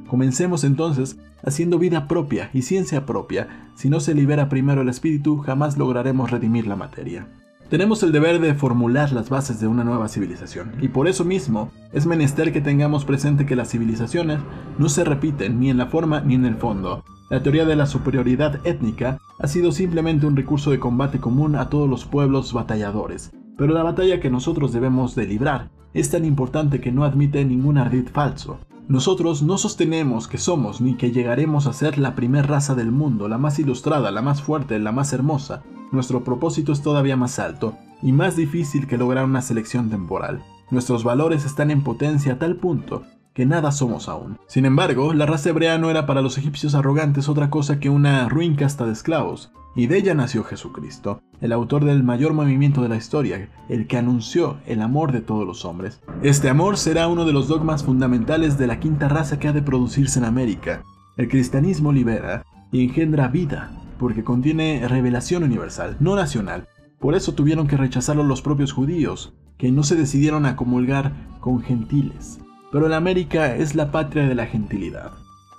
Comencemos 0.09 0.64
entonces 0.64 1.20
haciendo 1.44 1.78
vida 1.78 2.09
propia 2.09 2.50
y 2.52 2.62
ciencia 2.62 3.06
propia. 3.06 3.68
Si 3.76 3.88
no 3.88 4.00
se 4.00 4.12
libera 4.12 4.48
primero 4.48 4.82
el 4.82 4.88
espíritu, 4.88 5.38
jamás 5.38 5.78
lograremos 5.78 6.32
redimir 6.32 6.66
la 6.66 6.74
materia. 6.74 7.28
Tenemos 7.69 8.03
el 8.03 8.12
deber 8.12 8.41
de 8.41 8.55
formular 8.55 9.12
las 9.12 9.29
bases 9.29 9.61
de 9.61 9.66
una 9.66 9.85
nueva 9.85 10.09
civilización, 10.09 10.73
y 10.81 10.89
por 10.89 11.07
eso 11.07 11.27
mismo 11.27 11.71
es 11.93 12.07
menester 12.07 12.51
que 12.51 12.62
tengamos 12.62 13.05
presente 13.05 13.45
que 13.45 13.57
las 13.57 13.71
civilizaciones 13.71 14.39
no 14.79 14.89
se 14.89 15.05
repiten 15.05 15.61
ni 15.61 15.69
en 15.69 15.77
la 15.77 15.87
forma 15.87 16.23
ni 16.23 16.35
en 16.35 16.47
el 16.47 16.55
fondo. 16.55 17.05
La 17.29 17.43
teoría 17.43 17.66
de 17.66 17.77
la 17.77 17.85
superioridad 17.85 18.66
étnica 18.66 19.19
ha 19.39 19.47
sido 19.49 19.71
simplemente 19.71 20.25
un 20.25 20.35
recurso 20.35 20.71
de 20.71 20.79
combate 20.79 21.19
común 21.19 21.57
a 21.57 21.69
todos 21.69 21.91
los 21.91 22.07
pueblos 22.07 22.55
batalladores, 22.55 23.33
pero 23.59 23.75
la 23.75 23.83
batalla 23.83 24.19
que 24.19 24.31
nosotros 24.31 24.73
debemos 24.73 25.14
de 25.14 25.27
librar 25.27 25.71
es 25.93 26.09
tan 26.09 26.25
importante 26.25 26.81
que 26.81 26.91
no 26.91 27.05
admite 27.05 27.45
ningún 27.45 27.77
ardid 27.77 28.09
falso. 28.11 28.59
Nosotros 28.89 29.43
no 29.43 29.59
sostenemos 29.59 30.28
que 30.28 30.39
somos 30.39 30.80
ni 30.80 30.95
que 30.95 31.11
llegaremos 31.11 31.66
a 31.66 31.74
ser 31.74 31.99
la 31.99 32.14
primer 32.14 32.47
raza 32.47 32.74
del 32.74 32.91
mundo, 32.91 33.28
la 33.28 33.36
más 33.36 33.59
ilustrada, 33.59 34.11
la 34.11 34.22
más 34.22 34.41
fuerte, 34.41 34.78
la 34.78 34.93
más 34.93 35.12
hermosa, 35.12 35.62
nuestro 35.93 36.24
propósito 36.24 36.72
es 36.72 36.80
todavía 36.80 37.14
más 37.14 37.39
alto 37.39 37.74
y 38.01 38.12
más 38.12 38.34
difícil 38.34 38.86
que 38.86 38.97
lograr 38.97 39.26
una 39.26 39.43
selección 39.43 39.91
temporal. 39.91 40.43
Nuestros 40.70 41.05
valores 41.05 41.45
están 41.45 41.70
en 41.70 41.84
potencia 41.84 42.32
a 42.32 42.39
tal 42.39 42.57
punto 42.57 43.05
que 43.39 43.47
nada 43.47 43.70
somos 43.70 44.09
aún. 44.09 44.36
Sin 44.49 44.66
embargo, 44.66 45.14
la 45.14 45.24
raza 45.24 45.51
hebrea 45.51 45.78
no 45.78 45.91
era 45.91 46.07
para 46.07 46.22
los 46.22 46.39
egipcios 46.39 46.74
arrogantes 46.74 47.28
otra 47.28 47.51
cosa 47.51 47.78
que 47.78 47.89
una 47.89 48.28
ruin 48.28 48.57
casta 48.57 48.84
de 48.84 48.91
esclavos, 48.91 49.53
y 49.76 49.86
de 49.86 49.97
ella 49.97 50.12
nació 50.12 50.43
Jesucristo, 50.43 51.22
el 51.41 51.53
autor 51.53 51.84
del 51.84 52.03
mayor 52.03 52.32
movimiento 52.32 52.82
de 52.82 52.89
la 52.89 52.97
historia, 52.97 53.49
el 53.68 53.86
que 53.86 53.97
anunció 53.97 54.57
el 54.66 54.82
amor 54.82 55.12
de 55.12 55.20
todos 55.20 55.47
los 55.47 55.64
hombres. 55.64 56.01
Este 56.20 56.49
amor 56.49 56.78
será 56.78 57.07
uno 57.07 57.24
de 57.24 57.32
los 57.32 57.47
dogmas 57.47 57.84
fundamentales 57.84 58.59
de 58.59 58.66
la 58.66 58.80
quinta 58.80 59.07
raza 59.07 59.39
que 59.39 59.47
ha 59.47 59.53
de 59.53 59.62
producirse 59.62 60.18
en 60.18 60.24
América. 60.24 60.82
El 61.16 61.28
cristianismo 61.28 61.93
libera 61.93 62.45
y 62.72 62.82
engendra 62.82 63.28
vida, 63.28 63.70
porque 64.01 64.24
contiene 64.24 64.82
revelación 64.89 65.45
universal, 65.45 65.97
no 66.01 66.16
nacional. 66.16 66.66
Por 66.99 67.14
eso 67.14 67.34
tuvieron 67.34 67.68
que 67.68 67.76
rechazarlo 67.76 68.24
los 68.24 68.43
propios 68.43 68.72
judíos, 68.72 69.32
que 69.59 69.70
no 69.70 69.84
se 69.84 69.95
decidieron 69.95 70.45
a 70.45 70.57
comulgar 70.57 71.12
con 71.39 71.61
gentiles. 71.61 72.41
Pero 72.71 72.89
la 72.89 72.99
América 72.99 73.57
es 73.57 73.75
la 73.75 73.91
patria 73.91 74.27
de 74.27 74.35
la 74.35 74.47
gentilidad, 74.47 75.12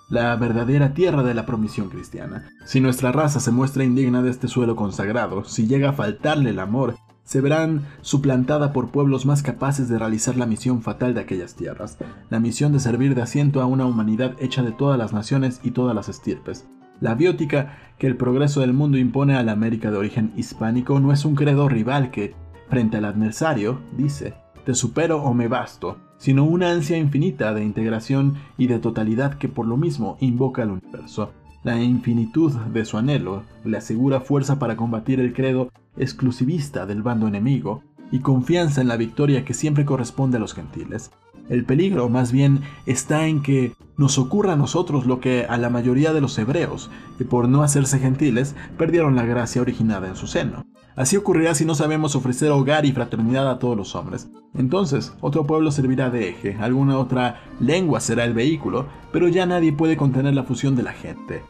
la 0.09 0.35
verdadera 0.35 0.93
tierra 0.93 1.23
de 1.23 1.33
la 1.33 1.45
promisión 1.45 1.89
cristiana. 1.89 2.49
Si 2.65 2.81
nuestra 2.81 3.11
raza 3.11 3.39
se 3.39 3.51
muestra 3.51 3.83
indigna 3.83 4.21
de 4.21 4.29
este 4.29 4.47
suelo 4.47 4.75
consagrado, 4.75 5.43
si 5.43 5.65
llega 5.65 5.89
a 5.89 5.93
faltarle 5.93 6.51
el 6.51 6.59
amor, 6.59 6.95
se 7.23 7.41
verán 7.41 7.85
suplantada 8.01 8.73
por 8.73 8.89
pueblos 8.89 9.25
más 9.25 9.43
capaces 9.43 9.89
de 9.89 9.97
realizar 9.97 10.35
la 10.35 10.45
misión 10.45 10.81
fatal 10.81 11.13
de 11.13 11.21
aquellas 11.21 11.55
tierras, 11.55 11.97
la 12.29 12.39
misión 12.39 12.73
de 12.73 12.79
servir 12.79 13.15
de 13.15 13.21
asiento 13.21 13.61
a 13.61 13.65
una 13.65 13.85
humanidad 13.85 14.35
hecha 14.39 14.61
de 14.61 14.71
todas 14.71 14.97
las 14.97 15.13
naciones 15.13 15.61
y 15.63 15.71
todas 15.71 15.95
las 15.95 16.09
estirpes. 16.09 16.67
La 17.01 17.15
biótica 17.15 17.77
que 17.97 18.07
el 18.07 18.17
progreso 18.17 18.61
del 18.61 18.73
mundo 18.73 18.97
impone 18.97 19.35
a 19.35 19.43
la 19.43 19.53
América 19.53 19.89
de 19.89 19.97
origen 19.97 20.33
hispánico 20.35 20.99
no 20.99 21.13
es 21.13 21.23
un 21.23 21.35
credo 21.35 21.69
rival 21.69 22.11
que, 22.11 22.35
frente 22.69 22.97
al 22.97 23.05
adversario, 23.05 23.79
dice, 23.95 24.33
te 24.65 24.73
supero 24.73 25.21
o 25.23 25.33
me 25.33 25.47
basto, 25.47 25.97
sino 26.19 26.43
una 26.43 26.69
ansia 26.69 26.97
infinita 26.97 27.53
de 27.55 27.63
integración 27.63 28.35
y 28.57 28.67
de 28.67 28.77
totalidad 28.77 29.39
que 29.39 29.49
por 29.49 29.65
lo 29.65 29.77
mismo 29.77 30.17
invoca 30.19 30.61
al 30.61 30.71
universo. 30.71 31.31
La 31.63 31.81
infinitud 31.81 32.53
de 32.53 32.85
su 32.85 32.97
anhelo 32.97 33.43
le 33.65 33.77
asegura 33.77 34.21
fuerza 34.21 34.59
para 34.59 34.77
combatir 34.77 35.19
el 35.19 35.33
credo 35.33 35.71
exclusivista 35.97 36.85
del 36.85 37.01
bando 37.01 37.27
enemigo 37.27 37.83
y 38.11 38.19
confianza 38.19 38.81
en 38.81 38.87
la 38.87 38.97
victoria 38.97 39.43
que 39.43 39.53
siempre 39.53 39.85
corresponde 39.85 40.37
a 40.37 40.39
los 40.39 40.53
gentiles. 40.53 41.11
El 41.49 41.65
peligro 41.65 42.07
más 42.09 42.31
bien 42.31 42.61
está 42.85 43.27
en 43.27 43.41
que 43.41 43.73
nos 43.97 44.17
ocurra 44.17 44.53
a 44.53 44.55
nosotros 44.55 45.05
lo 45.05 45.19
que 45.19 45.45
a 45.49 45.57
la 45.57 45.69
mayoría 45.69 46.13
de 46.13 46.21
los 46.21 46.37
hebreos, 46.37 46.89
que 47.17 47.25
por 47.25 47.49
no 47.49 47.63
hacerse 47.63 47.99
gentiles 47.99 48.55
perdieron 48.77 49.15
la 49.15 49.25
gracia 49.25 49.61
originada 49.61 50.07
en 50.07 50.15
su 50.15 50.27
seno. 50.27 50.65
Así 50.95 51.17
ocurrirá 51.17 51.55
si 51.55 51.65
no 51.65 51.75
sabemos 51.75 52.15
ofrecer 52.15 52.51
hogar 52.51 52.85
y 52.85 52.91
fraternidad 52.91 53.49
a 53.49 53.57
todos 53.57 53.75
los 53.75 53.95
hombres. 53.95 54.29
Entonces, 54.53 55.13
otro 55.21 55.45
pueblo 55.45 55.71
servirá 55.71 56.09
de 56.09 56.29
eje, 56.29 56.57
alguna 56.59 56.97
otra 56.97 57.41
lengua 57.59 57.99
será 57.99 58.25
el 58.25 58.33
vehículo, 58.33 58.87
pero 59.11 59.27
ya 59.27 59.45
nadie 59.45 59.73
puede 59.73 59.97
contener 59.97 60.33
la 60.33 60.43
fusión 60.43 60.75
de 60.75 60.83
la 60.83 60.93
gente. 60.93 61.41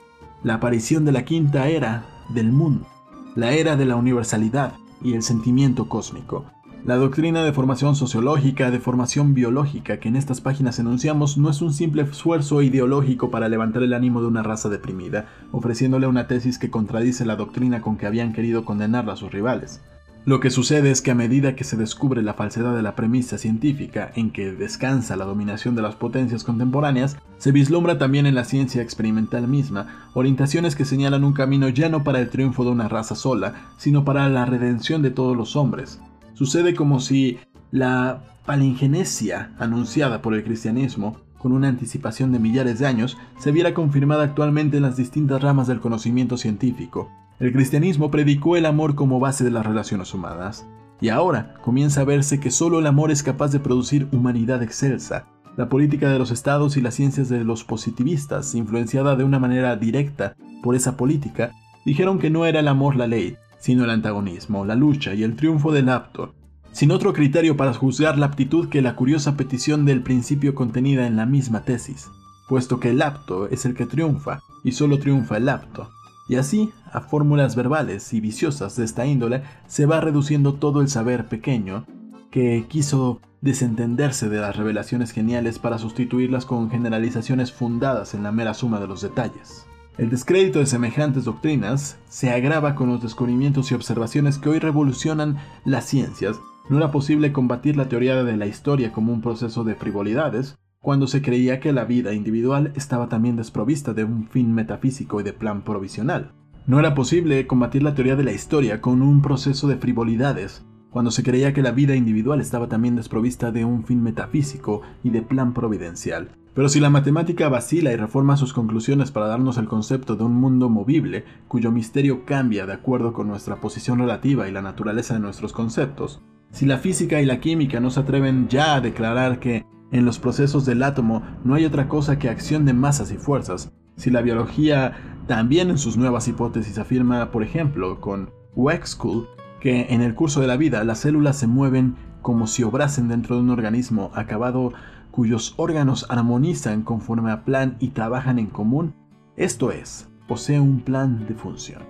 la 0.44 0.56
aparición 0.56 1.04
de 1.04 1.12
la 1.12 1.26
quinta 1.26 1.68
era 1.68 2.06
del 2.30 2.52
mundo, 2.52 2.88
la 3.36 3.52
era 3.52 3.76
de 3.76 3.86
la 3.86 3.96
universalidad 3.96 4.74
y 5.02 5.14
el 5.14 5.24
sentimiento 5.24 5.90
cósmico. 5.90 6.46
La 6.86 6.96
doctrina 6.96 7.44
de 7.44 7.52
formación 7.52 7.96
sociológica, 7.96 8.72
de 8.72 8.80
formación 8.80 9.34
biológica 9.34 10.00
que 10.00 10.08
en 10.08 10.16
estas 10.16 10.40
páginas 10.40 10.80
enunciamos 10.80 11.38
no 11.38 11.50
es 11.50 11.62
un 11.62 11.74
simple 11.74 12.04
esfuerzo 12.04 12.62
ideológico 12.62 13.30
para 13.30 13.50
levantar 13.50 13.84
el 13.84 13.94
ánimo 13.94 14.22
de 14.22 14.28
una 14.28 14.44
raza 14.44 14.70
deprimida, 14.70 15.28
ofreciéndole 15.52 16.08
una 16.08 16.28
tesis 16.28 16.58
que 16.58 16.72
contradice 16.72 17.26
la 17.26 17.36
doctrina 17.36 17.82
con 17.82 17.98
que 17.98 18.08
habían 18.08 18.34
querido 18.34 18.64
condenarla 18.64 19.14
a 19.14 19.18
sus 19.18 19.32
rivales. 19.32 19.82
Lo 20.26 20.40
que 20.40 20.50
sucede 20.50 20.90
es 20.90 21.02
que 21.02 21.12
a 21.12 21.16
medida 21.16 21.56
que 21.56 21.64
se 21.64 21.78
descubre 21.78 22.22
la 22.22 22.34
falsedad 22.34 22.76
de 22.76 22.82
la 22.82 22.96
premisa 22.96 23.38
científica 23.38 24.12
en 24.16 24.32
que 24.32 24.52
descansa 24.52 25.16
la 25.16 25.26
dominación 25.26 25.76
de 25.76 25.82
las 25.82 25.96
potencias 25.96 26.44
contemporáneas, 26.44 27.18
se 27.38 27.52
vislumbra 27.52 27.98
también 27.98 28.26
en 28.26 28.36
la 28.36 28.46
ciencia 28.46 28.82
experimental 28.82 29.48
misma 29.48 30.10
orientaciones 30.14 30.76
que 30.76 30.86
señalan 30.86 31.24
un 31.24 31.34
camino 31.34 31.68
ya 31.70 31.90
no 31.90 32.04
para 32.04 32.20
el 32.20 32.30
triunfo 32.30 32.64
de 32.64 32.72
una 32.72 32.88
raza 32.88 33.16
sola, 33.16 33.72
sino 33.78 34.06
para 34.06 34.28
la 34.30 34.46
redención 34.46 35.02
de 35.02 35.12
todos 35.12 35.36
los 35.36 35.56
hombres. 35.56 36.00
Sucede 36.40 36.74
como 36.74 37.02
si 37.02 37.38
la 37.70 38.22
palingenesia 38.46 39.52
anunciada 39.60 40.22
por 40.22 40.34
el 40.34 40.46
cristianismo 40.46 41.18
con 41.38 41.52
una 41.52 41.68
anticipación 41.68 42.32
de 42.32 42.40
millares 42.40 42.80
de 42.80 42.88
años, 42.88 43.18
se 43.38 43.52
viera 43.52 43.74
confirmada 43.74 44.24
actualmente 44.24 44.78
en 44.78 44.84
las 44.84 44.96
distintas 44.96 45.42
ramas 45.42 45.68
del 45.68 45.82
conocimiento 45.82 46.38
científico, 46.38 47.10
el 47.42 47.52
cristianismo 47.52 48.10
predicó 48.10 48.56
el 48.56 48.66
amor 48.66 48.96
como 48.96 49.20
base 49.20 49.44
de 49.44 49.52
las 49.52 49.66
relaciones 49.66 50.14
humanas, 50.14 50.66
y 51.02 51.10
ahora 51.10 51.56
comienza 51.62 52.02
a 52.02 52.06
verse 52.06 52.40
que 52.40 52.52
solo 52.52 52.80
el 52.80 52.88
amor 52.88 53.12
es 53.12 53.22
capaz 53.22 53.52
de 53.52 53.60
producir 53.60 54.08
humanidad 54.14 54.64
excelsa. 54.64 55.26
La 55.58 55.68
política 55.68 56.10
de 56.10 56.20
los 56.20 56.32
estados 56.32 56.78
y 56.78 56.82
las 56.82 56.96
ciencias 56.96 57.28
de 57.28 57.44
los 57.44 57.66
positivistas, 57.66 58.56
influenciada 58.56 59.18
de 59.18 59.26
una 59.26 59.40
manera 59.40 59.76
directa 59.76 60.38
por 60.64 60.74
esa 60.78 60.96
política, 60.96 61.52
dijeron 61.86 62.18
que 62.18 62.30
no 62.30 62.46
era 62.46 62.62
el 62.62 62.70
amor 62.70 62.96
la 62.96 63.08
ley, 63.08 63.36
sino 63.60 63.84
el 63.84 63.90
antagonismo, 63.90 64.66
la 64.66 64.76
lucha 64.76 65.14
y 65.14 65.24
el 65.24 65.36
triunfo 65.36 65.72
del 65.72 65.90
apto, 65.90 66.34
sin 66.72 66.92
otro 66.92 67.14
criterio 67.14 67.58
para 67.58 67.74
juzgar 67.74 68.18
la 68.18 68.28
aptitud 68.28 68.70
que 68.70 68.82
la 68.82 68.96
curiosa 68.96 69.36
petición 69.36 69.86
del 69.86 70.02
principio 70.02 70.56
contenida 70.56 71.08
en 71.08 71.16
la 71.16 71.26
misma 71.26 71.62
tesis, 71.62 72.10
puesto 72.48 72.80
que 72.80 72.92
el 72.92 73.02
apto 73.02 73.48
es 73.48 73.66
el 73.66 73.76
que 73.76 73.86
triunfa, 73.86 74.40
y 74.64 74.72
solo 74.72 75.00
triunfa 75.00 75.38
el 75.38 75.50
apto. 75.50 75.90
Y 76.28 76.36
así, 76.36 76.72
a 76.92 77.02
fórmulas 77.02 77.56
verbales 77.56 78.14
y 78.14 78.22
viciosas 78.22 78.76
de 78.76 78.86
esta 78.86 79.06
índole, 79.06 79.44
se 79.68 79.86
va 79.86 80.00
reduciendo 80.00 80.54
todo 80.54 80.82
el 80.82 80.90
saber 80.90 81.28
pequeño 81.28 81.86
que 82.30 82.66
quiso 82.70 83.20
desentenderse 83.42 84.30
de 84.30 84.40
las 84.40 84.56
revelaciones 84.56 85.12
geniales 85.12 85.60
para 85.60 85.80
sustituirlas 85.80 86.46
con 86.46 86.70
generalizaciones 86.70 87.52
fundadas 87.52 88.14
en 88.14 88.24
la 88.24 88.32
mera 88.32 88.54
suma 88.54 88.80
de 88.80 88.88
los 88.88 89.02
detalles. 89.02 89.66
El 90.00 90.10
descrédito 90.10 90.60
de 90.60 90.66
semejantes 90.66 91.26
doctrinas 91.26 91.98
se 92.08 92.30
agrava 92.30 92.74
con 92.74 92.88
los 92.88 93.02
descubrimientos 93.02 93.70
y 93.70 93.76
observaciones 93.76 94.38
que 94.38 94.48
hoy 94.48 94.60
revolucionan 94.60 95.40
las 95.66 95.84
ciencias. 95.84 96.40
No 96.70 96.78
era 96.78 96.90
posible 96.90 97.34
combatir 97.34 97.76
la 97.76 97.90
teoría 97.90 98.24
de 98.24 98.38
la 98.38 98.46
historia 98.46 98.94
como 98.94 99.12
un 99.12 99.20
proceso 99.20 99.66
de 99.66 99.76
frivolidades, 99.76 100.58
cuando 100.80 101.06
se 101.06 101.22
creía 101.22 101.60
que 101.60 101.74
la 101.74 101.84
vida 101.84 102.14
individual 102.14 102.72
estaba 102.78 103.10
también 103.10 103.36
desprovista 103.36 103.94
de 103.94 104.06
un 104.06 104.30
fin 104.30 104.54
metafísico 104.54 105.20
y 105.20 105.24
de 105.24 105.34
plan 105.34 105.66
provisional. 105.66 106.32
No 106.66 106.80
era 106.80 106.96
posible 106.96 107.46
combatir 107.46 107.84
la 107.84 107.94
teoría 107.94 108.16
de 108.16 108.24
la 108.24 108.32
historia 108.32 108.80
con 108.80 109.02
un 109.02 109.22
proceso 109.22 109.68
de 109.68 109.76
frivolidades, 109.76 110.66
cuando 110.92 111.12
se 111.12 111.24
creía 111.24 111.52
que 111.52 111.62
la 111.62 111.72
vida 111.72 111.98
individual 111.98 112.40
estaba 112.40 112.70
también 112.70 112.96
desprovista 112.96 113.52
de 113.52 113.66
un 113.66 113.84
fin 113.84 114.02
metafísico 114.02 114.82
y 115.04 115.10
de 115.10 115.24
plan 115.24 115.54
providencial. 115.54 116.39
Pero 116.54 116.70
si 116.70 116.80
la 116.80 116.90
matemática 116.90 117.48
vacila 117.50 117.92
y 117.92 117.96
reforma 117.96 118.38
sus 118.38 118.54
conclusiones 118.54 119.12
para 119.12 119.28
darnos 119.28 119.58
el 119.58 119.68
concepto 119.68 120.16
de 120.16 120.24
un 120.24 120.34
mundo 120.34 120.70
movible, 120.70 121.26
cuyo 121.48 121.72
misterio 121.72 122.26
cambia 122.26 122.66
de 122.66 122.74
acuerdo 122.74 123.14
con 123.14 123.28
nuestra 123.28 123.58
posición 123.62 124.00
relativa 124.00 124.48
y 124.48 124.52
la 124.52 124.62
naturaleza 124.62 125.14
de 125.14 125.20
nuestros 125.20 125.54
conceptos, 125.54 126.22
si 126.52 126.66
la 126.66 126.80
física 126.80 127.22
y 127.22 127.26
la 127.26 127.40
química 127.40 127.80
no 127.80 127.92
se 127.92 128.00
atreven 128.00 128.48
ya 128.48 128.76
a 128.76 128.82
declarar 128.82 129.40
que 129.40 129.66
en 129.92 130.06
los 130.06 130.20
procesos 130.20 130.66
del 130.66 130.84
átomo 130.84 131.24
no 131.44 131.56
hay 131.56 131.66
otra 131.66 131.88
cosa 131.88 132.18
que 132.20 132.30
acción 132.30 132.66
de 132.66 132.74
masas 132.74 133.12
y 133.12 133.18
fuerzas. 133.18 133.72
Si 133.96 134.10
la 134.10 134.22
biología 134.22 135.24
también 135.28 135.70
en 135.70 135.78
sus 135.78 135.98
nuevas 135.98 136.28
hipótesis 136.28 136.78
afirma, 136.78 137.32
por 137.32 137.44
ejemplo, 137.44 138.02
con 138.02 138.32
Wexkull, 138.56 139.28
que 139.60 139.88
en 139.90 140.02
el 140.02 140.16
curso 140.16 140.42
de 140.42 140.48
la 140.48 140.58
vida 140.58 140.84
las 140.84 141.00
células 141.00 141.38
se 141.38 141.48
mueven 141.48 141.96
como 142.22 142.48
si 142.48 142.64
obrasen 142.64 143.08
dentro 143.08 143.36
de 143.36 143.44
un 143.44 143.50
organismo 143.50 144.12
acabado 144.14 144.74
cuyos 145.20 145.54
órganos 145.58 146.06
armonizan 146.08 146.84
conforme 146.84 147.30
a 147.30 147.44
plan 147.44 147.76
y 147.82 147.90
trabajan 147.90 148.40
en 148.40 148.46
común, 148.46 148.94
esto 149.36 149.74
es, 149.74 150.08
posee 150.30 150.62
un 150.62 150.80
plan 150.80 151.28
de 151.28 151.34
función. 151.34 151.82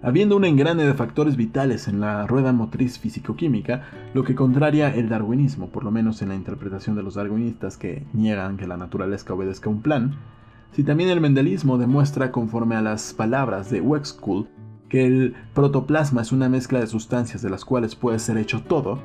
Habiendo 0.00 0.36
un 0.36 0.44
engrane 0.44 0.84
de 0.84 0.94
factores 0.94 1.36
vitales 1.36 1.88
en 1.88 1.98
la 1.98 2.24
rueda 2.28 2.52
motriz 2.52 3.00
físico-química, 3.00 3.82
lo 4.14 4.22
que 4.22 4.36
contraria 4.36 4.94
el 4.94 5.08
darwinismo, 5.08 5.70
por 5.70 5.82
lo 5.82 5.90
menos 5.90 6.22
en 6.22 6.28
la 6.28 6.36
interpretación 6.36 6.94
de 6.94 7.02
los 7.02 7.16
darwinistas 7.16 7.76
que 7.76 8.06
niegan 8.12 8.56
que 8.56 8.68
la 8.68 8.76
naturaleza 8.76 9.34
obedezca 9.34 9.68
un 9.68 9.82
plan, 9.82 10.14
si 10.70 10.84
también 10.84 11.10
el 11.10 11.20
mendelismo 11.20 11.78
demuestra 11.78 12.30
conforme 12.30 12.76
a 12.76 12.80
las 12.80 13.12
palabras 13.12 13.72
de 13.72 13.80
Wexkull 13.80 14.46
que 14.88 15.04
el 15.04 15.34
protoplasma 15.52 16.22
es 16.22 16.30
una 16.30 16.48
mezcla 16.48 16.78
de 16.78 16.86
sustancias 16.86 17.42
de 17.42 17.50
las 17.50 17.64
cuales 17.64 17.96
puede 17.96 18.20
ser 18.20 18.38
hecho 18.38 18.62
todo, 18.62 19.00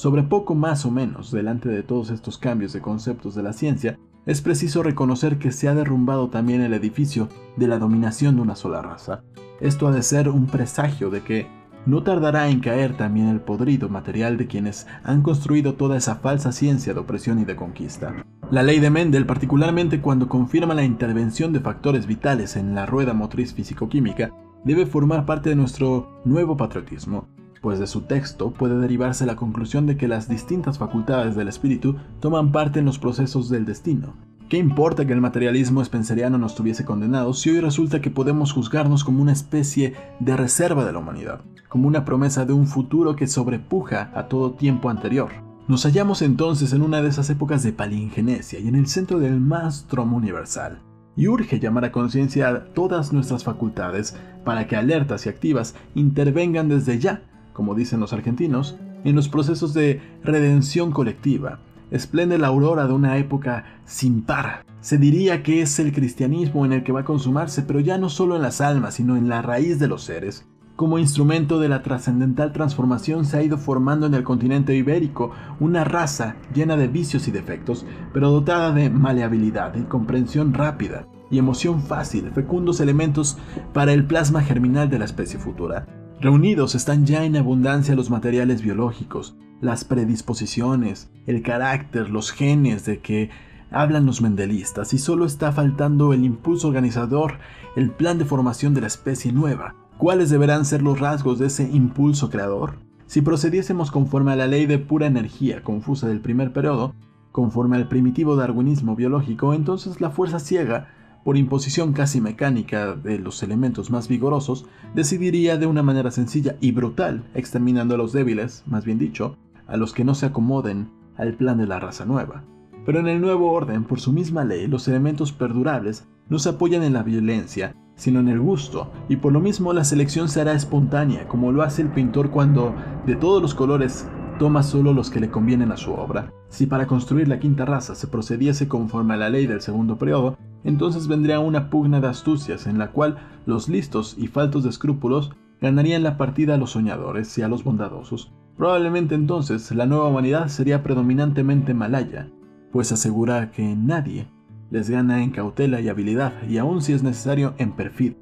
sobre 0.00 0.22
poco 0.22 0.54
más 0.54 0.86
o 0.86 0.90
menos 0.90 1.30
delante 1.30 1.68
de 1.68 1.82
todos 1.82 2.08
estos 2.08 2.38
cambios 2.38 2.72
de 2.72 2.80
conceptos 2.80 3.34
de 3.34 3.42
la 3.42 3.52
ciencia, 3.52 3.98
es 4.24 4.40
preciso 4.40 4.82
reconocer 4.82 5.38
que 5.38 5.52
se 5.52 5.68
ha 5.68 5.74
derrumbado 5.74 6.30
también 6.30 6.62
el 6.62 6.72
edificio 6.72 7.28
de 7.58 7.68
la 7.68 7.78
dominación 7.78 8.36
de 8.36 8.40
una 8.40 8.56
sola 8.56 8.80
raza, 8.80 9.22
esto 9.60 9.86
ha 9.88 9.92
de 9.92 10.02
ser 10.02 10.30
un 10.30 10.46
presagio 10.46 11.10
de 11.10 11.20
que 11.20 11.48
no 11.84 12.02
tardará 12.02 12.48
en 12.48 12.60
caer 12.60 12.96
también 12.96 13.28
el 13.28 13.40
podrido 13.40 13.90
material 13.90 14.38
de 14.38 14.46
quienes 14.46 14.86
han 15.04 15.20
construido 15.20 15.74
toda 15.74 15.98
esa 15.98 16.14
falsa 16.14 16.50
ciencia 16.50 16.94
de 16.94 17.00
opresión 17.00 17.38
y 17.38 17.44
de 17.44 17.56
conquista. 17.56 18.24
La 18.50 18.62
ley 18.62 18.80
de 18.80 18.88
Mendel, 18.88 19.26
particularmente 19.26 20.00
cuando 20.00 20.30
confirma 20.30 20.72
la 20.72 20.84
intervención 20.84 21.52
de 21.52 21.60
factores 21.60 22.06
vitales 22.06 22.56
en 22.56 22.74
la 22.74 22.86
rueda 22.86 23.12
motriz 23.12 23.52
físico-química, 23.52 24.30
debe 24.64 24.86
formar 24.86 25.26
parte 25.26 25.50
de 25.50 25.56
nuestro 25.56 26.22
nuevo 26.24 26.56
patriotismo, 26.56 27.28
pues 27.60 27.78
de 27.78 27.86
su 27.86 28.02
texto 28.02 28.50
puede 28.50 28.78
derivarse 28.78 29.26
la 29.26 29.36
conclusión 29.36 29.86
de 29.86 29.96
que 29.96 30.08
las 30.08 30.28
distintas 30.28 30.78
facultades 30.78 31.36
del 31.36 31.48
espíritu 31.48 31.96
toman 32.20 32.52
parte 32.52 32.78
en 32.78 32.86
los 32.86 32.98
procesos 32.98 33.48
del 33.48 33.66
destino, 33.66 34.14
¿Qué 34.50 34.58
importa 34.58 35.06
que 35.06 35.12
el 35.12 35.20
materialismo 35.20 35.84
spenceriano 35.84 36.36
nos 36.36 36.56
tuviese 36.56 36.84
condenados 36.84 37.38
si 37.38 37.50
hoy 37.50 37.60
resulta 37.60 38.00
que 38.00 38.10
podemos 38.10 38.52
juzgarnos 38.52 39.04
como 39.04 39.22
una 39.22 39.30
especie 39.30 39.94
de 40.18 40.36
reserva 40.36 40.84
de 40.84 40.92
la 40.92 40.98
humanidad, 40.98 41.42
como 41.68 41.86
una 41.86 42.04
promesa 42.04 42.44
de 42.44 42.52
un 42.52 42.66
futuro 42.66 43.14
que 43.14 43.28
sobrepuja 43.28 44.10
a 44.12 44.26
todo 44.26 44.50
tiempo 44.50 44.90
anterior? 44.90 45.30
Nos 45.68 45.84
hallamos 45.84 46.20
entonces 46.20 46.72
en 46.72 46.82
una 46.82 47.00
de 47.00 47.10
esas 47.10 47.30
épocas 47.30 47.62
de 47.62 47.72
palingenesia 47.72 48.58
y 48.58 48.66
en 48.66 48.74
el 48.74 48.88
centro 48.88 49.20
del 49.20 49.38
maelstrom 49.38 50.12
universal. 50.14 50.82
Y 51.14 51.28
urge 51.28 51.60
llamar 51.60 51.84
a 51.84 51.92
conciencia 51.92 52.72
todas 52.74 53.12
nuestras 53.12 53.44
facultades 53.44 54.16
para 54.44 54.66
que 54.66 54.74
alertas 54.74 55.26
y 55.26 55.28
activas 55.28 55.76
intervengan 55.94 56.68
desde 56.68 56.98
ya, 56.98 57.22
como 57.60 57.74
dicen 57.74 58.00
los 58.00 58.14
argentinos, 58.14 58.78
en 59.04 59.14
los 59.14 59.28
procesos 59.28 59.74
de 59.74 60.00
redención 60.24 60.92
colectiva, 60.92 61.58
esplende 61.90 62.38
la 62.38 62.46
aurora 62.46 62.86
de 62.86 62.94
una 62.94 63.18
época 63.18 63.66
sin 63.84 64.22
par. 64.22 64.64
Se 64.80 64.96
diría 64.96 65.42
que 65.42 65.60
es 65.60 65.78
el 65.78 65.92
cristianismo 65.92 66.64
en 66.64 66.72
el 66.72 66.84
que 66.84 66.92
va 66.92 67.00
a 67.00 67.04
consumarse, 67.04 67.60
pero 67.60 67.78
ya 67.78 67.98
no 67.98 68.08
solo 68.08 68.36
en 68.36 68.40
las 68.40 68.62
almas, 68.62 68.94
sino 68.94 69.14
en 69.18 69.28
la 69.28 69.42
raíz 69.42 69.78
de 69.78 69.88
los 69.88 70.04
seres. 70.04 70.46
Como 70.74 70.98
instrumento 70.98 71.60
de 71.60 71.68
la 71.68 71.82
trascendental 71.82 72.54
transformación 72.54 73.26
se 73.26 73.36
ha 73.36 73.42
ido 73.42 73.58
formando 73.58 74.06
en 74.06 74.14
el 74.14 74.22
continente 74.22 74.74
ibérico 74.74 75.32
una 75.60 75.84
raza 75.84 76.36
llena 76.54 76.78
de 76.78 76.88
vicios 76.88 77.28
y 77.28 77.30
defectos, 77.30 77.84
pero 78.14 78.30
dotada 78.30 78.72
de 78.72 78.88
maleabilidad 78.88 79.74
y 79.74 79.82
comprensión 79.82 80.54
rápida 80.54 81.06
y 81.30 81.36
emoción 81.36 81.82
fácil, 81.82 82.30
fecundos 82.30 82.80
elementos 82.80 83.36
para 83.74 83.92
el 83.92 84.06
plasma 84.06 84.40
germinal 84.40 84.88
de 84.88 84.98
la 84.98 85.04
especie 85.04 85.38
futura. 85.38 85.99
Reunidos 86.20 86.74
están 86.74 87.06
ya 87.06 87.24
en 87.24 87.34
abundancia 87.34 87.96
los 87.96 88.10
materiales 88.10 88.60
biológicos, 88.60 89.38
las 89.62 89.84
predisposiciones, 89.84 91.08
el 91.26 91.40
carácter, 91.42 92.10
los 92.10 92.30
genes 92.30 92.84
de 92.84 92.98
que 92.98 93.30
hablan 93.70 94.04
los 94.04 94.20
mendelistas 94.20 94.92
y 94.92 94.98
solo 94.98 95.24
está 95.24 95.50
faltando 95.50 96.12
el 96.12 96.26
impulso 96.26 96.68
organizador, 96.68 97.38
el 97.74 97.90
plan 97.90 98.18
de 98.18 98.26
formación 98.26 98.74
de 98.74 98.82
la 98.82 98.88
especie 98.88 99.32
nueva. 99.32 99.76
¿Cuáles 99.96 100.28
deberán 100.28 100.66
ser 100.66 100.82
los 100.82 101.00
rasgos 101.00 101.38
de 101.38 101.46
ese 101.46 101.70
impulso 101.72 102.28
creador? 102.28 102.74
Si 103.06 103.22
procediésemos 103.22 103.90
conforme 103.90 104.32
a 104.32 104.36
la 104.36 104.46
ley 104.46 104.66
de 104.66 104.78
pura 104.78 105.06
energía 105.06 105.62
confusa 105.62 106.06
del 106.06 106.20
primer 106.20 106.52
periodo, 106.52 106.94
conforme 107.32 107.76
al 107.76 107.88
primitivo 107.88 108.36
darwinismo 108.36 108.94
biológico, 108.94 109.54
entonces 109.54 110.02
la 110.02 110.10
fuerza 110.10 110.38
ciega 110.38 110.88
por 111.24 111.36
imposición 111.36 111.92
casi 111.92 112.20
mecánica 112.20 112.94
de 112.94 113.18
los 113.18 113.42
elementos 113.42 113.90
más 113.90 114.08
vigorosos, 114.08 114.66
decidiría 114.94 115.56
de 115.56 115.66
una 115.66 115.82
manera 115.82 116.10
sencilla 116.10 116.56
y 116.60 116.72
brutal, 116.72 117.24
exterminando 117.34 117.94
a 117.94 117.98
los 117.98 118.12
débiles, 118.12 118.64
más 118.66 118.84
bien 118.84 118.98
dicho, 118.98 119.36
a 119.66 119.76
los 119.76 119.92
que 119.92 120.04
no 120.04 120.14
se 120.14 120.26
acomoden 120.26 120.90
al 121.16 121.34
plan 121.34 121.58
de 121.58 121.66
la 121.66 121.78
raza 121.78 122.04
nueva. 122.04 122.44
Pero 122.86 123.00
en 123.00 123.08
el 123.08 123.20
nuevo 123.20 123.52
orden, 123.52 123.84
por 123.84 124.00
su 124.00 124.12
misma 124.12 124.44
ley, 124.44 124.66
los 124.66 124.88
elementos 124.88 125.32
perdurables 125.32 126.06
no 126.28 126.38
se 126.38 126.48
apoyan 126.48 126.82
en 126.82 126.94
la 126.94 127.02
violencia, 127.02 127.74
sino 127.96 128.20
en 128.20 128.28
el 128.28 128.40
gusto, 128.40 128.90
y 129.08 129.16
por 129.16 129.32
lo 129.32 129.40
mismo 129.40 129.74
la 129.74 129.84
selección 129.84 130.28
será 130.28 130.54
espontánea, 130.54 131.28
como 131.28 131.52
lo 131.52 131.62
hace 131.62 131.82
el 131.82 131.88
pintor 131.88 132.30
cuando, 132.30 132.74
de 133.06 133.14
todos 133.14 133.42
los 133.42 133.54
colores, 133.54 134.08
toma 134.40 134.62
solo 134.62 134.94
los 134.94 135.10
que 135.10 135.20
le 135.20 135.28
convienen 135.28 135.70
a 135.70 135.76
su 135.76 135.92
obra. 135.92 136.32
Si 136.48 136.64
para 136.64 136.86
construir 136.86 137.28
la 137.28 137.38
quinta 137.38 137.66
raza 137.66 137.94
se 137.94 138.06
procediese 138.06 138.68
conforme 138.68 139.12
a 139.12 139.18
la 139.18 139.28
ley 139.28 139.46
del 139.46 139.60
segundo 139.60 139.98
periodo, 139.98 140.38
entonces 140.64 141.08
vendría 141.08 141.40
una 141.40 141.68
pugna 141.68 142.00
de 142.00 142.06
astucias 142.06 142.66
en 142.66 142.78
la 142.78 142.90
cual 142.90 143.18
los 143.44 143.68
listos 143.68 144.16
y 144.16 144.28
faltos 144.28 144.62
de 144.62 144.70
escrúpulos 144.70 145.30
ganarían 145.60 146.02
la 146.02 146.16
partida 146.16 146.54
a 146.54 146.56
los 146.56 146.70
soñadores 146.70 147.36
y 147.36 147.42
a 147.42 147.48
los 147.48 147.64
bondadosos. 147.64 148.32
Probablemente 148.56 149.14
entonces 149.14 149.70
la 149.72 149.84
nueva 149.84 150.08
humanidad 150.08 150.48
sería 150.48 150.82
predominantemente 150.82 151.74
malaya, 151.74 152.30
pues 152.72 152.92
asegura 152.92 153.50
que 153.50 153.76
nadie 153.76 154.26
les 154.70 154.88
gana 154.88 155.22
en 155.22 155.32
cautela 155.32 155.82
y 155.82 155.90
habilidad, 155.90 156.32
y 156.48 156.56
aun 156.56 156.80
si 156.80 156.94
es 156.94 157.02
necesario 157.02 157.52
en 157.58 157.72
perfil. 157.72 158.16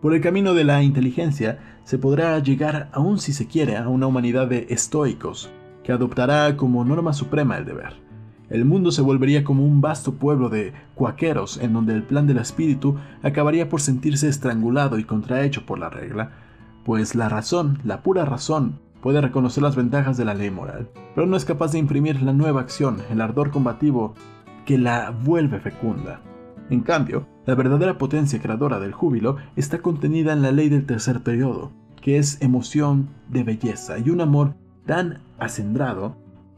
Por 0.00 0.14
el 0.14 0.22
camino 0.22 0.54
de 0.54 0.64
la 0.64 0.82
inteligencia 0.82 1.58
se 1.84 1.98
podrá 1.98 2.38
llegar, 2.38 2.88
aun 2.92 3.18
si 3.18 3.34
se 3.34 3.46
quiere, 3.46 3.76
a 3.76 3.86
una 3.88 4.06
humanidad 4.06 4.48
de 4.48 4.66
estoicos, 4.70 5.50
que 5.84 5.92
adoptará 5.92 6.56
como 6.56 6.84
norma 6.86 7.12
suprema 7.12 7.58
el 7.58 7.66
deber. 7.66 7.96
El 8.48 8.64
mundo 8.64 8.92
se 8.92 9.02
volvería 9.02 9.44
como 9.44 9.62
un 9.62 9.82
vasto 9.82 10.14
pueblo 10.14 10.48
de 10.48 10.72
cuaqueros 10.94 11.58
en 11.58 11.74
donde 11.74 11.94
el 11.94 12.02
plan 12.02 12.26
del 12.26 12.38
espíritu 12.38 12.96
acabaría 13.22 13.68
por 13.68 13.82
sentirse 13.82 14.28
estrangulado 14.28 14.98
y 14.98 15.04
contrahecho 15.04 15.66
por 15.66 15.78
la 15.78 15.90
regla, 15.90 16.32
pues 16.86 17.14
la 17.14 17.28
razón, 17.28 17.78
la 17.84 18.02
pura 18.02 18.24
razón, 18.24 18.80
puede 19.02 19.20
reconocer 19.20 19.62
las 19.62 19.76
ventajas 19.76 20.16
de 20.16 20.24
la 20.24 20.32
ley 20.32 20.50
moral, 20.50 20.88
pero 21.14 21.26
no 21.26 21.36
es 21.36 21.44
capaz 21.44 21.72
de 21.72 21.78
imprimir 21.78 22.22
la 22.22 22.32
nueva 22.32 22.62
acción, 22.62 23.02
el 23.10 23.20
ardor 23.20 23.50
combativo 23.50 24.14
que 24.64 24.78
la 24.78 25.10
vuelve 25.10 25.60
fecunda. 25.60 26.22
En 26.70 26.80
cambio, 26.80 27.26
la 27.46 27.56
verdadera 27.56 27.98
potencia 27.98 28.40
creadora 28.40 28.78
del 28.78 28.92
júbilo 28.92 29.36
está 29.56 29.82
contenida 29.82 30.32
en 30.32 30.42
la 30.42 30.52
ley 30.52 30.68
del 30.68 30.86
tercer 30.86 31.20
periodo, 31.20 31.72
que 32.00 32.16
es 32.16 32.40
emoción 32.40 33.08
de 33.28 33.42
belleza 33.42 33.98
y 33.98 34.10
un 34.10 34.20
amor 34.20 34.54
tan 34.86 35.18
acendrado 35.38 36.16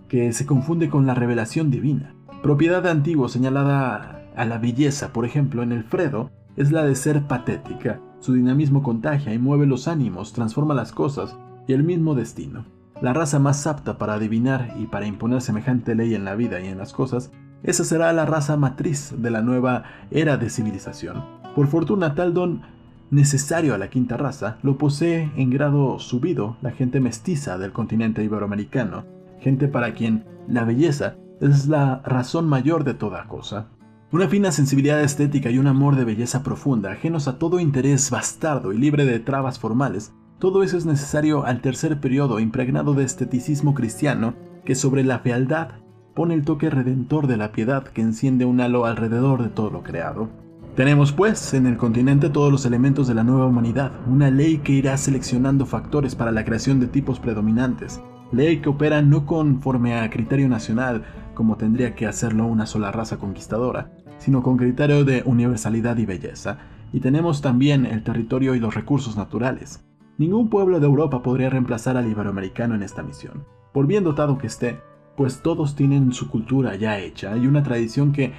que 0.08 0.34
se 0.34 0.44
confunde 0.44 0.90
con 0.90 1.06
la 1.06 1.14
revelación 1.14 1.70
divina. 1.70 2.14
Propiedad 2.42 2.82
de 2.82 2.90
antiguo 2.90 3.28
señalada 3.28 4.22
a 4.36 4.44
la 4.44 4.58
belleza, 4.58 5.14
por 5.14 5.24
ejemplo, 5.24 5.62
en 5.62 5.72
el 5.72 5.84
Fredo, 5.84 6.30
es 6.56 6.70
la 6.72 6.84
de 6.84 6.94
ser 6.94 7.22
patética. 7.22 7.98
Su 8.20 8.34
dinamismo 8.34 8.82
contagia 8.82 9.32
y 9.32 9.38
mueve 9.38 9.66
los 9.66 9.88
ánimos, 9.88 10.34
transforma 10.34 10.74
las 10.74 10.92
cosas 10.92 11.38
y 11.66 11.72
el 11.72 11.84
mismo 11.84 12.14
destino. 12.14 12.66
La 13.00 13.14
raza 13.14 13.38
más 13.38 13.66
apta 13.66 13.96
para 13.96 14.14
adivinar 14.14 14.74
y 14.78 14.86
para 14.86 15.06
imponer 15.06 15.40
semejante 15.40 15.94
ley 15.94 16.14
en 16.14 16.26
la 16.26 16.34
vida 16.34 16.60
y 16.60 16.66
en 16.66 16.78
las 16.78 16.92
cosas 16.92 17.32
esa 17.62 17.84
será 17.84 18.12
la 18.12 18.26
raza 18.26 18.56
matriz 18.56 19.14
de 19.16 19.30
la 19.30 19.42
nueva 19.42 19.84
era 20.10 20.36
de 20.36 20.50
civilización. 20.50 21.24
Por 21.54 21.68
fortuna, 21.68 22.14
tal 22.14 22.34
don 22.34 22.62
necesario 23.10 23.74
a 23.74 23.78
la 23.78 23.90
quinta 23.90 24.16
raza 24.16 24.56
lo 24.62 24.78
posee 24.78 25.30
en 25.36 25.50
grado 25.50 25.98
subido 25.98 26.56
la 26.62 26.70
gente 26.70 26.98
mestiza 26.98 27.58
del 27.58 27.72
continente 27.72 28.24
iberoamericano, 28.24 29.04
gente 29.40 29.68
para 29.68 29.92
quien 29.92 30.24
la 30.48 30.64
belleza 30.64 31.16
es 31.40 31.66
la 31.68 32.00
razón 32.04 32.48
mayor 32.48 32.84
de 32.84 32.94
toda 32.94 33.28
cosa. 33.28 33.66
Una 34.12 34.28
fina 34.28 34.50
sensibilidad 34.50 35.00
estética 35.02 35.50
y 35.50 35.58
un 35.58 35.66
amor 35.66 35.96
de 35.96 36.04
belleza 36.04 36.42
profunda, 36.42 36.92
ajenos 36.92 37.28
a 37.28 37.38
todo 37.38 37.60
interés 37.60 38.10
bastardo 38.10 38.72
y 38.72 38.78
libre 38.78 39.04
de 39.04 39.20
trabas 39.20 39.58
formales, 39.58 40.12
todo 40.38 40.62
eso 40.62 40.76
es 40.76 40.86
necesario 40.86 41.44
al 41.44 41.60
tercer 41.60 42.00
periodo 42.00 42.40
impregnado 42.40 42.94
de 42.94 43.04
esteticismo 43.04 43.74
cristiano 43.74 44.34
que 44.64 44.74
sobre 44.74 45.04
la 45.04 45.18
fealdad 45.18 45.81
pone 46.14 46.34
el 46.34 46.44
toque 46.44 46.70
redentor 46.70 47.26
de 47.26 47.36
la 47.36 47.52
piedad 47.52 47.84
que 47.84 48.02
enciende 48.02 48.44
un 48.44 48.60
halo 48.60 48.84
alrededor 48.84 49.42
de 49.42 49.48
todo 49.48 49.70
lo 49.70 49.82
creado. 49.82 50.28
Tenemos 50.76 51.12
pues 51.12 51.52
en 51.54 51.66
el 51.66 51.76
continente 51.76 52.30
todos 52.30 52.50
los 52.50 52.64
elementos 52.64 53.06
de 53.06 53.14
la 53.14 53.24
nueva 53.24 53.46
humanidad, 53.46 53.92
una 54.06 54.30
ley 54.30 54.58
que 54.58 54.72
irá 54.72 54.96
seleccionando 54.96 55.66
factores 55.66 56.14
para 56.14 56.32
la 56.32 56.44
creación 56.44 56.80
de 56.80 56.86
tipos 56.86 57.20
predominantes, 57.20 58.00
ley 58.32 58.60
que 58.60 58.70
opera 58.70 59.02
no 59.02 59.26
conforme 59.26 59.98
a 59.98 60.08
criterio 60.08 60.48
nacional, 60.48 61.04
como 61.34 61.56
tendría 61.56 61.94
que 61.94 62.06
hacerlo 62.06 62.46
una 62.46 62.66
sola 62.66 62.90
raza 62.90 63.18
conquistadora, 63.18 63.92
sino 64.18 64.42
con 64.42 64.56
criterio 64.56 65.04
de 65.04 65.22
universalidad 65.26 65.98
y 65.98 66.06
belleza, 66.06 66.58
y 66.92 67.00
tenemos 67.00 67.42
también 67.42 67.84
el 67.84 68.02
territorio 68.02 68.54
y 68.54 68.60
los 68.60 68.74
recursos 68.74 69.16
naturales. 69.16 69.84
Ningún 70.18 70.48
pueblo 70.48 70.78
de 70.78 70.86
Europa 70.86 71.22
podría 71.22 71.50
reemplazar 71.50 71.96
al 71.96 72.10
iberoamericano 72.10 72.74
en 72.74 72.82
esta 72.82 73.02
misión. 73.02 73.44
Por 73.72 73.86
bien 73.86 74.04
dotado 74.04 74.38
que 74.38 74.46
esté, 74.46 74.80
pues 75.16 75.42
todos 75.42 75.74
tienen 75.74 76.12
su 76.12 76.28
cultura 76.28 76.74
ya 76.76 76.98
hecha 76.98 77.36
y 77.36 77.46
una 77.46 77.62
tradición 77.62 78.12
que 78.12 78.32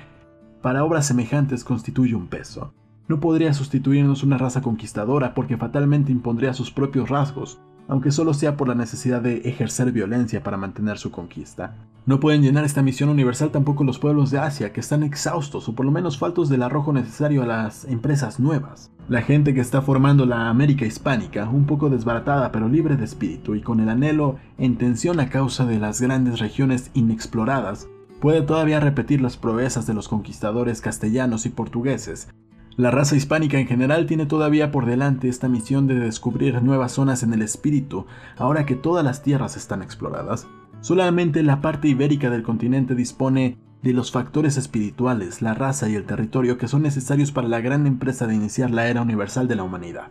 para 0.62 0.84
obras 0.84 1.08
semejantes 1.08 1.64
constituye 1.64 2.16
un 2.16 2.28
peso. 2.28 2.74
No 3.08 3.20
podría 3.20 3.54
sustituirnos 3.54 4.24
una 4.24 4.38
raza 4.38 4.62
conquistadora 4.62 5.34
porque 5.34 5.58
fatalmente 5.58 6.12
impondría 6.12 6.54
sus 6.54 6.72
propios 6.72 7.10
rasgos, 7.10 7.60
aunque 7.88 8.12
solo 8.12 8.34
sea 8.34 8.58
por 8.58 8.68
la 8.68 8.76
necesidad 8.76 9.22
de 9.22 9.38
ejercer 9.40 9.92
violencia 9.92 10.44
para 10.44 10.58
mantener 10.58 10.98
su 10.98 11.12
conquista. 11.12 11.76
No 12.06 12.20
pueden 12.20 12.42
llenar 12.42 12.66
esta 12.66 12.82
misión 12.82 13.10
universal 13.10 13.52
tampoco 13.52 13.84
los 13.84 14.00
pueblos 14.00 14.30
de 14.30 14.40
Asia, 14.40 14.74
que 14.74 14.82
están 14.82 15.04
exhaustos 15.04 15.70
o 15.70 15.76
por 15.76 15.86
lo 15.86 15.92
menos 15.92 16.18
faltos 16.18 16.50
del 16.50 16.64
arrojo 16.64 16.92
necesario 16.92 17.44
a 17.44 17.48
las 17.48 17.86
empresas 17.86 18.40
nuevas. 18.40 18.92
La 19.08 19.22
gente 19.22 19.54
que 19.54 19.62
está 19.62 19.82
formando 19.82 20.26
la 20.26 20.50
América 20.50 20.86
hispánica, 20.86 21.48
un 21.50 21.66
poco 21.66 21.90
desbaratada 21.90 22.52
pero 22.52 22.68
libre 22.68 22.98
de 22.98 23.06
espíritu 23.06 23.56
y 23.56 23.62
con 23.62 23.80
el 23.80 23.90
anhelo 23.90 24.38
en 24.58 24.78
tensión 24.78 25.20
a 25.20 25.30
causa 25.30 25.66
de 25.66 25.80
las 25.80 26.02
grandes 26.02 26.40
regiones 26.40 26.92
inexploradas, 26.94 27.88
puede 28.20 28.42
todavía 28.42 28.80
repetir 28.80 29.22
las 29.22 29.38
proezas 29.38 29.86
de 29.86 29.94
los 29.94 30.08
conquistadores 30.08 30.82
castellanos 30.82 31.46
y 31.46 31.50
portugueses, 31.50 32.30
la 32.76 32.90
raza 32.90 33.16
hispánica 33.16 33.60
en 33.60 33.68
general 33.68 34.08
tiene 34.08 34.26
todavía 34.26 34.72
por 34.72 34.88
delante 34.88 35.30
esta 35.30 35.48
misión 35.48 35.86
de 35.86 35.96
descubrir 35.96 36.62
nuevas 36.64 36.94
zonas 36.94 37.22
en 37.22 37.34
el 37.34 37.44
espíritu, 37.44 38.08
ahora 38.36 38.66
que 38.66 38.76
todas 38.76 39.06
las 39.06 39.22
tierras 39.22 39.58
están 39.58 39.84
exploradas. 39.84 40.48
Solamente 40.82 41.44
la 41.44 41.62
parte 41.62 41.88
ibérica 41.88 42.30
del 42.32 42.42
continente 42.42 42.96
dispone 42.96 43.58
de 43.84 43.94
los 43.94 44.12
factores 44.12 44.58
espirituales, 44.58 45.42
la 45.42 45.54
raza 45.54 45.88
y 45.88 45.96
el 45.96 46.06
territorio 46.06 46.58
que 46.58 46.68
son 46.68 46.82
necesarios 46.82 47.32
para 47.32 47.48
la 47.48 47.62
gran 47.62 47.86
empresa 47.86 48.26
de 48.26 48.36
iniciar 48.36 48.72
la 48.72 48.88
era 48.88 49.02
universal 49.02 49.48
de 49.48 49.56
la 49.56 49.64
humanidad. 49.64 50.08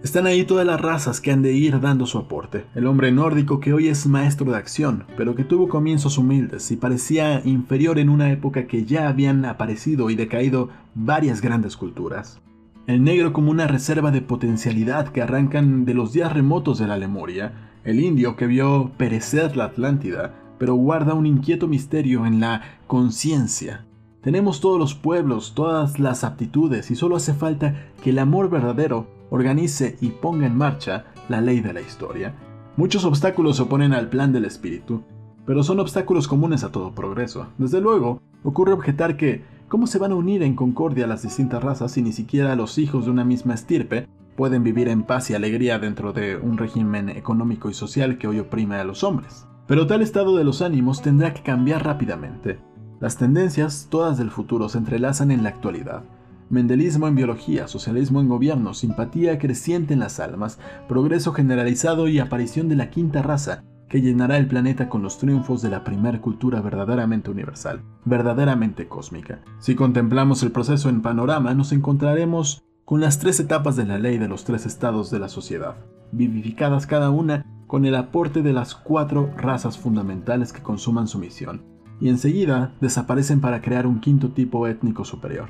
Están 0.00 0.28
ahí 0.28 0.44
todas 0.44 0.64
las 0.64 0.80
razas 0.80 1.20
que 1.20 1.32
han 1.32 1.42
de 1.42 1.54
ir 1.54 1.80
dando 1.80 2.06
su 2.06 2.18
aporte. 2.18 2.66
El 2.76 2.86
hombre 2.86 3.10
nórdico 3.10 3.58
que 3.58 3.72
hoy 3.72 3.88
es 3.88 4.06
maestro 4.06 4.52
de 4.52 4.56
acción, 4.56 5.04
pero 5.16 5.34
que 5.34 5.42
tuvo 5.42 5.68
comienzos 5.68 6.18
humildes 6.18 6.70
y 6.70 6.76
parecía 6.76 7.42
inferior 7.44 7.98
en 7.98 8.08
una 8.08 8.30
época 8.30 8.68
que 8.68 8.84
ya 8.84 9.08
habían 9.08 9.44
aparecido 9.44 10.08
y 10.08 10.14
decaído 10.14 10.68
varias 10.94 11.40
grandes 11.40 11.76
culturas. 11.76 12.40
El 12.86 13.02
negro 13.02 13.32
como 13.32 13.50
una 13.50 13.66
reserva 13.66 14.12
de 14.12 14.22
potencialidad 14.22 15.08
que 15.08 15.20
arrancan 15.20 15.84
de 15.84 15.94
los 15.94 16.12
días 16.12 16.32
remotos 16.32 16.78
de 16.78 16.86
la 16.86 16.96
Lemuria. 16.96 17.52
El 17.82 17.98
indio 17.98 18.36
que 18.36 18.46
vio 18.46 18.92
perecer 18.98 19.56
la 19.56 19.64
Atlántida, 19.64 20.32
pero 20.58 20.76
guarda 20.76 21.14
un 21.14 21.26
inquieto 21.26 21.66
misterio 21.66 22.24
en 22.24 22.38
la 22.38 22.62
conciencia. 22.86 23.87
Tenemos 24.22 24.60
todos 24.60 24.78
los 24.78 24.94
pueblos, 24.94 25.54
todas 25.54 26.00
las 26.00 26.24
aptitudes 26.24 26.90
y 26.90 26.96
solo 26.96 27.16
hace 27.16 27.34
falta 27.34 27.92
que 28.02 28.10
el 28.10 28.18
amor 28.18 28.50
verdadero 28.50 29.06
organice 29.30 29.96
y 30.00 30.08
ponga 30.08 30.46
en 30.46 30.56
marcha 30.56 31.04
la 31.28 31.40
ley 31.40 31.60
de 31.60 31.72
la 31.72 31.80
historia. 31.80 32.34
Muchos 32.76 33.04
obstáculos 33.04 33.56
se 33.56 33.62
oponen 33.62 33.92
al 33.92 34.08
plan 34.08 34.32
del 34.32 34.44
espíritu, 34.44 35.02
pero 35.46 35.62
son 35.62 35.78
obstáculos 35.78 36.26
comunes 36.26 36.64
a 36.64 36.72
todo 36.72 36.94
progreso. 36.94 37.46
Desde 37.58 37.80
luego, 37.80 38.20
ocurre 38.42 38.72
objetar 38.72 39.16
que, 39.16 39.44
¿cómo 39.68 39.86
se 39.86 39.98
van 39.98 40.12
a 40.12 40.16
unir 40.16 40.42
en 40.42 40.56
concordia 40.56 41.06
las 41.06 41.22
distintas 41.22 41.62
razas 41.62 41.92
si 41.92 42.02
ni 42.02 42.12
siquiera 42.12 42.56
los 42.56 42.78
hijos 42.78 43.04
de 43.04 43.12
una 43.12 43.24
misma 43.24 43.54
estirpe 43.54 44.08
pueden 44.36 44.64
vivir 44.64 44.88
en 44.88 45.04
paz 45.04 45.30
y 45.30 45.34
alegría 45.34 45.78
dentro 45.78 46.12
de 46.12 46.36
un 46.36 46.58
régimen 46.58 47.08
económico 47.08 47.70
y 47.70 47.74
social 47.74 48.18
que 48.18 48.26
hoy 48.26 48.40
oprime 48.40 48.76
a 48.76 48.84
los 48.84 49.04
hombres? 49.04 49.46
Pero 49.68 49.86
tal 49.86 50.02
estado 50.02 50.36
de 50.36 50.44
los 50.44 50.60
ánimos 50.60 51.02
tendrá 51.02 51.34
que 51.34 51.42
cambiar 51.42 51.84
rápidamente. 51.84 52.58
Las 53.00 53.16
tendencias, 53.16 53.86
todas 53.90 54.18
del 54.18 54.30
futuro, 54.30 54.68
se 54.68 54.78
entrelazan 54.78 55.30
en 55.30 55.44
la 55.44 55.50
actualidad. 55.50 56.02
Mendelismo 56.50 57.06
en 57.06 57.14
biología, 57.14 57.68
socialismo 57.68 58.20
en 58.20 58.28
gobierno, 58.28 58.74
simpatía 58.74 59.38
creciente 59.38 59.94
en 59.94 60.00
las 60.00 60.18
almas, 60.18 60.58
progreso 60.88 61.32
generalizado 61.32 62.08
y 62.08 62.18
aparición 62.18 62.68
de 62.68 62.74
la 62.74 62.90
quinta 62.90 63.22
raza, 63.22 63.62
que 63.88 64.00
llenará 64.00 64.36
el 64.36 64.48
planeta 64.48 64.88
con 64.88 65.02
los 65.02 65.18
triunfos 65.18 65.62
de 65.62 65.70
la 65.70 65.84
primer 65.84 66.20
cultura 66.20 66.60
verdaderamente 66.60 67.30
universal, 67.30 67.82
verdaderamente 68.04 68.88
cósmica. 68.88 69.42
Si 69.60 69.76
contemplamos 69.76 70.42
el 70.42 70.50
proceso 70.50 70.88
en 70.88 71.00
panorama, 71.00 71.54
nos 71.54 71.70
encontraremos 71.70 72.64
con 72.84 73.00
las 73.00 73.20
tres 73.20 73.38
etapas 73.38 73.76
de 73.76 73.84
la 73.84 73.98
ley 73.98 74.18
de 74.18 74.28
los 74.28 74.42
tres 74.42 74.66
estados 74.66 75.10
de 75.12 75.20
la 75.20 75.28
sociedad, 75.28 75.76
vivificadas 76.10 76.86
cada 76.88 77.10
una 77.10 77.46
con 77.68 77.84
el 77.84 77.94
aporte 77.94 78.42
de 78.42 78.52
las 78.52 78.74
cuatro 78.74 79.30
razas 79.36 79.78
fundamentales 79.78 80.52
que 80.52 80.62
consuman 80.62 81.06
su 81.06 81.18
misión, 81.18 81.77
y 82.00 82.08
enseguida 82.08 82.72
desaparecen 82.80 83.40
para 83.40 83.60
crear 83.60 83.86
un 83.86 84.00
quinto 84.00 84.30
tipo 84.30 84.66
étnico 84.66 85.04
superior 85.04 85.48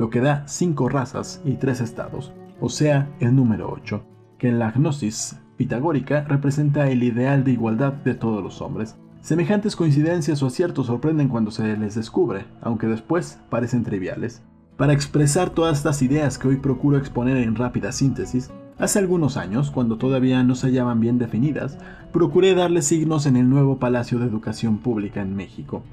lo 0.00 0.08
que 0.08 0.22
da 0.22 0.44
cinco 0.48 0.88
razas 0.88 1.42
y 1.44 1.56
tres 1.56 1.82
estados, 1.82 2.32
o 2.58 2.70
sea, 2.70 3.14
el 3.20 3.36
número 3.36 3.70
8, 3.70 4.02
que 4.38 4.48
en 4.48 4.58
la 4.58 4.70
gnosis 4.70 5.38
pitagórica 5.58 6.22
representa 6.22 6.88
el 6.88 7.02
ideal 7.02 7.44
de 7.44 7.52
igualdad 7.52 7.92
de 7.92 8.14
todos 8.14 8.42
los 8.42 8.62
hombres. 8.62 8.96
Semejantes 9.20 9.76
coincidencias 9.76 10.42
o 10.42 10.46
aciertos 10.46 10.86
sorprenden 10.86 11.28
cuando 11.28 11.50
se 11.50 11.76
les 11.76 11.96
descubre, 11.96 12.46
aunque 12.62 12.86
después 12.86 13.40
parecen 13.50 13.84
triviales. 13.84 14.42
Para 14.78 14.94
expresar 14.94 15.50
todas 15.50 15.76
estas 15.76 16.00
ideas 16.00 16.38
que 16.38 16.48
hoy 16.48 16.56
procuro 16.56 16.96
exponer 16.96 17.36
en 17.36 17.54
rápida 17.54 17.92
síntesis, 17.92 18.50
hace 18.80 18.98
algunos 18.98 19.36
años, 19.36 19.70
cuando 19.70 19.98
todavía 19.98 20.42
no 20.42 20.54
se 20.54 20.68
hallaban 20.68 21.00
bien 21.00 21.18
definidas, 21.18 21.78
procuré 22.12 22.54
darle 22.54 22.82
signos 22.82 23.26
en 23.26 23.36
el 23.36 23.48
nuevo 23.48 23.78
Palacio 23.78 24.18
de 24.18 24.26
Educación 24.26 24.78
Pública 24.78 25.22
en 25.22 25.36
México. 25.36 25.84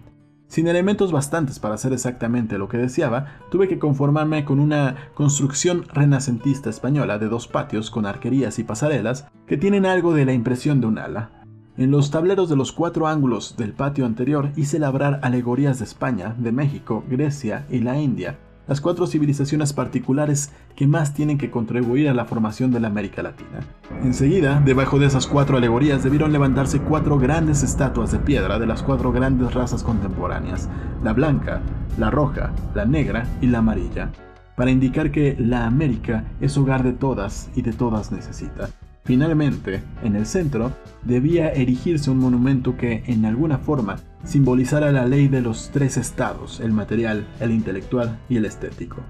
Sin 0.47 0.67
elementos 0.67 1.11
bastantes 1.11 1.59
para 1.59 1.75
hacer 1.75 1.91
exactamente 1.91 2.57
lo 2.57 2.69
que 2.69 2.77
deseaba, 2.77 3.39
tuve 3.51 3.67
que 3.67 3.79
conformarme 3.79 4.45
con 4.45 4.59
una 4.59 4.95
construcción 5.13 5.83
renacentista 5.93 6.69
española 6.69 7.19
de 7.19 7.27
dos 7.27 7.47
patios 7.47 7.91
con 7.91 8.05
arquerías 8.05 8.57
y 8.57 8.63
pasarelas 8.63 9.27
que 9.45 9.57
tienen 9.57 9.85
algo 9.85 10.13
de 10.13 10.25
la 10.25 10.33
impresión 10.33 10.79
de 10.79 10.87
un 10.87 10.97
ala. 10.97 11.31
En 11.75 11.91
los 11.91 12.09
tableros 12.09 12.49
de 12.49 12.55
los 12.55 12.71
cuatro 12.71 13.07
ángulos 13.07 13.55
del 13.57 13.73
patio 13.73 14.05
anterior 14.05 14.51
hice 14.55 14.79
labrar 14.79 15.19
alegorías 15.21 15.79
de 15.79 15.85
España, 15.85 16.33
de 16.37 16.51
México, 16.51 17.03
Grecia 17.07 17.67
y 17.69 17.81
la 17.81 17.99
India, 17.99 18.39
las 18.67 18.81
cuatro 18.81 19.07
civilizaciones 19.07 19.73
particulares 19.73 20.51
que 20.75 20.87
más 20.87 21.13
tienen 21.13 21.37
que 21.37 21.49
contribuir 21.49 22.09
a 22.09 22.13
la 22.13 22.25
formación 22.25 22.71
de 22.71 22.79
la 22.79 22.87
América 22.87 23.23
Latina. 23.23 23.59
Enseguida, 24.03 24.61
debajo 24.63 24.99
de 24.99 25.07
esas 25.07 25.27
cuatro 25.27 25.57
alegorías 25.57 26.03
debieron 26.03 26.31
levantarse 26.31 26.79
cuatro 26.79 27.17
grandes 27.17 27.63
estatuas 27.63 28.11
de 28.11 28.19
piedra 28.19 28.59
de 28.59 28.67
las 28.67 28.83
cuatro 28.83 29.11
grandes 29.11 29.53
razas 29.53 29.83
contemporáneas, 29.83 30.69
la 31.03 31.13
blanca, 31.13 31.61
la 31.97 32.11
roja, 32.11 32.51
la 32.75 32.85
negra 32.85 33.25
y 33.41 33.47
la 33.47 33.59
amarilla, 33.59 34.11
para 34.55 34.71
indicar 34.71 35.11
que 35.11 35.35
la 35.39 35.65
América 35.65 36.25
es 36.41 36.57
hogar 36.57 36.83
de 36.83 36.93
todas 36.93 37.49
y 37.55 37.61
de 37.61 37.73
todas 37.73 38.11
necesita. 38.11 38.69
Finalmente, 39.07 39.81
en 40.03 40.17
el 40.17 40.25
centro, 40.25 40.73
debía 41.03 41.53
erigirse 41.53 42.11
un 42.11 42.19
monumento 42.19 42.75
que, 42.75 43.03
en 43.07 43.23
alguna 43.23 43.57
forma, 43.57 43.95
simbolizara 44.23 44.91
la 44.91 45.05
ley 45.05 45.27
de 45.27 45.41
los 45.41 45.69
tres 45.71 45.97
estados, 45.97 46.59
el 46.59 46.71
material, 46.71 47.27
el 47.39 47.51
intelectual 47.51 48.19
y 48.29 48.37
el 48.37 48.45
estético. 48.45 49.01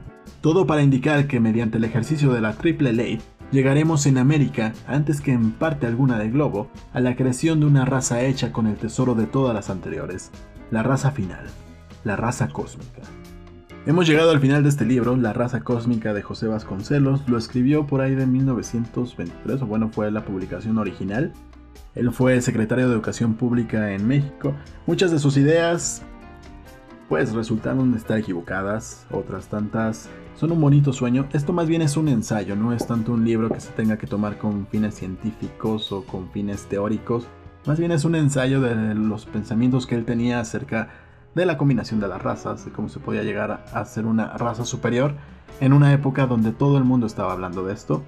Todo 0.42 0.68
para 0.68 0.84
indicar 0.84 1.28
que 1.28 1.40
mediante 1.40 1.78
el 1.78 1.84
ejercicio 1.84 2.32
de 2.34 2.42
la 2.42 2.54
triple 2.54 2.94
ley, 2.94 3.20
llegaremos 3.52 4.06
en 4.06 4.18
América, 4.18 4.74
antes 4.88 5.22
que 5.22 5.32
en 5.32 5.52
parte 5.52 5.88
alguna 5.88 6.20
del 6.20 6.32
globo, 6.32 6.70
a 6.94 7.00
la 7.00 7.16
creación 7.16 7.60
de 7.60 7.66
una 7.66 7.86
raza 7.86 8.22
hecha 8.24 8.52
con 8.52 8.68
el 8.68 8.76
tesoro 8.76 9.16
de 9.16 9.26
todas 9.26 9.54
las 9.54 9.70
anteriores, 9.70 10.32
la 10.72 10.84
raza 10.84 11.12
final, 11.12 11.46
la 12.04 12.16
raza 12.16 12.50
cósmica. 12.50 13.02
Hemos 13.88 14.06
llegado 14.06 14.32
al 14.32 14.42
final 14.42 14.64
de 14.64 14.70
este 14.70 14.84
libro, 14.84 15.16
La 15.16 15.32
raza 15.32 15.62
cósmica 15.62 16.14
de 16.14 16.22
José 16.22 16.48
Vasconcelos. 16.48 17.22
Lo 17.30 17.38
escribió 17.38 17.88
por 17.88 18.02
ahí 18.02 18.16
de 18.16 18.28
1923, 18.28 19.62
o 19.62 19.66
bueno, 19.66 19.88
fue 19.88 20.12
la 20.12 20.26
publicación 20.26 20.78
original. 20.78 21.32
Él 21.96 22.12
fue 22.12 22.42
secretario 22.42 22.88
de 22.88 22.94
Educación 22.94 23.36
Pública 23.36 23.92
en 23.94 24.08
México. 24.08 24.54
Muchas 24.86 25.12
de 25.12 25.20
sus 25.20 25.38
ideas, 25.38 26.04
pues 27.10 27.34
resultaron 27.34 27.96
estar 27.96 28.20
equivocadas, 28.20 29.06
otras 29.12 29.48
tantas 29.48 30.10
son 30.36 30.52
un 30.52 30.62
bonito 30.62 30.94
sueño. 30.94 31.28
Esto 31.34 31.54
más 31.54 31.68
bien 31.68 31.82
es 31.82 31.98
un 31.98 32.08
ensayo, 32.08 32.56
no 32.56 32.72
es 32.72 32.86
tanto 32.86 33.14
un 33.14 33.26
libro 33.26 33.50
que 33.50 33.60
se 33.60 33.72
tenga 33.72 33.98
que 33.98 34.06
tomar 34.06 34.38
con 34.38 34.68
fines 34.68 34.94
científicos 34.94 35.92
o 35.92 36.04
con 36.04 36.30
fines 36.30 36.68
teóricos. 36.68 37.28
Más 37.66 37.80
bien 37.80 37.92
es 37.92 38.06
un 38.06 38.16
ensayo 38.16 38.62
de 38.62 38.94
los 38.94 39.26
pensamientos 39.26 39.88
que 39.88 39.96
él 39.96 40.06
tenía 40.06 40.40
acerca 40.40 40.90
de 41.34 41.46
la 41.46 41.58
combinación 41.58 42.00
de 42.00 42.08
las 42.08 42.22
razas, 42.22 42.66
de 42.66 42.72
cómo 42.72 42.88
se 42.90 43.00
podía 43.00 43.24
llegar 43.24 43.66
a 43.74 43.86
ser 43.86 44.06
una 44.06 44.38
raza 44.38 44.66
superior 44.66 45.16
en 45.60 45.74
una 45.74 45.92
época 45.92 46.28
donde 46.28 46.52
todo 46.52 46.78
el 46.78 46.84
mundo 46.84 47.08
estaba 47.08 47.34
hablando 47.34 47.64
de 47.64 47.74
esto. 47.74 48.04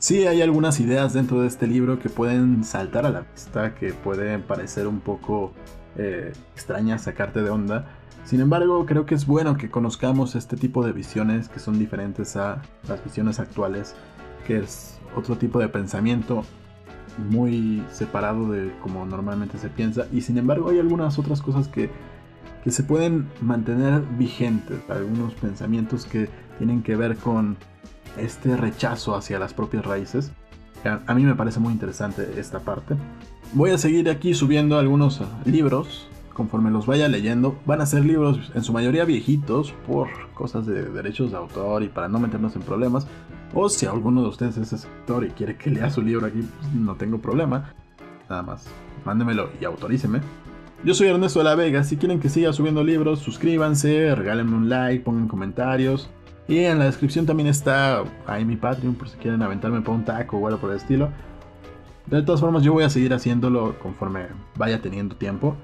Sí 0.00 0.26
hay 0.26 0.40
algunas 0.40 0.80
ideas 0.80 1.12
dentro 1.12 1.42
de 1.42 1.46
este 1.46 1.66
libro 1.66 1.98
que 1.98 2.08
pueden 2.08 2.64
saltar 2.64 3.04
a 3.04 3.10
la 3.10 3.20
vista, 3.20 3.74
que 3.74 3.92
pueden 3.92 4.40
parecer 4.40 4.86
un 4.86 5.00
poco 5.00 5.52
eh, 5.98 6.32
extrañas, 6.54 7.02
sacarte 7.02 7.42
de 7.42 7.50
onda. 7.50 7.84
Sin 8.24 8.40
embargo, 8.40 8.86
creo 8.86 9.04
que 9.04 9.14
es 9.14 9.26
bueno 9.26 9.58
que 9.58 9.70
conozcamos 9.70 10.36
este 10.36 10.56
tipo 10.56 10.86
de 10.86 10.92
visiones 10.92 11.50
que 11.50 11.58
son 11.58 11.78
diferentes 11.78 12.34
a 12.36 12.62
las 12.88 13.04
visiones 13.04 13.40
actuales, 13.40 13.94
que 14.46 14.60
es 14.60 14.98
otro 15.14 15.36
tipo 15.36 15.58
de 15.58 15.68
pensamiento 15.68 16.44
muy 17.28 17.84
separado 17.92 18.50
de 18.50 18.72
como 18.80 19.04
normalmente 19.04 19.58
se 19.58 19.68
piensa. 19.68 20.06
Y 20.12 20.22
sin 20.22 20.38
embargo 20.38 20.70
hay 20.70 20.78
algunas 20.78 21.18
otras 21.18 21.42
cosas 21.42 21.68
que 21.68 21.90
que 22.64 22.70
se 22.70 22.82
pueden 22.82 23.28
mantener 23.40 24.02
vigentes, 24.18 24.78
algunos 24.90 25.34
pensamientos 25.34 26.04
que 26.04 26.28
tienen 26.58 26.82
que 26.82 26.96
ver 26.96 27.16
con 27.16 27.56
este 28.16 28.56
rechazo 28.56 29.14
hacia 29.14 29.38
las 29.38 29.54
propias 29.54 29.84
raíces. 29.84 30.32
A, 30.84 31.14
mí 31.14 31.24
me 31.24 31.34
parece 31.34 31.60
muy 31.60 31.72
interesante 31.72 32.34
esta 32.38 32.60
parte. 32.60 32.94
Voy 33.52 33.70
a 33.70 33.78
seguir 33.78 34.08
aquí 34.08 34.32
subiendo 34.32 34.78
algunos 34.78 35.20
libros 35.44 36.08
conforme 36.32 36.70
los 36.70 36.86
vaya 36.86 37.08
leyendo. 37.08 37.58
Van 37.66 37.80
a 37.80 37.86
ser 37.86 38.04
libros 38.04 38.50
en 38.54 38.62
su 38.62 38.72
mayoría 38.72 39.04
viejitos 39.04 39.72
por 39.86 40.08
cosas 40.32 40.64
de 40.64 40.84
derechos 40.84 41.32
de 41.32 41.36
autor 41.36 41.82
y 41.82 41.88
para 41.88 42.08
no 42.08 42.18
meternos 42.18 42.56
en 42.56 42.62
problemas. 42.62 43.06
O 43.52 43.68
si 43.68 43.84
alguno 43.84 44.22
de 44.22 44.28
ustedes 44.28 44.56
es 44.56 44.72
escritor 44.72 45.24
y 45.24 45.30
quiere 45.30 45.56
que 45.56 45.70
lea 45.70 45.90
su 45.90 46.00
libro 46.00 46.26
aquí, 46.26 46.40
pues 46.40 46.72
no 46.72 46.94
tengo 46.94 47.18
problema. 47.18 47.74
Nada 48.28 48.42
más, 48.42 48.66
mándemelo 49.04 49.50
y 49.60 49.64
autoríceme. 49.64 50.20
Yo 50.82 50.94
soy 50.94 51.08
Ernesto 51.08 51.40
de 51.40 51.44
la 51.44 51.54
Vega, 51.56 51.84
si 51.84 51.98
quieren 51.98 52.20
que 52.20 52.30
siga 52.30 52.54
subiendo 52.54 52.82
libros, 52.82 53.18
suscríbanse, 53.18 54.14
regálenme 54.14 54.56
un 54.56 54.70
like, 54.70 55.04
pongan 55.04 55.28
comentarios. 55.28 56.08
Y 56.50 56.64
en 56.64 56.80
la 56.80 56.86
descripción 56.86 57.26
también 57.26 57.48
está 57.48 58.02
ahí 58.26 58.44
mi 58.44 58.56
Patreon 58.56 58.96
por 58.96 59.08
si 59.08 59.16
quieren 59.18 59.40
aventarme 59.40 59.82
por 59.82 59.94
un 59.94 60.04
taco 60.04 60.36
o 60.36 60.48
algo 60.48 60.58
por 60.58 60.70
el 60.70 60.78
estilo. 60.78 61.08
De 62.06 62.22
todas 62.24 62.40
formas 62.40 62.64
yo 62.64 62.72
voy 62.72 62.82
a 62.82 62.90
seguir 62.90 63.14
haciéndolo 63.14 63.78
conforme 63.78 64.26
vaya 64.56 64.82
teniendo 64.82 65.14
tiempo. 65.14 65.54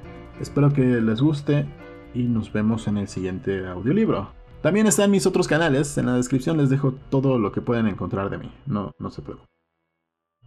Espero 0.41 0.73
que 0.73 0.83
les 0.83 1.21
guste 1.21 1.67
y 2.15 2.23
nos 2.23 2.53
vemos 2.53 2.87
en 2.87 2.99
el 2.99 3.09
siguiente 3.09 3.67
audiolibro. 3.67 4.31
También 4.63 4.87
están 4.87 5.11
mis 5.11 5.27
otros 5.27 5.49
canales, 5.49 5.99
en 5.99 6.07
la 6.07 6.15
descripción 6.15 6.57
les 6.57 6.71
dejo 6.71 6.93
todo 7.11 7.37
lo 7.41 7.51
que 7.51 7.61
pueden 7.61 7.89
encontrar 7.89 8.31
de 8.31 8.39
mí. 8.39 8.53
No, 8.67 8.93
no 9.01 9.11
se 9.11 9.23
preocupen. 9.23 9.51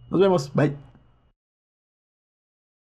Nos 0.08 0.20
vemos, 0.20 0.54
bye. 0.54 0.89